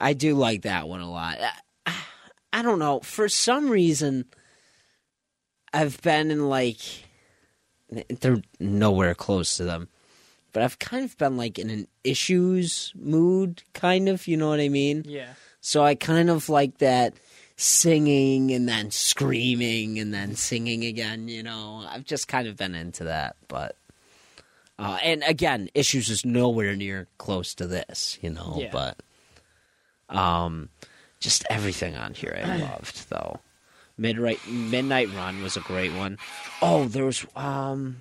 I 0.00 0.12
do 0.12 0.34
like 0.34 0.62
that 0.62 0.88
one 0.88 1.00
a 1.00 1.10
lot. 1.10 1.38
I, 1.86 1.94
I 2.52 2.62
don't 2.62 2.78
know. 2.78 3.00
For 3.00 3.28
some 3.28 3.68
reason, 3.68 4.26
I've 5.72 6.00
been 6.02 6.30
in 6.30 6.48
like 6.48 6.78
they're 8.20 8.42
nowhere 8.60 9.14
close 9.14 9.56
to 9.56 9.64
them, 9.64 9.88
but 10.52 10.62
I've 10.62 10.78
kind 10.78 11.04
of 11.04 11.16
been 11.18 11.36
like 11.36 11.58
in 11.58 11.70
an 11.70 11.88
issues 12.04 12.92
mood, 12.96 13.62
kind 13.74 14.08
of. 14.08 14.26
You 14.26 14.36
know 14.36 14.48
what 14.48 14.60
I 14.60 14.68
mean? 14.68 15.04
Yeah. 15.06 15.34
So 15.60 15.82
I 15.84 15.94
kind 15.94 16.30
of 16.30 16.48
like 16.48 16.78
that 16.78 17.14
singing 17.56 18.52
and 18.52 18.68
then 18.68 18.90
screaming 18.90 19.98
and 19.98 20.14
then 20.14 20.36
singing 20.36 20.84
again, 20.84 21.28
you 21.28 21.42
know. 21.42 21.84
I've 21.88 22.04
just 22.04 22.28
kind 22.28 22.46
of 22.46 22.56
been 22.56 22.74
into 22.74 23.04
that, 23.04 23.36
but 23.48 23.76
uh, 24.78 24.98
and 25.02 25.24
again, 25.26 25.68
issues 25.74 26.08
is 26.08 26.24
nowhere 26.24 26.76
near 26.76 27.08
close 27.18 27.54
to 27.56 27.66
this, 27.66 28.16
you 28.22 28.30
know, 28.30 28.56
Yeah. 28.60 28.70
but 28.72 29.02
um 30.08 30.68
just 31.20 31.44
everything 31.50 31.96
on 31.96 32.14
here 32.14 32.40
I 32.42 32.56
loved 32.70 33.10
though. 33.10 33.40
Midnight 33.98 34.38
Midnight 34.48 35.08
Run 35.14 35.42
was 35.42 35.56
a 35.56 35.60
great 35.60 35.92
one. 35.92 36.18
Oh, 36.62 36.86
there 36.86 37.04
was 37.04 37.26
um 37.36 38.00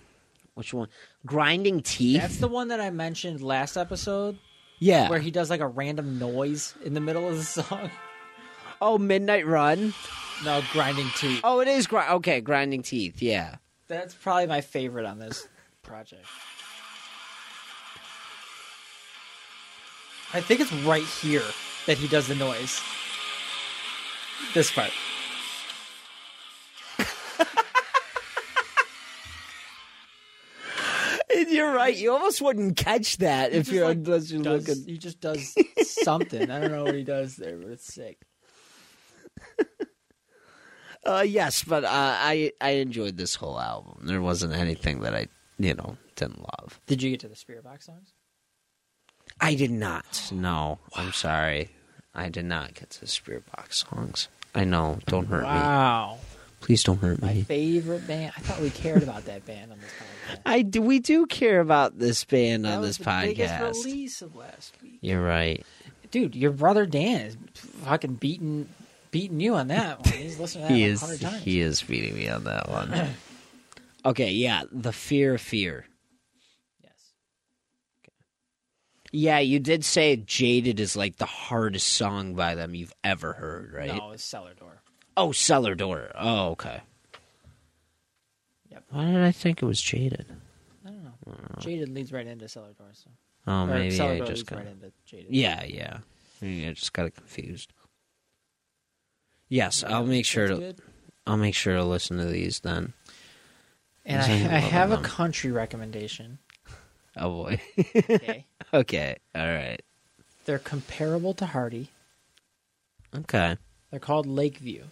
which 0.53 0.73
one? 0.73 0.87
Grinding 1.25 1.81
Teeth. 1.81 2.21
That's 2.21 2.37
the 2.37 2.47
one 2.47 2.69
that 2.69 2.79
I 2.79 2.89
mentioned 2.89 3.41
last 3.41 3.77
episode, 3.77 4.37
yeah. 4.79 5.09
where 5.09 5.19
he 5.19 5.29
does 5.31 5.49
like 5.49 5.59
a 5.59 5.67
random 5.67 6.17
noise 6.17 6.73
in 6.85 6.93
the 6.93 6.99
middle 7.01 7.27
of 7.27 7.35
the 7.37 7.43
song. 7.63 7.91
oh, 8.81 8.97
Midnight 8.97 9.45
Run. 9.45 9.93
No, 10.45 10.61
grinding 10.71 11.09
teeth. 11.15 11.41
Oh, 11.43 11.61
it 11.61 11.67
is 11.67 11.87
gri- 11.87 12.07
okay, 12.07 12.41
Grinding 12.41 12.83
Teeth. 12.83 13.21
Yeah. 13.23 13.55
That's 13.87 14.13
probably 14.13 14.45
my 14.45 14.61
favorite 14.61 15.05
on 15.05 15.17
this 15.17 15.47
project. 15.81 16.25
I 20.33 20.41
think 20.41 20.59
it's 20.59 20.71
right 20.73 21.03
here 21.03 21.43
that 21.87 21.97
he 21.97 22.07
does 22.07 22.27
the 22.27 22.35
noise. 22.35 22.81
This 24.53 24.71
part. 24.71 24.91
You're 31.55 31.73
right. 31.73 31.95
You 31.95 32.11
almost 32.11 32.41
wouldn't 32.41 32.77
catch 32.77 33.17
that 33.17 33.51
if 33.53 33.69
you're 33.69 33.85
like, 33.87 33.97
unless 33.97 34.31
you're 34.31 34.41
Does, 34.41 34.67
looking. 34.67 34.85
he 34.85 34.97
just 34.97 35.19
does 35.21 35.55
something. 36.03 36.49
I 36.49 36.59
don't 36.59 36.71
know 36.71 36.83
what 36.83 36.95
he 36.95 37.03
does 37.03 37.35
there, 37.35 37.57
but 37.57 37.69
it's 37.69 37.93
sick. 37.93 38.19
Uh, 41.05 41.21
yes, 41.21 41.63
but 41.63 41.85
uh, 41.85 41.89
I 41.91 42.51
I 42.59 42.71
enjoyed 42.71 43.15
this 43.15 43.35
whole 43.35 43.57
album. 43.57 43.99
There 44.07 44.21
wasn't 44.21 44.53
anything 44.53 44.99
that 45.01 45.15
I 45.15 45.27
you 45.57 45.73
know 45.73 45.95
didn't 46.17 46.39
love. 46.41 46.81
Did 46.85 47.01
you 47.01 47.11
get 47.11 47.21
to 47.21 47.29
the 47.29 47.35
Spiritbox 47.35 47.83
songs? 47.83 48.13
I 49.39 49.55
did 49.55 49.71
not. 49.71 50.29
No, 50.33 50.79
I'm 50.95 51.13
sorry. 51.13 51.69
I 52.13 52.27
did 52.27 52.43
not 52.43 52.73
get 52.73 52.89
to 52.89 52.99
the 52.99 53.07
Spirit 53.07 53.43
Box 53.55 53.85
songs. 53.89 54.27
I 54.53 54.65
know. 54.65 54.99
Don't 55.05 55.27
hurt 55.27 55.43
me. 55.43 55.47
Wow. 55.47 56.17
Please 56.59 56.83
don't 56.83 56.97
hurt 56.99 57.21
My 57.21 57.33
me. 57.33 57.43
favorite 57.43 58.07
band. 58.07 58.33
I 58.35 58.41
thought 58.41 58.59
we 58.61 58.69
cared 58.71 59.03
about 59.03 59.25
that 59.25 59.45
band 59.45 59.71
on 59.71 59.79
this 59.79 59.89
podcast. 59.89 60.41
I 60.45 60.61
do. 60.63 60.81
We 60.81 60.99
do 60.99 61.25
care 61.25 61.59
about 61.61 61.97
this 61.99 62.23
band 62.25 62.65
that 62.65 62.77
on 62.77 62.81
this 62.81 62.97
podcast. 62.97 63.73
release 63.85 64.21
of 64.21 64.35
last 64.35 64.73
week. 64.81 64.97
You're 65.01 65.23
right. 65.23 65.63
Dude, 66.11 66.35
your 66.35 66.51
brother 66.51 66.85
Dan 66.85 67.21
is 67.27 67.37
fucking 67.53 68.15
beating 68.15 68.67
beating 69.11 69.39
you 69.39 69.55
on 69.55 69.67
that 69.69 69.99
one. 70.05 70.13
He's 70.13 70.37
that 70.37 70.49
He 70.69 70.83
is. 70.83 71.01
100 71.01 71.21
times. 71.21 71.43
He 71.43 71.61
is 71.61 71.81
beating 71.83 72.15
me 72.15 72.27
on 72.27 72.43
that 72.45 72.67
one. 72.69 73.09
okay. 74.05 74.31
Yeah. 74.31 74.63
The 74.71 74.91
fear 74.93 75.35
of 75.35 75.41
fear. 75.41 75.85
Yes. 76.83 76.91
Yeah, 79.11 79.39
you 79.39 79.59
did 79.59 79.85
say 79.85 80.15
"Jaded" 80.17 80.79
is 80.79 80.97
like 80.97 81.17
the 81.17 81.25
hardest 81.25 81.87
song 81.87 82.33
by 82.35 82.55
them 82.55 82.73
you've 82.75 82.93
ever 83.03 83.33
heard, 83.33 83.73
right? 83.73 83.95
No, 83.95 84.11
it's 84.11 84.23
Cellar 84.23 84.53
Door. 84.53 84.81
Oh, 85.17 85.31
Cellar 85.31 85.73
Door. 85.75 86.11
Oh, 86.15 86.49
okay. 86.51 86.81
Yep. 88.69 88.83
Why 88.91 89.05
did 89.05 89.23
I 89.23 89.31
think 89.31 89.61
it 89.63 89.65
was 89.65 89.81
Jaded? 89.81 90.27
I 90.85 90.89
don't 90.89 91.03
know. 91.03 91.11
Jaded 91.59 91.89
leads 91.89 92.13
right 92.13 92.27
into 92.27 92.47
Cellar 92.47 92.73
Door. 92.77 92.89
So. 92.93 93.09
Oh, 93.47 93.63
or 93.63 93.67
maybe 93.67 93.91
Cellar 93.91 94.13
I 94.13 94.17
Door 94.19 94.27
just 94.27 94.45
got. 94.45 94.59
right 94.59 94.67
into 94.67 94.91
Jaded. 95.05 95.27
Yeah, 95.29 95.63
yeah. 95.63 95.97
Maybe 96.39 96.67
I 96.67 96.73
just 96.73 96.93
got 96.93 97.15
confused. 97.15 97.73
Yes, 99.49 99.83
I'll 99.83 100.05
make 100.05 100.25
sure 100.25 100.47
to. 100.47 100.55
good. 100.55 100.79
I'll 101.25 101.37
make 101.37 101.55
sure 101.55 101.75
to 101.75 101.83
listen 101.83 102.17
to 102.17 102.25
these 102.25 102.59
then. 102.59 102.93
And 104.05 104.21
I, 104.21 104.57
I 104.57 104.59
love 104.61 104.71
have 104.71 104.91
a 104.91 104.97
country 104.97 105.51
recommendation. 105.51 106.39
Oh 107.19 107.31
boy. 107.45 107.59
Okay. 107.95 108.45
okay. 108.75 109.15
All 109.33 109.47
right. 109.47 109.81
They're 110.45 110.59
comparable 110.59 111.33
to 111.33 111.47
Hardy. 111.47 111.89
Okay. 113.15 113.57
They're 113.89 113.99
called 113.99 114.27
Lakeview. 114.27 114.83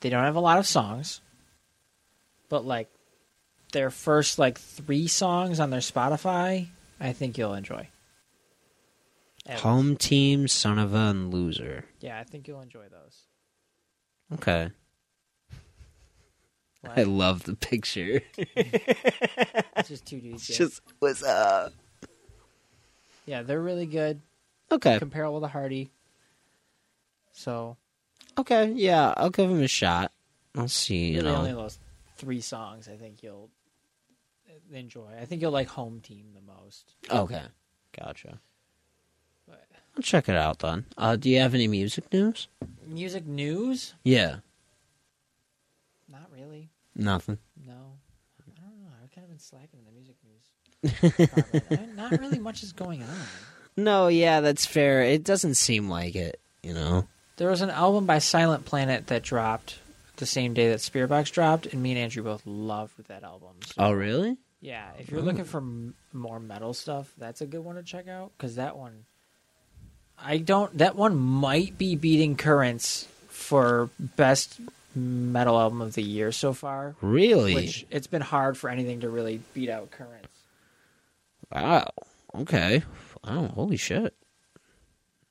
They 0.00 0.10
don't 0.10 0.24
have 0.24 0.36
a 0.36 0.40
lot 0.40 0.58
of 0.58 0.66
songs, 0.66 1.20
but 2.48 2.64
like 2.64 2.88
their 3.72 3.90
first 3.90 4.38
like 4.38 4.58
three 4.58 5.08
songs 5.08 5.60
on 5.60 5.70
their 5.70 5.80
Spotify, 5.80 6.68
I 7.00 7.12
think 7.12 7.36
you'll 7.36 7.54
enjoy. 7.54 7.88
At 9.46 9.60
Home 9.60 9.96
team, 9.96 10.46
son 10.46 10.78
of 10.78 10.94
a, 10.94 10.98
and 10.98 11.32
loser. 11.32 11.86
Yeah, 12.00 12.18
I 12.18 12.24
think 12.24 12.46
you'll 12.46 12.60
enjoy 12.60 12.84
those. 12.90 13.22
Okay. 14.34 14.70
What? 16.82 16.98
I 16.98 17.02
love 17.04 17.44
the 17.44 17.54
picture. 17.54 18.22
It's 19.76 19.88
just 19.90 20.06
two 20.06 20.20
dudes. 20.20 20.44
Just 20.44 20.82
what's 20.98 21.22
up. 21.22 21.72
yeah, 23.26 23.42
they're 23.42 23.62
really 23.62 23.86
good. 23.86 24.20
Okay. 24.72 24.98
Comparable 24.98 25.40
to 25.40 25.46
Hardy. 25.46 25.92
So 27.32 27.76
Okay. 28.38 28.72
Yeah, 28.74 29.14
I'll 29.16 29.30
give 29.30 29.50
him 29.50 29.62
a 29.62 29.68
shot. 29.68 30.12
I'll 30.56 30.68
see. 30.68 31.12
You 31.12 31.26
only 31.26 31.50
know. 31.50 31.62
those 31.62 31.78
three 32.16 32.40
songs 32.40 32.88
I 32.88 32.96
think 32.96 33.22
you'll 33.22 33.50
enjoy. 34.72 35.06
I 35.20 35.24
think 35.24 35.42
you'll 35.42 35.52
like 35.52 35.68
Home 35.68 36.00
Team 36.00 36.26
the 36.34 36.52
most. 36.52 36.94
Okay. 37.10 37.42
Gotcha. 37.98 38.38
But 39.46 39.66
I'll 39.96 40.02
check 40.02 40.28
it 40.28 40.36
out 40.36 40.60
then. 40.60 40.86
Uh, 40.96 41.16
do 41.16 41.30
you 41.30 41.38
have 41.40 41.54
any 41.54 41.68
music 41.68 42.12
news? 42.12 42.48
music 42.86 43.26
news? 43.26 43.94
Yeah. 44.04 44.36
Not 46.10 46.30
really. 46.34 46.70
Nothing. 46.94 47.38
No. 47.66 47.72
I 48.40 48.50
don't 48.60 48.80
know. 48.80 48.90
I've 49.02 49.12
kind 49.12 49.24
of 49.24 49.30
been 49.30 49.38
slacking 49.38 49.80
in 49.80 49.84
the 49.84 49.92
music 49.92 50.16
news. 50.24 51.94
Not 51.96 52.12
really 52.12 52.38
much 52.38 52.62
is 52.62 52.72
going 52.72 53.02
on. 53.02 53.08
No, 53.76 54.08
yeah, 54.08 54.40
that's 54.40 54.66
fair. 54.66 55.02
It 55.02 55.22
doesn't 55.24 55.54
seem 55.54 55.88
like 55.88 56.16
it, 56.16 56.40
you 56.62 56.74
know. 56.74 57.06
There 57.38 57.48
was 57.48 57.62
an 57.62 57.70
album 57.70 58.04
by 58.04 58.18
Silent 58.18 58.64
Planet 58.64 59.06
that 59.08 59.22
dropped 59.22 59.78
the 60.16 60.26
same 60.26 60.54
day 60.54 60.68
that 60.70 60.80
Spiritbox 60.80 61.30
dropped, 61.32 61.66
and 61.66 61.82
me 61.82 61.92
and 61.92 61.98
Andrew 62.00 62.22
both 62.24 62.44
loved 62.44 63.06
that 63.08 63.22
album. 63.22 63.54
So, 63.64 63.74
Oh, 63.78 63.92
really? 63.92 64.36
yeah, 64.60 64.90
if 64.98 65.10
you're 65.10 65.22
looking 65.22 65.42
oh. 65.42 65.44
for 65.44 65.58
m- 65.58 65.94
more 66.12 66.40
metal 66.40 66.74
stuff, 66.74 67.12
that's 67.16 67.40
a 67.40 67.46
good 67.46 67.64
one 67.64 67.76
to 67.76 67.82
check 67.82 68.08
out 68.08 68.32
because 68.36 68.56
that 68.56 68.76
one, 68.76 69.04
I 70.20 70.38
don't. 70.38 70.76
That 70.78 70.96
one 70.96 71.16
might 71.16 71.78
be 71.78 71.94
beating 71.94 72.36
Currents 72.36 73.06
for 73.28 73.88
best 73.98 74.58
metal 74.96 75.56
album 75.60 75.80
of 75.80 75.94
the 75.94 76.02
year 76.02 76.32
so 76.32 76.52
far. 76.52 76.96
Really? 77.00 77.54
Which 77.54 77.86
it's 77.90 78.08
been 78.08 78.22
hard 78.22 78.58
for 78.58 78.68
anything 78.68 79.00
to 79.02 79.08
really 79.08 79.40
beat 79.54 79.70
out 79.70 79.92
Currents. 79.92 80.26
Wow. 81.52 81.90
Okay. 82.34 82.82
Wow. 83.24 83.44
Oh, 83.44 83.46
holy 83.54 83.76
shit. 83.76 84.12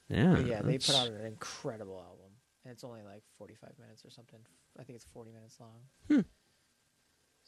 Yeah. 0.09 0.34
But 0.35 0.45
yeah, 0.45 0.61
they 0.61 0.73
put 0.77 0.88
that's- 0.88 0.95
out 1.07 1.07
an 1.11 1.25
incredible 1.25 1.95
album, 1.99 2.31
and 2.63 2.71
it's 2.71 2.84
only 2.84 3.01
like 3.01 3.23
45 3.38 3.71
minutes 3.79 4.03
or 4.05 4.09
something. 4.11 4.39
I 4.79 4.84
think 4.84 4.95
it's 4.95 5.05
40 5.13 5.31
minutes 5.31 5.57
long. 5.59 5.79
Hmm. 6.07 6.21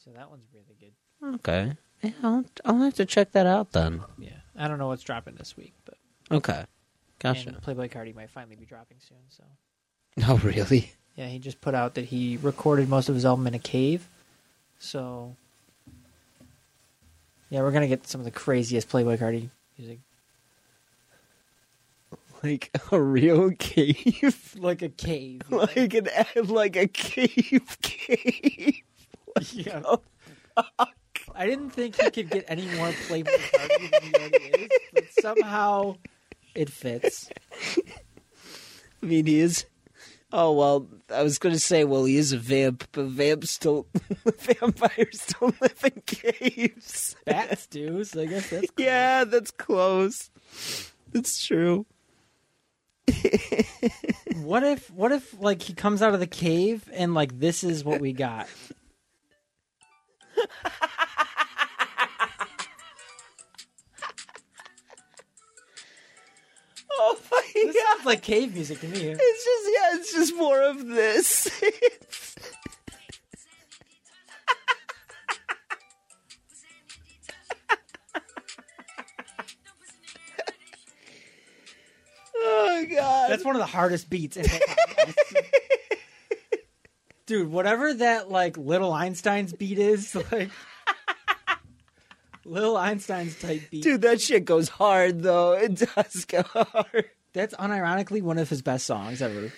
So 0.03 0.11
that 0.11 0.30
one's 0.30 0.45
really 0.53 0.76
good. 0.80 0.94
Okay. 1.36 1.73
Yeah, 2.02 2.11
I'll, 2.23 2.45
I'll 2.65 2.77
have 2.80 2.94
to 2.95 3.06
check 3.06 3.34
that 3.34 3.45
out 3.45 3.72
then. 3.73 4.02
Yeah, 4.18 4.30
I 4.57 4.68
don't 4.68 4.77
know 4.80 4.88
what's 4.88 5.03
dropping 5.03 5.36
this 5.36 5.56
week, 5.57 5.73
but 5.86 5.95
Okay. 6.31 6.65
Gotcha. 7.19 7.49
and 7.49 7.57
Playboi 7.61 7.91
Carti 7.91 8.15
might 8.15 8.30
finally 8.30 8.56
be 8.56 8.65
dropping 8.65 8.98
soon. 8.99 9.18
So 9.30 9.44
Oh, 10.27 10.38
really? 10.38 10.94
yeah, 11.15 11.27
he 11.27 11.38
just 11.40 11.60
put 11.60 11.76
out 11.76 11.95
that 11.95 12.06
he 12.06 12.38
recorded 12.41 12.88
most 12.88 13.10
of 13.10 13.15
his 13.15 13.26
album 13.26 13.45
in 13.48 13.53
a 13.53 13.60
cave. 13.60 14.07
So 14.80 15.36
yeah, 17.49 17.61
we're 17.61 17.72
gonna 17.72 17.88
get 17.88 18.07
some 18.07 18.22
of 18.22 18.26
the 18.26 18.31
craziest 18.31 18.90
Playboi 18.90 19.18
Carti 19.19 19.49
music, 19.77 19.99
Like 22.44 22.72
a 22.91 23.02
real 23.02 23.52
cave? 23.52 24.56
like 24.60 24.82
a 24.82 24.90
cave. 24.90 25.41
like 25.49 25.94
an 25.94 26.07
like 26.45 26.76
a 26.76 26.88
cave 26.88 27.78
cave. 27.82 28.82
yeah. 29.52 29.82
Oh, 29.86 30.02
I 31.36 31.45
didn't 31.45 31.72
think 31.72 32.02
he 32.02 32.10
could 32.11 32.30
get 32.30 32.45
any 32.48 32.66
more 32.76 32.90
Carti 32.90 33.26
than 33.26 34.03
he 34.03 34.14
already 34.14 34.38
is, 34.38 34.70
but 34.94 35.03
somehow 35.22 35.98
it 36.56 36.70
fits. 36.70 37.30
I 39.02 39.06
mean, 39.06 39.26
he 39.26 39.40
is. 39.40 39.66
Oh 40.32 40.53
well, 40.53 40.88
I 41.14 41.24
was 41.24 41.40
going 41.40 41.56
to 41.56 41.60
say, 41.60 41.84
well, 41.84 42.06
he 42.06 42.18
is 42.18 42.34
a 42.34 42.38
vamp, 42.38 42.88
but 42.91 43.06
vamps 43.06 43.57
don't. 43.57 43.88
vampires 44.38 45.26
don't 45.40 45.60
live 45.61 45.84
in 45.84 46.02
caves. 46.06 47.16
Bats 47.26 47.68
do, 47.68 48.03
so 48.03 48.22
I 48.22 48.26
guess 48.28 48.49
that's 48.49 48.72
cool. 48.72 48.86
Yeah, 48.86 49.24
that's 49.24 49.52
close. 49.52 50.30
It's 51.14 51.45
true. 51.45 51.86
What 54.44 54.64
if 54.64 54.90
what 54.91 55.11
if 55.11 55.40
like 55.40 55.61
he 55.61 55.73
comes 55.73 56.02
out 56.02 56.14
of 56.14 56.19
the 56.19 56.27
cave 56.27 56.90
and 56.94 57.14
like 57.14 57.40
this 57.40 57.64
is 57.64 57.84
what 57.84 57.99
we 57.99 58.14
got? 58.14 58.48
Oh 67.02 67.18
my 67.31 67.41
This 67.53 67.76
god! 67.76 67.84
sounds 67.95 68.06
like 68.06 68.22
cave 68.22 68.53
music 68.53 68.80
to 68.81 68.88
me. 68.88 68.98
It's 68.98 69.45
just 69.45 69.69
yeah, 69.73 69.99
it's 69.99 70.14
just 70.14 70.36
more 70.36 70.61
of 70.61 70.86
this. 70.88 71.49
god! 82.90 83.32
That's 83.32 83.45
one 83.45 83.56
of 83.56 83.60
the 83.60 83.66
hardest 83.66 84.10
beats 84.10 84.38
in 84.38 84.45
hip 84.48 84.61
hop. 84.68 85.16
Dude, 87.26 87.52
whatever 87.52 87.94
that 87.94 88.30
like 88.32 88.57
little 88.57 88.91
Einstein's 88.91 89.53
beat 89.53 89.78
is, 89.78 90.16
like 90.32 90.49
Little 92.45 92.76
Einstein's 92.76 93.40
type 93.40 93.61
beat. 93.70 93.84
Dude, 93.84 94.02
that 94.02 94.20
shit 94.20 94.45
goes 94.45 94.70
hard 94.70 95.22
though. 95.22 95.53
It 95.53 95.76
does 95.76 96.26
go 96.26 96.41
hard. 96.41 97.06
That's 97.34 97.53
unironically 97.53 98.24
one 98.24 98.40
of 98.40 98.49
his 98.49 98.64
best 98.64 98.88
songs 98.88 99.22
ever. 99.22 99.53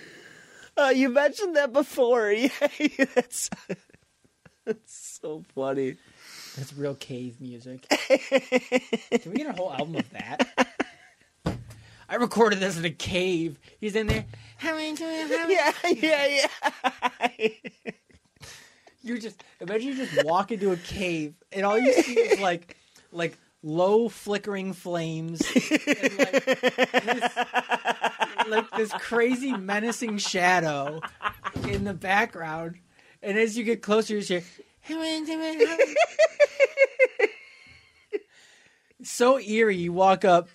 Uh, 0.78 0.90
you 0.94 1.10
mentioned 1.10 1.56
that 1.56 1.72
before. 1.74 2.32
Yeah, 2.34 3.06
that's 3.16 3.50
that's 4.66 5.20
so 5.22 5.44
funny. 5.56 5.96
That's 6.58 6.74
real 6.74 6.96
cave 6.96 7.40
music. 7.40 7.88
Can 7.90 9.32
we 9.32 9.38
get 9.38 9.48
a 9.48 9.54
whole 9.54 9.72
album 9.72 9.96
of 9.96 10.10
that? 10.12 10.71
I 12.12 12.16
recorded 12.16 12.60
this 12.60 12.78
in 12.78 12.84
a 12.84 12.90
cave. 12.90 13.58
He's 13.80 13.96
in 13.96 14.08
there. 14.08 14.26
How 14.58 14.76
many 14.76 14.98
times? 14.98 15.32
How 15.32 15.48
many 15.48 16.02
Yeah, 16.02 16.28
yeah, 16.28 16.48
yeah. 17.40 17.50
You 19.02 19.18
just 19.18 19.42
imagine 19.62 19.88
you 19.88 19.96
just 19.96 20.26
walk 20.26 20.52
into 20.52 20.72
a 20.72 20.78
cave 20.78 21.34
and 21.54 21.66
all 21.66 21.80
you 21.80 21.94
see 21.94 22.20
is 22.20 22.40
like 22.42 22.76
like 23.14 23.38
low 23.64 24.10
flickering 24.10 24.74
flames, 24.74 25.42
and 25.56 26.18
like 26.18 26.46
this, 26.46 27.38
like 28.48 28.72
this 28.72 28.92
crazy 29.00 29.54
menacing 29.54 30.18
shadow 30.18 31.00
in 31.68 31.86
the 31.86 31.94
background. 31.94 32.76
And 33.24 33.40
as 33.40 33.58
you 33.58 33.64
get 33.64 33.82
closer, 33.82 34.16
you 34.18 34.22
hear. 34.22 34.44
so 39.04 39.40
eerie. 39.40 39.78
You 39.78 39.94
walk 39.94 40.26
up. 40.26 40.50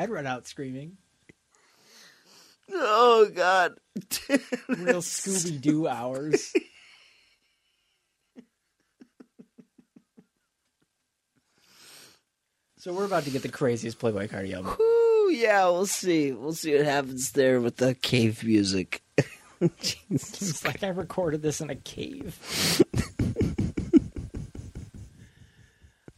I'd 0.00 0.08
run 0.08 0.26
out 0.26 0.46
screaming. 0.46 0.96
Oh 2.72 3.30
God. 3.34 3.74
Real 4.68 5.02
Scooby 5.02 5.60
Doo 5.60 5.86
hours. 5.86 6.54
so 12.78 12.94
we're 12.94 13.04
about 13.04 13.24
to 13.24 13.30
get 13.30 13.42
the 13.42 13.50
craziest 13.50 13.98
Playboi 13.98 14.30
Carti 14.30 14.54
album. 14.54 14.74
Ooh, 14.80 15.30
yeah, 15.34 15.66
we'll 15.66 15.84
see. 15.84 16.32
We'll 16.32 16.54
see 16.54 16.74
what 16.74 16.86
happens 16.86 17.32
there 17.32 17.60
with 17.60 17.76
the 17.76 17.94
cave 17.94 18.42
music. 18.42 19.02
Jesus. 19.82 20.00
It's 20.10 20.64
like 20.64 20.82
I 20.82 20.88
recorded 20.88 21.42
this 21.42 21.60
in 21.60 21.68
a 21.68 21.76
cave. 21.76 22.82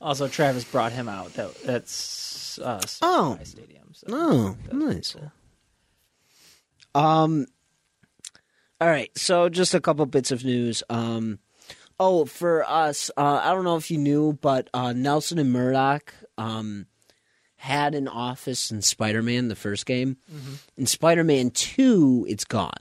also, 0.02 0.28
Travis 0.28 0.64
brought 0.64 0.92
him 0.92 1.08
out. 1.08 1.32
That 1.34 1.54
that's 1.62 2.58
uh, 2.58 2.80
Oh. 3.00 3.38
Stadium. 3.42 3.94
So 3.94 4.06
Oh, 4.10 4.56
nice. 4.72 5.14
cool. 5.18 5.32
Um. 6.94 7.46
All 8.80 8.88
right, 8.88 9.16
so 9.16 9.48
just 9.48 9.74
a 9.74 9.80
couple 9.80 10.04
bits 10.06 10.30
of 10.32 10.44
news. 10.44 10.82
Um. 10.90 11.38
Oh, 12.00 12.24
for 12.24 12.68
us, 12.68 13.10
uh, 13.16 13.40
I 13.44 13.52
don't 13.54 13.62
know 13.64 13.76
if 13.76 13.90
you 13.90 13.98
knew, 13.98 14.32
but 14.32 14.68
uh, 14.74 14.92
Nelson 14.92 15.38
and 15.38 15.52
Murdoch 15.52 16.12
um, 16.36 16.86
had 17.54 17.94
an 17.94 18.08
office 18.08 18.72
in 18.72 18.82
Spider-Man, 18.82 19.46
the 19.46 19.54
first 19.54 19.86
game. 19.86 20.16
In 20.76 20.86
Spider-Man 20.86 21.50
Two, 21.50 22.26
it's 22.28 22.44
gone, 22.44 22.72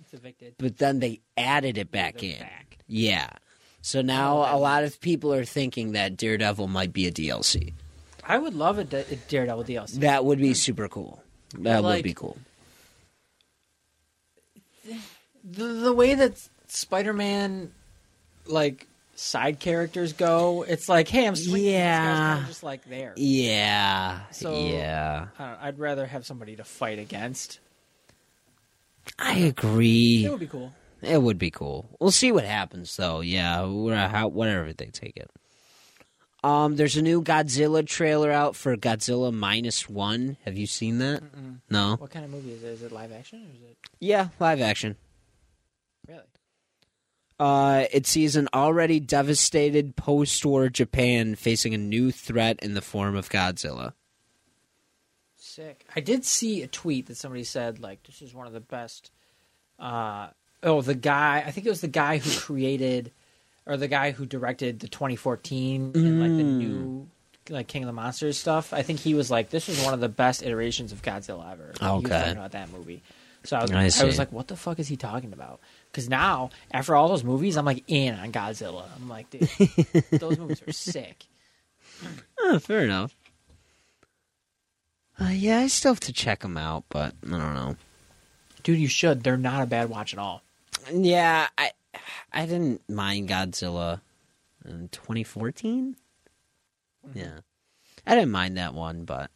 It's 0.00 0.14
evicted. 0.14 0.54
but 0.58 0.78
then 0.78 0.98
they 0.98 1.20
added 1.36 1.78
it 1.78 1.92
back 1.92 2.18
They're 2.18 2.30
in. 2.32 2.38
back. 2.40 2.78
Yeah. 2.88 3.28
So 3.86 4.02
now 4.02 4.38
a 4.52 4.58
lot 4.58 4.82
of 4.82 5.00
people 5.00 5.32
are 5.32 5.44
thinking 5.44 5.92
that 5.92 6.16
Daredevil 6.16 6.66
might 6.66 6.92
be 6.92 7.06
a 7.06 7.12
DLC. 7.12 7.72
I 8.24 8.36
would 8.36 8.52
love 8.54 8.80
a, 8.80 8.84
Da- 8.84 9.04
a 9.08 9.14
Daredevil 9.14 9.62
DLC. 9.62 10.00
That 10.00 10.24
would 10.24 10.40
be 10.40 10.54
super 10.54 10.88
cool. 10.88 11.22
That 11.56 11.84
would 11.84 12.02
be 12.02 12.12
cool. 12.12 12.36
the, 15.44 15.66
the 15.68 15.92
way 15.92 16.14
that 16.14 16.32
Spider-Man 16.66 17.70
like 18.46 18.88
side 19.14 19.60
characters 19.60 20.14
go, 20.14 20.64
it's 20.66 20.88
like, 20.88 21.06
hey, 21.06 21.24
I'm 21.28 21.36
swinging. 21.36 21.70
Yeah. 21.74 22.00
This 22.00 22.08
guy's 22.18 22.34
kinda 22.38 22.48
just 22.48 22.62
like 22.64 22.84
there. 22.86 23.12
Yeah. 23.16 24.20
So- 24.32 24.66
yeah. 24.66 25.28
I 25.38 25.46
don't, 25.46 25.62
I'd 25.62 25.78
rather 25.78 26.06
have 26.06 26.26
somebody 26.26 26.56
to 26.56 26.64
fight 26.64 26.98
against. 26.98 27.60
I 29.16 29.38
agree. 29.38 30.24
It 30.26 30.30
would 30.32 30.40
be 30.40 30.48
cool. 30.48 30.72
It 31.02 31.20
would 31.22 31.38
be 31.38 31.50
cool. 31.50 31.88
We'll 32.00 32.10
see 32.10 32.32
what 32.32 32.44
happens, 32.44 32.96
though. 32.96 33.20
Yeah, 33.20 33.64
whatever 33.64 34.72
they 34.72 34.86
take 34.86 35.16
it. 35.16 35.30
Um, 36.44 36.76
there's 36.76 36.96
a 36.96 37.02
new 37.02 37.22
Godzilla 37.22 37.84
trailer 37.86 38.30
out 38.30 38.54
for 38.56 38.76
Godzilla 38.76 39.32
minus 39.32 39.88
one. 39.88 40.36
Have 40.44 40.56
you 40.56 40.66
seen 40.66 40.98
that? 40.98 41.22
No. 41.68 41.96
What 41.96 42.10
kind 42.10 42.24
of 42.24 42.30
movie 42.30 42.52
is 42.52 42.62
it? 42.62 42.68
Is 42.68 42.82
it 42.82 42.92
live 42.92 43.12
action 43.12 43.40
or 43.40 43.54
is 43.54 43.62
it 43.70 43.76
Yeah, 44.00 44.28
live 44.38 44.60
action. 44.60 44.96
really? 46.06 46.20
Uh, 47.38 47.84
it 47.92 48.06
sees 48.06 48.36
an 48.36 48.48
already 48.54 48.98
devastated 49.00 49.96
post-war 49.96 50.68
Japan 50.70 51.34
facing 51.34 51.74
a 51.74 51.78
new 51.78 52.10
threat 52.12 52.58
in 52.62 52.74
the 52.74 52.80
form 52.80 53.16
of 53.16 53.28
Godzilla. 53.28 53.92
Sick. 55.36 55.84
I 55.94 56.00
did 56.00 56.24
see 56.24 56.62
a 56.62 56.66
tweet 56.66 57.06
that 57.06 57.16
somebody 57.16 57.44
said 57.44 57.78
like 57.80 58.02
this 58.04 58.22
is 58.22 58.34
one 58.34 58.46
of 58.46 58.52
the 58.52 58.60
best. 58.60 59.10
Uh, 59.78 60.28
oh, 60.66 60.82
the 60.82 60.94
guy. 60.94 61.42
I 61.46 61.50
think 61.52 61.66
it 61.66 61.70
was 61.70 61.80
the 61.80 61.88
guy 61.88 62.18
who 62.18 62.30
created, 62.38 63.10
or 63.64 63.76
the 63.78 63.88
guy 63.88 64.10
who 64.10 64.26
directed 64.26 64.80
the 64.80 64.88
2014 64.88 65.92
and 65.94 66.20
like 66.20 66.36
the 66.36 66.42
Mm. 66.44 66.58
new 66.58 67.08
like 67.48 67.68
King 67.68 67.84
of 67.84 67.86
the 67.86 67.92
Monsters 67.92 68.36
stuff. 68.36 68.72
I 68.72 68.82
think 68.82 68.98
he 68.98 69.14
was 69.14 69.30
like, 69.30 69.50
this 69.50 69.68
is 69.68 69.82
one 69.84 69.94
of 69.94 70.00
the 70.00 70.08
best 70.08 70.42
iterations 70.42 70.90
of 70.92 71.00
Godzilla 71.02 71.52
ever. 71.52 71.72
He 71.78 71.84
was 71.84 72.04
Okay. 72.04 72.08
talking 72.18 72.36
about 72.36 72.50
that 72.52 72.70
movie. 72.72 73.02
So 73.44 73.56
I 73.56 73.62
was, 73.62 73.70
I 73.70 74.02
I, 74.02 74.04
was 74.04 74.18
like, 74.18 74.32
what 74.32 74.48
the 74.48 74.56
fuck 74.56 74.80
is 74.80 74.88
he 74.88 74.96
talking 74.96 75.32
about? 75.32 75.60
Because 75.92 76.08
now, 76.08 76.50
after 76.72 76.96
all 76.96 77.06
those 77.08 77.22
movies, 77.22 77.56
I'm 77.56 77.64
like 77.64 77.84
in 77.86 78.14
on 78.16 78.32
Godzilla. 78.32 78.82
I'm 78.96 79.08
like, 79.08 79.30
dude, 79.30 79.48
those 80.10 80.36
movies 80.38 80.60
are 80.66 80.72
sick. 80.72 81.26
Oh, 82.40 82.58
fair 82.58 82.80
enough. 82.80 83.14
Uh, 85.20 85.28
yeah, 85.32 85.60
I 85.60 85.66
still 85.68 85.92
have 85.92 86.00
to 86.00 86.12
check 86.12 86.40
them 86.40 86.56
out, 86.56 86.84
but 86.88 87.14
I 87.24 87.30
don't 87.30 87.54
know. 87.54 87.76
Dude, 88.64 88.80
you 88.80 88.88
should. 88.88 89.22
They're 89.22 89.36
not 89.36 89.62
a 89.62 89.66
bad 89.66 89.88
watch 89.88 90.12
at 90.12 90.18
all. 90.18 90.42
Yeah, 90.92 91.48
I 91.58 91.70
I 92.32 92.46
didn't 92.46 92.88
mind 92.88 93.28
Godzilla 93.28 94.00
in 94.64 94.88
2014. 94.88 95.96
Yeah, 97.14 97.38
I 98.06 98.14
didn't 98.14 98.30
mind 98.32 98.56
that 98.56 98.74
one, 98.74 99.04
but 99.04 99.30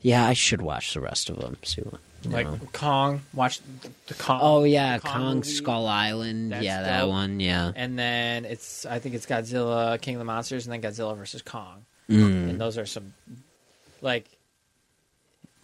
yeah, 0.00 0.24
I 0.26 0.32
should 0.34 0.62
watch 0.62 0.94
the 0.94 1.00
rest 1.00 1.30
of 1.30 1.38
them. 1.38 1.56
See 1.62 1.82
what. 1.82 2.00
Like 2.26 2.46
know. 2.46 2.58
Kong, 2.72 3.20
watch 3.34 3.60
the, 3.60 3.90
the 4.06 4.14
Kong. 4.14 4.38
oh 4.42 4.64
yeah, 4.64 4.98
Kong 4.98 5.12
Kong. 5.12 5.42
Skull 5.44 5.86
Island. 5.86 6.52
That's 6.52 6.64
yeah, 6.64 6.80
that 6.82 7.08
one. 7.08 7.38
Yeah. 7.38 7.70
And 7.76 7.98
then 7.98 8.46
it's 8.46 8.86
I 8.86 8.98
think 8.98 9.14
it's 9.14 9.26
Godzilla, 9.26 10.00
King 10.00 10.14
of 10.14 10.20
the 10.20 10.24
Monsters, 10.24 10.66
and 10.66 10.72
then 10.72 10.80
Godzilla 10.80 11.14
versus 11.16 11.42
Kong. 11.42 11.84
Mm, 12.08 12.48
And 12.50 12.60
those 12.60 12.78
are 12.78 12.86
some 12.86 13.12
like 14.00 14.26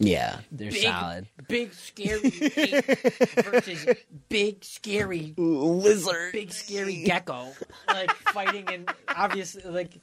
yeah, 0.03 0.39
they're 0.51 0.71
big, 0.71 0.81
solid. 0.83 1.27
big 1.47 1.73
scary 1.73 2.19
ape 2.57 3.45
versus 3.45 3.85
big 4.29 4.63
scary 4.63 5.33
Lizard. 5.37 6.31
big 6.33 6.51
scary 6.51 7.03
gecko 7.03 7.47
like 7.87 8.11
fighting 8.11 8.67
and 8.69 8.89
obviously 9.07 9.63
like 9.71 9.99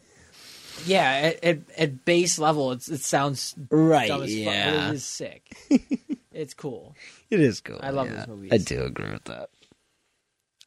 yeah 0.87 1.33
at, 1.35 1.45
at, 1.45 1.59
at 1.77 2.05
base 2.05 2.39
level 2.39 2.73
it's, 2.73 2.89
it 2.89 3.01
sounds 3.01 3.55
Right. 3.71 4.09
dumb 4.09 4.23
as 4.23 4.31
fuck 4.31 4.45
but 4.45 4.53
Yeah. 4.55 4.89
it 4.91 4.95
is 4.95 5.05
sick 5.05 5.57
it's 6.33 6.55
cool 6.55 6.95
It 7.31 7.41
is 7.41 7.61
cool. 7.61 7.81
I 7.83 7.91
love 7.91 8.07
yeah. 8.09 8.15
those 8.19 8.29
movies. 8.29 8.53
I 8.53 8.59
do 8.59 8.83
agree 8.85 9.11
with 9.11 9.25
that. 9.25 9.51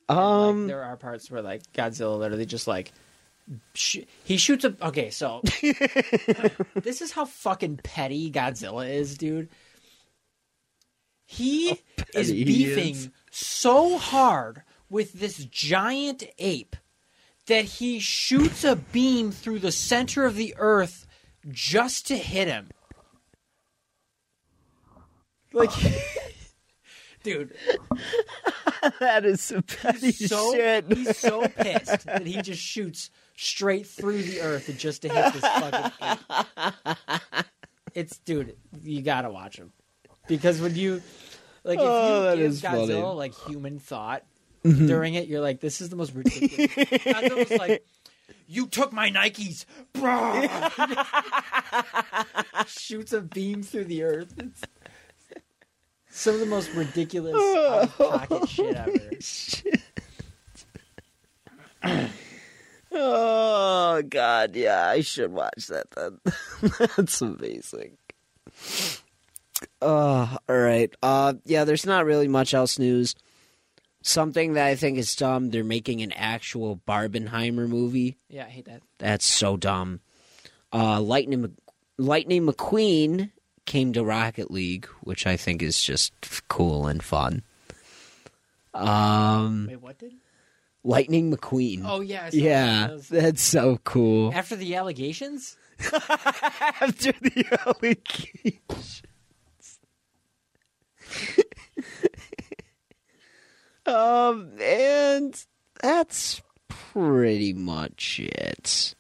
And, 0.10 0.20
Um. 0.20 0.60
like, 0.64 0.68
there 0.68 0.84
are 0.84 0.98
parts 0.98 1.32
where 1.32 1.42
like 1.42 1.64
Godzilla 1.74 2.20
literally 2.20 2.46
just 2.46 2.68
like 2.68 2.92
sh- 3.74 4.00
he 4.24 4.38
shoots 4.38 4.64
a 4.66 4.76
okay 4.82 5.10
so 5.10 5.42
this 6.76 7.02
is 7.02 7.12
how 7.12 7.26
fucking 7.26 7.80
petty 7.84 8.32
Godzilla 8.32 8.90
is 8.90 9.18
dude 9.18 9.50
he 11.26 11.82
is 12.14 12.28
he 12.30 12.44
beefing 12.44 12.96
is. 12.96 13.10
so 13.32 13.98
hard 13.98 14.64
with 14.90 15.14
this 15.14 15.38
giant 15.46 16.24
ape 16.40 16.76
that 17.48 17.66
he 17.66 18.00
shoots 18.00 18.64
a 18.64 18.76
beam 18.76 19.32
through 19.32 19.60
the 19.60 19.72
center 19.72 20.26
of 20.26 20.36
the 20.36 20.54
earth 20.58 21.08
just 21.50 22.08
to 22.08 22.18
hit 22.18 22.48
him 22.48 22.70
like 25.54 25.72
dude 27.24 27.54
that 29.00 29.26
is 29.26 29.42
some 29.42 29.62
petty 29.64 30.12
so 30.12 30.54
he's 30.88 31.18
so 31.18 31.48
pissed 31.48 32.06
that 32.06 32.26
he 32.26 32.42
just 32.42 32.62
shoots 32.62 33.10
straight 33.36 33.86
through 33.88 34.22
the 34.24 34.42
earth 34.42 34.74
just 34.78 35.04
to 35.04 35.10
hit 35.10 35.34
this 35.34 35.42
fucking. 35.42 36.96
It's 37.94 38.18
dude, 38.20 38.56
you 38.84 39.02
gotta 39.02 39.30
watch 39.30 39.58
him 39.58 39.72
because 40.28 40.62
when 40.62 40.76
you 40.76 41.02
like 41.64 41.78
if 41.80 41.86
Oh, 41.86 42.34
you 42.34 42.44
give 42.44 42.52
Godzilla 42.54 42.88
funny. 42.88 43.16
like 43.18 43.36
human 43.48 43.80
thought 43.80 44.24
Mm-hmm. 44.64 44.86
during 44.86 45.16
it, 45.16 45.28
you're 45.28 45.42
like, 45.42 45.60
this 45.60 45.82
is 45.82 45.90
the 45.90 45.96
most 45.96 46.14
ridiculous. 46.14 46.72
Godzilla's 46.76 47.52
like. 47.58 47.84
You 48.48 48.68
took 48.68 48.92
my 48.94 49.10
Nikes, 49.10 49.66
bro. 49.94 50.48
Shoots 52.68 53.14
a 53.14 53.22
beam 53.22 53.64
through 53.64 53.86
the 53.86 54.04
earth. 54.04 54.34
It's 54.38 54.62
some 56.12 56.36
of 56.36 56.40
the 56.40 56.46
most 56.46 56.72
ridiculous 56.74 57.34
out 57.36 57.84
of 57.84 57.98
pocket 57.98 58.50
shit 58.50 58.76
ever. 61.84 62.08
Oh 62.94 64.02
God, 64.10 64.56
yeah, 64.56 64.86
I 64.90 65.00
should 65.02 65.32
watch 65.32 65.68
that 65.68 65.86
then. 65.92 66.20
That's 66.98 67.22
amazing. 67.22 67.98
Uh, 69.82 70.38
all 70.50 70.58
right. 70.60 70.94
Uh, 71.02 71.36
yeah, 71.46 71.64
there's 71.64 71.86
not 71.86 72.06
really 72.06 72.28
much 72.28 72.54
else 72.54 72.78
news. 72.78 73.16
Something 74.02 74.54
that 74.56 74.66
I 74.68 74.76
think 74.76 74.98
is 74.98 75.16
dumb. 75.16 75.52
They're 75.52 75.64
making 75.64 76.02
an 76.02 76.12
actual 76.12 76.82
Barbenheimer 76.88 77.68
movie. 77.70 78.18
Yeah, 78.30 78.46
I 78.46 78.50
hate 78.50 78.66
that. 78.66 78.82
That's 78.98 79.26
so 79.26 79.56
dumb. 79.56 80.02
Uh, 80.74 81.00
Lightning 81.00 81.44
Mc- 81.44 81.52
Lightning 81.98 82.46
McQueen 82.46 83.30
came 83.66 83.94
to 83.94 84.04
Rocket 84.04 84.52
League, 84.52 84.88
which 85.02 85.26
I 85.28 85.38
think 85.38 85.62
is 85.62 85.82
just 85.82 86.14
cool 86.48 86.88
and 86.88 87.04
fun. 87.04 87.44
Um, 88.74 89.68
Wait, 89.70 89.82
what 89.82 89.98
did? 90.00 90.14
Lightning 90.84 91.32
McQueen. 91.32 91.84
Oh 91.86 92.02
yeah, 92.02 92.30
yeah, 92.34 92.88
that. 92.88 93.08
that's 93.08 93.42
so 93.42 93.80
cool. 93.84 94.34
After 94.34 94.56
the 94.56 94.76
allegations, 94.76 95.58
After 95.94 97.12
the 97.22 97.46
allegations. 97.66 99.02
um, 103.86 104.52
and 104.60 105.46
that's 105.82 106.42
pretty 106.68 107.54
much 107.54 108.20
it. 108.20 108.96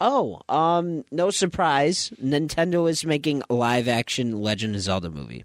Oh, 0.00 0.40
um, 0.48 1.04
no 1.10 1.30
surprise. 1.30 2.10
Nintendo 2.22 2.88
is 2.88 3.04
making 3.04 3.42
a 3.50 3.54
live 3.54 3.86
action 3.88 4.40
Legend 4.40 4.74
of 4.76 4.80
Zelda 4.82 5.10
movie. 5.10 5.44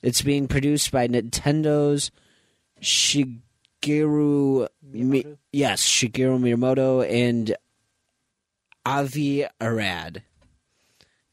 It's 0.00 0.22
being 0.22 0.46
produced 0.46 0.92
by 0.92 1.08
Nintendo's 1.08 2.12
Shigeru 2.80 4.68
Mi- 4.82 5.22
Miyamoto? 5.24 5.38
yes, 5.52 5.84
Shigeru 5.84 6.38
Miyamoto 6.38 7.04
and 7.10 7.56
Avi 8.86 9.44
Arad, 9.60 10.22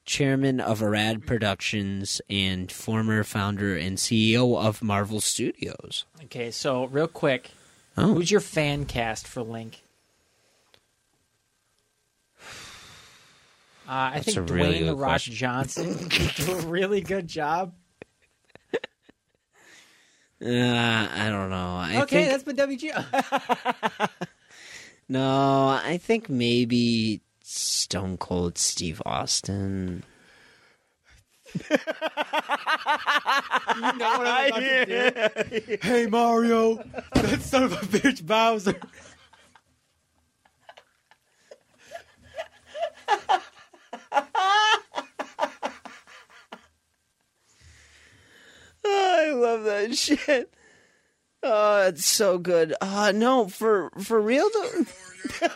chairman 0.03 0.59
of 0.59 0.81
Arad 0.81 1.27
Productions 1.27 2.21
and 2.27 2.71
former 2.71 3.23
founder 3.23 3.75
and 3.77 3.97
CEO 3.99 4.57
of 4.57 4.81
Marvel 4.81 5.21
Studios. 5.21 6.05
okay. 6.23 6.49
So 6.49 6.85
real 6.85 7.07
quick, 7.07 7.51
Oh, 7.97 8.15
who's 8.15 8.31
your 8.31 8.41
fan 8.41 8.85
cast 8.85 9.27
for 9.27 9.41
Link? 9.43 9.83
Uh, 13.87 13.91
I 13.91 14.11
That's 14.15 14.33
think 14.33 14.37
a 14.37 14.53
really 14.53 14.79
Dwayne 14.79 14.85
the 14.87 14.95
Rock 14.95 15.09
question. 15.09 15.35
Johnson 15.35 16.07
did 16.09 16.49
a 16.49 16.55
really 16.67 17.01
good 17.01 17.27
job. 17.27 17.73
uh, 18.73 18.77
I 20.41 21.27
don't 21.29 21.51
know. 21.51 21.77
I 21.77 22.01
okay, 22.01 22.25
think, 22.25 22.31
that's 22.31 22.43
been 22.43 22.55
WGO. 22.55 24.09
no, 25.09 25.67
I 25.67 25.97
think 25.97 26.29
maybe 26.29 27.21
Stone 27.43 28.17
Cold 28.17 28.57
Steve 28.57 29.03
Austin. 29.05 30.03
you 31.53 31.61
know 31.69 31.77
what 34.17 34.27
I'm 34.27 34.47
about 34.47 34.59
to 34.59 35.59
do? 35.61 35.77
Hey 35.83 36.07
Mario, 36.07 36.83
that 37.13 37.41
son 37.43 37.63
of 37.63 37.73
a 37.73 37.75
bitch 37.77 38.25
Bowser. 38.25 38.79
I 49.15 49.31
love 49.31 49.63
that 49.63 49.95
shit. 49.95 50.53
Oh, 51.43 51.87
it's 51.87 52.05
so 52.05 52.37
good. 52.37 52.73
Uh 52.81 53.11
no, 53.15 53.47
for 53.47 53.91
for 54.01 54.19
real 54.19 54.49
though. 54.53 54.83
500 54.83 55.55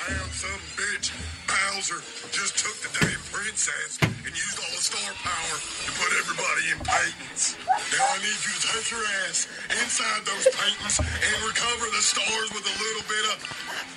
pound 0.00 0.30
some 0.32 0.62
bitch 0.78 1.10
Bowser 1.46 2.00
just 2.30 2.56
took 2.58 2.76
the 2.82 2.90
damn 3.00 3.20
princess 3.34 3.98
and 4.02 4.32
used 4.32 4.56
all 4.58 4.70
the 4.70 4.82
star 4.82 5.10
power 5.22 5.56
to 5.58 5.90
put 5.98 6.10
everybody 6.22 6.64
in 6.72 6.78
paintings. 6.82 7.58
Now 7.68 8.06
I 8.06 8.18
need 8.22 8.38
you 8.38 8.54
to 8.54 8.62
touch 8.70 8.88
your 8.94 9.04
ass 9.26 9.46
inside 9.68 10.22
those 10.24 10.46
paintings 10.54 10.96
and 11.02 11.36
recover 11.42 11.86
the 11.90 12.02
stars 12.02 12.48
with 12.54 12.64
a 12.64 12.76
little 12.80 13.06
bit 13.10 13.24
of 13.34 13.38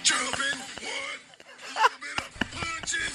jumping, 0.04 0.58
what? 0.82 1.18
A 1.22 1.72
little 1.78 2.02
bit 2.02 2.18
of 2.26 2.30
punching, 2.58 3.14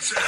so 0.00 0.18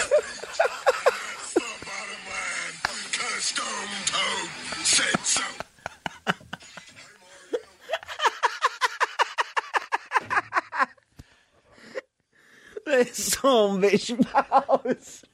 bitch 13.80 14.12
mouse. 14.32 15.24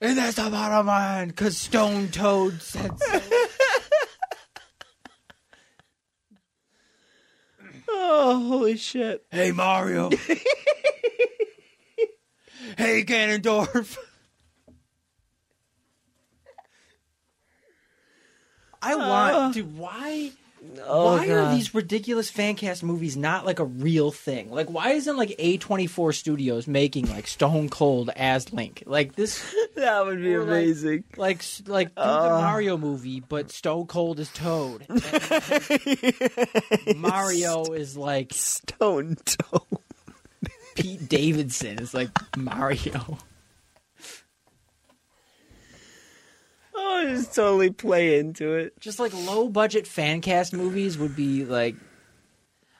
And 0.00 0.18
that's 0.18 0.34
the 0.34 0.50
bottom 0.50 0.86
line, 0.86 1.28
because 1.28 1.56
Stone 1.56 2.08
Toad 2.08 2.60
said 2.60 2.98
so. 2.98 3.20
Oh 7.88 8.48
holy 8.48 8.76
shit. 8.76 9.24
Hey 9.30 9.52
Mario. 9.52 10.10
hey 12.94 13.04
Ganondorf. 13.04 13.96
I 18.84 18.96
want 18.96 19.34
uh. 19.34 19.52
dude, 19.52 19.78
why 19.78 20.32
Oh, 20.86 21.16
why 21.16 21.26
God. 21.26 21.34
are 21.34 21.54
these 21.56 21.74
ridiculous 21.74 22.30
fan 22.30 22.54
cast 22.54 22.84
movies 22.84 23.16
not 23.16 23.44
like 23.44 23.58
a 23.58 23.64
real 23.64 24.12
thing? 24.12 24.48
Like 24.50 24.70
why 24.70 24.90
isn't 24.92 25.16
like 25.16 25.30
A24 25.30 26.14
Studios 26.14 26.68
making 26.68 27.08
like 27.10 27.26
Stone 27.26 27.68
Cold 27.68 28.10
as 28.14 28.52
Link? 28.52 28.84
Like 28.86 29.16
this 29.16 29.42
that 29.74 30.06
would 30.06 30.20
be 30.20 30.34
Or, 30.34 30.40
like- 30.44 30.48
amazing. 30.48 31.04
like 31.16 31.42
like 31.66 31.88
do 31.88 31.94
the 31.96 32.02
uh. 32.08 32.40
Mario 32.40 32.76
movie 32.76 33.18
but 33.20 33.50
Stone 33.50 33.86
Cold 33.86 34.20
is 34.20 34.28
Toad. 34.30 34.86
Mario 36.96 37.64
is 37.72 37.96
like 37.96 38.32
Stone 38.32 39.16
Toad. 39.24 39.62
Pete 40.74 41.08
Davidson 41.08 41.78
is 41.78 41.94
like 41.94 42.10
Mario. 42.36 43.18
Oh, 46.74 47.04
just 47.08 47.34
totally 47.34 47.70
play 47.70 48.18
into 48.18 48.54
it. 48.54 48.78
Just 48.80 48.98
like 48.98 49.12
low 49.12 49.48
budget 49.48 49.86
fan 49.86 50.20
cast 50.20 50.52
movies 50.52 50.96
would 50.98 51.14
be 51.14 51.44
like. 51.44 51.76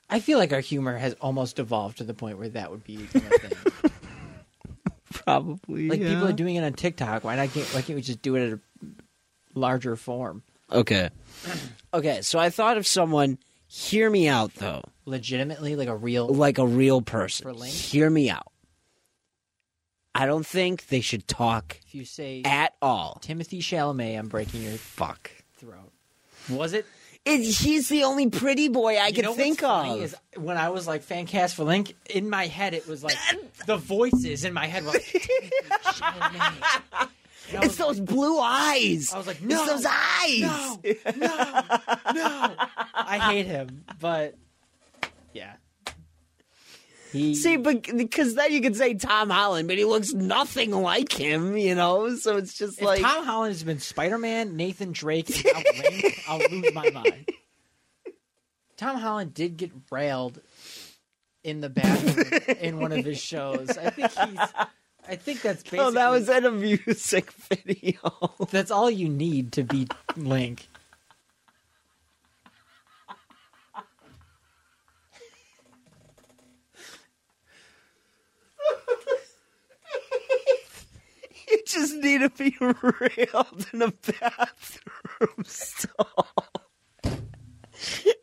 I 0.09 0.21
feel 0.21 0.39
like 0.39 0.53
our 0.53 0.61
humor 0.61 0.97
has 0.97 1.15
almost 1.21 1.59
evolved 1.59 1.99
to 1.99 2.05
the 2.05 2.13
point 2.15 2.39
where 2.39 2.49
that 2.51 2.71
would 2.71 2.85
be 2.85 2.97
a 2.97 2.99
thing. 3.07 3.91
Probably. 5.13 5.89
like 5.89 6.01
people 6.01 6.27
are 6.27 6.33
doing 6.33 6.57
it 6.57 6.65
on 6.65 6.73
TikTok. 6.75 7.25
Why 7.25 7.37
not? 7.37 7.51
Can't, 7.53 7.67
why 7.69 7.81
can't 7.81 7.97
we 7.97 8.03
just 8.03 8.21
do 8.21 8.35
it 8.37 8.53
at 8.53 8.59
a 8.59 8.61
larger 9.55 9.97
form? 9.97 10.43
Okay. 10.71 11.11
Okay, 11.95 12.23
so 12.23 12.39
I 12.39 12.49
thought 12.49 12.79
of 12.79 12.87
someone. 12.87 13.37
Hear 13.67 14.09
me 14.09 14.27
out, 14.27 14.55
though. 14.55 14.83
Legitimately, 15.05 15.77
like 15.77 15.89
a 15.89 15.97
real. 15.97 16.29
Like 16.29 16.59
a 16.59 16.67
real 16.67 17.03
person. 17.03 17.45
For 17.45 17.53
Link? 17.53 17.73
Hear 17.75 18.09
me 18.09 18.31
out. 18.31 18.47
I 20.15 20.27
don't 20.27 20.47
think 20.47 20.89
they 20.89 21.01
should 21.01 21.27
talk 21.27 21.79
If 21.87 21.95
you 21.95 22.05
say 22.05 22.43
at 22.45 22.75
all. 22.83 23.19
Timothy 23.23 23.61
Chalamet, 23.61 24.19
I'm 24.19 24.29
breaking 24.29 24.63
your 24.63 24.73
Fuck. 24.73 25.31
throat. 25.57 25.91
Was 26.51 26.75
it? 26.75 26.85
It, 27.25 27.41
he's 27.41 27.89
the 27.89 28.03
only 28.05 28.29
pretty 28.29 28.69
boy 28.69 28.97
I 28.97 29.09
You 29.09 29.15
can 29.15 29.25
know 29.25 29.35
think 29.35 29.63
what's 29.63 29.87
funny 29.89 29.99
of. 29.99 30.05
Is 30.05 30.17
when 30.37 30.57
I 30.57 30.71
was 30.71 30.87
like 30.89 31.03
fan 31.03 31.25
cast 31.27 31.55
for 31.55 31.65
Link, 31.65 31.95
in 32.11 32.29
my 32.29 32.47
head 32.49 32.75
it 32.75 32.87
was 32.89 33.03
like 33.05 33.17
the 33.67 33.77
voices 33.77 34.45
in 34.45 34.53
my 34.53 34.67
head 34.67 34.85
were 34.85 34.91
like. 34.91 35.05
Timothy 35.13 35.51
Chalamet. 35.85 37.09
And 37.49 37.59
I 37.59 37.65
it's 37.65 37.79
was 37.79 37.99
those 37.99 38.01
blue 38.01 38.39
eyes. 38.39 39.13
I 39.13 39.19
was 39.19 39.27
like, 39.27 39.37
it's 39.37 39.45
no, 39.47 39.67
those 39.67 39.85
eyes. 39.87 40.41
No, 40.41 40.79
no, 41.17 41.63
no. 42.15 42.55
I 42.95 43.19
hate 43.31 43.47
him, 43.47 43.85
but 44.01 44.37
yeah. 45.33 45.55
He, 47.13 47.35
See, 47.35 47.59
but 47.59 47.83
because 47.95 48.35
then 48.37 48.53
you 48.53 48.63
could 48.63 48.75
say 48.75 48.95
Tom 48.95 49.29
Holland, 49.29 49.69
but 49.69 49.77
he 49.77 49.85
looks 49.85 50.15
nothing 50.15 50.71
like 50.71 51.13
him, 51.13 51.59
you 51.59 51.75
know. 51.75 52.17
So 52.17 52.39
it's 52.39 52.57
just 52.57 52.79
if 52.79 52.85
like 52.85 53.03
Tom 53.03 53.25
Holland 53.25 53.53
has 53.53 53.63
been 53.63 53.81
Spider 53.81 54.17
Man, 54.17 54.57
Nathan 54.57 54.93
Drake, 54.93 55.29
and 55.55 55.65
Link, 55.83 56.23
I'll 56.29 56.39
lose 56.39 56.73
my 56.73 56.89
mind. 56.89 57.29
Tom 58.79 58.97
Holland 58.97 59.35
did 59.35 59.59
get 59.59 59.73
railed 59.91 60.41
in 61.45 61.61
the 61.61 61.69
bathroom 61.69 62.57
in 62.61 62.81
one 62.81 62.93
of 62.93 63.05
his 63.05 63.21
shows. 63.21 63.77
I 63.77 63.91
think 63.91 64.11
he's. 64.11 64.39
I 65.09 65.17
think 65.17 65.43
that's 65.43 65.63
basically. 65.63 65.81
oh, 65.81 65.91
that 65.91 66.11
was 66.11 66.29
in 66.29 66.45
a 66.45 66.51
music 66.51 67.33
video. 67.49 67.99
That's 68.51 68.71
all 68.71 68.91
you 68.91 69.09
need 69.09 69.53
to 69.53 69.65
be 69.65 69.89
Link. 70.17 70.67
You 81.53 81.63
just 81.67 81.95
need 81.97 82.19
to 82.19 82.31
be 82.31 82.57
railed 82.61 83.67
in 83.73 83.83
a 83.83 83.93
bathroom 83.93 85.45
stall, 85.45 86.27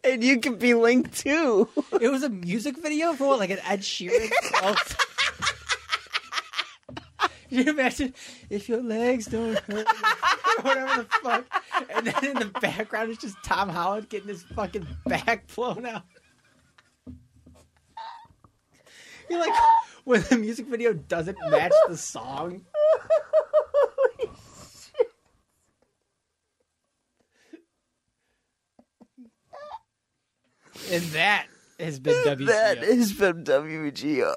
and 0.04 0.24
you 0.24 0.40
can 0.40 0.56
be 0.56 0.74
linked 0.74 1.20
too. 1.20 1.70
It 2.02 2.10
was 2.10 2.24
a 2.24 2.30
music 2.30 2.78
video 2.78 3.14
for 3.14 3.28
what, 3.28 3.40
like 3.40 3.52
an 3.52 3.60
Ed 3.68 3.82
Sheeran 3.82 4.30
song. 4.60 4.76
Can 7.50 7.66
you 7.66 7.72
imagine 7.72 8.14
if 8.50 8.70
your 8.70 8.82
legs 8.82 9.26
don't 9.26 9.58
hurt, 9.60 9.88
or 9.88 10.64
whatever 10.64 11.04
the 11.04 11.08
fuck? 11.24 11.46
and 11.90 12.08
then 12.08 12.26
in 12.26 12.34
the 12.38 12.60
background 12.60 13.10
is 13.10 13.18
just 13.18 13.36
Tom 13.44 13.70
Holland 13.70 14.10
getting 14.10 14.28
his 14.28 14.44
fucking 14.44 14.88
back 15.06 15.48
blown 15.56 15.86
out. 15.86 16.04
You're 19.30 19.40
like 19.40 19.54
when 20.04 20.22
the 20.30 20.38
music 20.38 20.68
video 20.68 20.94
doesn't 20.94 21.38
match 21.50 21.72
the 21.88 21.98
song. 21.98 22.66
And 30.92 31.04
that 31.04 31.46
has 31.80 32.00
been 32.00 32.16
WTF. 32.26 32.48
That 32.48 32.84
is 32.84 33.12
from 33.12 33.44
WGO. 33.44 34.34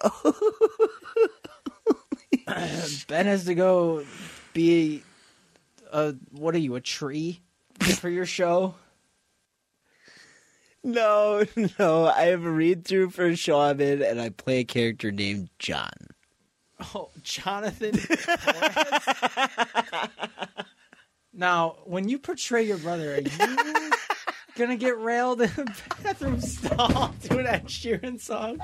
Ben 3.09 3.27
has 3.27 3.45
to 3.47 3.55
go 3.55 4.05
be 4.53 5.03
a 5.93 6.15
what 6.31 6.55
are 6.55 6.59
you 6.59 6.75
a 6.75 6.81
tree 6.81 7.41
for 7.81 8.11
your 8.11 8.27
show? 8.27 8.75
no, 10.85 11.45
no. 11.79 12.07
I 12.07 12.23
have 12.27 12.45
a 12.45 12.51
read 12.51 12.85
through 12.85 13.11
for 13.11 13.35
Shaman, 13.35 14.03
and 14.03 14.21
I 14.21 14.29
play 14.31 14.61
a 14.61 14.65
character 14.65 15.11
named 15.11 15.49
John. 15.59 15.91
Oh, 16.95 17.11
Jonathan. 17.23 17.99
Now, 21.33 21.77
when 21.85 22.09
you 22.09 22.19
portray 22.19 22.63
your 22.65 22.77
brother, 22.79 23.15
are 23.15 23.21
you 23.21 23.91
gonna 24.57 24.77
get 24.77 24.99
railed 24.99 25.41
in 25.41 25.51
a 25.57 25.65
bathroom 26.03 26.41
stall 26.41 27.15
to 27.23 27.39
an 27.39 27.47
Ed 27.47 27.67
Sheeran 27.67 28.21
song? 28.21 28.59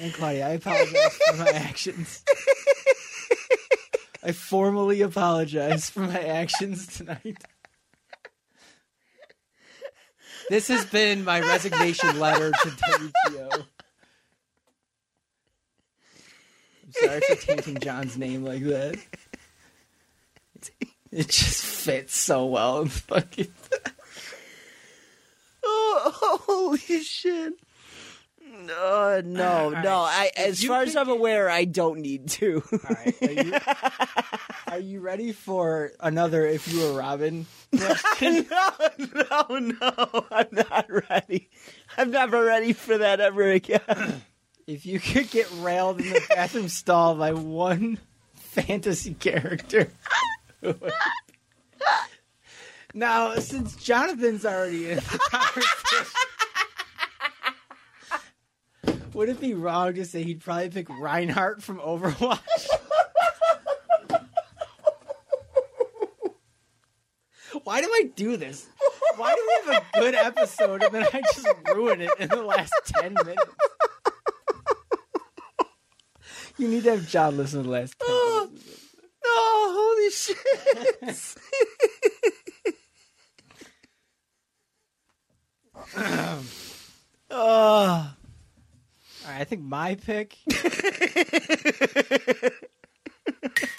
And 0.00 0.14
Claudia, 0.14 0.46
I 0.46 0.50
apologize 0.50 1.18
for 1.26 1.36
my 1.36 1.48
actions. 1.48 2.22
I 4.22 4.32
formally 4.32 5.00
apologize 5.00 5.90
for 5.90 6.00
my 6.00 6.20
actions 6.20 6.86
tonight. 6.86 7.42
This 10.48 10.68
has 10.68 10.86
been 10.86 11.24
my 11.24 11.40
resignation 11.40 12.18
letter 12.18 12.50
to 12.50 12.68
WGO. 12.68 13.64
I'm 16.84 16.92
sorry 16.92 17.20
for 17.20 17.34
tainting 17.36 17.78
John's 17.80 18.16
name 18.16 18.44
like 18.44 18.62
that. 18.64 18.96
It 21.10 21.28
just 21.28 21.64
fits 21.64 22.16
so 22.16 22.46
well. 22.46 22.82
in 22.82 22.88
Fucking 22.88 23.48
Oh, 25.64 26.38
holy 26.46 26.78
shit. 27.02 27.54
Uh, 28.68 29.22
no, 29.24 29.70
no, 29.70 29.72
right. 29.72 29.84
no. 29.84 29.96
I, 30.00 30.30
as 30.36 30.62
far 30.62 30.82
as 30.82 30.94
I'm 30.94 31.08
aware, 31.08 31.48
I 31.48 31.64
don't 31.64 32.00
need 32.00 32.28
to. 32.30 32.62
All 32.72 32.78
right, 32.90 33.16
are 33.22 33.32
you, 33.32 33.54
are 34.72 34.78
you 34.78 35.00
ready 35.00 35.32
for 35.32 35.92
another 36.00 36.46
"If 36.46 36.72
You 36.72 36.80
Were 36.80 36.92
Robin"? 36.98 37.46
no, 37.72 37.94
no, 38.20 39.58
no. 39.58 40.26
I'm 40.30 40.48
not 40.52 40.86
ready. 41.08 41.48
I'm 41.96 42.10
never 42.10 42.44
ready 42.44 42.72
for 42.72 42.98
that 42.98 43.20
ever 43.20 43.50
again. 43.50 44.22
if 44.66 44.84
you 44.84 45.00
could 45.00 45.30
get 45.30 45.48
railed 45.56 46.00
in 46.00 46.10
the 46.10 46.22
bathroom 46.28 46.68
stall 46.68 47.14
by 47.14 47.32
one 47.32 47.98
fantasy 48.34 49.14
character. 49.14 49.90
who 50.60 50.68
would 50.68 50.82
it 50.82 50.92
be? 51.78 51.84
now, 52.94 53.34
since 53.36 53.76
Jonathan's 53.76 54.44
already 54.44 54.90
in 54.90 54.96
the 54.96 55.18
conversation, 55.30 56.06
would 59.18 59.28
it 59.28 59.40
be 59.40 59.52
wrong 59.52 59.94
to 59.94 60.04
say 60.04 60.22
he'd 60.22 60.40
probably 60.40 60.68
pick 60.68 60.88
Reinhardt 60.88 61.60
from 61.60 61.80
Overwatch? 61.80 62.38
Why 67.64 67.80
do 67.80 67.88
I 67.92 68.10
do 68.14 68.36
this? 68.36 68.68
Why 69.16 69.34
do 69.34 69.42
we 69.44 69.72
have 69.72 69.82
a 69.82 69.98
good 69.98 70.14
episode 70.14 70.84
and 70.84 70.94
then 70.94 71.04
I 71.12 71.20
just 71.34 71.48
ruin 71.74 72.00
it 72.00 72.12
in 72.20 72.28
the 72.28 72.44
last 72.44 72.72
10 72.84 73.14
minutes? 73.14 73.42
You 76.56 76.68
need 76.68 76.84
to 76.84 76.90
have 76.92 77.08
John 77.08 77.36
listen 77.36 77.64
to 77.64 77.68
the 77.68 77.72
last 77.72 77.96
10 77.98 78.16
minutes. 78.16 78.64
Oh, 79.24 79.98
holy 79.98 80.10
shit. 80.12 80.36
oh, 87.32 88.14
All 89.28 89.34
right, 89.34 89.42
I 89.42 89.44
think 89.44 89.62
my 89.62 89.94
pick. 89.94 90.38